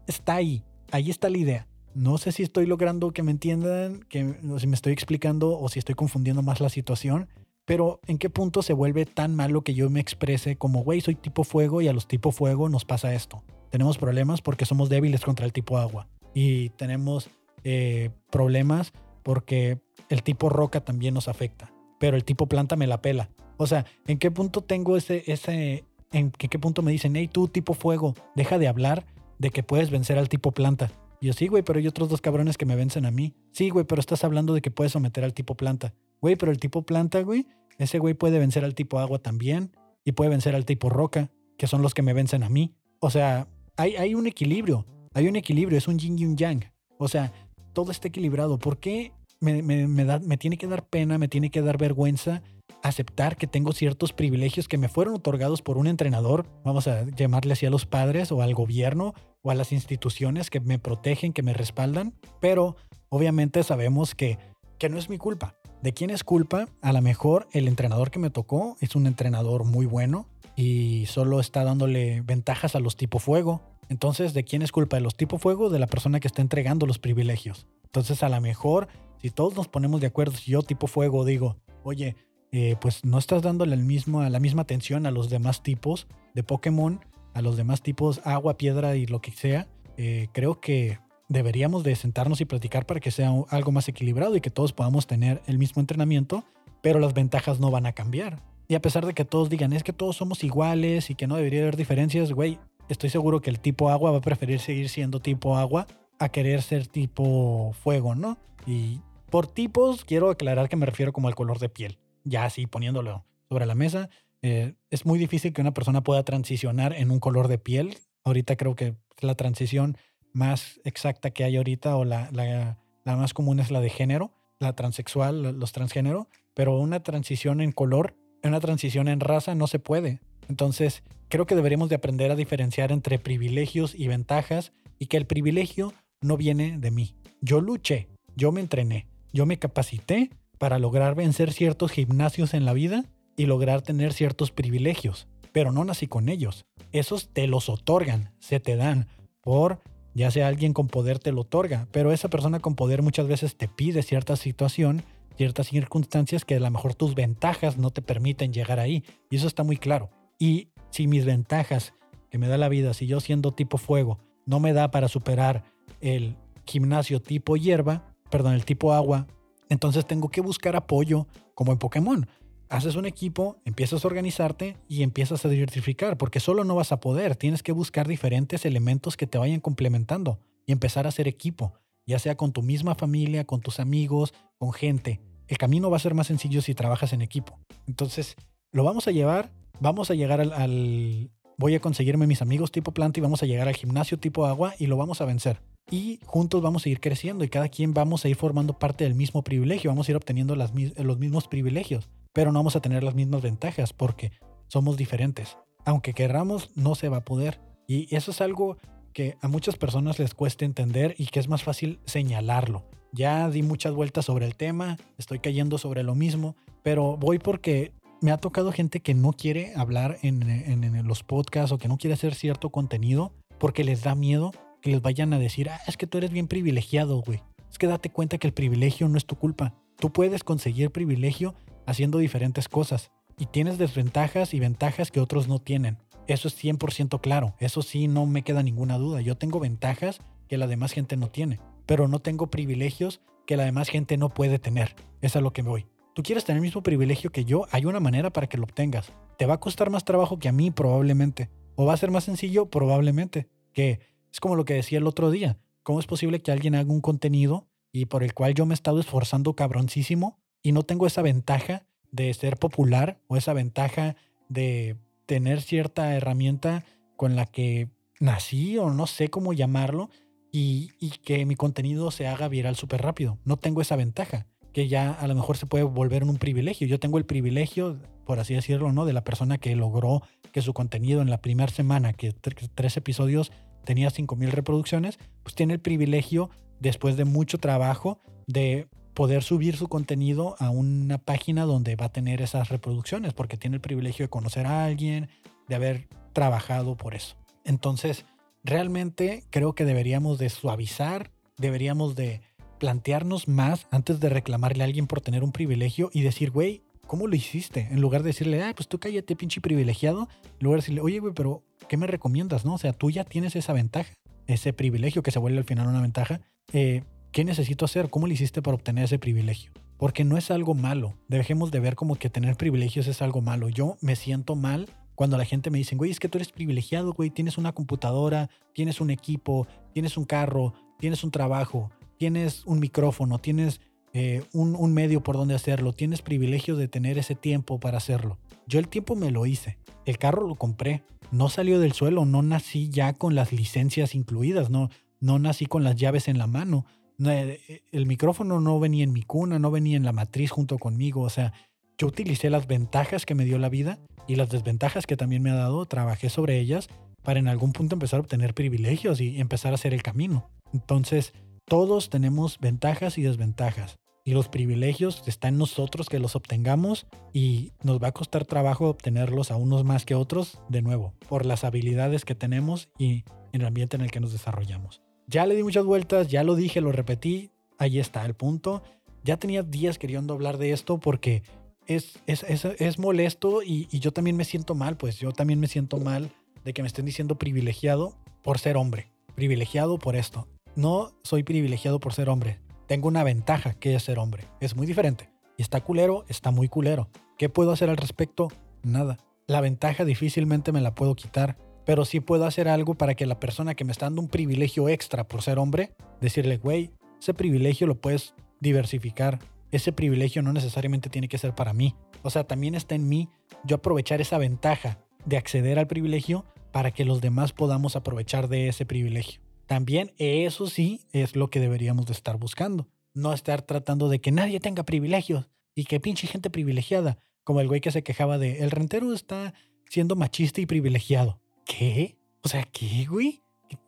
está 0.07 0.35
ahí, 0.35 0.63
ahí 0.91 1.09
está 1.09 1.29
la 1.29 1.37
idea. 1.37 1.67
No 1.95 2.17
sé 2.17 2.31
si 2.31 2.43
estoy 2.43 2.65
logrando 2.65 3.11
que 3.11 3.23
me 3.23 3.31
entiendan, 3.31 4.01
que 4.09 4.35
si 4.57 4.67
me 4.67 4.75
estoy 4.75 4.93
explicando 4.93 5.59
o 5.59 5.67
si 5.69 5.79
estoy 5.79 5.95
confundiendo 5.95 6.41
más 6.41 6.59
la 6.59 6.69
situación, 6.69 7.27
pero 7.65 7.99
¿en 8.07 8.17
qué 8.17 8.29
punto 8.29 8.61
se 8.61 8.73
vuelve 8.73 9.05
tan 9.05 9.35
malo 9.35 9.61
que 9.61 9.73
yo 9.73 9.89
me 9.89 9.99
exprese 9.99 10.55
como, 10.55 10.83
güey, 10.83 11.01
soy 11.01 11.15
tipo 11.15 11.43
fuego 11.43 11.81
y 11.81 11.87
a 11.87 11.93
los 11.93 12.07
tipo 12.07 12.31
fuego 12.31 12.69
nos 12.69 12.85
pasa 12.85 13.13
esto? 13.13 13.43
Tenemos 13.69 13.97
problemas 13.97 14.41
porque 14.41 14.65
somos 14.65 14.89
débiles 14.89 15.21
contra 15.21 15.45
el 15.45 15.53
tipo 15.53 15.77
agua 15.77 16.07
y 16.33 16.69
tenemos 16.69 17.29
eh, 17.63 18.11
problemas 18.29 18.91
porque 19.23 19.79
el 20.09 20.23
tipo 20.23 20.49
roca 20.49 20.81
también 20.81 21.13
nos 21.13 21.27
afecta, 21.27 21.71
pero 22.03 22.17
el 22.17 22.25
tipo 22.25 22.47
planta 22.47 22.75
me 22.75 22.85
la 22.85 23.01
pela. 23.01 23.29
O 23.55 23.65
sea, 23.65 23.85
¿en 24.07 24.17
qué 24.19 24.29
punto 24.29 24.59
tengo 24.59 24.97
ese, 24.97 25.23
ese, 25.25 25.85
en 26.11 26.31
qué 26.31 26.59
punto 26.59 26.81
me 26.81 26.91
dicen, 26.91 27.15
hey, 27.15 27.29
tú 27.31 27.47
tipo 27.47 27.73
fuego, 27.73 28.13
deja 28.35 28.59
de 28.59 28.67
hablar 28.67 29.05
de 29.39 29.51
que 29.51 29.63
puedes 29.63 29.89
vencer 29.89 30.17
al 30.17 30.27
tipo 30.27 30.51
planta? 30.51 30.91
Y 31.21 31.27
yo, 31.27 31.31
sí, 31.31 31.47
güey, 31.47 31.63
pero 31.63 31.79
hay 31.79 31.87
otros 31.87 32.09
dos 32.09 32.19
cabrones 32.19 32.57
que 32.57 32.65
me 32.65 32.75
vencen 32.75 33.05
a 33.05 33.11
mí. 33.11 33.35
Sí, 33.53 33.69
güey, 33.69 33.85
pero 33.85 34.01
estás 34.01 34.25
hablando 34.25 34.53
de 34.53 34.61
que 34.61 34.69
puedes 34.69 34.91
someter 34.91 35.23
al 35.23 35.33
tipo 35.33 35.55
planta. 35.55 35.93
Güey, 36.19 36.35
pero 36.35 36.51
el 36.51 36.59
tipo 36.59 36.81
planta, 36.81 37.21
güey, 37.21 37.47
ese 37.77 37.99
güey 37.99 38.15
puede 38.15 38.37
vencer 38.37 38.65
al 38.65 38.75
tipo 38.75 38.99
agua 38.99 39.19
también. 39.19 39.71
Y 40.03 40.11
puede 40.11 40.29
vencer 40.29 40.55
al 40.55 40.65
tipo 40.65 40.89
roca, 40.89 41.31
que 41.57 41.67
son 41.67 41.81
los 41.81 41.93
que 41.93 42.01
me 42.01 42.11
vencen 42.11 42.43
a 42.43 42.49
mí. 42.49 42.75
O 42.99 43.11
sea, 43.11 43.47
hay, 43.77 43.95
hay 43.95 44.13
un 44.13 44.27
equilibrio. 44.27 44.85
Hay 45.13 45.29
un 45.29 45.37
equilibrio, 45.37 45.77
es 45.77 45.87
un 45.87 45.99
yin 45.99 46.19
y 46.19 46.25
un 46.25 46.35
yang. 46.35 46.65
O 46.97 47.07
sea, 47.07 47.31
todo 47.71 47.91
está 47.91 48.09
equilibrado. 48.09 48.59
¿Por 48.59 48.77
qué 48.77 49.13
me, 49.43 50.05
da, 50.05 50.19
me 50.19 50.37
tiene 50.37 50.57
que 50.57 50.67
dar 50.67 50.85
pena, 50.85 51.17
me 51.17 51.27
tiene 51.27 51.51
que 51.51 51.61
dar 51.61 51.77
vergüenza 51.77 52.41
aceptar 52.83 53.37
que 53.37 53.47
tengo 53.47 53.71
ciertos 53.71 54.11
privilegios 54.13 54.67
que 54.67 54.77
me 54.77 54.89
fueron 54.89 55.15
otorgados 55.15 55.61
por 55.61 55.77
un 55.77 55.87
entrenador, 55.87 56.45
vamos 56.63 56.87
a 56.87 57.05
llamarle 57.15 57.53
así 57.53 57.65
a 57.65 57.69
los 57.69 57.85
padres 57.85 58.31
o 58.31 58.41
al 58.41 58.53
gobierno 58.53 59.13
o 59.41 59.51
a 59.51 59.55
las 59.55 59.71
instituciones 59.71 60.49
que 60.49 60.59
me 60.59 60.79
protegen, 60.79 61.31
que 61.31 61.43
me 61.43 61.53
respaldan, 61.53 62.13
pero 62.41 62.75
obviamente 63.09 63.63
sabemos 63.63 64.15
que, 64.15 64.37
que 64.77 64.89
no 64.89 64.97
es 64.97 65.09
mi 65.09 65.17
culpa. 65.17 65.55
¿De 65.81 65.93
quién 65.93 66.09
es 66.09 66.23
culpa? 66.23 66.67
A 66.81 66.93
lo 66.93 67.01
mejor 67.01 67.47
el 67.51 67.67
entrenador 67.67 68.11
que 68.11 68.19
me 68.19 68.29
tocó 68.29 68.77
es 68.79 68.95
un 68.95 69.07
entrenador 69.07 69.63
muy 69.65 69.85
bueno 69.85 70.27
y 70.55 71.05
solo 71.07 71.39
está 71.39 71.63
dándole 71.63 72.21
ventajas 72.21 72.75
a 72.75 72.79
los 72.79 72.95
tipo 72.95 73.19
fuego. 73.19 73.61
Entonces, 73.93 74.33
¿de 74.33 74.43
quién 74.43 74.63
es 74.63 74.71
culpa? 74.71 74.97
¿De 74.97 75.03
los 75.03 75.15
tipo 75.15 75.37
fuego 75.37 75.69
de 75.69 75.77
la 75.77 75.85
persona 75.85 76.19
que 76.19 76.27
está 76.27 76.41
entregando 76.41 76.87
los 76.87 76.97
privilegios? 76.97 77.67
Entonces, 77.83 78.23
a 78.23 78.29
lo 78.29 78.41
mejor, 78.41 78.87
si 79.21 79.29
todos 79.29 79.55
nos 79.55 79.67
ponemos 79.67 80.01
de 80.01 80.07
acuerdo, 80.07 80.35
si 80.35 80.49
yo 80.49 80.63
tipo 80.63 80.87
fuego 80.87 81.25
digo, 81.25 81.57
oye, 81.83 82.15
eh, 82.51 82.75
pues 82.81 83.05
no 83.05 83.19
estás 83.19 83.43
dándole 83.43 83.75
el 83.75 83.83
mismo, 83.83 84.23
la 84.23 84.39
misma 84.39 84.63
atención 84.63 85.05
a 85.05 85.11
los 85.11 85.29
demás 85.29 85.61
tipos 85.61 86.07
de 86.33 86.41
Pokémon, 86.41 87.01
a 87.35 87.43
los 87.43 87.55
demás 87.55 87.83
tipos 87.83 88.19
agua, 88.25 88.57
piedra 88.57 88.95
y 88.95 89.05
lo 89.05 89.21
que 89.21 89.29
sea, 89.29 89.67
eh, 89.97 90.27
creo 90.33 90.59
que 90.59 90.97
deberíamos 91.29 91.83
de 91.83 91.95
sentarnos 91.95 92.41
y 92.41 92.45
platicar 92.45 92.87
para 92.87 92.99
que 92.99 93.11
sea 93.11 93.31
algo 93.49 93.71
más 93.71 93.87
equilibrado 93.89 94.35
y 94.35 94.41
que 94.41 94.49
todos 94.49 94.73
podamos 94.73 95.05
tener 95.05 95.43
el 95.45 95.59
mismo 95.59 95.81
entrenamiento, 95.81 96.45
pero 96.81 96.97
las 96.97 97.13
ventajas 97.13 97.59
no 97.59 97.69
van 97.69 97.85
a 97.85 97.93
cambiar. 97.93 98.41
Y 98.67 98.73
a 98.73 98.81
pesar 98.81 99.05
de 99.05 99.13
que 99.13 99.23
todos 99.23 99.51
digan, 99.51 99.71
es 99.71 99.83
que 99.83 99.93
todos 99.93 100.15
somos 100.15 100.43
iguales 100.43 101.11
y 101.11 101.15
que 101.15 101.27
no 101.27 101.35
debería 101.35 101.61
haber 101.61 101.75
diferencias, 101.75 102.31
güey, 102.31 102.57
estoy 102.89 103.09
seguro 103.09 103.41
que 103.41 103.49
el 103.49 103.59
tipo 103.59 103.89
agua 103.89 104.11
va 104.11 104.17
a 104.17 104.21
preferir 104.21 104.59
seguir 104.59 104.89
siendo 104.89 105.19
tipo 105.19 105.57
agua 105.57 105.87
a 106.19 106.29
querer 106.29 106.61
ser 106.61 106.87
tipo 106.87 107.73
fuego, 107.73 108.15
¿no? 108.15 108.37
Y 108.65 109.01
por 109.29 109.47
tipos 109.47 110.05
quiero 110.05 110.29
aclarar 110.29 110.69
que 110.69 110.75
me 110.75 110.85
refiero 110.85 111.11
como 111.13 111.27
al 111.27 111.35
color 111.35 111.59
de 111.59 111.69
piel. 111.69 111.99
Ya 112.23 112.45
así 112.45 112.67
poniéndolo 112.67 113.25
sobre 113.49 113.65
la 113.65 113.75
mesa, 113.75 114.09
eh, 114.41 114.75
es 114.91 115.05
muy 115.05 115.17
difícil 115.17 115.53
que 115.53 115.61
una 115.61 115.73
persona 115.73 116.03
pueda 116.03 116.23
transicionar 116.23 116.93
en 116.93 117.11
un 117.11 117.19
color 117.19 117.47
de 117.47 117.57
piel. 117.57 117.97
Ahorita 118.23 118.55
creo 118.55 118.75
que 118.75 118.95
la 119.21 119.35
transición 119.35 119.97
más 120.33 120.79
exacta 120.83 121.31
que 121.31 121.43
hay 121.43 121.57
ahorita 121.57 121.95
o 121.95 122.05
la, 122.05 122.29
la, 122.31 122.77
más 123.05 123.33
común 123.33 123.59
es 123.59 123.71
la 123.71 123.79
de 123.79 123.89
género, 123.89 124.31
la 124.59 124.75
transexual, 124.75 125.59
los 125.59 125.71
transgénero, 125.71 126.27
pero 126.53 126.77
una 126.77 127.03
transición 127.03 127.61
en 127.61 127.71
color, 127.71 128.15
una 128.43 128.59
transición 128.59 129.07
en 129.07 129.19
raza 129.19 129.55
no 129.55 129.67
se 129.67 129.79
puede. 129.79 130.19
Entonces, 130.49 131.03
creo 131.29 131.45
que 131.45 131.55
deberíamos 131.55 131.89
de 131.89 131.95
aprender 131.95 132.31
a 132.31 132.35
diferenciar 132.35 132.91
entre 132.91 133.19
privilegios 133.19 133.95
y 133.95 134.07
ventajas 134.07 134.71
y 134.99 135.07
que 135.07 135.17
el 135.17 135.25
privilegio 135.25 135.93
no 136.21 136.37
viene 136.37 136.77
de 136.77 136.91
mí. 136.91 137.15
Yo 137.41 137.61
luché, 137.61 138.07
yo 138.35 138.51
me 138.51 138.61
entrené, 138.61 139.07
yo 139.31 139.45
me 139.45 139.59
capacité 139.59 140.29
para 140.57 140.79
lograr 140.79 141.15
vencer 141.15 141.51
ciertos 141.51 141.91
gimnasios 141.91 142.53
en 142.53 142.65
la 142.65 142.73
vida 142.73 143.05
y 143.35 143.45
lograr 143.45 143.81
tener 143.81 144.13
ciertos 144.13 144.51
privilegios, 144.51 145.27
pero 145.51 145.71
no 145.71 145.83
nací 145.83 146.07
con 146.07 146.29
ellos. 146.29 146.65
Esos 146.91 147.29
te 147.29 147.47
los 147.47 147.69
otorgan, 147.69 148.31
se 148.39 148.59
te 148.59 148.75
dan 148.75 149.07
por 149.41 149.81
ya 150.15 150.31
sea 150.31 150.47
alguien 150.47 150.73
con 150.73 150.87
poder 150.87 151.19
te 151.19 151.31
lo 151.31 151.41
otorga, 151.41 151.87
pero 151.91 152.11
esa 152.11 152.29
persona 152.29 152.59
con 152.59 152.75
poder 152.75 153.01
muchas 153.01 153.27
veces 153.27 153.55
te 153.55 153.67
pide 153.67 154.03
cierta 154.03 154.35
situación, 154.35 155.03
ciertas 155.37 155.67
circunstancias 155.67 156.45
que 156.45 156.55
a 156.55 156.59
lo 156.59 156.69
mejor 156.69 156.93
tus 156.93 157.15
ventajas 157.15 157.77
no 157.77 157.89
te 157.89 158.01
permiten 158.01 158.53
llegar 158.53 158.79
ahí, 158.79 159.03
y 159.29 159.37
eso 159.37 159.47
está 159.47 159.63
muy 159.63 159.77
claro. 159.77 160.11
Y 160.43 160.67
si 160.89 161.07
mis 161.07 161.23
ventajas 161.23 161.93
que 162.29 162.37
me 162.37 162.49
da 162.49 162.57
la 162.57 162.67
vida, 162.67 162.93
si 162.93 163.07
yo 163.07 163.21
siendo 163.21 163.53
tipo 163.53 163.77
fuego, 163.77 164.19
no 164.45 164.59
me 164.59 164.73
da 164.73 164.91
para 164.91 165.07
superar 165.07 165.63
el 166.01 166.35
gimnasio 166.65 167.21
tipo 167.21 167.55
hierba, 167.55 168.13
perdón, 168.29 168.51
el 168.51 168.65
tipo 168.65 168.91
agua, 168.91 169.25
entonces 169.69 170.05
tengo 170.05 170.27
que 170.27 170.41
buscar 170.41 170.75
apoyo 170.75 171.27
como 171.55 171.71
en 171.71 171.77
Pokémon 171.77 172.27
haces 172.67 172.97
un 172.97 173.05
equipo, 173.05 173.61
empiezas 173.63 174.03
a 174.03 174.07
organizarte 174.09 174.75
y 174.89 175.03
empiezas 175.03 175.45
a 175.45 175.49
diversificar, 175.49 176.17
porque 176.17 176.41
solo 176.41 176.65
no 176.65 176.75
vas 176.75 176.91
a 176.91 176.99
poder, 176.99 177.37
tienes 177.37 177.63
que 177.63 177.71
buscar 177.71 178.05
diferentes 178.05 178.65
elementos 178.65 179.15
que 179.15 179.27
te 179.27 179.37
vayan 179.37 179.61
complementando 179.61 180.39
y 180.65 180.73
empezar 180.73 181.05
a 181.05 181.09
hacer 181.09 181.29
equipo, 181.29 181.73
ya 182.05 182.19
sea 182.19 182.35
con 182.35 182.51
tu 182.51 182.63
misma 182.63 182.95
familia, 182.95 183.45
con 183.45 183.61
tus 183.61 183.79
amigos, 183.79 184.33
con 184.57 184.73
gente. 184.73 185.21
El 185.47 185.57
camino 185.57 185.89
va 185.89 185.95
a 185.95 186.01
ser 186.01 186.15
más 186.15 186.27
sencillo 186.27 186.61
si 186.61 186.75
trabajas 186.75 187.13
en 187.13 187.21
equipo. 187.21 187.59
Entonces, 187.87 188.35
lo 188.73 188.83
vamos 188.83 189.07
a 189.07 189.11
llevar, 189.11 189.51
vamos 189.79 190.11
a 190.11 190.13
llegar 190.13 190.41
al, 190.41 191.31
voy 191.57 191.75
a 191.75 191.79
conseguirme 191.79 192.27
mis 192.27 192.41
amigos 192.41 192.71
tipo 192.71 192.91
planta 192.91 193.19
y 193.19 193.23
vamos 193.23 193.43
a 193.43 193.45
llegar 193.45 193.67
al 193.67 193.75
gimnasio 193.75 194.17
tipo 194.19 194.45
agua 194.45 194.73
y 194.79 194.87
lo 194.87 194.97
vamos 194.97 195.21
a 195.21 195.25
vencer. 195.25 195.61
Y 195.91 196.19
juntos 196.25 196.61
vamos 196.61 196.85
a 196.85 196.89
ir 196.89 196.99
creciendo 196.99 197.43
y 197.43 197.49
cada 197.49 197.69
quien 197.69 197.93
vamos 197.93 198.23
a 198.25 198.29
ir 198.29 198.35
formando 198.35 198.79
parte 198.79 199.03
del 199.03 199.15
mismo 199.15 199.43
privilegio, 199.43 199.91
vamos 199.91 200.07
a 200.07 200.11
ir 200.11 200.15
obteniendo 200.15 200.55
los 200.55 201.19
mismos 201.19 201.47
privilegios 201.47 202.09
pero 202.33 202.51
no 202.51 202.59
vamos 202.59 202.75
a 202.75 202.81
tener 202.81 203.03
las 203.03 203.15
mismas 203.15 203.41
ventajas 203.41 203.93
porque 203.93 204.31
somos 204.67 204.97
diferentes. 204.97 205.57
Aunque 205.85 206.13
querramos, 206.13 206.71
no 206.75 206.95
se 206.95 207.09
va 207.09 207.17
a 207.17 207.25
poder. 207.25 207.61
Y 207.87 208.13
eso 208.13 208.31
es 208.31 208.41
algo 208.41 208.77
que 209.13 209.37
a 209.41 209.47
muchas 209.47 209.75
personas 209.75 210.17
les 210.17 210.33
cuesta 210.33 210.65
entender 210.65 211.13
y 211.17 211.27
que 211.27 211.39
es 211.39 211.47
más 211.47 211.63
fácil 211.63 211.99
señalarlo. 212.05 212.83
Ya 213.11 213.47
di 213.49 213.61
muchas 213.61 213.93
vueltas 213.93 214.25
sobre 214.25 214.47
el 214.47 214.55
tema, 214.55 214.97
estoy 215.19 215.37
cayendo 215.37 215.77
sobre 215.77 216.01
lo 216.01 216.15
mismo, 216.15 216.55
pero 216.81 217.15
voy 217.17 217.37
porque 217.37 217.93
me 218.23 218.31
ha 218.31 218.37
tocado 218.37 218.71
gente 218.71 219.01
que 219.01 219.13
no 219.13 219.33
quiere 219.33 219.73
hablar 219.75 220.17
en, 220.21 221.05
los 221.05 221.23
podcasts 221.23 221.73
o 221.73 221.77
que 221.77 221.89
no 221.89 221.97
quiere 221.97 222.13
hacer 222.13 222.35
cierto 222.35 222.69
contenido 222.69 223.33
porque 223.59 223.83
les 223.83 224.01
da 224.01 224.15
miedo 224.15 224.53
que 224.81 224.91
les 224.91 225.01
vayan 225.01 225.33
a 225.33 225.39
decir, 225.39 225.69
ah, 225.69 225.81
es 225.87 225.97
que 225.97 226.07
tú 226.07 226.19
eres 226.19 226.31
bien 226.31 226.47
privilegiado, 226.47 227.21
güey. 227.21 227.41
Es 227.69 227.77
que 227.77 227.87
date 227.87 228.09
cuenta 228.09 228.37
que 228.37 228.47
el 228.47 228.53
privilegio 228.53 229.09
no 229.09 229.17
es 229.17 229.25
tu 229.25 229.35
culpa. 229.35 229.75
Tú 229.97 230.13
puedes 230.13 230.45
conseguir 230.45 230.89
privilegio 230.89 231.53
haciendo 231.85 232.17
diferentes 232.17 232.69
cosas 232.69 233.11
y 233.37 233.47
tienes 233.47 233.77
desventajas 233.77 234.53
y 234.53 234.59
ventajas 234.61 235.11
que 235.11 235.19
otros 235.19 235.49
no 235.49 235.59
tienen. 235.59 235.97
Eso 236.25 236.47
es 236.47 236.63
100% 236.63 237.19
claro, 237.19 237.55
eso 237.59 237.81
sí 237.81 238.07
no 238.07 238.25
me 238.25 238.43
queda 238.43 238.63
ninguna 238.63 238.97
duda. 238.97 239.19
Yo 239.19 239.35
tengo 239.35 239.59
ventajas 239.59 240.21
que 240.47 240.57
la 240.57 240.67
demás 240.67 240.93
gente 240.93 241.17
no 241.17 241.27
tiene, 241.27 241.59
pero 241.85 242.07
no 242.07 242.19
tengo 242.19 242.47
privilegios 242.47 243.19
que 243.45 243.57
la 243.57 243.65
demás 243.65 243.89
gente 243.89 244.15
no 244.15 244.29
puede 244.29 244.59
tener. 244.59 244.95
Es 245.19 245.35
a 245.35 245.41
lo 245.41 245.51
que 245.51 245.63
me 245.63 245.69
voy. 245.69 245.92
Tú 246.13 246.23
quieres 246.23 246.45
tener 246.45 246.57
el 246.57 246.63
mismo 246.63 246.83
privilegio 246.83 247.31
que 247.31 247.45
yo, 247.45 247.65
hay 247.71 247.85
una 247.85 247.99
manera 247.99 248.31
para 248.31 248.47
que 248.47 248.57
lo 248.57 248.63
obtengas. 248.65 249.11
Te 249.37 249.45
va 249.45 249.55
a 249.55 249.59
costar 249.59 249.89
más 249.89 250.05
trabajo 250.05 250.39
que 250.39 250.47
a 250.47 250.51
mí 250.51 250.71
probablemente, 250.71 251.49
o 251.75 251.85
va 251.85 251.93
a 251.93 251.97
ser 251.97 252.11
más 252.11 252.23
sencillo 252.25 252.67
probablemente, 252.67 253.47
que 253.73 253.99
es 254.31 254.39
como 254.39 254.55
lo 254.55 254.65
que 254.65 254.75
decía 254.75 254.99
el 254.99 255.07
otro 255.07 255.31
día. 255.31 255.57
¿cómo 255.83 255.99
es 255.99 256.07
posible 256.07 256.41
que 256.41 256.51
alguien 256.51 256.75
haga 256.75 256.91
un 256.91 257.01
contenido 257.01 257.67
y 257.91 258.05
por 258.05 258.23
el 258.23 258.33
cual 258.33 258.55
yo 258.55 258.65
me 258.65 258.73
he 258.73 258.75
estado 258.75 258.99
esforzando 258.99 259.55
cabroncísimo 259.55 260.39
y 260.63 260.71
no 260.71 260.83
tengo 260.83 261.05
esa 261.05 261.21
ventaja 261.21 261.85
de 262.11 262.33
ser 262.33 262.57
popular 262.57 263.19
o 263.27 263.37
esa 263.37 263.53
ventaja 263.53 264.15
de 264.49 264.97
tener 265.25 265.61
cierta 265.61 266.15
herramienta 266.15 266.85
con 267.15 267.35
la 267.35 267.45
que 267.45 267.89
nací 268.19 268.77
o 268.77 268.89
no 268.89 269.07
sé 269.07 269.29
cómo 269.29 269.53
llamarlo 269.53 270.09
y, 270.51 270.91
y 270.99 271.11
que 271.11 271.45
mi 271.45 271.55
contenido 271.55 272.11
se 272.11 272.27
haga 272.27 272.47
viral 272.47 272.75
súper 272.75 273.01
rápido. 273.01 273.37
No 273.43 273.57
tengo 273.57 273.81
esa 273.81 273.95
ventaja 273.95 274.47
que 274.73 274.87
ya 274.87 275.11
a 275.11 275.27
lo 275.27 275.35
mejor 275.35 275.57
se 275.57 275.65
puede 275.65 275.83
volver 275.83 276.23
en 276.23 276.29
un 276.29 276.37
privilegio. 276.37 276.87
Yo 276.87 276.99
tengo 276.99 277.17
el 277.17 277.25
privilegio, 277.25 277.97
por 278.25 278.39
así 278.39 278.53
decirlo, 278.53 278.91
¿no? 278.91 279.05
De 279.05 279.13
la 279.13 279.23
persona 279.23 279.57
que 279.57 279.75
logró 279.75 280.23
que 280.51 280.61
su 280.61 280.73
contenido 280.73 281.21
en 281.21 281.29
la 281.29 281.41
primera 281.41 281.71
semana, 281.71 282.13
que 282.13 282.33
tres 282.33 282.97
episodios 282.97 283.51
tenía 283.85 284.09
5.000 284.09 284.49
reproducciones, 284.49 285.19
pues 285.43 285.55
tiene 285.55 285.73
el 285.73 285.79
privilegio, 285.79 286.49
después 286.79 287.17
de 287.17 287.25
mucho 287.25 287.57
trabajo, 287.59 288.19
de 288.47 288.87
poder 289.13 289.43
subir 289.43 289.77
su 289.77 289.87
contenido 289.87 290.55
a 290.59 290.69
una 290.69 291.19
página 291.19 291.65
donde 291.65 291.95
va 291.95 292.05
a 292.05 292.11
tener 292.11 292.41
esas 292.41 292.69
reproducciones, 292.69 293.33
porque 293.33 293.57
tiene 293.57 293.75
el 293.75 293.81
privilegio 293.81 294.25
de 294.25 294.29
conocer 294.29 294.65
a 294.65 294.85
alguien, 294.85 295.29
de 295.67 295.75
haber 295.75 296.07
trabajado 296.33 296.97
por 296.97 297.13
eso. 297.13 297.35
Entonces, 297.63 298.25
realmente 298.63 299.43
creo 299.49 299.73
que 299.73 299.85
deberíamos 299.85 300.39
de 300.39 300.49
suavizar, 300.49 301.31
deberíamos 301.57 302.15
de 302.15 302.41
plantearnos 302.83 303.47
más 303.47 303.87
antes 303.91 304.19
de 304.19 304.27
reclamarle 304.27 304.83
a 304.83 304.87
alguien 304.87 305.07
por 305.07 305.21
tener 305.21 305.41
un 305.45 305.53
privilegio 305.53 306.09
y 306.11 306.19
decir, 306.19 306.51
güey, 306.51 306.81
¿cómo 307.07 307.27
lo 307.27 307.35
hiciste? 307.37 307.87
En 307.89 308.01
lugar 308.01 308.23
de 308.23 308.31
decirle, 308.31 308.61
ah, 308.61 308.73
pues 308.75 308.89
tú 308.89 308.99
cállate, 308.99 309.37
pinche 309.37 309.61
privilegiado. 309.61 310.27
En 310.43 310.65
lugar 310.65 310.79
de 310.79 310.81
decirle, 310.81 310.99
oye, 310.99 311.19
güey, 311.19 311.33
pero 311.33 311.63
¿qué 311.87 311.95
me 311.95 312.07
recomiendas? 312.07 312.65
No, 312.65 312.73
o 312.73 312.77
sea, 312.77 312.91
tú 312.91 313.09
ya 313.09 313.23
tienes 313.23 313.55
esa 313.55 313.71
ventaja, 313.71 314.11
ese 314.47 314.73
privilegio 314.73 315.23
que 315.23 315.31
se 315.31 315.39
vuelve 315.39 315.59
al 315.59 315.63
final 315.63 315.87
una 315.87 316.01
ventaja. 316.01 316.41
Eh, 316.73 317.03
¿Qué 317.31 317.45
necesito 317.45 317.85
hacer? 317.85 318.09
¿Cómo 318.09 318.27
lo 318.27 318.33
hiciste 318.33 318.61
para 318.61 318.75
obtener 318.75 319.05
ese 319.05 319.17
privilegio? 319.17 319.71
Porque 319.95 320.25
no 320.25 320.37
es 320.37 320.51
algo 320.51 320.73
malo. 320.73 321.13
Dejemos 321.29 321.71
de 321.71 321.79
ver 321.79 321.95
como 321.95 322.17
que 322.17 322.29
tener 322.29 322.57
privilegios 322.57 323.07
es 323.07 323.21
algo 323.21 323.39
malo. 323.39 323.69
Yo 323.69 323.95
me 324.01 324.17
siento 324.17 324.57
mal 324.57 324.89
cuando 325.15 325.37
la 325.37 325.45
gente 325.45 325.69
me 325.69 325.77
dice, 325.77 325.95
güey, 325.95 326.11
es 326.11 326.19
que 326.19 326.27
tú 326.27 326.37
eres 326.37 326.51
privilegiado, 326.51 327.13
güey, 327.13 327.29
tienes 327.29 327.57
una 327.57 327.71
computadora, 327.71 328.49
tienes 328.73 328.99
un 328.99 329.09
equipo, 329.09 329.67
tienes 329.93 330.17
un 330.17 330.25
carro, 330.25 330.73
tienes 330.99 331.23
un 331.23 331.31
trabajo 331.31 331.89
tienes 332.23 332.63
un 332.65 332.79
micrófono, 332.79 333.37
tienes 333.37 333.81
eh, 334.13 334.45
un, 334.53 334.93
medio 334.93 335.21
por 335.23 335.35
donde 335.35 335.55
hacerlo, 335.55 335.91
tienes 335.91 336.21
privilegio 336.21 336.77
de 336.77 336.87
tener 336.87 337.17
ese 337.17 337.35
tiempo 337.35 337.81
para 337.81 337.97
hacerlo. 337.97 338.37
Yo 338.65 338.79
el 338.79 338.87
tiempo 338.87 339.17
me 339.17 339.29
lo 339.29 339.45
hice, 339.45 339.77
el 340.05 340.17
carro 340.17 340.47
lo 340.47 340.55
compré, 340.55 341.03
no 341.31 341.49
salió 341.49 341.81
del 341.81 341.91
suelo, 341.91 342.23
no 342.23 342.41
nací 342.41 342.87
ya 342.87 343.11
con 343.11 343.35
las 343.35 343.51
licencias 343.51 344.15
incluidas, 344.15 344.69
no, 344.69 344.89
no 345.19 345.37
nací 345.37 345.65
con 345.65 345.83
las 345.83 345.97
llaves 345.97 346.29
en 346.29 346.37
la 346.37 346.47
mano. 346.47 346.85
Eh, 347.25 347.81
el 347.91 348.05
micrófono 348.05 348.61
no 348.61 348.79
venía 348.79 349.03
en 349.03 349.11
mi 349.11 349.23
cuna, 349.23 349.59
no 349.59 349.69
venía 349.69 349.97
en 349.97 350.05
la 350.05 350.13
matriz 350.13 350.49
junto 350.49 350.77
conmigo, 350.77 351.23
o 351.23 351.29
sea, 351.29 351.51
yo 351.97 352.07
utilicé 352.07 352.49
las 352.49 352.67
ventajas 352.67 353.25
que 353.25 353.35
me 353.35 353.43
dio 353.43 353.57
la 353.57 353.67
vida 353.67 353.99
y 354.29 354.37
las 354.37 354.49
desventajas 354.49 355.05
que 355.05 355.17
también 355.17 355.43
me 355.43 355.49
ha 355.49 355.55
dado, 355.55 355.85
trabajé 355.87 356.29
sobre 356.29 356.57
ellas 356.57 356.87
para 357.21 357.41
en 357.41 357.49
algún 357.49 357.73
punto 357.73 357.95
empezar 357.95 358.19
a 358.19 358.21
obtener 358.21 358.53
privilegios 358.53 359.19
y 359.19 359.41
empezar 359.41 359.73
a 359.73 359.75
hacer 359.75 359.93
el 359.93 360.03
camino. 360.03 360.49
Entonces, 360.71 361.33
todos 361.65 362.09
tenemos 362.09 362.59
ventajas 362.59 363.17
y 363.17 363.21
desventajas. 363.21 363.99
Y 364.25 364.31
los 364.31 364.47
privilegios 364.47 365.21
están 365.27 365.55
en 365.55 365.59
nosotros 365.59 366.07
que 366.07 366.19
los 366.19 366.35
obtengamos 366.35 367.07
y 367.33 367.73
nos 367.83 368.01
va 368.01 368.07
a 368.07 368.13
costar 368.13 368.45
trabajo 368.45 368.87
obtenerlos 368.87 369.51
a 369.51 369.57
unos 369.57 369.83
más 369.83 370.05
que 370.05 370.15
otros, 370.15 370.59
de 370.69 370.81
nuevo, 370.81 371.13
por 371.27 371.45
las 371.45 371.65
habilidades 371.65 372.23
que 372.23 372.35
tenemos 372.35 372.89
y 372.97 373.25
en 373.51 373.61
el 373.61 373.67
ambiente 373.67 373.97
en 373.97 374.01
el 374.01 374.11
que 374.11 374.21
nos 374.21 374.31
desarrollamos. 374.31 375.01
Ya 375.27 375.45
le 375.45 375.55
di 375.55 375.63
muchas 375.63 375.85
vueltas, 375.85 376.29
ya 376.29 376.43
lo 376.43 376.55
dije, 376.55 376.79
lo 376.79 376.91
repetí, 376.91 377.51
ahí 377.77 377.99
está 377.99 378.25
el 378.25 378.33
punto. 378.33 378.81
Ya 379.23 379.37
tenía 379.37 379.61
días 379.61 379.97
queriendo 379.97 380.33
hablar 380.33 380.57
de 380.57 380.71
esto 380.71 380.99
porque 380.99 381.43
es, 381.85 382.19
es, 382.25 382.43
es, 382.43 382.99
molesto 382.99 383.61
y, 383.61 383.87
y 383.91 383.99
yo 383.99 384.11
también 384.11 384.37
me 384.37 384.45
siento 384.45 384.73
mal, 384.73 384.95
pues 384.95 385.17
yo 385.17 385.33
también 385.33 385.59
me 385.59 385.67
siento 385.67 385.97
mal 385.97 386.31
de 386.63 386.73
que 386.73 386.81
me 386.81 386.87
estén 386.87 387.05
diciendo 387.05 387.37
privilegiado 387.37 388.15
por 388.41 388.57
ser 388.57 388.77
hombre, 388.77 389.11
privilegiado 389.35 389.97
por 389.99 390.15
esto. 390.15 390.47
No 390.75 391.11
soy 391.21 391.43
privilegiado 391.43 391.99
por 391.99 392.13
ser 392.13 392.29
hombre. 392.29 392.59
Tengo 392.87 393.07
una 393.07 393.23
ventaja 393.23 393.75
que 393.75 393.93
es 393.93 394.01
ser 394.01 394.17
hombre. 394.17 394.45
Es 394.59 394.75
muy 394.75 394.87
diferente. 394.87 395.29
Y 395.55 395.61
está 395.61 395.81
culero, 395.81 396.25
está 396.29 396.49
muy 396.49 396.67
culero. 396.67 397.09
¿Qué 397.37 397.47
puedo 397.47 397.71
hacer 397.71 397.91
al 397.91 397.97
respecto? 397.97 398.47
Nada. 398.81 399.19
La 399.45 399.61
ventaja 399.61 400.03
difícilmente 400.03 400.71
me 400.71 400.81
la 400.81 400.95
puedo 400.95 401.13
quitar, 401.15 401.57
pero 401.85 402.05
sí 402.05 402.21
puedo 402.21 402.45
hacer 402.45 402.67
algo 402.67 402.95
para 402.95 403.13
que 403.13 403.27
la 403.27 403.39
persona 403.39 403.75
que 403.75 403.85
me 403.85 403.91
está 403.91 404.07
dando 404.07 404.21
un 404.21 404.29
privilegio 404.29 404.89
extra 404.89 405.27
por 405.27 405.43
ser 405.43 405.59
hombre, 405.59 405.93
decirle, 406.21 406.57
güey, 406.57 406.89
ese 407.19 407.35
privilegio 407.35 407.85
lo 407.85 408.01
puedes 408.01 408.33
diversificar. 408.59 409.37
Ese 409.69 409.93
privilegio 409.93 410.41
no 410.41 410.53
necesariamente 410.53 411.09
tiene 411.11 411.27
que 411.27 411.37
ser 411.37 411.53
para 411.53 411.73
mí. 411.73 411.95
O 412.23 412.31
sea, 412.31 412.45
también 412.45 412.73
está 412.73 412.95
en 412.95 413.07
mí 413.07 413.29
yo 413.63 413.75
aprovechar 413.75 414.21
esa 414.21 414.39
ventaja 414.39 414.97
de 415.25 415.37
acceder 415.37 415.77
al 415.77 415.87
privilegio 415.87 416.45
para 416.71 416.89
que 416.89 417.05
los 417.05 417.21
demás 417.21 417.53
podamos 417.53 417.95
aprovechar 417.95 418.47
de 418.47 418.69
ese 418.69 418.87
privilegio. 418.87 419.39
También 419.73 420.11
eso 420.19 420.67
sí 420.67 421.01
es 421.13 421.35
lo 421.35 421.49
que 421.49 421.59
deberíamos 421.59 422.05
de 422.05 422.13
estar 422.13 422.37
buscando. 422.37 422.87
No 423.15 423.33
estar 423.33 423.63
tratando 423.63 424.07
de 424.07 424.21
que 424.21 424.31
nadie 424.31 424.59
tenga 424.59 424.83
privilegios 424.83 425.49
y 425.73 425.85
que 425.85 425.99
pinche 425.99 426.27
gente 426.27 426.51
privilegiada, 426.51 427.17
como 427.43 427.59
el 427.59 427.67
güey 427.67 427.81
que 427.81 427.89
se 427.89 428.03
quejaba 428.03 428.37
de 428.37 428.59
el 428.59 428.69
rentero 428.69 429.11
está 429.13 429.55
siendo 429.89 430.15
machista 430.15 430.61
y 430.61 430.67
privilegiado. 430.67 431.41
¿Qué? 431.65 432.19
O 432.43 432.49
sea, 432.49 432.65
¿qué, 432.71 433.07
güey? 433.09 433.41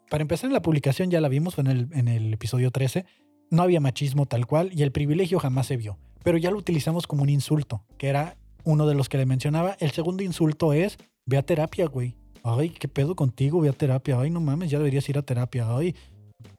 Para 0.10 0.24
empezar 0.24 0.48
en 0.48 0.54
la 0.54 0.64
publicación 0.64 1.12
ya 1.12 1.22
la 1.22 1.30
vimos 1.30 1.60
en 1.60 1.68
el, 1.68 1.88
en 1.92 2.08
el 2.08 2.34
episodio 2.34 2.72
13. 2.72 3.06
No 3.52 3.62
había 3.62 3.80
machismo 3.80 4.26
tal 4.26 4.48
cual 4.48 4.72
y 4.74 4.82
el 4.82 4.92
privilegio 4.92 5.38
jamás 5.38 5.68
se 5.68 5.78
vio. 5.78 6.00
Pero 6.24 6.40
ya 6.40 6.50
lo 6.50 6.58
utilizamos 6.58 7.06
como 7.06 7.22
un 7.22 7.30
insulto, 7.30 7.86
que 8.00 8.08
era 8.08 8.38
uno 8.64 8.88
de 8.88 8.96
los 8.96 9.08
que 9.08 9.20
le 9.20 9.28
mencionaba. 9.28 9.78
El 9.80 9.92
segundo 9.92 10.24
insulto 10.24 10.74
es, 10.74 10.98
ve 11.28 11.38
a 11.38 11.44
terapia, 11.44 11.86
güey 11.86 12.16
ay, 12.46 12.70
¿qué 12.70 12.88
pedo 12.88 13.16
contigo? 13.16 13.60
Voy 13.60 13.68
a 13.68 13.74
terapia. 13.74 14.20
Ay, 14.20 14.30
no 14.30 14.40
mames, 14.40 14.70
ya 14.70 14.78
deberías 14.78 15.08
ir 15.10 15.18
a 15.18 15.24
terapia. 15.24 15.66
Ay, 15.76 15.96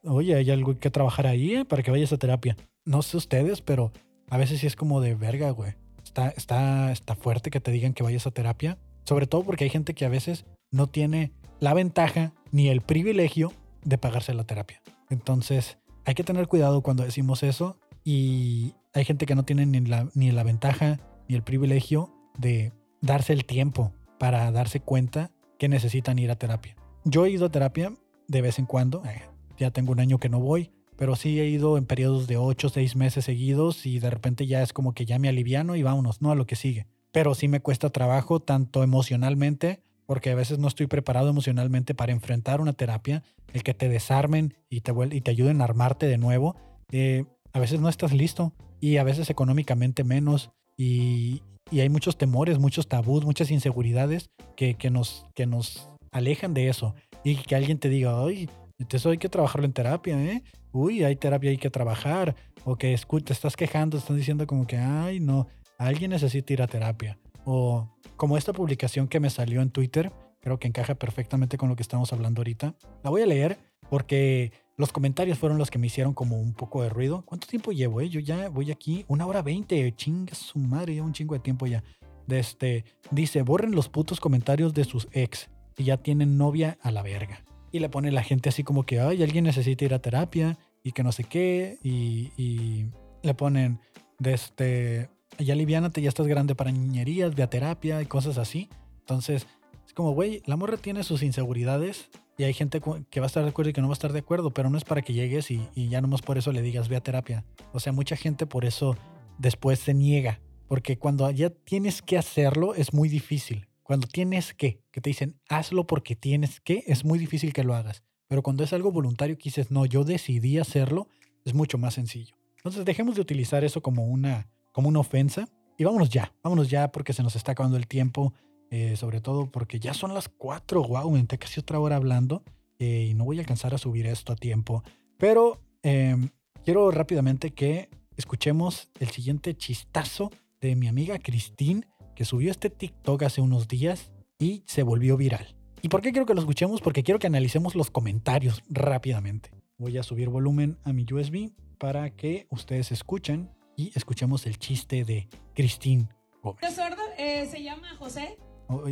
oye, 0.02 0.34
hay 0.34 0.50
algo 0.50 0.78
que 0.78 0.90
trabajar 0.90 1.26
ahí 1.26 1.54
¿eh? 1.54 1.64
para 1.64 1.82
que 1.82 1.90
vayas 1.90 2.12
a 2.12 2.18
terapia. 2.18 2.56
No 2.84 3.02
sé 3.02 3.16
ustedes, 3.16 3.62
pero 3.62 3.92
a 4.28 4.36
veces 4.36 4.60
sí 4.60 4.66
es 4.66 4.76
como 4.76 5.00
de 5.00 5.14
verga, 5.14 5.50
güey. 5.50 5.74
Está, 6.04 6.30
está, 6.30 6.92
está 6.92 7.14
fuerte 7.14 7.50
que 7.50 7.60
te 7.60 7.70
digan 7.70 7.92
que 7.92 8.02
vayas 8.02 8.26
a 8.26 8.30
terapia. 8.32 8.78
Sobre 9.04 9.26
todo 9.26 9.44
porque 9.44 9.64
hay 9.64 9.70
gente 9.70 9.94
que 9.94 10.04
a 10.04 10.08
veces 10.08 10.44
no 10.72 10.88
tiene 10.88 11.32
la 11.60 11.74
ventaja 11.74 12.32
ni 12.50 12.68
el 12.68 12.80
privilegio 12.80 13.52
de 13.84 13.98
pagarse 13.98 14.34
la 14.34 14.44
terapia. 14.44 14.82
Entonces, 15.08 15.78
hay 16.04 16.14
que 16.14 16.24
tener 16.24 16.48
cuidado 16.48 16.82
cuando 16.82 17.04
decimos 17.04 17.42
eso. 17.42 17.76
Y 18.04 18.74
hay 18.92 19.04
gente 19.04 19.26
que 19.26 19.34
no 19.34 19.44
tiene 19.44 19.66
ni 19.66 19.80
la, 19.80 20.08
ni 20.14 20.32
la 20.32 20.42
ventaja 20.42 20.98
ni 21.28 21.34
el 21.36 21.42
privilegio 21.42 22.10
de 22.38 22.72
darse 23.00 23.32
el 23.32 23.44
tiempo 23.44 23.92
para 24.18 24.50
darse 24.50 24.80
cuenta 24.80 25.30
que 25.58 25.68
necesitan 25.68 26.18
ir 26.18 26.30
a 26.30 26.36
terapia. 26.36 26.76
Yo 27.04 27.24
he 27.24 27.30
ido 27.30 27.46
a 27.46 27.50
terapia 27.50 27.92
de 28.28 28.42
vez 28.42 28.58
en 28.58 28.66
cuando, 28.66 29.04
eh, 29.04 29.22
ya 29.58 29.70
tengo 29.70 29.92
un 29.92 30.00
año 30.00 30.18
que 30.18 30.28
no 30.28 30.40
voy, 30.40 30.70
pero 30.96 31.14
sí 31.16 31.38
he 31.40 31.46
ido 31.46 31.78
en 31.78 31.86
periodos 31.86 32.26
de 32.26 32.36
8 32.36 32.66
o 32.66 32.70
6 32.70 32.96
meses 32.96 33.24
seguidos 33.24 33.86
y 33.86 33.98
de 33.98 34.10
repente 34.10 34.46
ya 34.46 34.62
es 34.62 34.72
como 34.72 34.94
que 34.94 35.06
ya 35.06 35.18
me 35.18 35.28
aliviano 35.28 35.76
y 35.76 35.82
vámonos, 35.82 36.22
¿no? 36.22 36.30
A 36.30 36.34
lo 36.34 36.46
que 36.46 36.56
sigue. 36.56 36.86
Pero 37.12 37.34
sí 37.34 37.48
me 37.48 37.60
cuesta 37.60 37.90
trabajo 37.90 38.40
tanto 38.40 38.82
emocionalmente, 38.82 39.82
porque 40.06 40.30
a 40.30 40.34
veces 40.34 40.58
no 40.58 40.68
estoy 40.68 40.86
preparado 40.86 41.28
emocionalmente 41.28 41.94
para 41.94 42.12
enfrentar 42.12 42.60
una 42.60 42.72
terapia, 42.72 43.22
el 43.52 43.62
que 43.62 43.74
te 43.74 43.88
desarmen 43.88 44.54
y 44.68 44.80
te, 44.80 44.92
y 45.10 45.20
te 45.20 45.30
ayuden 45.30 45.60
a 45.60 45.64
armarte 45.64 46.06
de 46.06 46.18
nuevo. 46.18 46.56
Eh, 46.90 47.24
a 47.52 47.58
veces 47.58 47.80
no 47.80 47.88
estás 47.88 48.12
listo 48.12 48.52
y 48.80 48.98
a 48.98 49.04
veces 49.04 49.30
económicamente 49.30 50.04
menos 50.04 50.50
y, 50.76 51.42
y 51.70 51.80
hay 51.80 51.88
muchos 51.88 52.16
temores, 52.16 52.58
muchos 52.58 52.88
tabús, 52.88 53.24
muchas 53.24 53.50
inseguridades 53.50 54.30
que, 54.56 54.74
que, 54.74 54.90
nos, 54.90 55.26
que 55.34 55.46
nos 55.46 55.90
alejan 56.12 56.54
de 56.54 56.68
eso. 56.68 56.94
Y 57.24 57.36
que 57.36 57.56
alguien 57.56 57.78
te 57.78 57.88
diga, 57.88 58.22
ay, 58.22 58.48
eso 58.88 59.10
hay 59.10 59.18
que 59.18 59.28
trabajarlo 59.28 59.66
en 59.66 59.72
terapia, 59.72 60.22
¿eh? 60.22 60.44
Uy, 60.72 61.02
hay 61.02 61.16
terapia, 61.16 61.50
hay 61.50 61.58
que 61.58 61.70
trabajar. 61.70 62.36
O 62.64 62.76
que 62.76 62.96
te 63.24 63.32
estás 63.32 63.56
quejando, 63.56 63.98
están 63.98 64.16
diciendo 64.16 64.46
como 64.46 64.66
que, 64.66 64.76
ay, 64.76 65.20
no, 65.20 65.46
alguien 65.78 66.10
necesita 66.10 66.52
ir 66.52 66.62
a 66.62 66.66
terapia. 66.66 67.18
O 67.44 67.88
como 68.16 68.36
esta 68.36 68.52
publicación 68.52 69.08
que 69.08 69.20
me 69.20 69.30
salió 69.30 69.60
en 69.62 69.70
Twitter, 69.70 70.12
creo 70.40 70.58
que 70.58 70.68
encaja 70.68 70.94
perfectamente 70.94 71.58
con 71.58 71.68
lo 71.68 71.76
que 71.76 71.82
estamos 71.82 72.12
hablando 72.12 72.40
ahorita. 72.40 72.74
La 73.02 73.10
voy 73.10 73.22
a 73.22 73.26
leer 73.26 73.58
porque 73.88 74.52
los 74.76 74.92
comentarios 74.92 75.38
fueron 75.38 75.56
los 75.56 75.70
que 75.70 75.78
me 75.78 75.86
hicieron 75.86 76.12
como 76.12 76.38
un 76.38 76.52
poco 76.52 76.82
de 76.82 76.90
ruido. 76.90 77.22
¿Cuánto 77.24 77.46
tiempo 77.46 77.72
llevo? 77.72 78.00
Eh? 78.02 78.10
Yo 78.10 78.20
ya 78.20 78.50
voy 78.50 78.70
aquí, 78.70 79.06
una 79.08 79.26
hora 79.26 79.40
veinte. 79.40 79.90
Chinga 79.96 80.34
su 80.34 80.58
madre, 80.58 80.96
ya 80.96 81.02
un 81.02 81.14
chingo 81.14 81.34
de 81.34 81.40
tiempo 81.40 81.66
ya. 81.66 81.82
De 82.26 82.38
este, 82.38 82.84
dice, 83.10 83.42
borren 83.42 83.74
los 83.74 83.88
putos 83.88 84.20
comentarios 84.20 84.74
de 84.74 84.84
sus 84.84 85.08
ex 85.12 85.48
y 85.78 85.84
ya 85.84 85.96
tienen 85.96 86.36
novia 86.36 86.76
a 86.82 86.90
la 86.90 87.02
verga. 87.02 87.42
Y 87.72 87.78
le 87.78 87.88
pone 87.88 88.12
la 88.12 88.22
gente 88.22 88.50
así 88.50 88.64
como 88.64 88.84
que, 88.84 89.00
ay, 89.00 89.22
alguien 89.22 89.44
necesita 89.44 89.84
ir 89.84 89.94
a 89.94 90.00
terapia 90.00 90.58
y 90.82 90.92
que 90.92 91.02
no 91.02 91.12
sé 91.12 91.24
qué. 91.24 91.78
Y, 91.82 92.86
le 93.22 93.34
ponen, 93.34 93.80
de 94.18 94.34
este, 94.34 95.08
ya 95.38 95.54
aliviánate, 95.54 96.02
ya 96.02 96.08
estás 96.08 96.26
grande 96.26 96.54
para 96.54 96.70
niñerías, 96.70 97.34
ve 97.34 97.42
a 97.42 97.50
terapia 97.50 98.02
y 98.02 98.06
cosas 98.06 98.36
así. 98.36 98.68
Entonces, 99.00 99.46
es 99.86 99.94
como, 99.94 100.12
güey, 100.12 100.42
la 100.46 100.56
morra 100.56 100.76
tiene 100.76 101.02
sus 101.02 101.22
inseguridades 101.22 102.10
Y 102.38 102.44
hay 102.44 102.52
gente 102.52 102.80
que 103.10 103.20
va 103.20 103.26
a 103.26 103.28
estar 103.28 103.42
de 103.42 103.48
acuerdo 103.48 103.70
y 103.70 103.72
que 103.72 103.80
no 103.80 103.88
va 103.88 103.92
a 103.92 103.94
estar 103.94 104.12
de 104.12 104.18
acuerdo, 104.18 104.52
pero 104.52 104.68
no 104.68 104.76
es 104.76 104.84
para 104.84 105.02
que 105.02 105.14
llegues 105.14 105.50
y, 105.50 105.68
y 105.74 105.88
ya 105.88 106.00
nomás 106.00 106.20
por 106.20 106.36
eso 106.36 106.52
le 106.52 106.62
digas 106.62 106.88
ve 106.88 106.96
a 106.96 107.00
terapia. 107.00 107.44
O 107.72 107.80
sea, 107.80 107.92
mucha 107.92 108.16
gente 108.16 108.46
por 108.46 108.64
eso 108.64 108.96
después 109.38 109.78
se 109.78 109.94
niega, 109.94 110.40
porque 110.68 110.98
cuando 110.98 111.30
ya 111.30 111.50
tienes 111.50 112.02
que 112.02 112.18
hacerlo 112.18 112.74
es 112.74 112.92
muy 112.92 113.08
difícil. 113.08 113.68
Cuando 113.82 114.06
tienes 114.08 114.52
que, 114.52 114.80
que 114.90 115.00
te 115.00 115.10
dicen 115.10 115.40
hazlo 115.48 115.86
porque 115.86 116.16
tienes 116.16 116.60
que, 116.60 116.82
es 116.86 117.04
muy 117.04 117.18
difícil 117.18 117.52
que 117.52 117.64
lo 117.64 117.74
hagas. 117.74 118.02
Pero 118.28 118.42
cuando 118.42 118.64
es 118.64 118.72
algo 118.72 118.90
voluntario 118.90 119.38
que 119.38 119.44
dices, 119.44 119.70
no, 119.70 119.86
yo 119.86 120.04
decidí 120.04 120.58
hacerlo, 120.58 121.08
es 121.44 121.54
mucho 121.54 121.78
más 121.78 121.94
sencillo. 121.94 122.34
Entonces 122.56 122.84
dejemos 122.84 123.14
de 123.14 123.20
utilizar 123.20 123.64
eso 123.64 123.80
como 123.80 124.04
una, 124.04 124.48
como 124.72 124.88
una 124.88 124.98
ofensa 124.98 125.48
y 125.78 125.84
vámonos 125.84 126.10
ya, 126.10 126.34
vámonos 126.42 126.68
ya 126.68 126.90
porque 126.90 127.12
se 127.12 127.22
nos 127.22 127.36
está 127.36 127.52
acabando 127.52 127.76
el 127.76 127.86
tiempo, 127.86 128.34
eh, 128.70 128.96
sobre 128.96 129.20
todo 129.20 129.50
porque 129.50 129.78
ya 129.78 129.94
son 129.94 130.14
las 130.14 130.28
4, 130.28 130.82
wow, 130.82 131.10
me 131.10 131.26
casi 131.26 131.60
otra 131.60 131.78
hora 131.78 131.96
hablando 131.96 132.42
eh, 132.78 133.08
y 133.10 133.14
no 133.14 133.24
voy 133.24 133.38
a 133.38 133.40
alcanzar 133.40 133.74
a 133.74 133.78
subir 133.78 134.06
esto 134.06 134.32
a 134.32 134.36
tiempo. 134.36 134.82
Pero 135.18 135.60
em, 135.82 136.30
quiero 136.64 136.90
rápidamente 136.90 137.52
que 137.52 137.88
escuchemos 138.16 138.90
el 138.98 139.10
siguiente 139.10 139.56
chistazo 139.56 140.30
de 140.60 140.76
mi 140.76 140.88
amiga 140.88 141.18
Christine, 141.18 141.86
que 142.14 142.24
subió 142.24 142.50
este 142.50 142.70
TikTok 142.70 143.22
hace 143.22 143.40
unos 143.40 143.68
días 143.68 144.12
y 144.38 144.62
se 144.66 144.82
volvió 144.82 145.16
viral. 145.16 145.56
¿Y 145.82 145.88
por 145.88 146.00
qué 146.00 146.10
quiero 146.10 146.26
que 146.26 146.34
lo 146.34 146.40
escuchemos? 146.40 146.80
Porque 146.80 147.02
quiero 147.02 147.18
que 147.18 147.26
analicemos 147.26 147.74
los 147.74 147.90
comentarios 147.90 148.62
rápidamente. 148.68 149.50
Voy 149.78 149.98
a 149.98 150.02
subir 150.02 150.28
volumen 150.28 150.78
a 150.84 150.92
mi 150.92 151.04
USB 151.10 151.52
para 151.78 152.10
que 152.10 152.46
ustedes 152.50 152.92
escuchen 152.92 153.50
y 153.76 153.92
escuchemos 153.94 154.46
el 154.46 154.58
chiste 154.58 155.04
de 155.04 155.28
Christine 155.54 156.08
Gómez. 156.42 156.62
El 156.62 156.72
sordo 156.72 157.02
eh, 157.18 157.46
se 157.46 157.62
llama 157.62 157.94
José, 157.98 158.38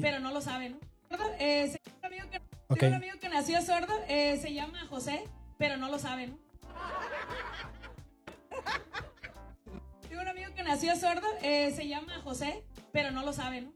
pero 0.01 0.21
no 0.21 0.33
lo 0.33 0.41
sabe, 0.41 0.71
¿no? 0.71 0.79
Eh, 1.39 1.77
un, 2.01 2.07
amigo 2.07 2.25
que, 2.31 2.87
un 2.87 2.95
amigo 2.95 3.19
que 3.21 3.29
nació 3.29 3.63
sordo, 3.63 3.93
eh, 4.09 4.39
se 4.41 4.53
llama 4.53 4.87
José, 4.89 5.25
pero 5.59 5.77
no 5.77 5.91
lo 5.91 5.99
sabe, 5.99 6.29
¿no? 6.29 6.39
Tengo 10.09 10.23
un 10.23 10.29
amigo 10.29 10.53
que 10.55 10.63
nació 10.63 10.97
sordo, 10.97 11.27
se 11.41 11.89
llama 11.89 12.21
José, 12.23 12.65
pero 12.93 13.11
no 13.11 13.25
lo 13.25 13.33
sabe, 13.33 13.63
¿no? 13.63 13.73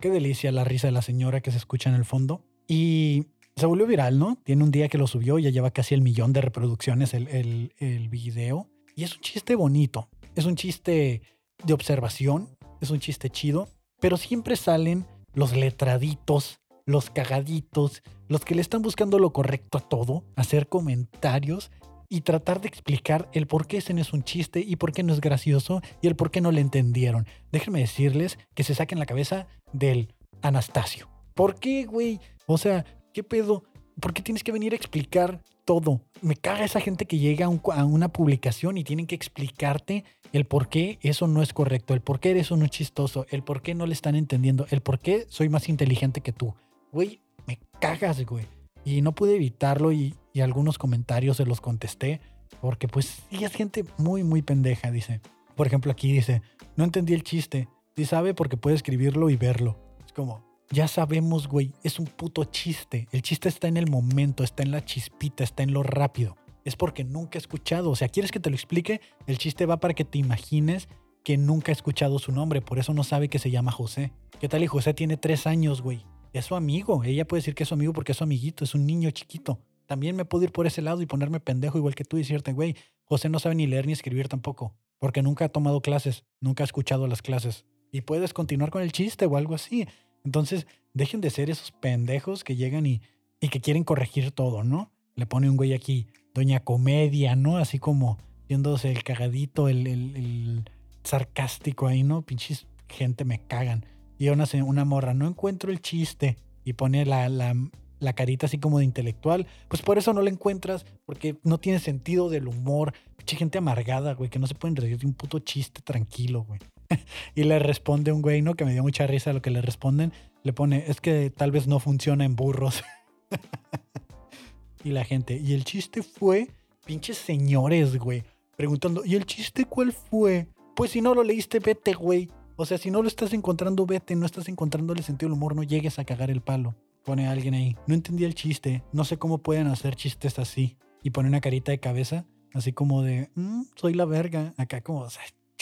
Qué 0.00 0.10
delicia 0.10 0.52
la 0.52 0.62
risa 0.64 0.86
de 0.86 0.92
la 0.92 1.02
señora 1.02 1.40
que 1.40 1.50
se 1.50 1.56
escucha 1.56 1.90
en 1.90 1.96
el 1.96 2.04
fondo. 2.04 2.44
Y 2.68 3.26
se 3.56 3.66
volvió 3.66 3.86
viral, 3.86 4.18
¿no? 4.18 4.36
Tiene 4.44 4.62
un 4.62 4.70
día 4.70 4.88
que 4.88 4.98
lo 4.98 5.08
subió, 5.08 5.38
ya 5.40 5.50
lleva 5.50 5.72
casi 5.72 5.94
el 5.94 6.02
millón 6.02 6.32
de 6.32 6.40
reproducciones 6.40 7.14
el, 7.14 7.26
el, 7.28 7.74
el 7.78 8.08
video. 8.08 8.68
Y 8.94 9.02
es 9.02 9.16
un 9.16 9.22
chiste 9.22 9.56
bonito, 9.56 10.08
es 10.36 10.44
un 10.44 10.54
chiste 10.54 11.22
de 11.64 11.72
observación, 11.72 12.56
es 12.80 12.90
un 12.90 13.00
chiste 13.00 13.30
chido, 13.30 13.68
pero 14.00 14.16
siempre 14.16 14.56
salen 14.56 15.06
los 15.34 15.56
letraditos, 15.56 16.60
los 16.86 17.10
cagaditos, 17.10 18.02
los 18.28 18.44
que 18.44 18.54
le 18.54 18.60
están 18.60 18.82
buscando 18.82 19.18
lo 19.18 19.32
correcto 19.32 19.78
a 19.78 19.80
todo, 19.80 20.24
hacer 20.36 20.68
comentarios 20.68 21.70
y 22.08 22.22
tratar 22.22 22.60
de 22.60 22.68
explicar 22.68 23.28
el 23.32 23.46
por 23.46 23.66
qué 23.66 23.78
ese 23.78 23.92
no 23.92 24.00
es 24.00 24.12
un 24.12 24.22
chiste 24.22 24.60
y 24.60 24.76
por 24.76 24.92
qué 24.92 25.02
no 25.02 25.12
es 25.12 25.20
gracioso 25.20 25.82
y 26.00 26.06
el 26.06 26.16
por 26.16 26.30
qué 26.30 26.40
no 26.40 26.50
le 26.50 26.60
entendieron. 26.60 27.26
Déjenme 27.52 27.80
decirles 27.80 28.38
que 28.54 28.64
se 28.64 28.74
saquen 28.74 28.98
la 28.98 29.06
cabeza 29.06 29.46
del 29.72 30.14
Anastasio. 30.42 31.08
¿Por 31.34 31.56
qué, 31.56 31.84
güey? 31.84 32.20
O 32.46 32.58
sea, 32.58 32.84
¿qué 33.12 33.22
pedo? 33.22 33.64
¿Por 34.00 34.14
qué 34.14 34.22
tienes 34.22 34.42
que 34.42 34.52
venir 34.52 34.72
a 34.72 34.76
explicar 34.76 35.42
todo? 35.68 36.00
Me 36.22 36.34
caga 36.34 36.64
esa 36.64 36.80
gente 36.80 37.04
que 37.04 37.18
llega 37.18 37.44
a, 37.44 37.84
una 37.84 38.08
publicación 38.08 38.78
y 38.78 38.84
tienen 38.84 39.06
que 39.06 39.14
explicarte 39.14 40.02
el 40.32 40.46
por 40.46 40.70
qué 40.70 40.98
eso 41.02 41.26
no 41.26 41.42
es 41.42 41.52
correcto, 41.52 41.92
el 41.92 42.00
por 42.00 42.20
qué 42.20 42.30
eso 42.38 42.56
no 42.56 42.64
es 42.64 42.70
chistoso, 42.70 43.26
el 43.28 43.42
por 43.42 43.60
qué 43.60 43.74
no 43.74 43.84
le 43.84 43.92
están 43.92 44.14
entendiendo, 44.14 44.66
el 44.70 44.80
por 44.80 44.98
qué 44.98 45.26
soy 45.28 45.50
más 45.50 45.68
inteligente 45.68 46.22
que 46.22 46.32
tú. 46.32 46.54
Güey, 46.90 47.20
me 47.46 47.58
cagas, 47.80 48.24
güey. 48.24 48.46
Y 48.82 49.02
no 49.02 49.12
pude 49.12 49.36
evitarlo 49.36 49.92
y, 49.92 50.14
y 50.32 50.40
algunos 50.40 50.78
comentarios 50.78 51.36
se 51.36 51.44
los 51.44 51.60
contesté 51.60 52.22
porque 52.62 52.88
pues 52.88 53.24
sí 53.28 53.44
es 53.44 53.52
gente 53.52 53.84
muy, 53.98 54.24
muy 54.24 54.40
pendeja, 54.40 54.90
dice. 54.90 55.20
Por 55.54 55.66
ejemplo, 55.66 55.92
aquí 55.92 56.10
dice, 56.10 56.40
no 56.76 56.84
entendí 56.84 57.12
el 57.12 57.24
chiste. 57.24 57.68
Sí 57.94 58.06
sabe 58.06 58.32
porque 58.32 58.56
puede 58.56 58.74
escribirlo 58.74 59.28
y 59.28 59.36
verlo. 59.36 59.76
Es 60.06 60.14
como, 60.14 60.47
ya 60.70 60.88
sabemos, 60.88 61.48
güey, 61.48 61.72
es 61.82 61.98
un 61.98 62.06
puto 62.06 62.44
chiste. 62.44 63.08
El 63.12 63.22
chiste 63.22 63.48
está 63.48 63.68
en 63.68 63.76
el 63.76 63.90
momento, 63.90 64.44
está 64.44 64.62
en 64.62 64.70
la 64.70 64.84
chispita, 64.84 65.44
está 65.44 65.62
en 65.62 65.72
lo 65.72 65.82
rápido. 65.82 66.36
Es 66.64 66.76
porque 66.76 67.04
nunca 67.04 67.38
he 67.38 67.40
escuchado. 67.40 67.90
O 67.90 67.96
sea, 67.96 68.08
¿quieres 68.08 68.30
que 68.30 68.40
te 68.40 68.50
lo 68.50 68.56
explique? 68.56 69.00
El 69.26 69.38
chiste 69.38 69.66
va 69.66 69.80
para 69.80 69.94
que 69.94 70.04
te 70.04 70.18
imagines 70.18 70.88
que 71.24 71.36
nunca 71.36 71.72
ha 71.72 71.74
escuchado 71.74 72.18
su 72.18 72.32
nombre, 72.32 72.62
por 72.62 72.78
eso 72.78 72.94
no 72.94 73.04
sabe 73.04 73.28
que 73.28 73.38
se 73.38 73.50
llama 73.50 73.72
José. 73.72 74.12
¿Qué 74.40 74.48
tal? 74.48 74.62
Y 74.62 74.66
José 74.66 74.94
tiene 74.94 75.16
tres 75.16 75.46
años, 75.46 75.82
güey. 75.82 76.04
Es 76.32 76.46
su 76.46 76.54
amigo. 76.54 77.02
Ella 77.04 77.26
puede 77.26 77.40
decir 77.40 77.54
que 77.54 77.64
es 77.64 77.68
su 77.68 77.74
amigo 77.74 77.92
porque 77.92 78.12
es 78.12 78.18
su 78.18 78.24
amiguito, 78.24 78.64
es 78.64 78.74
un 78.74 78.86
niño 78.86 79.10
chiquito. 79.10 79.60
También 79.86 80.16
me 80.16 80.24
puedo 80.24 80.44
ir 80.44 80.52
por 80.52 80.66
ese 80.66 80.82
lado 80.82 81.00
y 81.00 81.06
ponerme 81.06 81.40
pendejo 81.40 81.78
igual 81.78 81.94
que 81.94 82.04
tú 82.04 82.16
y 82.16 82.20
decirte, 82.20 82.52
güey, 82.52 82.76
José 83.04 83.30
no 83.30 83.38
sabe 83.38 83.54
ni 83.54 83.66
leer 83.66 83.86
ni 83.86 83.92
escribir 83.92 84.28
tampoco, 84.28 84.74
porque 84.98 85.22
nunca 85.22 85.46
ha 85.46 85.48
tomado 85.48 85.80
clases, 85.80 86.24
nunca 86.40 86.62
ha 86.62 86.66
escuchado 86.66 87.06
las 87.06 87.22
clases. 87.22 87.64
Y 87.90 88.02
puedes 88.02 88.34
continuar 88.34 88.70
con 88.70 88.82
el 88.82 88.92
chiste 88.92 89.24
o 89.24 89.36
algo 89.38 89.54
así. 89.54 89.88
Entonces, 90.24 90.66
dejen 90.94 91.20
de 91.20 91.30
ser 91.30 91.50
esos 91.50 91.72
pendejos 91.72 92.44
que 92.44 92.56
llegan 92.56 92.86
y, 92.86 93.02
y 93.40 93.48
que 93.48 93.60
quieren 93.60 93.84
corregir 93.84 94.30
todo, 94.32 94.64
¿no? 94.64 94.90
Le 95.14 95.26
pone 95.26 95.48
un 95.48 95.56
güey 95.56 95.74
aquí, 95.74 96.06
Doña 96.34 96.60
Comedia, 96.60 97.36
¿no? 97.36 97.56
Así 97.58 97.78
como 97.78 98.18
viéndose 98.48 98.90
el 98.90 99.02
cagadito, 99.02 99.68
el, 99.68 99.86
el, 99.86 100.70
sarcástico 101.04 101.86
ahí, 101.86 102.02
¿no? 102.02 102.22
Pinches 102.22 102.66
gente 102.88 103.24
me 103.24 103.40
cagan. 103.40 103.86
Y 104.18 104.28
una, 104.28 104.44
una 104.64 104.84
morra, 104.84 105.14
no 105.14 105.26
encuentro 105.26 105.70
el 105.70 105.80
chiste. 105.80 106.36
Y 106.64 106.74
pone 106.74 107.06
la, 107.06 107.28
la, 107.28 107.54
la 107.98 108.12
carita 108.12 108.46
así 108.46 108.58
como 108.58 108.78
de 108.78 108.84
intelectual. 108.84 109.46
Pues 109.68 109.82
por 109.82 109.96
eso 109.96 110.12
no 110.12 110.22
la 110.22 110.30
encuentras, 110.30 110.84
porque 111.06 111.38
no 111.44 111.58
tiene 111.58 111.78
sentido 111.78 112.28
del 112.28 112.48
humor. 112.48 112.92
Pinche 113.16 113.36
gente 113.36 113.58
amargada, 113.58 114.14
güey, 114.14 114.28
que 114.28 114.38
no 114.38 114.46
se 114.46 114.54
pueden 114.54 114.76
reír 114.76 114.98
de 114.98 115.06
un 115.06 115.14
puto 115.14 115.38
chiste 115.38 115.80
tranquilo, 115.82 116.44
güey. 116.44 116.60
y 117.34 117.44
le 117.44 117.58
responde 117.58 118.12
un 118.12 118.22
güey, 118.22 118.42
¿no? 118.42 118.54
Que 118.54 118.64
me 118.64 118.72
dio 118.72 118.82
mucha 118.82 119.06
risa 119.06 119.32
lo 119.32 119.42
que 119.42 119.50
le 119.50 119.62
responden. 119.62 120.12
Le 120.42 120.52
pone, 120.52 120.84
es 120.88 121.00
que 121.00 121.30
tal 121.30 121.50
vez 121.50 121.66
no 121.66 121.80
funciona 121.80 122.24
en 122.24 122.36
burros. 122.36 122.82
y 124.84 124.90
la 124.90 125.04
gente, 125.04 125.36
y 125.36 125.52
el 125.52 125.64
chiste 125.64 126.02
fue, 126.02 126.48
pinches 126.86 127.18
señores, 127.18 127.96
güey, 127.96 128.24
preguntando, 128.56 129.04
¿y 129.04 129.14
el 129.14 129.26
chiste 129.26 129.64
cuál 129.64 129.92
fue? 129.92 130.48
Pues 130.74 130.92
si 130.92 131.00
no 131.00 131.14
lo 131.14 131.22
leíste, 131.22 131.58
vete, 131.58 131.92
güey. 131.92 132.30
O 132.56 132.66
sea, 132.66 132.78
si 132.78 132.90
no 132.90 133.02
lo 133.02 133.08
estás 133.08 133.32
encontrando, 133.32 133.86
vete, 133.86 134.16
no 134.16 134.26
estás 134.26 134.48
encontrándole 134.48 135.02
sentido 135.02 135.28
del 135.28 135.36
humor, 135.36 135.54
no 135.54 135.62
llegues 135.62 135.98
a 135.98 136.04
cagar 136.04 136.30
el 136.30 136.40
palo. 136.40 136.74
Pone 137.04 137.28
alguien 137.28 137.54
ahí, 137.54 137.76
no 137.86 137.94
entendí 137.94 138.24
el 138.24 138.34
chiste, 138.34 138.82
no 138.92 139.04
sé 139.04 139.16
cómo 139.16 139.38
pueden 139.38 139.68
hacer 139.68 139.94
chistes 139.94 140.38
así. 140.38 140.76
Y 141.02 141.10
pone 141.10 141.28
una 141.28 141.40
carita 141.40 141.70
de 141.70 141.78
cabeza, 141.78 142.26
así 142.52 142.72
como 142.72 143.02
de, 143.02 143.30
mm, 143.34 143.62
soy 143.76 143.94
la 143.94 144.04
verga. 144.04 144.54
Acá 144.56 144.80
como, 144.80 145.06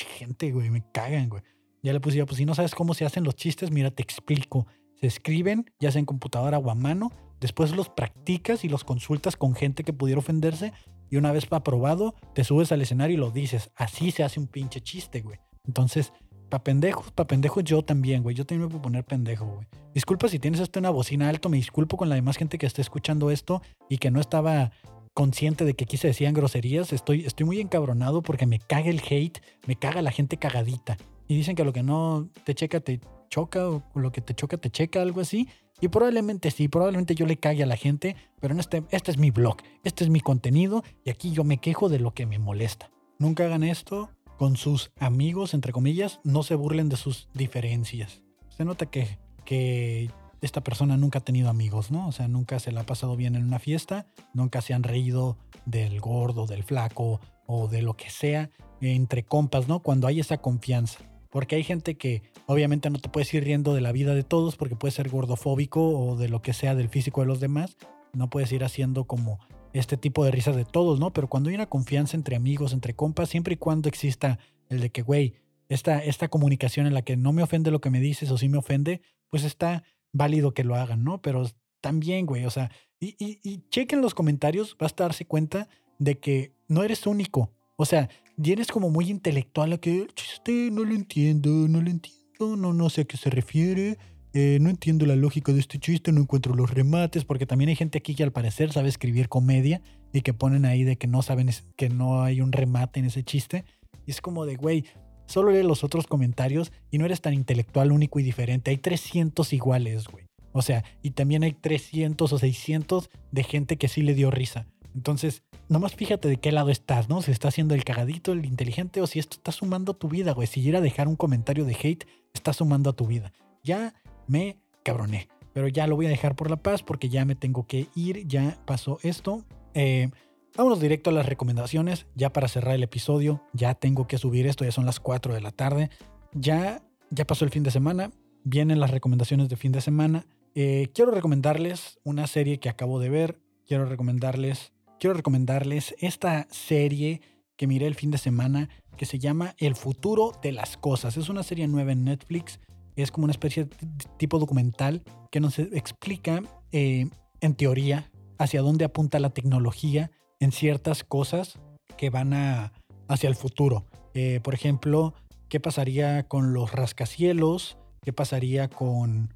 gente, 0.04 0.52
güey, 0.52 0.70
me 0.70 0.84
cagan, 0.92 1.28
güey. 1.28 1.42
Ya 1.82 1.92
le 1.92 2.00
puse, 2.00 2.24
pues 2.26 2.38
si 2.38 2.44
no 2.44 2.54
sabes 2.54 2.74
cómo 2.74 2.94
se 2.94 3.04
hacen 3.04 3.24
los 3.24 3.36
chistes, 3.36 3.70
mira, 3.70 3.90
te 3.90 4.02
explico. 4.02 4.66
Se 5.00 5.06
escriben, 5.06 5.70
ya 5.78 5.92
sea 5.92 6.00
en 6.00 6.06
computadora 6.06 6.58
o 6.58 6.70
a 6.70 6.74
mano, 6.74 7.10
después 7.40 7.74
los 7.76 7.88
practicas 7.88 8.64
y 8.64 8.68
los 8.68 8.82
consultas 8.82 9.36
con 9.36 9.54
gente 9.54 9.84
que 9.84 9.92
pudiera 9.92 10.18
ofenderse 10.18 10.72
y 11.10 11.16
una 11.16 11.32
vez 11.32 11.46
aprobado, 11.50 12.14
te 12.34 12.44
subes 12.44 12.72
al 12.72 12.82
escenario 12.82 13.14
y 13.14 13.20
lo 13.20 13.30
dices. 13.30 13.70
Así 13.76 14.10
se 14.10 14.24
hace 14.24 14.40
un 14.40 14.48
pinche 14.48 14.80
chiste, 14.80 15.20
güey. 15.20 15.38
Entonces, 15.64 16.12
pa' 16.48 16.64
pendejos, 16.64 17.12
pa' 17.12 17.26
pendejos 17.26 17.64
yo 17.64 17.82
también, 17.82 18.22
güey. 18.22 18.34
Yo 18.34 18.44
también 18.44 18.66
me 18.66 18.70
puedo 18.70 18.82
poner 18.82 19.04
pendejo, 19.04 19.46
güey. 19.46 19.66
Disculpa 19.94 20.28
si 20.28 20.38
tienes 20.38 20.60
esto 20.60 20.78
en 20.78 20.84
una 20.84 20.90
bocina 20.90 21.28
alto, 21.28 21.48
me 21.48 21.56
disculpo 21.56 21.96
con 21.96 22.08
la 22.08 22.16
demás 22.16 22.36
gente 22.36 22.58
que 22.58 22.66
esté 22.66 22.82
escuchando 22.82 23.30
esto 23.30 23.62
y 23.88 23.98
que 23.98 24.10
no 24.10 24.20
estaba 24.20 24.72
consciente 25.16 25.64
de 25.64 25.72
que 25.72 25.84
aquí 25.84 25.96
se 25.96 26.08
decían 26.08 26.34
groserías. 26.34 26.92
Estoy, 26.92 27.24
estoy 27.24 27.46
muy 27.46 27.58
encabronado 27.58 28.20
porque 28.20 28.44
me 28.44 28.58
caga 28.58 28.90
el 28.90 29.00
hate, 29.00 29.40
me 29.66 29.74
caga 29.74 30.02
la 30.02 30.10
gente 30.10 30.36
cagadita. 30.36 30.98
Y 31.26 31.34
dicen 31.34 31.56
que 31.56 31.64
lo 31.64 31.72
que 31.72 31.82
no 31.82 32.28
te 32.44 32.54
checa 32.54 32.80
te 32.80 33.00
choca 33.30 33.66
o 33.66 33.82
lo 33.94 34.12
que 34.12 34.20
te 34.20 34.34
choca 34.34 34.58
te 34.58 34.68
checa, 34.68 35.00
algo 35.00 35.22
así. 35.22 35.48
Y 35.80 35.88
probablemente 35.88 36.50
sí, 36.50 36.68
probablemente 36.68 37.14
yo 37.14 37.24
le 37.24 37.38
cague 37.38 37.62
a 37.62 37.66
la 37.66 37.78
gente, 37.78 38.14
pero 38.40 38.52
en 38.52 38.60
este, 38.60 38.84
este 38.90 39.10
es 39.10 39.16
mi 39.16 39.30
blog, 39.30 39.56
este 39.84 40.04
es 40.04 40.10
mi 40.10 40.20
contenido 40.20 40.84
y 41.02 41.08
aquí 41.08 41.32
yo 41.32 41.44
me 41.44 41.56
quejo 41.58 41.88
de 41.88 41.98
lo 41.98 42.12
que 42.12 42.26
me 42.26 42.38
molesta. 42.38 42.90
Nunca 43.18 43.46
hagan 43.46 43.62
esto 43.62 44.10
con 44.36 44.58
sus 44.58 44.90
amigos, 44.98 45.54
entre 45.54 45.72
comillas, 45.72 46.20
no 46.24 46.42
se 46.42 46.56
burlen 46.56 46.90
de 46.90 46.96
sus 46.96 47.30
diferencias. 47.32 48.20
Se 48.50 48.66
nota 48.66 48.84
que, 48.84 49.18
que 49.46 50.10
esta 50.40 50.62
persona 50.62 50.96
nunca 50.96 51.20
ha 51.20 51.24
tenido 51.24 51.48
amigos, 51.48 51.90
¿no? 51.90 52.06
O 52.08 52.12
sea, 52.12 52.28
nunca 52.28 52.58
se 52.58 52.72
la 52.72 52.82
ha 52.82 52.86
pasado 52.86 53.16
bien 53.16 53.36
en 53.36 53.44
una 53.44 53.58
fiesta, 53.58 54.06
nunca 54.34 54.60
se 54.60 54.74
han 54.74 54.82
reído 54.82 55.38
del 55.64 56.00
gordo, 56.00 56.46
del 56.46 56.62
flaco 56.62 57.20
o 57.46 57.68
de 57.68 57.82
lo 57.82 57.96
que 57.96 58.10
sea 58.10 58.50
entre 58.80 59.24
compas, 59.24 59.68
¿no? 59.68 59.80
Cuando 59.80 60.06
hay 60.06 60.20
esa 60.20 60.38
confianza. 60.38 61.00
Porque 61.30 61.56
hay 61.56 61.64
gente 61.64 61.96
que 61.96 62.22
obviamente 62.46 62.90
no 62.90 62.98
te 62.98 63.08
puedes 63.08 63.32
ir 63.34 63.44
riendo 63.44 63.74
de 63.74 63.80
la 63.80 63.92
vida 63.92 64.14
de 64.14 64.22
todos 64.22 64.56
porque 64.56 64.76
puede 64.76 64.92
ser 64.92 65.08
gordofóbico 65.08 65.98
o 65.98 66.16
de 66.16 66.28
lo 66.28 66.42
que 66.42 66.52
sea 66.52 66.74
del 66.74 66.88
físico 66.88 67.20
de 67.20 67.26
los 67.26 67.40
demás. 67.40 67.76
No 68.12 68.30
puedes 68.30 68.52
ir 68.52 68.64
haciendo 68.64 69.04
como 69.04 69.38
este 69.72 69.96
tipo 69.96 70.24
de 70.24 70.30
risas 70.30 70.56
de 70.56 70.64
todos, 70.64 71.00
¿no? 71.00 71.12
Pero 71.12 71.28
cuando 71.28 71.50
hay 71.50 71.54
una 71.54 71.68
confianza 71.68 72.16
entre 72.16 72.36
amigos, 72.36 72.72
entre 72.72 72.94
compas, 72.94 73.28
siempre 73.28 73.54
y 73.54 73.58
cuando 73.58 73.88
exista 73.88 74.38
el 74.68 74.80
de 74.80 74.90
que, 74.90 75.02
güey, 75.02 75.34
esta, 75.68 76.02
esta 76.02 76.28
comunicación 76.28 76.86
en 76.86 76.94
la 76.94 77.02
que 77.02 77.16
no 77.16 77.32
me 77.32 77.42
ofende 77.42 77.70
lo 77.70 77.80
que 77.80 77.90
me 77.90 78.00
dices 78.00 78.30
o 78.30 78.38
sí 78.38 78.48
me 78.48 78.58
ofende, 78.58 79.02
pues 79.28 79.44
está 79.44 79.84
válido 80.16 80.54
que 80.54 80.64
lo 80.64 80.74
hagan, 80.74 81.04
¿no? 81.04 81.20
Pero 81.22 81.48
también, 81.80 82.26
güey, 82.26 82.44
o 82.44 82.50
sea, 82.50 82.70
y, 83.00 83.14
y, 83.18 83.40
y 83.42 83.68
chequen 83.68 84.00
los 84.00 84.14
comentarios, 84.14 84.76
vas 84.78 84.92
a 84.92 85.04
darse 85.04 85.26
cuenta 85.26 85.68
de 85.98 86.18
que 86.18 86.52
no 86.68 86.82
eres 86.82 87.06
único. 87.06 87.52
O 87.76 87.84
sea, 87.84 88.08
y 88.42 88.52
eres 88.52 88.68
como 88.68 88.90
muy 88.90 89.10
intelectual 89.10 89.72
a 89.72 89.78
que 89.78 90.06
chiste, 90.14 90.70
no 90.70 90.84
lo 90.84 90.94
entiendo, 90.94 91.50
no 91.68 91.80
lo 91.80 91.90
entiendo, 91.90 92.56
no, 92.56 92.72
no 92.72 92.90
sé 92.90 93.02
a 93.02 93.04
qué 93.04 93.16
se 93.16 93.30
refiere. 93.30 93.98
Eh, 94.38 94.58
no 94.60 94.68
entiendo 94.68 95.06
la 95.06 95.16
lógica 95.16 95.50
de 95.52 95.60
este 95.60 95.78
chiste, 95.78 96.12
no 96.12 96.20
encuentro 96.20 96.54
los 96.54 96.70
remates, 96.70 97.24
porque 97.24 97.46
también 97.46 97.70
hay 97.70 97.76
gente 97.76 97.96
aquí 97.96 98.14
que 98.14 98.22
al 98.22 98.32
parecer 98.32 98.70
sabe 98.70 98.90
escribir 98.90 99.30
comedia 99.30 99.80
y 100.12 100.20
que 100.20 100.34
ponen 100.34 100.66
ahí 100.66 100.84
de 100.84 100.96
que 100.96 101.06
no 101.06 101.22
saben 101.22 101.48
que 101.74 101.88
no 101.88 102.22
hay 102.22 102.42
un 102.42 102.52
remate 102.52 103.00
en 103.00 103.06
ese 103.06 103.22
chiste. 103.24 103.64
Y 104.04 104.10
es 104.10 104.20
como 104.20 104.44
de, 104.44 104.56
güey, 104.56 104.84
solo 105.26 105.50
lee 105.50 105.62
los 105.62 105.84
otros 105.84 106.06
comentarios 106.06 106.72
y 106.90 106.98
no 106.98 107.04
eres 107.04 107.20
tan 107.20 107.34
intelectual, 107.34 107.92
único 107.92 108.18
y 108.18 108.22
diferente. 108.22 108.70
Hay 108.70 108.78
300 108.78 109.52
iguales, 109.52 110.08
güey. 110.08 110.26
O 110.52 110.62
sea, 110.62 110.84
y 111.02 111.10
también 111.10 111.42
hay 111.42 111.52
300 111.52 112.32
o 112.32 112.38
600 112.38 113.10
de 113.30 113.42
gente 113.42 113.76
que 113.76 113.88
sí 113.88 114.02
le 114.02 114.14
dio 114.14 114.30
risa. 114.30 114.66
Entonces, 114.94 115.42
nomás 115.68 115.94
fíjate 115.94 116.28
de 116.28 116.38
qué 116.38 116.50
lado 116.50 116.70
estás, 116.70 117.10
¿no? 117.10 117.20
Si 117.20 117.30
está 117.30 117.48
haciendo 117.48 117.74
el 117.74 117.84
cagadito, 117.84 118.32
el 118.32 118.46
inteligente, 118.46 119.02
o 119.02 119.06
si 119.06 119.18
esto 119.18 119.36
está 119.36 119.52
sumando 119.52 119.92
a 119.92 119.98
tu 119.98 120.08
vida, 120.08 120.32
güey. 120.32 120.46
Si 120.46 120.60
ir 120.62 120.74
a 120.74 120.80
dejar 120.80 121.08
un 121.08 121.16
comentario 121.16 121.66
de 121.66 121.76
hate, 121.80 122.06
está 122.32 122.54
sumando 122.54 122.88
a 122.88 122.92
tu 122.94 123.06
vida. 123.06 123.32
Ya 123.62 123.94
me 124.26 124.56
cabroné. 124.82 125.28
Pero 125.52 125.68
ya 125.68 125.86
lo 125.86 125.96
voy 125.96 126.06
a 126.06 126.10
dejar 126.10 126.36
por 126.36 126.48
la 126.48 126.56
paz 126.56 126.82
porque 126.82 127.10
ya 127.10 127.26
me 127.26 127.34
tengo 127.34 127.66
que 127.66 127.88
ir, 127.94 128.26
ya 128.26 128.58
pasó 128.64 128.98
esto. 129.02 129.44
Eh, 129.74 130.10
vámonos 130.56 130.80
directo 130.80 131.10
a 131.10 131.12
las 131.12 131.26
recomendaciones, 131.26 132.06
ya 132.14 132.32
para 132.32 132.48
cerrar 132.48 132.74
el 132.74 132.82
episodio, 132.82 133.42
ya 133.52 133.74
tengo 133.74 134.06
que 134.06 134.18
subir 134.18 134.46
esto, 134.46 134.64
ya 134.64 134.72
son 134.72 134.86
las 134.86 135.00
4 135.00 135.34
de 135.34 135.40
la 135.40 135.50
tarde, 135.50 135.90
ya, 136.32 136.82
ya 137.10 137.26
pasó 137.26 137.44
el 137.44 137.50
fin 137.50 137.62
de 137.62 137.70
semana, 137.70 138.10
vienen 138.44 138.80
las 138.80 138.90
recomendaciones 138.90 139.48
de 139.48 139.56
fin 139.56 139.72
de 139.72 139.80
semana. 139.80 140.26
Eh, 140.54 140.88
quiero 140.94 141.10
recomendarles 141.10 141.98
una 142.04 142.26
serie 142.26 142.58
que 142.58 142.68
acabo 142.68 142.98
de 142.98 143.10
ver, 143.10 143.38
quiero 143.66 143.84
recomendarles, 143.84 144.72
quiero 144.98 145.14
recomendarles 145.14 145.94
esta 145.98 146.46
serie 146.50 147.20
que 147.56 147.66
miré 147.66 147.86
el 147.86 147.94
fin 147.94 148.10
de 148.10 148.18
semana 148.18 148.68
que 148.96 149.06
se 149.06 149.18
llama 149.18 149.54
El 149.58 149.76
futuro 149.76 150.32
de 150.42 150.52
las 150.52 150.76
cosas. 150.76 151.16
Es 151.16 151.28
una 151.28 151.42
serie 151.42 151.68
nueva 151.68 151.92
en 151.92 152.04
Netflix 152.04 152.58
es 152.96 153.10
como 153.10 153.24
una 153.24 153.32
especie 153.32 153.64
de 153.64 153.70
tipo 154.16 154.38
documental 154.38 155.02
que 155.30 155.40
nos 155.40 155.58
explica, 155.58 156.42
eh, 156.72 157.08
en 157.40 157.54
teoría, 157.54 158.10
hacia 158.38 158.62
dónde 158.62 158.86
apunta 158.86 159.20
la 159.20 159.30
tecnología 159.30 160.10
en 160.40 160.52
ciertas 160.52 161.04
cosas 161.04 161.58
que 161.96 162.10
van 162.10 162.34
a, 162.34 162.72
hacia 163.08 163.28
el 163.28 163.36
futuro. 163.36 163.84
Eh, 164.14 164.40
por 164.42 164.54
ejemplo, 164.54 165.14
qué 165.48 165.60
pasaría 165.60 166.24
con 166.24 166.52
los 166.52 166.72
rascacielos, 166.72 167.78
qué 168.02 168.12
pasaría 168.12 168.68
con, 168.68 169.34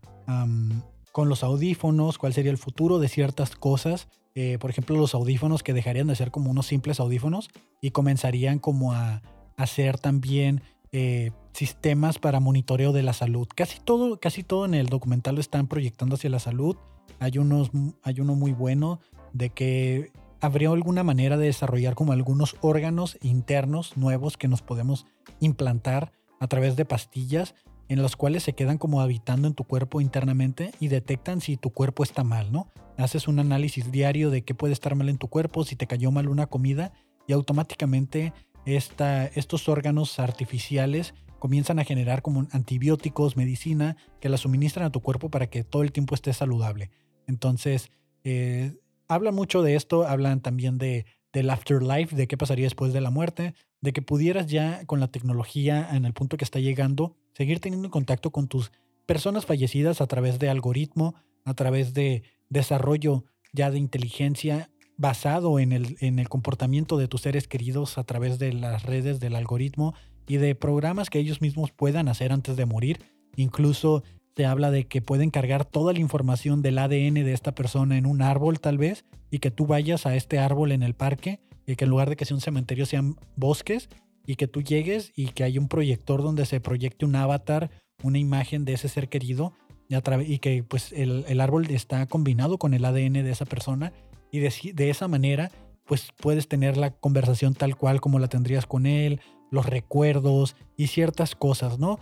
con 1.13 1.29
los 1.29 1.43
audífonos, 1.43 2.19
cuál 2.19 2.33
sería 2.33 2.51
el 2.51 2.59
futuro 2.59 2.99
de 2.99 3.09
ciertas 3.09 3.57
cosas. 3.57 4.09
Eh, 4.35 4.59
por 4.61 4.71
ejemplo, 4.71 4.97
los 4.97 5.15
audífonos 5.15 5.63
que 5.63 5.75
dejarían 5.75 6.07
de 6.07 6.17
ser 6.17 6.31
como 6.31 6.51
unos 6.51 6.67
simples 6.67 7.01
audífonos 7.01 7.51
y 7.81 7.91
comenzarían 7.91 8.59
como 8.59 8.93
a 8.93 9.23
hacer 9.57 9.99
también 9.99 10.63
eh, 10.93 11.33
sistemas 11.53 12.19
para 12.19 12.41
monitoreo 12.41 12.93
de 12.93 13.03
la 13.03 13.13
salud. 13.13 13.49
Casi 13.55 13.81
todo, 13.81 14.19
casi 14.19 14.43
todo 14.43 14.65
en 14.65 14.75
el 14.75 14.87
documental 14.87 15.35
lo 15.35 15.41
están 15.41 15.67
proyectando 15.67 16.15
hacia 16.15 16.31
la 16.31 16.39
salud. 16.39 16.77
Hay, 17.19 17.39
unos, 17.39 17.71
hay 18.03 18.21
uno 18.21 18.35
muy 18.35 18.53
bueno 18.53 19.01
de 19.33 19.51
que 19.51 20.11
habría 20.41 20.71
alguna 20.71 21.03
manera 21.05 21.37
de 21.37 21.47
desarrollar 21.47 21.95
como 21.95 22.13
algunos 22.13 22.57
órganos 22.61 23.19
internos 23.21 23.97
nuevos 23.97 24.37
que 24.37 24.49
nos 24.49 24.63
podemos 24.63 25.07
implantar 25.41 26.13
a 26.41 26.47
través 26.49 26.77
de 26.77 26.85
pastillas 26.85 27.55
en 27.89 28.03
los 28.03 28.17
cuales 28.17 28.45
se 28.45 28.55
quedan 28.55 28.79
como 28.79 29.01
habitando 29.01 29.49
en 29.49 29.55
tu 29.55 29.65
cuerpo 29.65 30.01
internamente 30.01 30.71
y 30.79 30.89
detectan 30.89 31.41
si 31.41 31.57
tu 31.57 31.71
cuerpo 31.71 32.05
está 32.05 32.23
mal, 32.23 32.53
¿no? 32.53 32.71
Haces 32.97 33.27
un 33.27 33.41
análisis 33.41 33.91
diario 33.91 34.31
de 34.31 34.43
qué 34.43 34.55
puede 34.55 34.73
estar 34.73 34.95
mal 34.95 35.09
en 35.09 35.19
tu 35.19 35.29
cuerpo, 35.29 35.65
si 35.65 35.75
te 35.75 35.89
cayó 35.89 36.13
mal 36.13 36.29
una 36.29 36.47
comida 36.47 36.93
y 37.27 37.33
automáticamente 37.33 38.33
estos 38.65 39.69
órganos 39.69 40.21
artificiales 40.21 41.15
comienzan 41.41 41.79
a 41.79 41.85
generar 41.85 42.23
como 42.23 42.47
antibióticos, 42.53 43.37
medicina, 43.37 43.97
que 44.21 44.29
la 44.29 44.37
suministran 44.37 44.87
a 44.87 44.93
tu 44.93 45.01
cuerpo 45.01 45.31
para 45.31 45.49
que 45.49 45.65
todo 45.65 45.83
el 45.83 45.91
tiempo 45.91 46.15
esté 46.15 46.33
saludable. 46.33 46.91
Entonces, 47.27 47.91
eh, 48.23 48.75
hablan 49.11 49.35
mucho 49.35 49.63
de 49.63 49.75
esto, 49.75 50.07
hablan 50.07 50.41
también 50.41 50.79
de, 50.79 51.05
del 51.33 51.51
afterlife, 51.51 52.15
de 52.15 52.29
qué 52.29 52.37
pasaría 52.37 52.67
después 52.67 52.93
de 52.93 53.01
la 53.01 53.11
muerte, 53.11 53.55
de 53.81 53.93
que 53.93 54.03
pudieras 54.03 54.47
ya 54.47 54.87
con 54.87 55.01
la 55.01 55.09
tecnología 55.09 55.89
en 55.93 56.05
el 56.05 56.13
punto 56.13 56.37
que 56.37 56.45
está 56.45 56.61
llegando, 56.61 57.17
seguir 57.35 57.59
teniendo 57.59 57.91
contacto 57.91 58.31
con 58.31 58.47
tus 58.47 58.71
personas 59.07 59.47
fallecidas 59.47 60.01
a 60.01 60.07
través 60.07 60.39
de 60.39 60.49
algoritmo, 60.49 61.17
a 61.45 61.55
través 61.55 61.93
de 61.93 62.23
desarrollo 62.51 63.25
ya 63.53 63.73
de 63.73 63.79
inteligencia 63.79 64.71
basado 64.97 65.59
en 65.59 65.73
el, 65.73 65.97
en 66.01 66.21
el 66.21 66.29
comportamiento 66.29 66.97
de 66.97 67.09
tus 67.09 67.23
seres 67.23 67.49
queridos 67.49 67.99
a 67.99 68.05
través 68.05 68.39
de 68.39 68.53
las 68.53 68.85
redes 68.85 69.19
del 69.19 69.35
algoritmo 69.35 69.95
y 70.29 70.37
de 70.37 70.55
programas 70.55 71.11
que 71.11 71.19
ellos 71.19 71.41
mismos 71.41 71.73
puedan 71.73 72.07
hacer 72.07 72.33
antes 72.33 72.55
de 72.55 72.67
morir. 72.67 73.01
Incluso 73.35 74.05
se 74.41 74.47
habla 74.47 74.71
de 74.71 74.87
que 74.87 75.03
pueden 75.03 75.31
cargar 75.31 75.67
toda 75.67 75.93
la 75.93 75.99
información 75.99 76.63
del 76.63 76.79
ADN 76.79 77.13
de 77.13 77.35
esta 77.35 77.55
persona 77.55 77.99
en 77.99 78.07
un 78.07 78.23
árbol 78.23 78.59
tal 78.59 78.79
vez 78.79 79.05
y 79.31 79.41
que 79.41 79.51
tú 79.51 79.67
vayas 79.67 80.07
a 80.07 80.17
este 80.17 80.39
árbol 80.39 80.73
en 80.73 80.83
el 80.83 80.95
parque 80.95 81.41
y 81.67 81.77
que 81.77 81.85
en 81.85 81.91
lugar 81.91 82.09
de 82.09 82.17
que 82.17 82.25
sea 82.25 82.37
un 82.37 82.41
cementerio 82.41 82.87
sean 82.87 83.17
bosques 83.37 83.91
y 84.27 84.37
que 84.37 84.49
tú 84.49 84.63
llegues 84.63 85.13
y 85.15 85.27
que 85.27 85.45
haya 85.45 85.61
un 85.61 85.69
proyector 85.69 86.23
donde 86.23 86.47
se 86.47 86.59
proyecte 86.59 87.05
un 87.05 87.17
avatar, 87.17 87.71
una 88.03 88.17
imagen 88.17 88.65
de 88.65 88.73
ese 88.73 88.89
ser 88.89 89.11
querido 89.11 89.53
y, 89.91 90.39
que 90.39 90.63
pues 90.63 90.91
el, 90.95 91.39
árbol 91.39 91.67
está 91.69 92.07
combinado 92.07 92.57
con 92.57 92.73
el 92.73 92.87
ADN 92.87 93.13
de 93.13 93.31
esa 93.31 93.45
persona 93.45 93.93
y 94.33 94.39
de, 94.39 94.89
esa 94.89 95.07
manera 95.07 95.51
pues 95.85 96.13
puedes 96.17 96.49
tener 96.49 96.79
la 96.79 96.93
conversación 96.93 97.53
tal 97.53 97.77
cual 97.77 98.01
como 98.01 98.19
la 98.19 98.29
tendrías 98.29 98.65
con 98.65 98.87
él, 98.87 99.21
los 99.51 99.67
recuerdos 99.67 100.57
y 100.79 100.87
ciertas 100.87 101.35
cosas, 101.35 101.79
¿no? 101.79 101.99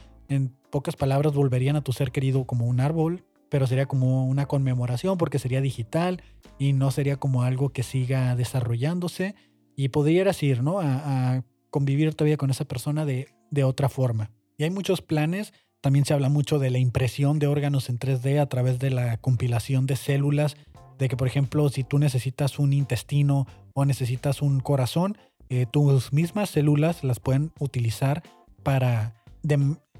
Pocas 0.70 0.96
palabras 0.96 1.34
volverían 1.34 1.76
a 1.76 1.82
tu 1.82 1.92
ser 1.92 2.10
querido 2.12 2.44
como 2.44 2.66
un 2.66 2.80
árbol, 2.80 3.24
pero 3.48 3.66
sería 3.66 3.86
como 3.86 4.26
una 4.26 4.46
conmemoración 4.46 5.18
porque 5.18 5.38
sería 5.38 5.60
digital 5.60 6.22
y 6.58 6.72
no 6.72 6.90
sería 6.90 7.16
como 7.16 7.42
algo 7.42 7.70
que 7.70 7.82
siga 7.82 8.36
desarrollándose 8.36 9.34
y 9.76 9.88
podrías 9.88 10.42
ir, 10.42 10.62
¿no? 10.62 10.80
A, 10.80 11.44
convivir 11.70 12.14
todavía 12.14 12.38
con 12.38 12.48
esa 12.48 12.64
persona 12.64 13.04
de, 13.04 13.28
de 13.50 13.62
otra 13.62 13.90
forma. 13.90 14.30
Y 14.56 14.64
hay 14.64 14.70
muchos 14.70 15.02
planes, 15.02 15.52
también 15.82 16.06
se 16.06 16.14
habla 16.14 16.30
mucho 16.30 16.58
de 16.58 16.70
la 16.70 16.78
impresión 16.78 17.38
de 17.38 17.46
órganos 17.46 17.90
en 17.90 17.98
3D 17.98 18.40
a 18.40 18.46
través 18.46 18.78
de 18.78 18.88
la 18.88 19.18
compilación 19.18 19.84
de 19.86 19.96
células 19.96 20.56
de 20.98 21.08
que, 21.08 21.16
por 21.16 21.28
ejemplo, 21.28 21.68
si 21.68 21.84
tú 21.84 21.98
necesitas 21.98 22.58
un 22.58 22.72
intestino 22.72 23.46
o 23.74 23.84
necesitas 23.84 24.42
un 24.42 24.60
corazón, 24.60 25.18
eh, 25.48 25.66
tus 25.70 26.12
mismas 26.12 26.50
células 26.50 27.04
las 27.04 27.20
pueden 27.20 27.52
utilizar 27.58 28.22
para 28.62 29.17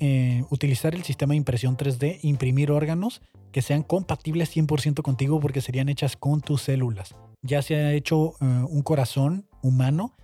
eh, 0.01 0.44
utilizar 0.51 0.94
el 0.94 1.05
sistema 1.05 1.32
de 1.32 1.39
impresión 1.39 1.77
3D, 1.77 2.19
imprimir 2.23 2.70
órganos 2.70 3.20
que 3.52 3.62
sean 3.62 3.82
compatibles 3.82 4.55
100% 4.55 5.02
contigo 5.02 5.40
porque 5.40 5.60
serían 5.60 5.89
hechas 5.89 6.16
con 6.16 6.40
tus 6.40 6.62
células. 6.62 7.15
Ya 7.43 7.62
se 7.62 7.77
ha 7.77 7.93
hecho 7.93 8.35
eh, 8.40 8.44
un 8.69 8.82
corazón 8.82 9.47
humano 9.62 10.15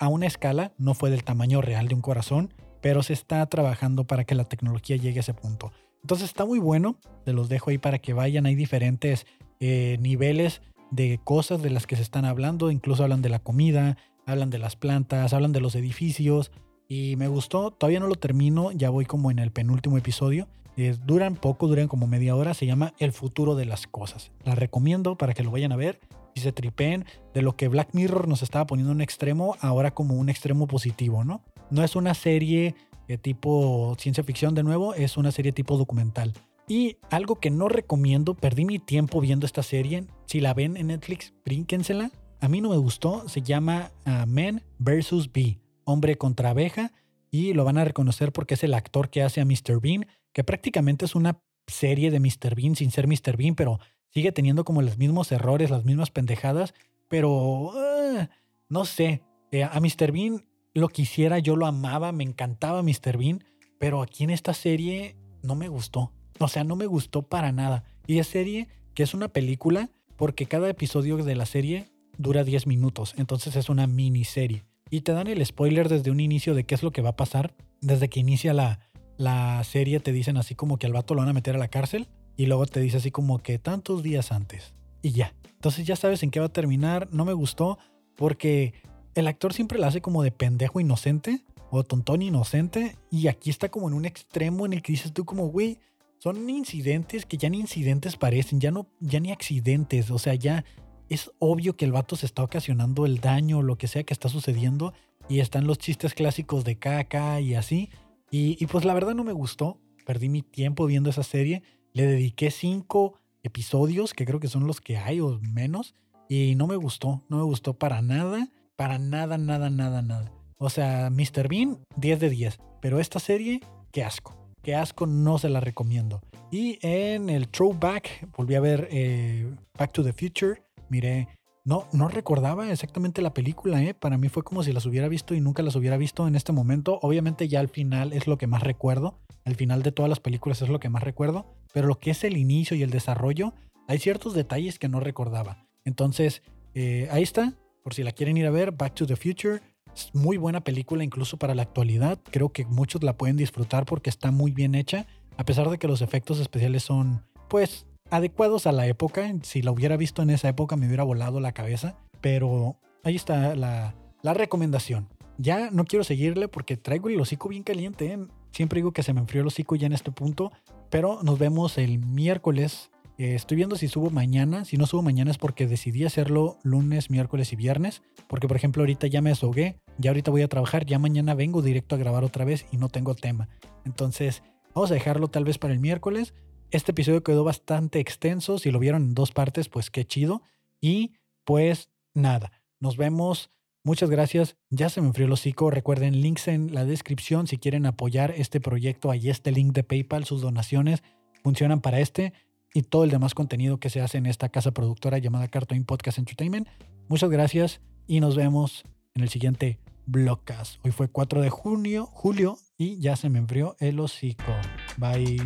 a 0.00 0.08
una 0.08 0.26
escala, 0.26 0.72
no 0.78 0.94
fue 0.94 1.10
del 1.10 1.22
tamaño 1.22 1.60
real 1.60 1.86
de 1.88 1.94
un 1.94 2.00
corazón, 2.00 2.52
pero 2.80 3.02
se 3.02 3.12
está 3.12 3.44
trabajando 3.46 4.04
para 4.04 4.24
que 4.24 4.34
la 4.34 4.44
tecnología 4.44 4.96
llegue 4.96 5.18
a 5.18 5.20
ese 5.20 5.34
punto. 5.34 5.72
Entonces 6.02 6.28
está 6.28 6.44
muy 6.44 6.58
bueno, 6.58 6.96
te 7.24 7.32
los 7.32 7.48
dejo 7.48 7.70
ahí 7.70 7.78
para 7.78 7.98
que 7.98 8.12
vayan, 8.12 8.46
hay 8.46 8.54
diferentes 8.54 9.26
eh, 9.60 9.98
niveles 10.00 10.62
de 10.90 11.20
cosas 11.22 11.60
de 11.62 11.70
las 11.70 11.86
que 11.86 11.96
se 11.96 12.02
están 12.02 12.24
hablando, 12.24 12.70
incluso 12.70 13.02
hablan 13.02 13.22
de 13.22 13.28
la 13.28 13.40
comida, 13.40 13.96
hablan 14.24 14.50
de 14.50 14.58
las 14.58 14.76
plantas, 14.76 15.32
hablan 15.32 15.52
de 15.52 15.60
los 15.60 15.74
edificios 15.74 16.50
y 16.88 17.16
me 17.16 17.28
gustó, 17.28 17.70
todavía 17.70 18.00
no 18.00 18.06
lo 18.06 18.14
termino, 18.14 18.72
ya 18.72 18.88
voy 18.88 19.04
como 19.04 19.30
en 19.30 19.38
el 19.38 19.52
penúltimo 19.52 19.98
episodio, 19.98 20.48
eh, 20.78 20.96
duran 21.04 21.36
poco, 21.36 21.68
duran 21.68 21.86
como 21.86 22.06
media 22.06 22.34
hora, 22.34 22.54
se 22.54 22.64
llama 22.64 22.94
El 22.98 23.12
futuro 23.12 23.54
de 23.54 23.66
las 23.66 23.86
cosas. 23.86 24.32
La 24.44 24.54
recomiendo 24.54 25.16
para 25.18 25.34
que 25.34 25.42
lo 25.42 25.50
vayan 25.50 25.72
a 25.72 25.76
ver 25.76 26.00
y 26.34 26.40
se 26.40 26.52
tripeen 26.52 27.04
de 27.34 27.42
lo 27.42 27.56
que 27.56 27.68
Black 27.68 27.90
Mirror 27.92 28.26
nos 28.26 28.42
estaba 28.42 28.66
poniendo 28.66 28.92
en 28.92 28.98
un 28.98 29.02
extremo, 29.02 29.56
ahora 29.60 29.90
como 29.90 30.14
un 30.14 30.30
extremo 30.30 30.66
positivo, 30.66 31.24
¿no? 31.24 31.42
No 31.70 31.84
es 31.84 31.94
una 31.94 32.14
serie 32.14 32.74
de 33.06 33.18
tipo 33.18 33.94
ciencia 33.98 34.24
ficción 34.24 34.54
de 34.54 34.62
nuevo, 34.62 34.94
es 34.94 35.16
una 35.16 35.30
serie 35.30 35.52
tipo 35.52 35.76
documental. 35.76 36.32
Y 36.68 36.96
algo 37.10 37.36
que 37.36 37.50
no 37.50 37.68
recomiendo, 37.68 38.34
perdí 38.34 38.64
mi 38.64 38.78
tiempo 38.78 39.20
viendo 39.20 39.46
esta 39.46 39.62
serie. 39.62 40.04
Si 40.26 40.40
la 40.40 40.54
ven 40.54 40.76
en 40.76 40.88
Netflix, 40.88 41.32
brínquensela. 41.44 42.10
A 42.40 42.48
mí 42.48 42.60
no 42.60 42.68
me 42.70 42.76
gustó. 42.76 43.26
Se 43.28 43.40
llama 43.40 43.90
uh, 44.06 44.26
Men 44.26 44.62
vs. 44.78 45.32
Bee, 45.32 45.58
hombre 45.88 46.16
contra 46.16 46.50
abeja. 46.50 46.92
Y 47.30 47.52
lo 47.52 47.64
van 47.64 47.78
a 47.78 47.84
reconocer 47.84 48.32
porque 48.32 48.54
es 48.54 48.64
el 48.64 48.74
actor 48.74 49.10
que 49.10 49.22
hace 49.22 49.40
a 49.40 49.44
Mr. 49.44 49.80
Bean, 49.80 50.06
que 50.32 50.44
prácticamente 50.44 51.04
es 51.04 51.14
una 51.14 51.40
serie 51.66 52.10
de 52.10 52.20
Mr. 52.20 52.54
Bean 52.54 52.76
sin 52.76 52.90
ser 52.90 53.06
Mr. 53.06 53.36
Bean, 53.36 53.54
pero 53.54 53.80
sigue 54.10 54.32
teniendo 54.32 54.64
como 54.64 54.82
los 54.82 54.96
mismos 54.96 55.30
errores, 55.32 55.70
las 55.70 55.84
mismas 55.84 56.10
pendejadas. 56.10 56.74
Pero 57.08 57.72
ah, 57.74 58.30
no 58.68 58.84
sé. 58.84 59.22
Eh, 59.50 59.64
a 59.64 59.80
Mr. 59.80 60.12
Bean 60.12 60.44
lo 60.74 60.88
quisiera, 60.88 61.38
yo 61.38 61.56
lo 61.56 61.66
amaba, 61.66 62.12
me 62.12 62.24
encantaba 62.24 62.82
Mr. 62.82 63.16
Bean, 63.18 63.44
pero 63.78 64.02
aquí 64.02 64.24
en 64.24 64.30
esta 64.30 64.54
serie 64.54 65.16
no 65.42 65.54
me 65.54 65.68
gustó 65.68 66.12
O 66.38 66.48
sea, 66.48 66.64
no 66.64 66.76
me 66.76 66.86
gustó 66.86 67.22
para 67.22 67.52
nada. 67.52 67.84
Y 68.06 68.18
es 68.18 68.26
serie 68.26 68.68
que 68.94 69.02
es 69.02 69.14
una 69.14 69.28
película 69.28 69.90
porque 70.16 70.46
cada 70.46 70.68
episodio 70.68 71.16
de 71.16 71.34
la 71.34 71.46
serie 71.46 71.90
dura 72.16 72.44
10 72.44 72.66
minutos. 72.66 73.14
Entonces 73.16 73.56
es 73.56 73.68
una 73.68 73.86
miniserie. 73.86 74.64
Y 74.90 75.02
te 75.02 75.12
dan 75.12 75.26
el 75.26 75.44
spoiler 75.44 75.88
desde 75.88 76.10
un 76.10 76.20
inicio 76.20 76.54
de 76.54 76.64
qué 76.64 76.74
es 76.74 76.82
lo 76.82 76.90
que 76.90 77.02
va 77.02 77.10
a 77.10 77.16
pasar. 77.16 77.54
Desde 77.80 78.08
que 78.08 78.20
inicia 78.20 78.54
la, 78.54 78.80
la 79.16 79.62
serie 79.64 80.00
te 80.00 80.12
dicen 80.12 80.36
así 80.36 80.54
como 80.54 80.78
que 80.78 80.86
al 80.86 80.92
vato 80.92 81.14
lo 81.14 81.20
van 81.20 81.28
a 81.28 81.34
meter 81.34 81.54
a 81.54 81.58
la 81.58 81.68
cárcel. 81.68 82.08
Y 82.36 82.46
luego 82.46 82.66
te 82.66 82.80
dice 82.80 82.98
así 82.98 83.10
como 83.10 83.38
que 83.38 83.58
tantos 83.58 84.02
días 84.02 84.32
antes. 84.32 84.74
Y 85.02 85.12
ya. 85.12 85.34
Entonces 85.54 85.86
ya 85.86 85.96
sabes 85.96 86.22
en 86.22 86.30
qué 86.30 86.40
va 86.40 86.46
a 86.46 86.52
terminar. 86.52 87.08
No 87.12 87.24
me 87.24 87.32
gustó 87.32 87.78
porque 88.16 88.74
el 89.14 89.26
actor 89.26 89.52
siempre 89.52 89.78
la 89.78 89.88
hace 89.88 90.00
como 90.00 90.22
de 90.22 90.30
pendejo 90.30 90.80
inocente 90.80 91.42
o 91.70 91.82
tontón 91.82 92.22
inocente. 92.22 92.96
Y 93.10 93.28
aquí 93.28 93.50
está 93.50 93.68
como 93.68 93.88
en 93.88 93.94
un 93.94 94.04
extremo 94.04 94.66
en 94.66 94.72
el 94.72 94.82
que 94.82 94.92
dices 94.92 95.12
tú 95.12 95.24
como, 95.24 95.48
güey, 95.48 95.78
son 96.18 96.48
incidentes 96.48 97.26
que 97.26 97.36
ya 97.36 97.48
ni 97.48 97.60
incidentes 97.60 98.16
parecen, 98.16 98.60
ya 98.60 98.70
no, 98.70 98.88
ya 99.00 99.20
ni 99.20 99.32
accidentes. 99.32 100.10
O 100.10 100.18
sea, 100.18 100.34
ya 100.34 100.64
es 101.08 101.30
obvio 101.38 101.76
que 101.76 101.84
el 101.84 101.92
vato 101.92 102.16
se 102.16 102.26
está 102.26 102.42
ocasionando 102.42 103.06
el 103.06 103.20
daño 103.20 103.58
o 103.58 103.62
lo 103.62 103.76
que 103.76 103.88
sea 103.88 104.04
que 104.04 104.14
está 104.14 104.28
sucediendo. 104.28 104.92
Y 105.28 105.40
están 105.40 105.66
los 105.66 105.78
chistes 105.78 106.14
clásicos 106.14 106.64
de 106.64 106.78
caca 106.78 107.40
y 107.40 107.54
así. 107.54 107.90
Y, 108.30 108.64
pues 108.66 108.84
la 108.84 108.94
verdad 108.94 109.14
no 109.14 109.24
me 109.24 109.32
gustó. 109.32 109.78
Perdí 110.04 110.28
mi 110.28 110.42
tiempo 110.42 110.86
viendo 110.86 111.10
esa 111.10 111.22
serie. 111.22 111.62
Le 111.92 112.06
dediqué 112.06 112.50
cinco 112.50 113.14
episodios, 113.42 114.14
que 114.14 114.24
creo 114.24 114.40
que 114.40 114.48
son 114.48 114.66
los 114.66 114.80
que 114.80 114.96
hay 114.96 115.20
o 115.20 115.38
menos. 115.40 115.94
Y 116.28 116.54
no 116.56 116.66
me 116.66 116.76
gustó, 116.76 117.22
no 117.28 117.38
me 117.38 117.42
gustó 117.42 117.74
para 117.74 118.02
nada, 118.02 118.48
para 118.76 118.98
nada, 118.98 119.38
nada, 119.38 119.70
nada, 119.70 120.02
nada. 120.02 120.32
O 120.58 120.70
sea, 120.70 121.08
Mr. 121.10 121.48
Bean, 121.48 121.78
10 121.96 122.20
de 122.20 122.30
10. 122.30 122.58
Pero 122.80 123.00
esta 123.00 123.18
serie, 123.18 123.60
qué 123.92 124.04
asco. 124.04 124.36
Qué 124.62 124.74
asco, 124.74 125.06
no 125.06 125.38
se 125.38 125.48
la 125.48 125.60
recomiendo. 125.60 126.20
Y 126.50 126.78
en 126.82 127.30
el 127.30 127.48
throwback, 127.48 128.28
volví 128.36 128.54
a 128.54 128.60
ver 128.60 128.88
eh, 128.90 129.50
Back 129.78 129.92
to 129.92 130.02
the 130.02 130.12
Future. 130.12 130.62
Miré, 130.88 131.28
no, 131.64 131.86
no 131.92 132.08
recordaba 132.08 132.72
exactamente 132.72 133.20
la 133.20 133.34
película, 133.34 133.82
¿eh? 133.82 133.92
Para 133.92 134.16
mí 134.16 134.30
fue 134.30 134.42
como 134.42 134.62
si 134.62 134.72
las 134.72 134.86
hubiera 134.86 135.06
visto 135.06 135.34
y 135.34 135.40
nunca 135.40 135.62
las 135.62 135.76
hubiera 135.76 135.98
visto 135.98 136.26
en 136.26 136.34
este 136.34 136.52
momento. 136.52 136.98
Obviamente 137.02 137.46
ya 137.46 137.60
al 137.60 137.68
final 137.68 138.14
es 138.14 138.26
lo 138.26 138.38
que 138.38 138.46
más 138.46 138.62
recuerdo. 138.62 139.18
Al 139.44 139.54
final 139.54 139.82
de 139.82 139.92
todas 139.92 140.08
las 140.08 140.20
películas 140.20 140.62
es 140.62 140.70
lo 140.70 140.80
que 140.80 140.88
más 140.88 141.02
recuerdo. 141.02 141.44
Pero 141.74 141.86
lo 141.86 141.98
que 141.98 142.12
es 142.12 142.24
el 142.24 142.38
inicio 142.38 142.74
y 142.74 142.82
el 142.82 142.90
desarrollo, 142.90 143.52
hay 143.86 143.98
ciertos 143.98 144.32
detalles 144.32 144.78
que 144.78 144.88
no 144.88 144.98
recordaba. 144.98 145.66
Entonces, 145.84 146.40
eh, 146.74 147.06
ahí 147.10 147.22
está. 147.22 147.52
Por 147.82 147.92
si 147.92 148.02
la 148.02 148.12
quieren 148.12 148.38
ir 148.38 148.46
a 148.46 148.50
ver, 148.50 148.72
Back 148.72 148.94
to 148.94 149.06
the 149.06 149.16
Future. 149.16 149.60
Es 149.94 150.14
muy 150.14 150.38
buena 150.38 150.62
película 150.62 151.04
incluso 151.04 151.36
para 151.36 151.54
la 151.54 151.64
actualidad. 151.64 152.18
Creo 152.30 152.50
que 152.50 152.64
muchos 152.64 153.02
la 153.02 153.18
pueden 153.18 153.36
disfrutar 153.36 153.84
porque 153.84 154.08
está 154.08 154.30
muy 154.30 154.52
bien 154.52 154.74
hecha. 154.74 155.06
A 155.36 155.44
pesar 155.44 155.68
de 155.68 155.78
que 155.78 155.86
los 155.86 156.00
efectos 156.00 156.40
especiales 156.40 156.82
son, 156.82 157.24
pues, 157.48 157.86
adecuados 158.10 158.66
a 158.66 158.72
la 158.72 158.86
época. 158.86 159.32
Si 159.42 159.62
la 159.62 159.70
hubiera 159.70 159.96
visto 159.96 160.22
en 160.22 160.30
esa 160.30 160.48
época 160.48 160.76
me 160.76 160.86
hubiera 160.86 161.04
volado 161.04 161.40
la 161.40 161.52
cabeza. 161.52 161.96
Pero 162.20 162.76
ahí 163.04 163.16
está 163.16 163.54
la, 163.54 163.94
recomendación. 164.22 165.08
Ya 165.38 165.70
no 165.70 165.84
quiero 165.84 166.04
seguirle 166.04 166.48
porque 166.48 166.76
traigo 166.76 167.08
el 167.08 167.20
hocico 167.20 167.48
bien 167.48 167.62
caliente. 167.62 168.12
¿eh? 168.12 168.18
Siempre 168.52 168.78
digo 168.78 168.92
que 168.92 169.02
se 169.02 169.12
me 169.12 169.20
enfrió 169.20 169.42
el 169.42 169.48
hocico 169.48 169.76
ya 169.76 169.86
en 169.86 169.92
este 169.92 170.10
punto. 170.10 170.52
Pero 170.90 171.22
nos 171.22 171.38
vemos 171.38 171.78
el 171.78 171.98
miércoles 171.98 172.90
eh, 173.18 173.34
estoy 173.34 173.56
viendo 173.56 173.74
si 173.74 173.88
subo 173.88 174.10
mañana. 174.10 174.64
Si 174.64 174.76
no 174.76 174.86
subo 174.86 175.02
mañana 175.02 175.32
es 175.32 175.38
porque 175.38 175.66
decidí 175.66 176.04
hacerlo 176.04 176.56
lunes, 176.62 177.10
miércoles 177.10 177.52
y 177.52 177.56
viernes. 177.56 178.02
Porque, 178.28 178.46
por 178.46 178.56
ejemplo, 178.56 178.82
ahorita 178.82 179.08
ya 179.08 179.20
me 179.20 179.30
desahogué. 179.30 179.76
Ya 179.98 180.10
ahorita 180.10 180.30
voy 180.30 180.42
a 180.42 180.48
trabajar. 180.48 180.86
Ya 180.86 181.00
mañana 181.00 181.34
vengo 181.34 181.60
directo 181.60 181.96
a 181.96 181.98
grabar 181.98 182.22
otra 182.22 182.44
vez 182.44 182.66
y 182.70 182.76
no 182.76 182.88
tengo 182.88 183.16
tema. 183.16 183.48
Entonces, 183.84 184.44
vamos 184.72 184.92
a 184.92 184.94
dejarlo 184.94 185.28
tal 185.28 185.44
vez 185.44 185.58
para 185.58 185.74
el 185.74 185.80
miércoles. 185.80 186.32
Este 186.70 186.92
episodio 186.92 187.22
quedó 187.22 187.44
bastante 187.44 187.98
extenso. 187.98 188.58
Si 188.58 188.70
lo 188.70 188.78
vieron 188.78 189.02
en 189.02 189.14
dos 189.14 189.32
partes, 189.32 189.68
pues 189.68 189.90
qué 189.90 190.04
chido. 190.04 190.42
Y 190.80 191.14
pues 191.44 191.90
nada, 192.14 192.52
nos 192.78 192.96
vemos. 192.96 193.50
Muchas 193.84 194.10
gracias. 194.10 194.56
Ya 194.68 194.90
se 194.90 195.00
me 195.00 195.06
enfrió 195.06 195.26
el 195.26 195.32
hocico. 195.32 195.70
Recuerden 195.70 196.20
links 196.20 196.46
en 196.48 196.74
la 196.74 196.84
descripción 196.84 197.46
si 197.46 197.56
quieren 197.56 197.86
apoyar 197.86 198.32
este 198.36 198.60
proyecto. 198.60 199.10
Ahí 199.10 199.30
este 199.30 199.50
link 199.50 199.72
de 199.72 199.82
PayPal. 199.82 200.26
Sus 200.26 200.42
donaciones 200.42 201.02
funcionan 201.42 201.80
para 201.80 202.00
este 202.00 202.34
y 202.74 202.82
todo 202.82 203.04
el 203.04 203.10
demás 203.10 203.34
contenido 203.34 203.80
que 203.80 203.88
se 203.88 204.02
hace 204.02 204.18
en 204.18 204.26
esta 204.26 204.50
casa 204.50 204.72
productora 204.72 205.16
llamada 205.16 205.48
Cartoon 205.48 205.84
Podcast 205.84 206.18
Entertainment. 206.18 206.68
Muchas 207.08 207.30
gracias 207.30 207.80
y 208.06 208.20
nos 208.20 208.36
vemos 208.36 208.84
en 209.14 209.22
el 209.22 209.30
siguiente 209.30 209.78
Blogcast. 210.04 210.84
Hoy 210.84 210.90
fue 210.90 211.08
4 211.08 211.40
de 211.40 211.48
junio, 211.48 212.06
julio 212.12 212.58
y 212.76 213.00
ya 213.00 213.16
se 213.16 213.30
me 213.30 213.38
enfrió 213.38 213.74
el 213.80 214.00
hocico. 214.00 214.52
Bye. 214.98 215.38